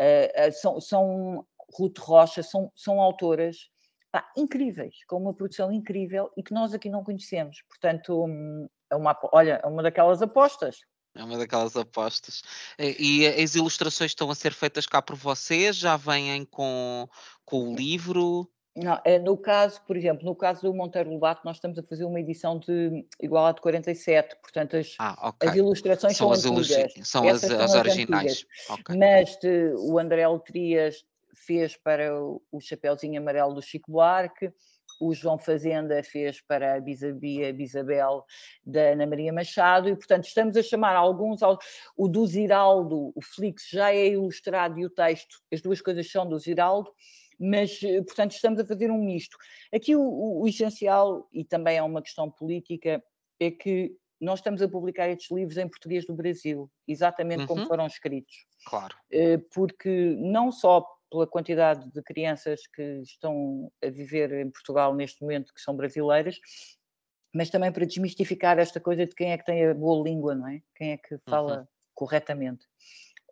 uh, 0.00 0.52
são, 0.52 0.80
são 0.80 1.46
Ruth 1.72 1.98
Rocha, 1.98 2.42
são, 2.42 2.70
são 2.74 3.00
autoras 3.00 3.70
pá, 4.10 4.30
incríveis, 4.36 4.96
com 5.06 5.16
uma 5.16 5.34
produção 5.34 5.72
incrível 5.72 6.30
e 6.36 6.42
que 6.42 6.52
nós 6.52 6.72
aqui 6.74 6.88
não 6.88 7.04
conhecemos. 7.04 7.62
Portanto, 7.68 8.24
hum, 8.24 8.68
é 8.90 8.96
uma, 8.96 9.18
olha, 9.32 9.60
é 9.62 9.66
uma 9.66 9.82
daquelas 9.82 10.22
apostas. 10.22 10.80
É 11.14 11.24
uma 11.24 11.38
daquelas 11.38 11.74
apostas. 11.76 12.42
E 12.78 13.26
as 13.26 13.54
ilustrações 13.54 14.10
estão 14.10 14.30
a 14.30 14.34
ser 14.34 14.52
feitas 14.52 14.86
cá 14.86 15.00
por 15.00 15.16
vocês? 15.16 15.76
Já 15.76 15.96
vêm 15.96 16.44
com, 16.44 17.08
com 17.44 17.70
o 17.70 17.74
livro? 17.74 18.48
Não, 18.76 19.00
é, 19.06 19.18
no 19.18 19.38
caso, 19.38 19.80
por 19.86 19.96
exemplo, 19.96 20.26
no 20.26 20.36
caso 20.36 20.60
do 20.60 20.74
Monteiro 20.74 21.10
Lobato, 21.10 21.40
nós 21.46 21.56
estamos 21.56 21.78
a 21.78 21.82
fazer 21.82 22.04
uma 22.04 22.20
edição 22.20 22.58
de 22.58 23.06
igual 23.22 23.46
à 23.46 23.52
de 23.52 23.62
47, 23.62 24.36
portanto 24.42 24.76
as, 24.76 24.94
ah, 24.98 25.30
okay. 25.30 25.48
as 25.48 25.56
ilustrações 25.56 26.14
são, 26.14 26.34
são 26.34 26.52
as 26.58 26.60
antigas. 26.60 26.94
São 27.02 27.26
as, 27.26 27.42
as, 27.42 27.74
originais. 27.74 28.44
Okay. 28.68 28.98
Mas 28.98 29.38
de, 29.38 29.72
o 29.78 29.98
André 29.98 30.28
Letrias 30.28 31.02
fez 31.36 31.76
para 31.76 32.18
o, 32.18 32.42
o 32.50 32.60
Chapeuzinho 32.60 33.20
Amarelo 33.20 33.54
do 33.54 33.62
Chico 33.62 33.92
Buarque, 33.92 34.52
o 35.00 35.14
João 35.14 35.38
Fazenda 35.38 36.02
fez 36.02 36.40
para 36.40 36.74
a 36.74 36.80
Bisabia 36.80 37.52
Bisabel 37.52 38.24
da 38.64 38.92
Ana 38.92 39.06
Maria 39.06 39.32
Machado, 39.32 39.88
e 39.88 39.96
portanto 39.96 40.24
estamos 40.24 40.56
a 40.56 40.62
chamar 40.62 40.94
alguns, 40.94 41.40
o 41.96 42.08
do 42.08 42.26
Ziraldo, 42.26 43.12
o 43.14 43.22
Flix 43.22 43.68
já 43.70 43.92
é 43.92 44.08
ilustrado 44.08 44.78
e 44.78 44.86
o 44.86 44.90
texto, 44.90 45.38
as 45.52 45.60
duas 45.60 45.80
coisas 45.80 46.10
são 46.10 46.26
do 46.26 46.38
Ziraldo, 46.38 46.90
mas 47.38 47.78
portanto 48.06 48.32
estamos 48.32 48.58
a 48.58 48.64
fazer 48.64 48.90
um 48.90 49.04
misto. 49.04 49.36
Aqui 49.74 49.94
o, 49.94 50.00
o, 50.00 50.42
o 50.42 50.48
essencial, 50.48 51.28
e 51.32 51.44
também 51.44 51.76
é 51.76 51.82
uma 51.82 52.02
questão 52.02 52.30
política, 52.30 53.02
é 53.38 53.50
que 53.50 53.94
nós 54.18 54.38
estamos 54.38 54.62
a 54.62 54.68
publicar 54.68 55.10
estes 55.10 55.30
livros 55.30 55.58
em 55.58 55.68
português 55.68 56.06
do 56.06 56.14
Brasil, 56.14 56.70
exatamente 56.88 57.40
uhum. 57.40 57.46
como 57.46 57.66
foram 57.66 57.86
escritos. 57.86 58.46
Claro. 58.64 58.96
Eh, 59.10 59.38
porque 59.54 60.16
não 60.18 60.50
só 60.50 60.86
pela 61.10 61.26
quantidade 61.26 61.90
de 61.92 62.02
crianças 62.02 62.66
que 62.66 63.00
estão 63.02 63.70
a 63.84 63.88
viver 63.88 64.32
em 64.32 64.50
Portugal 64.50 64.94
neste 64.94 65.22
momento, 65.22 65.52
que 65.54 65.60
são 65.60 65.76
brasileiras, 65.76 66.38
mas 67.34 67.50
também 67.50 67.70
para 67.70 67.86
desmistificar 67.86 68.58
esta 68.58 68.80
coisa 68.80 69.06
de 69.06 69.14
quem 69.14 69.32
é 69.32 69.38
que 69.38 69.44
tem 69.44 69.66
a 69.66 69.74
boa 69.74 70.02
língua, 70.02 70.34
não 70.34 70.48
é? 70.48 70.60
Quem 70.74 70.92
é 70.92 70.96
que 70.96 71.18
fala 71.28 71.60
uhum. 71.60 71.66
corretamente. 71.94 72.64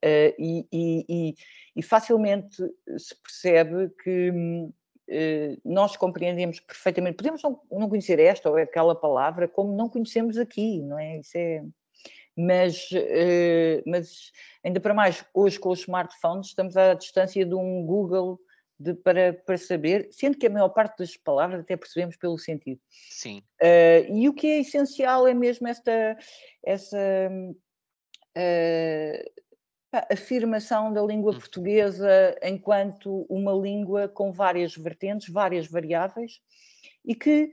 Uh, 0.05 0.34
e, 0.38 0.66
e, 0.70 1.34
e, 1.74 1.82
facilmente 1.82 2.56
se 2.98 3.14
percebe 3.22 3.88
que 4.02 4.30
uh, 4.30 5.60
nós 5.64 5.96
compreendemos 5.96 6.60
perfeitamente, 6.60 7.16
podemos 7.16 7.42
não, 7.42 7.59
não, 7.72 7.88
conhecer 7.88 8.18
esta 8.20 8.51
ou 8.51 8.56
aquela 8.59 8.94
palavra, 8.94 9.48
como 9.48 9.74
não 9.74 9.88
conhecemos 9.88 10.36
aqui, 10.36 10.82
não 10.82 10.98
é? 10.98 11.20
Isso 11.20 11.38
é 11.38 11.64
mas, 12.36 12.90
uh, 12.93 13.82
mas 13.86 14.32
ainda 14.62 14.81
para 14.81 14.94
mais, 14.94 15.24
hoje 15.32 15.59
com 15.59 15.70
os 15.70 15.81
smartphones 15.81 16.48
estamos 16.48 16.77
à 16.77 16.94
distância 16.94 17.44
de 17.44 17.55
um 17.55 17.85
Google 17.85 18.40
de, 18.78 18.94
para, 18.94 19.32
para 19.32 19.56
saber, 19.56 20.09
sendo 20.11 20.36
que 20.36 20.47
a 20.47 20.51
maior 20.51 20.69
parte 20.69 20.98
das 20.98 21.16
palavras 21.16 21.61
até 21.61 21.77
percebemos 21.77 22.16
pelo 22.16 22.36
sentido. 22.39 22.81
Sim. 23.11 23.43
Uh, 23.62 24.12
e 24.12 24.28
o 24.28 24.35
que 24.35 24.48
é 24.48 24.61
essencial 24.61 25.28
é 25.28 25.35
mesmo 25.35 25.69
esta, 25.69 26.16
essa 26.65 26.98
uh, 28.36 29.44
afirmação 30.11 30.93
da 30.93 31.02
língua 31.02 31.32
hum. 31.32 31.39
portuguesa 31.39 32.36
enquanto 32.43 33.24
uma 33.28 33.52
língua 33.52 34.09
com 34.09 34.32
várias 34.32 34.77
vertentes, 34.77 35.32
várias 35.32 35.66
variáveis, 35.66 36.40
e 37.05 37.15
que 37.15 37.51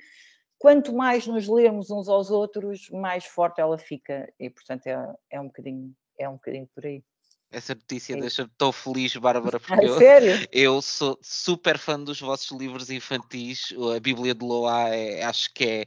quanto 0.61 0.93
mais 0.93 1.25
nos 1.25 1.47
lemos 1.47 1.89
uns 1.89 2.07
aos 2.07 2.29
outros, 2.29 2.87
mais 2.91 3.25
forte 3.25 3.59
ela 3.59 3.79
fica. 3.79 4.31
E, 4.39 4.47
portanto, 4.47 4.85
é, 4.85 5.15
é, 5.31 5.41
um, 5.41 5.47
bocadinho, 5.47 5.91
é 6.19 6.29
um 6.29 6.33
bocadinho 6.33 6.69
por 6.75 6.85
aí. 6.85 7.03
Essa 7.51 7.73
notícia 7.73 8.13
é. 8.13 8.19
deixa-me 8.19 8.49
tão 8.59 8.71
feliz, 8.71 9.15
Bárbara, 9.15 9.59
porque 9.59 9.85
eu, 9.85 9.97
sério? 9.97 10.47
eu 10.51 10.79
sou 10.79 11.17
super 11.19 11.79
fã 11.79 11.99
dos 11.99 12.21
vossos 12.21 12.55
livros 12.57 12.91
infantis. 12.91 13.73
A 13.95 13.99
Bíblia 13.99 14.35
de 14.35 14.45
Loa 14.45 14.89
é, 14.89 15.23
acho 15.23 15.51
que 15.51 15.65
é 15.65 15.85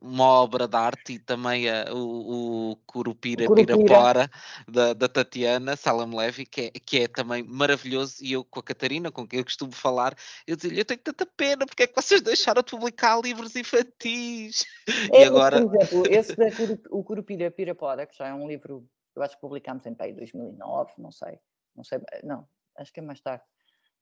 uma 0.00 0.24
obra 0.24 0.68
de 0.68 0.76
arte 0.76 1.12
e 1.14 1.18
também 1.18 1.68
a, 1.68 1.92
o, 1.92 2.72
o 2.72 2.76
Curupira, 2.86 3.46
Curupira. 3.46 3.76
Pirapora 3.76 4.30
da, 4.68 4.92
da 4.92 5.08
Tatiana 5.08 5.76
Salam 5.76 6.14
Levy, 6.14 6.46
que 6.46 6.60
é, 6.62 6.70
que 6.70 6.98
é 7.00 7.08
também 7.08 7.42
maravilhoso. 7.42 8.22
E 8.22 8.32
eu 8.32 8.44
com 8.44 8.60
a 8.60 8.62
Catarina, 8.62 9.10
com 9.10 9.26
quem 9.26 9.38
eu 9.38 9.44
costumo 9.44 9.72
falar, 9.72 10.14
eu 10.46 10.56
dizia-lhe: 10.56 10.80
Eu 10.80 10.84
tenho 10.84 11.00
tanta 11.00 11.26
pena, 11.26 11.66
porque 11.66 11.84
é 11.84 11.86
que 11.86 11.96
vocês 11.96 12.20
deixaram 12.20 12.62
de 12.62 12.70
publicar 12.70 13.20
livros 13.20 13.56
infantis? 13.56 14.64
É, 15.12 15.22
e 15.22 15.24
agora. 15.24 15.66
Por 15.66 15.76
exemplo, 15.76 16.02
esse 16.10 16.36
da 16.36 16.46
o 16.90 17.02
Curupira 17.02 17.50
Pirapora, 17.50 18.06
que 18.06 18.16
já 18.16 18.28
é 18.28 18.34
um 18.34 18.46
livro, 18.46 18.86
eu 19.16 19.22
acho 19.22 19.34
que 19.34 19.40
publicámos 19.40 19.86
em 19.86 19.94
pai 19.94 20.12
2009, 20.12 20.92
não 20.98 21.10
sei, 21.10 21.38
não 21.74 21.84
sei, 21.84 22.00
não, 22.22 22.46
acho 22.76 22.92
que 22.92 23.00
é 23.00 23.02
mais 23.02 23.20
tarde. 23.20 23.44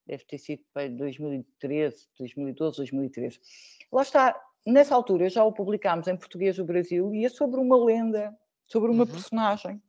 Deve 0.06 0.24
ter 0.24 0.38
sido 0.38 0.62
para 0.72 0.88
2013, 0.88 2.08
2012, 2.18 2.78
2013. 2.78 3.38
Lá 3.92 4.00
está, 4.00 4.47
nessa 4.66 4.94
altura 4.94 5.28
já 5.28 5.44
o 5.44 5.52
publicámos 5.52 6.08
em 6.08 6.16
português 6.16 6.56
do 6.56 6.64
Brasil 6.64 7.14
e 7.14 7.24
é 7.24 7.28
sobre 7.28 7.60
uma 7.60 7.76
lenda, 7.82 8.36
sobre 8.66 8.90
uma 8.90 9.04
uhum. 9.04 9.10
personagem 9.10 9.82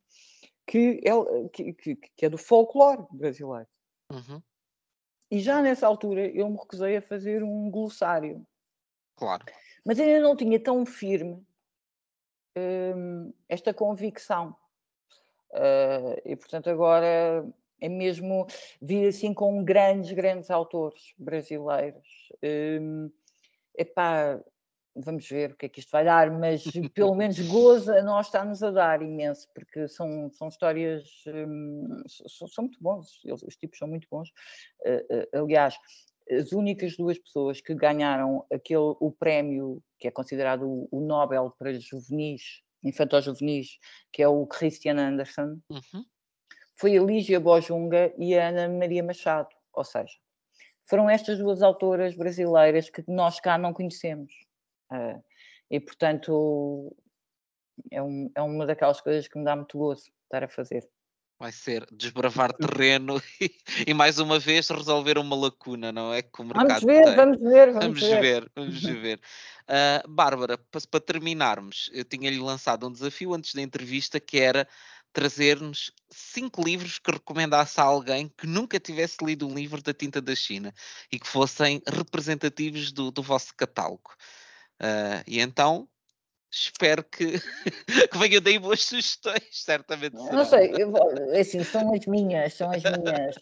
que 0.66 1.00
é, 1.04 1.48
que, 1.52 1.72
que, 1.72 1.96
que, 1.96 2.26
é 2.26 2.28
do 2.28 2.38
folclore 2.38 3.04
brasileiro. 3.10 3.68
Uhum. 4.10 4.40
E 5.30 5.40
já 5.40 5.60
nessa 5.60 5.86
altura 5.86 6.26
eu 6.28 6.48
me 6.48 6.56
recusei 6.56 6.96
a 6.96 7.02
fazer 7.02 7.42
um 7.42 7.70
glossário. 7.70 8.46
Claro. 9.16 9.44
Mas 9.84 9.98
ainda 9.98 10.20
não 10.20 10.36
tinha 10.36 10.58
tão 10.58 10.84
firme 10.86 11.44
hum, 12.56 13.32
esta 13.48 13.72
convicção. 13.72 14.56
Uh, 15.50 16.14
e 16.24 16.36
portanto 16.36 16.70
agora 16.70 17.44
é 17.80 17.88
mesmo 17.88 18.46
vir 18.80 19.08
assim 19.08 19.34
com 19.34 19.64
grandes, 19.64 20.12
grandes 20.12 20.50
autores 20.50 21.14
brasileiros. 21.18 22.32
Hum, 22.42 23.10
epá, 23.76 24.40
vamos 24.94 25.28
ver 25.28 25.52
o 25.52 25.56
que 25.56 25.66
é 25.66 25.68
que 25.68 25.80
isto 25.80 25.90
vai 25.90 26.04
dar, 26.04 26.30
mas 26.30 26.64
pelo 26.94 27.14
menos 27.14 27.38
goza 27.48 27.98
a 27.98 28.02
nós 28.02 28.26
está-nos 28.26 28.62
a 28.62 28.70
dar 28.70 29.02
imenso, 29.02 29.48
porque 29.54 29.88
são, 29.88 30.30
são 30.32 30.48
histórias, 30.48 31.08
hum, 31.26 32.02
são, 32.06 32.48
são, 32.48 32.64
muito 32.64 32.82
bons, 32.82 33.20
eles, 33.24 33.42
os 33.42 33.56
tipos 33.56 33.78
são 33.78 33.88
muito 33.88 34.08
bons. 34.10 34.30
Uh, 34.80 35.38
uh, 35.38 35.44
aliás, 35.44 35.76
as 36.30 36.52
únicas 36.52 36.96
duas 36.96 37.18
pessoas 37.18 37.60
que 37.60 37.74
ganharam 37.74 38.44
aquele, 38.52 38.94
o 39.00 39.10
prémio, 39.10 39.82
que 39.98 40.08
é 40.08 40.10
considerado 40.10 40.68
o, 40.68 40.88
o 40.90 41.00
Nobel 41.00 41.52
para 41.58 41.72
juvenis, 41.78 42.62
infantos-juvenis, 42.82 43.78
que 44.12 44.22
é 44.22 44.28
o 44.28 44.46
Christian 44.46 44.98
Andersen, 44.98 45.62
uhum. 45.68 46.04
foi 46.76 46.96
a 46.96 47.02
Lígia 47.02 47.40
Bojunga 47.40 48.12
e 48.18 48.36
a 48.38 48.48
Ana 48.48 48.68
Maria 48.68 49.02
Machado, 49.02 49.48
ou 49.72 49.84
seja, 49.84 50.14
foram 50.88 51.08
estas 51.08 51.38
duas 51.38 51.62
autoras 51.62 52.16
brasileiras 52.16 52.90
que 52.90 53.04
nós 53.06 53.38
cá 53.38 53.56
não 53.56 53.72
conhecemos. 53.72 54.32
Uh, 54.90 55.22
e, 55.70 55.78
portanto, 55.78 56.94
é, 57.90 58.02
um, 58.02 58.30
é 58.34 58.42
uma 58.42 58.66
daquelas 58.66 59.00
coisas 59.00 59.28
que 59.28 59.38
me 59.38 59.44
dá 59.44 59.54
muito 59.54 59.78
gozo 59.78 60.10
estar 60.24 60.44
a 60.44 60.48
fazer. 60.48 60.88
Vai 61.38 61.52
ser 61.52 61.86
desbravar 61.90 62.52
terreno 62.52 63.22
e, 63.40 63.50
e, 63.86 63.94
mais 63.94 64.18
uma 64.18 64.38
vez 64.38 64.68
resolver 64.68 65.16
uma 65.16 65.34
lacuna, 65.34 65.90
não 65.90 66.12
é? 66.12 66.20
Que 66.20 66.42
o 66.42 66.44
mercado 66.44 66.68
vamos 66.68 66.84
ver, 66.84 67.04
tem. 67.04 67.16
vamos 67.16 67.40
ver, 67.40 67.72
vamos, 67.72 67.84
vamos 67.84 68.00
ver. 68.00 68.20
ver. 68.20 68.52
Vamos 68.54 68.82
ver. 68.82 69.20
Uh, 69.62 70.08
Bárbara, 70.10 70.58
para, 70.58 70.80
para 70.90 71.00
terminarmos, 71.00 71.88
eu 71.94 72.04
tinha-lhe 72.04 72.38
lançado 72.38 72.86
um 72.86 72.92
desafio 72.92 73.32
antes 73.32 73.54
da 73.54 73.62
entrevista 73.62 74.20
que 74.20 74.38
era 74.38 74.68
trazer-nos 75.12 75.90
cinco 76.10 76.62
livros 76.62 76.98
que 76.98 77.10
recomendasse 77.10 77.80
a 77.80 77.84
alguém 77.84 78.28
que 78.36 78.46
nunca 78.46 78.78
tivesse 78.78 79.24
lido 79.24 79.48
um 79.48 79.54
livro 79.54 79.82
da 79.82 79.92
tinta 79.92 80.20
da 80.20 80.34
China 80.34 80.74
e 81.10 81.18
que 81.18 81.26
fossem 81.26 81.82
representativos 81.86 82.92
do, 82.92 83.10
do 83.10 83.22
vosso 83.22 83.54
catálogo. 83.56 84.10
Uh, 84.80 85.22
e 85.26 85.40
então 85.40 85.88
espero 86.50 87.04
que, 87.04 87.38
que 88.10 88.18
venha 88.18 88.40
daí 88.40 88.58
boas 88.58 88.82
sugestões, 88.82 89.46
certamente. 89.52 90.16
Será. 90.20 90.32
Não 90.32 90.44
sei, 90.44 90.72
eu, 90.76 90.92
é 91.32 91.40
assim, 91.40 91.62
são 91.62 91.94
as 91.94 92.06
minhas, 92.06 92.54
são 92.54 92.70
as 92.70 92.82
minhas. 92.82 93.36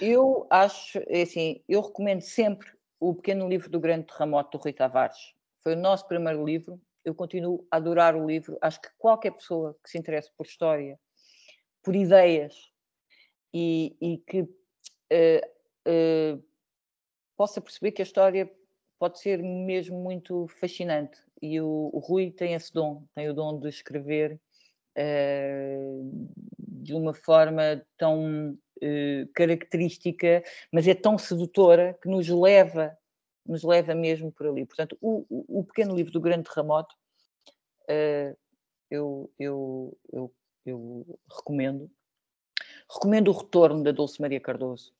Eu 0.00 0.46
acho, 0.50 0.98
é 1.08 1.22
assim, 1.22 1.62
eu 1.68 1.80
recomendo 1.80 2.20
sempre 2.20 2.68
o 3.00 3.14
pequeno 3.14 3.48
livro 3.48 3.70
do 3.70 3.80
grande 3.80 4.06
terremoto 4.06 4.56
do 4.56 4.62
Rui 4.62 4.72
Tavares. 4.72 5.34
Foi 5.62 5.74
o 5.74 5.78
nosso 5.78 6.06
primeiro 6.06 6.44
livro 6.44 6.80
eu 7.08 7.14
continuo 7.14 7.66
a 7.70 7.76
adorar 7.76 8.14
o 8.14 8.26
livro. 8.26 8.58
Acho 8.60 8.80
que 8.80 8.88
qualquer 8.98 9.32
pessoa 9.32 9.76
que 9.82 9.90
se 9.90 9.98
interesse 9.98 10.30
por 10.36 10.46
história, 10.46 10.98
por 11.82 11.96
ideias 11.96 12.54
e, 13.52 13.96
e 14.00 14.18
que 14.18 14.42
uh, 14.42 14.46
uh, 15.88 16.44
possa 17.36 17.60
perceber 17.60 17.92
que 17.92 18.02
a 18.02 18.04
história 18.04 18.52
pode 18.98 19.20
ser 19.20 19.42
mesmo 19.42 19.98
muito 20.02 20.46
fascinante. 20.60 21.18
E 21.40 21.60
o, 21.60 21.90
o 21.92 21.98
Rui 21.98 22.30
tem 22.30 22.54
esse 22.54 22.72
dom, 22.72 23.04
tem 23.14 23.28
o 23.28 23.34
dom 23.34 23.58
de 23.58 23.68
escrever 23.68 24.40
uh, 24.96 26.34
de 26.58 26.94
uma 26.94 27.14
forma 27.14 27.84
tão 27.96 28.58
característica, 29.34 30.44
mas 30.72 30.86
é 30.86 30.94
tão 30.94 31.18
sedutora 31.18 31.98
que 32.00 32.08
nos 32.08 32.28
leva 32.28 32.96
nos 33.48 33.64
leva 33.64 33.94
mesmo 33.94 34.30
por 34.30 34.46
ali. 34.46 34.66
Portanto, 34.66 34.96
o, 35.00 35.24
o, 35.30 35.64
pequeno 35.64 35.96
livro 35.96 36.12
do 36.12 36.20
Grande 36.20 36.48
Terremoto 36.48 36.94
uh, 37.84 38.36
eu, 38.90 39.30
eu, 39.38 39.98
eu, 40.12 40.34
eu, 40.66 41.18
recomendo. 41.34 41.90
Recomendo 42.92 43.28
o 43.28 43.36
Retorno 43.36 43.82
da 43.82 43.90
Dulce 43.90 44.20
Maria 44.20 44.40
Cardoso 44.40 44.92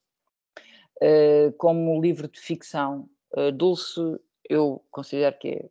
uh, 1.03 1.53
como 1.59 2.01
livro 2.01 2.27
de 2.27 2.41
ficção. 2.41 3.09
Uh, 3.37 3.53
Dulce, 3.53 4.01
eu 4.49 4.85
considero 4.91 5.39
que 5.39 5.49
é 5.49 5.71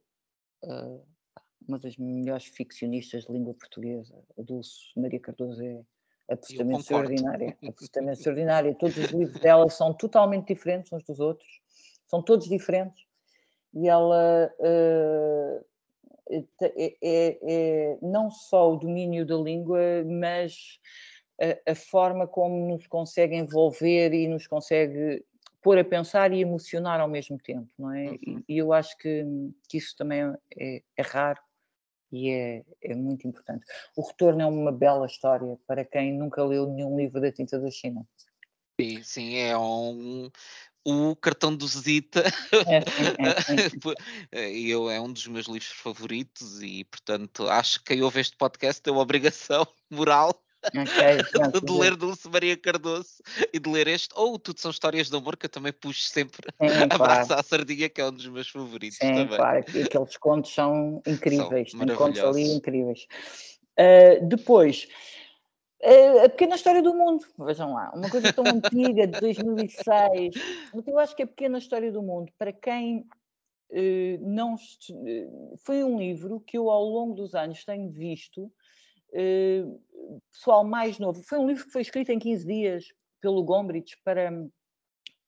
uma 1.68 1.80
das 1.80 1.98
melhores 1.98 2.46
ficcionistas 2.46 3.26
de 3.26 3.34
língua 3.34 3.54
portuguesa. 3.54 4.16
A 4.38 4.42
Dulce 4.42 4.92
Maria 4.96 5.20
Cardoso 5.20 5.62
é 5.64 5.82
absolutamente 6.30 6.82
extraordinária. 6.82 7.58
Absolutamente 7.68 8.18
extraordinária. 8.18 8.76
Todos 8.76 8.98
os 8.98 9.12
livros 9.12 9.40
dela 9.40 9.70
são 9.70 9.94
totalmente 9.94 10.48
diferentes 10.48 10.92
uns 10.92 11.04
dos 11.04 11.20
outros 11.20 11.62
são 12.08 12.22
todos 12.22 12.48
diferentes 12.48 13.06
e 13.74 13.88
ela 13.88 14.52
uh, 14.60 15.66
é, 16.62 16.98
é, 17.02 17.40
é, 17.42 17.98
não 18.02 18.32
só 18.32 18.74
o 18.74 18.78
domínio 18.78 19.26
da 19.26 19.36
língua, 19.36 19.80
mas 20.06 20.80
a, 21.40 21.72
a, 21.72 21.76
forma 21.76 22.28
como 22.28 22.68
nos 22.68 22.88
consegue 22.88 23.36
envolver 23.36 24.14
e 24.14 24.28
nos 24.28 24.48
consegue 24.48 25.24
pôr 25.68 25.78
a 25.80 25.84
pensar 25.84 26.32
e 26.32 26.40
emocionar 26.40 27.02
ao 27.02 27.10
mesmo 27.10 27.38
tempo, 27.38 27.68
não 27.78 27.94
é? 27.94 28.12
Uhum. 28.26 28.42
E, 28.48 28.58
eu 28.58 28.72
acho 28.72 28.98
que, 28.98 29.26
que 29.68 29.78
isso 29.78 29.94
também 29.98 30.22
é, 30.58 30.82
é 30.96 31.02
raro 31.02 31.42
e 32.10 32.30
é, 32.30 32.64
é, 32.82 32.96
muito 32.96 33.28
importante. 33.28 33.66
O 33.94 34.08
Retorno 34.08 34.42
é 34.42 34.46
uma 34.46 34.72
bela 34.72 35.06
história 35.06 35.60
para 35.68 35.84
quem 35.84 36.14
nunca 36.14 36.42
leu 36.42 36.68
nenhum 36.68 36.96
livro 36.96 37.20
da 37.20 37.34
Tinta 37.34 37.60
da 37.60 37.70
China. 37.70 38.08
Sim, 38.80 39.04
sim, 39.04 39.36
é 39.36 39.58
um, 39.58 40.32
o 40.86 41.14
cartão 41.18 41.54
do 41.54 41.68
Zita 41.68 42.24
é, 42.66 42.78
é, 44.32 44.50
eu 44.58 44.90
é 44.90 45.02
um 45.02 45.12
dos 45.12 45.28
meus 45.28 45.48
livros 45.48 45.72
favoritos 45.72 46.62
e 46.62 46.86
portanto 46.86 47.50
acho 47.50 47.80
que 47.80 47.94
quem 47.94 48.04
ouve 48.04 48.22
este 48.22 48.38
podcast 48.38 48.82
tem 48.82 48.94
uma 48.94 49.02
obrigação 49.02 49.68
moral 49.92 50.42
okay, 50.68 51.18
de 51.64 51.72
ler 51.72 51.96
Dulce 51.96 52.30
Maria 52.30 52.58
Cardoso 52.58 53.22
e 53.54 53.60
de 53.60 53.70
ler 53.70 53.88
este, 53.88 54.10
ou 54.16 54.38
tudo 54.38 54.60
são 54.60 54.72
histórias 54.72 55.10
de 55.10 55.16
amor 55.16 55.38
que 55.38 55.46
eu 55.46 55.50
também 55.50 55.74
puxo 55.74 56.02
sempre 56.10 56.48
Sim, 56.62 56.68
abraço 56.90 57.28
claro. 57.28 57.40
à 57.40 57.44
sardinha, 57.44 57.90
que 57.90 58.02
é 58.02 58.06
um 58.06 58.12
dos 58.12 58.28
meus 58.28 58.50
favoritos 58.50 58.98
Sim, 58.98 59.14
também. 59.14 59.38
Claro, 59.38 59.60
aqueles 59.60 60.18
contos 60.18 60.54
são 60.54 61.02
incríveis, 61.06 61.72
são 61.72 61.86
tem 61.86 61.96
contos 61.96 62.20
ali 62.20 62.52
incríveis. 62.52 63.08
Uh, 63.80 64.26
depois, 64.26 64.88
a 66.24 66.30
pequena 66.30 66.56
história 66.56 66.82
do 66.82 66.94
mundo, 66.94 67.26
vejam 67.40 67.74
lá, 67.74 67.92
uma 67.94 68.10
coisa 68.10 68.34
tão 68.34 68.46
antiga, 68.46 69.06
de 69.06 69.20
2006. 69.20 70.36
Eu 70.86 71.00
acho 71.00 71.16
que 71.16 71.24
a 71.24 71.28
pequena 71.28 71.60
história 71.60 71.92
do 71.92 72.02
mundo, 72.02 72.32
para 72.38 72.52
quem 72.52 73.06
eh, 73.72 74.18
não. 74.22 74.56
Foi 75.58 75.84
um 75.84 75.98
livro 75.98 76.40
que 76.40 76.58
eu, 76.58 76.70
ao 76.70 76.84
longo 76.84 77.14
dos 77.14 77.36
anos, 77.36 77.64
tenho 77.66 77.90
visto. 77.90 78.52
Eh, 79.14 79.64
pessoal 80.32 80.64
mais 80.64 81.00
novo, 81.00 81.22
foi 81.24 81.38
um 81.38 81.48
livro 81.48 81.66
que 81.66 81.72
foi 81.72 81.82
escrito 81.82 82.12
em 82.12 82.20
15 82.20 82.46
dias 82.46 82.86
pelo 83.22 83.44
Gombrich 83.44 83.98
para, 84.04 84.32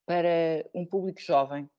para 0.05 0.65
um 0.73 0.85
público 0.85 1.21
jovem. 1.21 1.69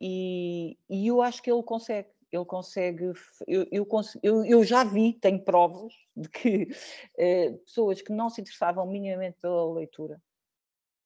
e, 0.00 0.76
e 0.90 1.06
eu 1.06 1.22
acho 1.22 1.42
que 1.42 1.50
ele 1.50 1.62
consegue 1.62 2.08
ele 2.36 2.44
consegue. 2.44 3.12
Eu, 3.46 3.66
eu, 3.70 3.88
eu, 4.22 4.44
eu, 4.44 4.64
já 4.64 4.84
vi, 4.84 5.12
tenho 5.12 5.42
provas 5.42 5.92
de 6.16 6.28
que 6.28 6.68
eh, 7.16 7.52
pessoas 7.64 8.02
que 8.02 8.12
não 8.12 8.28
se 8.28 8.40
interessavam 8.40 8.86
minimamente 8.86 9.38
pela 9.40 9.72
leitura 9.72 10.20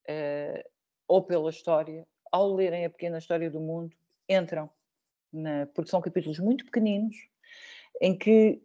eh, 0.06 0.64
ou 1.06 1.22
pela 1.22 1.50
história, 1.50 2.06
ao 2.30 2.54
lerem 2.54 2.84
a 2.84 2.90
pequena 2.90 3.18
história 3.18 3.50
do 3.50 3.60
mundo, 3.60 3.94
entram, 4.28 4.70
na, 5.32 5.66
porque 5.66 5.90
são 5.90 6.00
capítulos 6.00 6.38
muito 6.38 6.64
pequeninos, 6.64 7.16
em 8.00 8.16
que. 8.16 8.62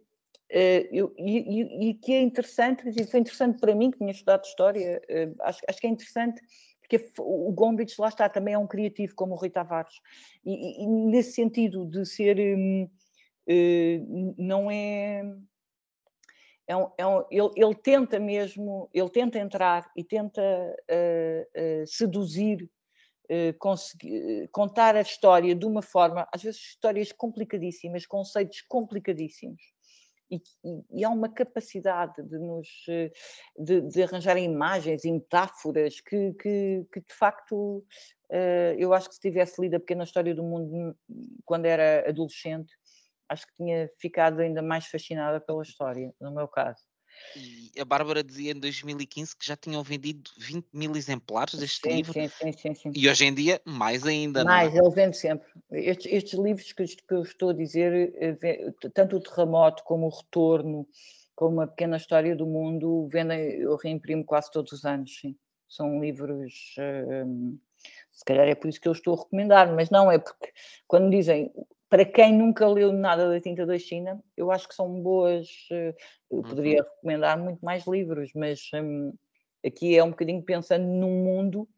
Eh, 0.50 0.88
eu, 0.92 1.14
e, 1.18 1.88
e, 1.90 1.94
que 1.94 2.12
é 2.12 2.20
interessante, 2.20 2.84
e 2.88 3.06
foi 3.06 3.20
interessante 3.20 3.58
para 3.58 3.74
mim, 3.74 3.90
que 3.90 3.98
tinha 3.98 4.12
estudado 4.12 4.44
história, 4.44 5.00
acho, 5.40 5.60
acho 5.68 5.80
que 5.80 5.86
é 5.86 5.90
interessante 5.90 6.40
porque 6.84 7.12
o 7.18 7.50
Gombich 7.52 7.98
lá 7.98 8.08
está, 8.08 8.28
também 8.28 8.54
é 8.54 8.58
um 8.58 8.66
criativo 8.66 9.14
como 9.14 9.34
o 9.34 9.36
Rui 9.36 9.50
Tavares, 9.50 9.94
e, 10.44 10.84
e 10.84 10.86
nesse 10.86 11.32
sentido 11.32 11.86
de 11.86 12.04
ser, 12.04 12.38
hum, 12.38 12.88
uh, 13.48 14.34
não 14.38 14.70
é... 14.70 15.22
É 16.66 16.74
um, 16.74 16.90
é 16.96 17.06
um, 17.06 17.24
ele, 17.30 17.50
ele, 17.56 17.74
tenta 17.74 18.18
mesmo, 18.18 18.88
ele 18.94 19.10
tenta 19.10 19.38
entrar 19.38 19.90
e 19.94 20.02
tenta 20.02 20.40
uh, 20.40 21.82
uh, 21.82 21.86
seduzir, 21.86 22.70
conseguir, 23.58 24.48
contar 24.50 24.96
a 24.96 25.02
história 25.02 25.54
de 25.54 25.66
uma 25.66 25.82
forma, 25.82 26.26
às 26.32 26.42
vezes 26.42 26.60
histórias 26.60 27.12
complicadíssimas, 27.12 28.06
conceitos 28.06 28.62
complicadíssimos, 28.62 29.73
e, 30.64 31.00
e, 31.00 31.04
há 31.04 31.10
uma 31.10 31.28
capacidade 31.28 32.22
de 32.22 32.38
nos 32.38 32.68
de, 33.58 33.80
de 33.82 34.02
arranjar 34.02 34.36
imagens 34.38 35.04
e 35.04 35.12
metáforas 35.12 36.00
que, 36.00 36.32
que, 36.34 36.86
que 36.92 37.00
de 37.00 37.14
facto 37.14 37.84
uh, 38.30 38.74
eu 38.78 38.92
acho 38.92 39.08
que 39.08 39.14
se 39.14 39.20
tivesse 39.20 39.60
lido 39.60 39.76
a 39.76 39.80
pequena 39.80 40.04
história 40.04 40.34
do 40.34 40.42
mundo 40.42 40.96
quando 41.44 41.66
era 41.66 42.08
adolescente, 42.08 42.72
acho 43.28 43.46
que 43.46 43.54
tinha 43.54 43.90
ficado 43.98 44.40
ainda 44.40 44.62
mais 44.62 44.86
fascinada 44.86 45.40
pela 45.40 45.62
história, 45.62 46.12
no 46.20 46.32
meu 46.32 46.48
caso. 46.48 46.82
E 47.36 47.80
a 47.80 47.84
Bárbara 47.84 48.22
dizia 48.22 48.52
em 48.52 48.60
2015 48.60 49.36
que 49.36 49.46
já 49.46 49.56
tinham 49.56 49.82
vendido 49.82 50.30
20 50.38 50.66
mil 50.72 50.94
exemplares 50.96 51.54
deste 51.54 51.88
sim, 51.88 51.96
livro. 51.96 52.12
Sim, 52.12 52.28
sim, 52.28 52.52
sim, 52.52 52.74
sim, 52.74 52.92
E 52.94 53.08
hoje 53.08 53.24
em 53.24 53.34
dia, 53.34 53.60
mais 53.64 54.06
ainda. 54.06 54.44
Mais, 54.44 54.74
é? 54.74 54.78
ele 54.78 54.90
vende 54.90 55.16
sempre. 55.16 55.46
Estes, 55.72 56.12
estes 56.12 56.38
livros 56.38 56.72
que, 56.72 56.84
que, 56.84 57.14
eu 57.14 57.22
estou 57.22 57.50
a 57.50 57.54
dizer, 57.54 58.14
eh, 58.16 58.72
tanto 58.94 59.16
o 59.16 59.20
Terremoto 59.20 59.82
como 59.84 60.06
o 60.06 60.10
Retorno, 60.10 60.86
como 61.34 61.60
a 61.60 61.66
Pequena 61.66 61.96
História 61.96 62.36
do 62.36 62.46
Mundo, 62.46 63.08
vendem, 63.08 63.52
eu 63.54 63.76
reimprimo 63.76 64.24
quase 64.24 64.50
todos 64.50 64.72
os 64.72 64.84
anos, 64.84 65.18
sim. 65.20 65.36
São 65.68 66.00
livros. 66.00 66.74
Uh, 66.78 67.58
Se 68.12 68.24
calhar 68.24 68.46
é 68.46 68.54
por 68.54 68.68
isso 68.68 68.80
que 68.80 68.86
eu 68.86 68.92
estou 68.92 69.14
a 69.14 69.22
recomendar, 69.22 69.74
mas 69.74 69.90
não 69.90 70.10
é 70.10 70.18
porque 70.18 70.52
quando 70.86 71.10
dizem 71.10 71.52
para 71.94 72.04
quem 72.04 72.36
nunca 72.36 72.66
leu 72.66 72.92
nada 72.92 73.28
da 73.28 73.40
Tinta 73.40 73.64
da 73.64 73.78
China, 73.78 74.20
eu 74.36 74.50
acho 74.50 74.66
que 74.66 74.74
são 74.74 75.00
boas. 75.00 75.48
Eh, 75.70 75.94
eu 76.28 76.42
poderia 76.42 76.80
uhum. 76.80 76.88
recomendar 76.88 77.38
muito 77.38 77.64
mais 77.64 77.86
livros, 77.86 78.32
mas 78.34 78.68
hum, 78.74 79.12
aqui 79.64 79.96
é 79.96 80.02
um 80.02 80.10
bocadinho 80.10 80.42
pensando 80.42 80.84
num 80.84 81.22
mundo, 81.22 81.68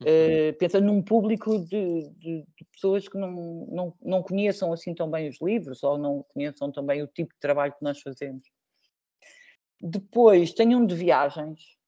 uhum. 0.00 0.50
uh, 0.50 0.58
pensando 0.58 0.86
num 0.86 1.00
público 1.00 1.60
de, 1.60 2.08
de, 2.18 2.44
de, 2.56 2.64
pessoas 2.72 3.06
que 3.06 3.16
não, 3.16 3.30
não, 3.70 3.94
não 4.02 4.20
conheçam 4.20 4.72
assim 4.72 4.96
tão 4.96 5.08
bem 5.08 5.28
os 5.28 5.40
livros 5.40 5.80
ou 5.84 5.96
não 5.96 6.24
conheçam 6.34 6.72
também 6.72 7.00
o 7.00 7.06
tipo 7.06 7.32
de 7.32 7.38
trabalho 7.38 7.72
que 7.72 7.84
nós 7.84 8.00
fazemos. 8.00 8.42
Depois 9.80 10.52
tem 10.52 10.74
um 10.74 10.84
de 10.84 10.96
viagens 10.96 11.78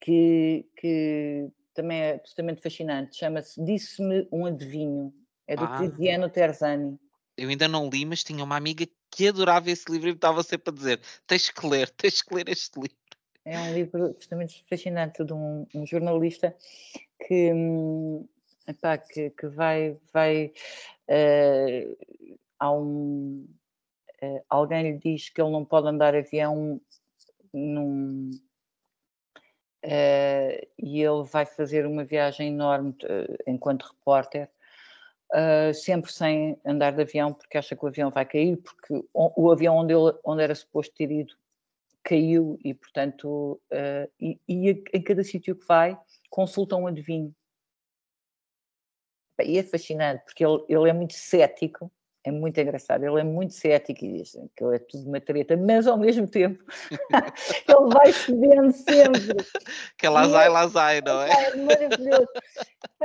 que, 0.00 0.64
que 0.76 1.48
também 1.74 1.98
é 1.98 2.14
absolutamente 2.14 2.62
fascinante, 2.62 3.16
chama-se 3.16 3.60
Disse-me 3.64 4.28
um 4.30 4.46
Adivinho, 4.46 5.12
é 5.46 5.56
do 5.56 5.64
ah. 5.64 5.78
Tiziano 5.78 6.28
Terzani. 6.28 6.98
Eu 7.36 7.48
ainda 7.48 7.68
não 7.68 7.88
li, 7.88 8.04
mas 8.04 8.24
tinha 8.24 8.42
uma 8.42 8.56
amiga 8.56 8.86
que 9.10 9.28
adorava 9.28 9.70
esse 9.70 9.90
livro 9.90 10.08
e 10.08 10.12
me 10.12 10.16
estava 10.16 10.42
sempre 10.42 10.70
a 10.70 10.74
dizer: 10.74 11.00
tens 11.26 11.50
que 11.50 11.66
ler, 11.66 11.90
tens 11.96 12.22
que 12.22 12.34
ler 12.34 12.48
este 12.48 12.80
livro. 12.80 12.96
É 13.44 13.58
um 13.58 13.74
livro 13.74 14.06
absolutamente 14.06 14.64
fascinante 14.68 15.24
de 15.24 15.32
um, 15.32 15.66
um 15.74 15.86
jornalista 15.86 16.56
que, 17.26 17.52
hum, 17.52 18.26
epá, 18.66 18.98
que, 18.98 19.30
que, 19.30 19.46
vai. 19.46 19.96
vai 20.12 20.52
uh, 21.08 21.96
há 22.58 22.72
um, 22.72 23.46
uh, 24.22 24.44
alguém 24.48 24.82
lhe 24.82 24.98
diz 24.98 25.28
que 25.28 25.40
ele 25.40 25.52
não 25.52 25.64
pode 25.64 25.86
andar 25.88 26.14
avião 26.14 26.80
num, 27.52 28.30
Uh, 29.84 30.66
e 30.76 31.00
ele 31.00 31.22
vai 31.22 31.46
fazer 31.46 31.86
uma 31.86 32.02
viagem 32.04 32.48
enorme 32.48 32.96
enquanto 33.46 33.84
repórter, 33.84 34.50
uh, 35.36 35.74
sempre 35.74 36.10
sem 36.12 36.58
andar 36.64 36.92
de 36.92 37.02
avião, 37.02 37.32
porque 37.32 37.58
acha 37.58 37.76
que 37.76 37.84
o 37.84 37.88
avião 37.88 38.10
vai 38.10 38.24
cair, 38.24 38.56
porque 38.56 38.94
o, 39.12 39.44
o 39.44 39.52
avião 39.52 39.76
onde, 39.76 39.92
ele, 39.92 40.18
onde 40.24 40.42
era 40.42 40.54
suposto 40.54 40.94
ter 40.94 41.10
ido 41.10 41.34
caiu 42.02 42.56
e, 42.64 42.72
portanto, 42.72 43.60
e, 44.20 44.38
e, 44.48 44.70
em 44.94 45.02
cada 45.02 45.24
sítio 45.24 45.56
que 45.56 45.66
vai, 45.66 45.98
consulta 46.30 46.76
um 46.76 46.86
adivinho. 46.86 47.34
E 49.42 49.58
é 49.58 49.62
fascinante, 49.64 50.24
porque 50.24 50.46
ele, 50.46 50.64
ele 50.68 50.88
é 50.88 50.92
muito 50.92 51.14
cético 51.14 51.90
é 52.26 52.32
muito 52.32 52.60
engraçado. 52.60 53.04
Ele 53.04 53.20
é 53.20 53.24
muito 53.24 53.54
cético 53.54 54.04
e 54.04 54.18
diz 54.18 54.32
que 54.56 54.64
ele 54.64 54.76
é 54.76 54.78
tudo 54.80 55.08
uma 55.08 55.20
treta, 55.20 55.56
mas 55.56 55.86
ao 55.86 55.96
mesmo 55.96 56.26
tempo 56.26 56.62
ele 57.68 57.94
vai 57.94 58.12
cedendo 58.12 58.72
sempre. 58.72 59.36
Que 59.96 60.06
é 60.06 60.10
lazai, 60.10 60.48
lazai, 60.48 61.00
não 61.00 61.22
é? 61.22 61.30
É 61.30 61.56
maravilhoso. 61.56 62.28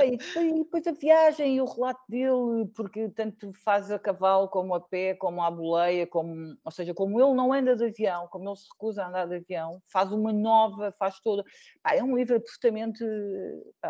E 0.04 0.18
depois 0.64 0.88
a 0.88 0.92
viagem 0.92 1.58
e 1.58 1.62
o 1.62 1.66
relato 1.66 2.02
dele, 2.10 2.68
porque 2.76 3.10
tanto 3.10 3.52
faz 3.54 3.92
a 3.92 4.00
cavalo 4.00 4.48
como 4.48 4.74
a 4.74 4.80
pé, 4.80 5.14
como 5.14 5.44
a 5.44 5.52
boleia, 5.52 6.08
como, 6.08 6.56
ou 6.64 6.72
seja, 6.72 6.94
como 6.94 7.22
ele 7.22 7.34
não 7.36 7.54
anda 7.54 7.76
de 7.76 7.86
avião, 7.86 8.28
como 8.28 8.50
ele 8.50 8.56
se 8.56 8.68
recusa 8.72 9.04
a 9.04 9.10
andar 9.10 9.28
de 9.28 9.36
avião, 9.36 9.82
faz 9.86 10.12
uma 10.12 10.34
nova, 10.34 10.92
faz 10.98 11.20
toda. 11.20 11.44
é 11.86 12.04
um 12.04 12.18
livro 12.18 12.38
absolutamente. 12.38 13.04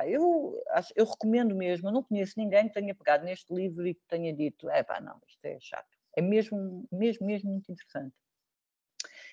eu, 0.05 0.61
eu 0.95 1.05
recomendo 1.05 1.55
mesmo. 1.55 1.87
Eu 1.87 1.93
não 1.93 2.03
conheço 2.03 2.33
ninguém 2.37 2.67
que 2.67 2.73
tenha 2.73 2.93
pegado 2.93 3.23
neste 3.23 3.53
livro 3.53 3.87
e 3.87 3.93
que 3.93 4.01
tenha 4.09 4.33
dito: 4.33 4.69
é 4.69 4.83
pá, 4.83 4.99
não, 4.99 5.20
isto 5.27 5.45
é 5.45 5.57
chato. 5.59 5.87
É 6.15 6.21
mesmo, 6.21 6.85
mesmo, 6.91 7.25
mesmo 7.25 7.51
muito 7.51 7.71
interessante. 7.71 8.13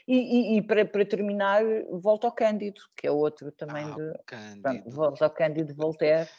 E, 0.06 0.16
e, 0.16 0.56
e 0.56 0.62
para, 0.62 0.86
para, 0.86 1.05
terminar, 1.05 1.62
volto 1.90 2.24
ao 2.24 2.32
Cândido, 2.32 2.81
que 2.97 3.06
é 3.06 3.10
outro 3.10 3.52
também 3.52 3.85
ah, 3.85 3.94
de. 3.94 4.19
Pronto, 4.62 4.90
volto 4.90 5.23
ao 5.23 5.31
Cândido 5.31 5.69
de 5.69 5.74
Voltaire, 5.74 6.31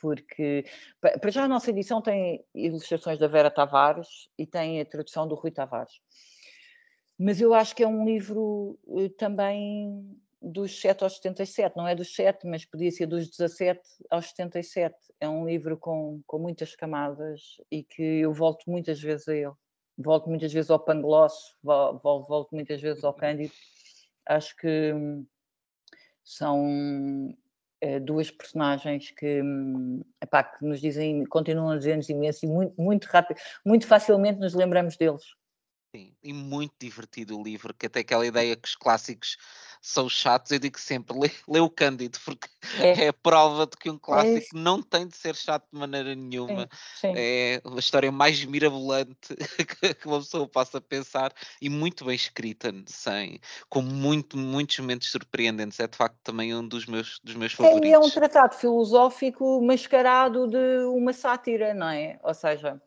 porque 0.00 0.64
para 1.20 1.30
já 1.30 1.44
a 1.44 1.48
nossa 1.48 1.70
edição 1.70 2.00
tem 2.00 2.42
ilustrações 2.54 3.18
da 3.18 3.28
Vera 3.28 3.50
Tavares 3.50 4.30
e 4.38 4.46
tem 4.46 4.80
a 4.80 4.86
tradução 4.86 5.28
do 5.28 5.34
Rui 5.34 5.50
Tavares. 5.50 6.00
Mas 7.18 7.38
eu 7.38 7.52
acho 7.52 7.76
que 7.76 7.82
é 7.82 7.86
um 7.86 8.06
livro 8.06 8.78
eh, 8.96 9.10
também 9.10 10.18
dos 10.40 10.80
7 10.80 11.04
aos 11.04 11.16
77, 11.16 11.76
não 11.76 11.86
é 11.86 11.94
dos 11.94 12.14
7, 12.14 12.46
mas 12.46 12.64
podia 12.64 12.90
ser 12.90 13.06
dos 13.06 13.28
17 13.28 13.80
aos 14.10 14.30
77. 14.30 14.94
É 15.20 15.28
um 15.28 15.46
livro 15.46 15.76
com, 15.76 16.22
com 16.26 16.38
muitas 16.38 16.74
camadas 16.74 17.60
e 17.70 17.82
que 17.82 18.02
eu 18.02 18.32
volto 18.32 18.64
muitas 18.68 19.00
vezes 19.00 19.28
a 19.28 19.34
ele. 19.34 19.52
Volto 19.98 20.30
muitas 20.30 20.52
vezes 20.52 20.70
ao 20.70 20.80
Pangloss, 20.80 21.54
volto, 21.62 22.26
volto 22.26 22.54
muitas 22.54 22.80
vezes 22.80 23.04
ao 23.04 23.12
Cândido. 23.12 23.52
Acho 24.26 24.56
que 24.56 24.92
hum, 24.94 25.26
são 26.24 27.34
é, 27.80 28.00
duas 28.00 28.30
personagens 28.30 29.10
que, 29.10 29.42
hum, 29.42 30.02
epá, 30.22 30.42
que 30.44 30.64
nos 30.64 30.80
dizem, 30.80 31.24
continuam 31.26 31.70
a 31.70 31.76
dizer-nos 31.76 32.08
imenso 32.08 32.46
e 32.46 32.48
muito, 32.48 32.80
muito 32.80 33.04
rápido, 33.06 33.38
muito 33.64 33.86
facilmente 33.86 34.38
nos 34.38 34.54
lembramos 34.54 34.96
deles. 34.96 35.22
Sim, 35.92 36.14
e 36.22 36.32
muito 36.32 36.72
divertido 36.78 37.36
o 37.36 37.42
livro, 37.42 37.74
que 37.74 37.86
até 37.86 37.98
aquela 38.00 38.24
ideia 38.24 38.54
que 38.54 38.68
os 38.68 38.76
clássicos 38.76 39.36
são 39.82 40.08
chatos, 40.08 40.52
eu 40.52 40.60
digo 40.60 40.78
sempre, 40.78 41.18
lê, 41.18 41.30
lê 41.48 41.58
o 41.58 41.68
Cândido, 41.68 42.16
porque 42.24 42.48
é. 42.78 43.06
é. 43.06 43.08
a 43.08 43.12
prova 43.12 43.66
de 43.66 43.76
que 43.76 43.90
um 43.90 43.96
é 43.96 43.98
clássico 44.00 44.56
é 44.56 44.60
não 44.60 44.80
tem 44.80 45.08
de 45.08 45.16
ser 45.16 45.34
chato 45.34 45.66
de 45.72 45.76
maneira 45.76 46.14
nenhuma. 46.14 46.68
Sim, 46.94 47.08
sim. 47.08 47.14
É 47.16 47.60
a 47.64 47.78
história 47.78 48.12
mais 48.12 48.44
mirabolante 48.44 49.34
que 49.98 50.06
uma 50.06 50.18
pessoa 50.18 50.46
possa 50.46 50.80
pensar 50.80 51.32
e 51.60 51.68
muito 51.68 52.04
bem 52.04 52.14
escrita, 52.14 52.72
sem, 52.86 53.40
com 53.68 53.82
muito, 53.82 54.36
muitos 54.36 54.78
momentos 54.78 55.10
surpreendentes. 55.10 55.80
É 55.80 55.88
de 55.88 55.96
facto 55.96 56.18
também 56.22 56.54
um 56.54 56.66
dos 56.66 56.86
meus, 56.86 57.18
dos 57.24 57.34
meus 57.34 57.52
favoritos. 57.52 57.90
É, 57.90 57.94
é 57.94 57.98
um 57.98 58.10
tratado 58.10 58.54
filosófico 58.54 59.60
mascarado 59.60 60.46
de 60.46 60.84
uma 60.84 61.12
sátira, 61.12 61.74
não 61.74 61.88
é? 61.88 62.16
Ou 62.22 62.32
seja, 62.32 62.80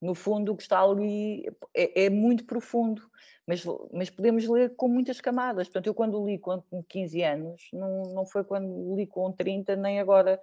no 0.00 0.14
fundo 0.14 0.52
o 0.52 0.56
que 0.56 0.62
está 0.62 0.80
ali 0.80 1.44
é, 1.74 2.04
é 2.06 2.10
muito 2.10 2.44
profundo 2.44 3.10
mas, 3.50 3.64
mas 3.92 4.08
podemos 4.08 4.46
ler 4.46 4.76
com 4.76 4.86
muitas 4.86 5.20
camadas. 5.20 5.66
Portanto, 5.66 5.88
eu 5.88 5.94
quando 5.94 6.24
li 6.24 6.38
com 6.38 6.62
15 6.88 7.22
anos, 7.24 7.68
não, 7.72 8.02
não 8.14 8.24
foi 8.24 8.44
quando 8.44 8.94
li 8.94 9.08
com 9.08 9.32
30, 9.32 9.74
nem 9.74 9.98
agora 9.98 10.40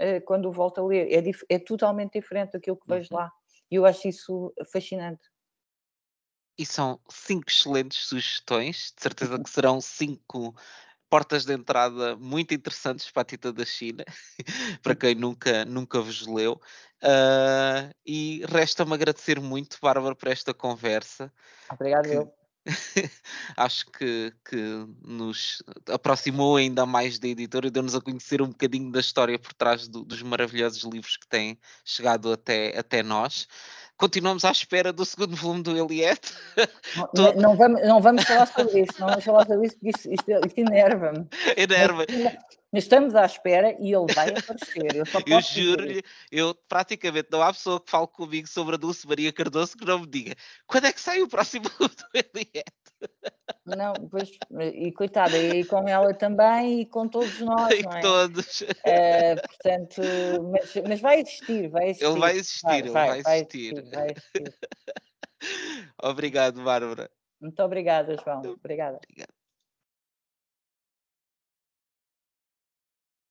uh, 0.00 0.24
quando 0.24 0.52
volto 0.52 0.80
a 0.80 0.86
ler. 0.86 1.08
É, 1.10 1.54
é 1.54 1.58
totalmente 1.58 2.12
diferente 2.12 2.52
daquilo 2.52 2.76
que 2.76 2.86
vejo 2.86 3.08
uhum. 3.10 3.18
lá. 3.18 3.32
E 3.68 3.74
eu 3.74 3.84
acho 3.84 4.06
isso 4.06 4.54
fascinante. 4.72 5.22
E 6.56 6.64
são 6.64 7.00
cinco 7.10 7.46
excelentes 7.48 8.06
sugestões, 8.06 8.92
de 8.96 9.02
certeza 9.02 9.42
que 9.42 9.50
serão 9.50 9.80
cinco 9.80 10.54
portas 11.14 11.44
de 11.44 11.54
entrada 11.54 12.16
muito 12.16 12.52
interessantes 12.52 13.08
para 13.08 13.22
a 13.22 13.24
Tita 13.24 13.52
da 13.52 13.64
China, 13.64 14.04
para 14.82 14.96
quem 14.96 15.14
nunca, 15.14 15.64
nunca 15.64 16.00
vos 16.00 16.26
leu. 16.26 16.60
Uh, 17.00 17.94
e 18.04 18.44
resta-me 18.48 18.94
agradecer 18.94 19.38
muito, 19.38 19.78
Bárbara, 19.80 20.16
por 20.16 20.26
esta 20.26 20.52
conversa. 20.52 21.32
Obrigado, 21.70 22.08
que, 22.08 22.16
eu. 22.16 22.34
acho 23.56 23.86
que, 23.86 24.32
que 24.48 24.86
nos 25.02 25.62
aproximou 25.88 26.56
ainda 26.56 26.86
mais 26.86 27.18
da 27.18 27.28
editora 27.28 27.66
e 27.66 27.70
deu-nos 27.70 27.94
a 27.94 28.00
conhecer 28.00 28.40
um 28.40 28.48
bocadinho 28.48 28.90
da 28.90 29.00
história 29.00 29.38
por 29.38 29.52
trás 29.52 29.86
do, 29.88 30.04
dos 30.04 30.22
maravilhosos 30.22 30.82
livros 30.84 31.16
que 31.16 31.26
têm 31.26 31.58
chegado 31.84 32.32
até, 32.32 32.78
até 32.78 33.02
nós. 33.02 33.46
Continuamos 33.96 34.44
à 34.44 34.50
espera 34.50 34.92
do 34.92 35.04
segundo 35.04 35.36
volume 35.36 35.62
do 35.62 35.76
Eliette. 35.76 36.32
Não, 37.14 37.32
não, 37.36 37.56
vamos, 37.56 37.82
não 37.82 38.00
vamos 38.00 38.24
falar 38.24 38.46
sobre 38.46 38.80
isso, 38.80 38.92
não 38.98 39.08
vamos 39.08 39.24
falar 39.24 39.46
sobre 39.46 39.66
isso, 39.66 39.76
porque 39.76 39.90
isto, 39.90 40.12
isto, 40.12 40.46
isto 40.46 40.58
enerva-me. 40.58 41.26
Enerva. 41.56 42.04
Mas 42.74 42.82
estamos 42.82 43.14
à 43.14 43.24
espera 43.24 43.76
e 43.78 43.94
ele 43.94 44.12
vai 44.12 44.30
aparecer. 44.30 44.96
Eu, 44.96 45.04
eu 45.28 45.40
juro-lhe, 45.40 46.02
eu 46.32 46.52
praticamente 46.68 47.28
não 47.30 47.40
há 47.40 47.52
pessoa 47.52 47.80
que 47.80 47.88
fale 47.88 48.08
comigo 48.08 48.48
sobre 48.48 48.74
a 48.74 48.78
Dulce 48.78 49.06
Maria 49.06 49.32
Cardoso 49.32 49.76
que 49.76 49.84
não 49.84 50.00
me 50.00 50.08
diga 50.08 50.34
quando 50.66 50.86
é 50.86 50.92
que 50.92 51.00
sai 51.00 51.22
o 51.22 51.28
próximo 51.28 51.66
do 51.78 51.88
Eliette. 52.12 52.64
Não, 53.64 53.92
pois, 54.10 54.28
e 54.74 54.90
coitada, 54.90 55.38
e 55.38 55.64
com 55.64 55.86
ela 55.86 56.12
também 56.14 56.80
e 56.80 56.86
com 56.86 57.06
todos 57.06 57.38
nós, 57.38 57.72
e 57.78 57.82
não 57.84 57.92
é? 57.92 58.00
todos. 58.00 58.62
Uh, 58.62 59.46
portanto, 59.46 60.02
mas, 60.50 60.74
mas, 60.88 61.00
vai 61.00 61.20
existir, 61.20 61.68
vai 61.68 61.90
existir. 61.90 62.06
Ele 62.06 62.18
vai 62.18 62.36
existir, 62.36 62.66
vai, 62.66 62.78
ele 62.78 62.90
vai, 62.90 63.22
vai, 63.22 63.38
existir. 63.38 63.72
Existir, 63.72 63.94
vai 63.94 64.06
existir. 64.10 64.54
Obrigado, 66.02 66.64
Bárbara. 66.64 67.08
Muito 67.40 67.62
obrigada, 67.62 68.16
João. 68.16 68.40
Obrigada. 68.40 68.98
Obrigado. 69.04 69.43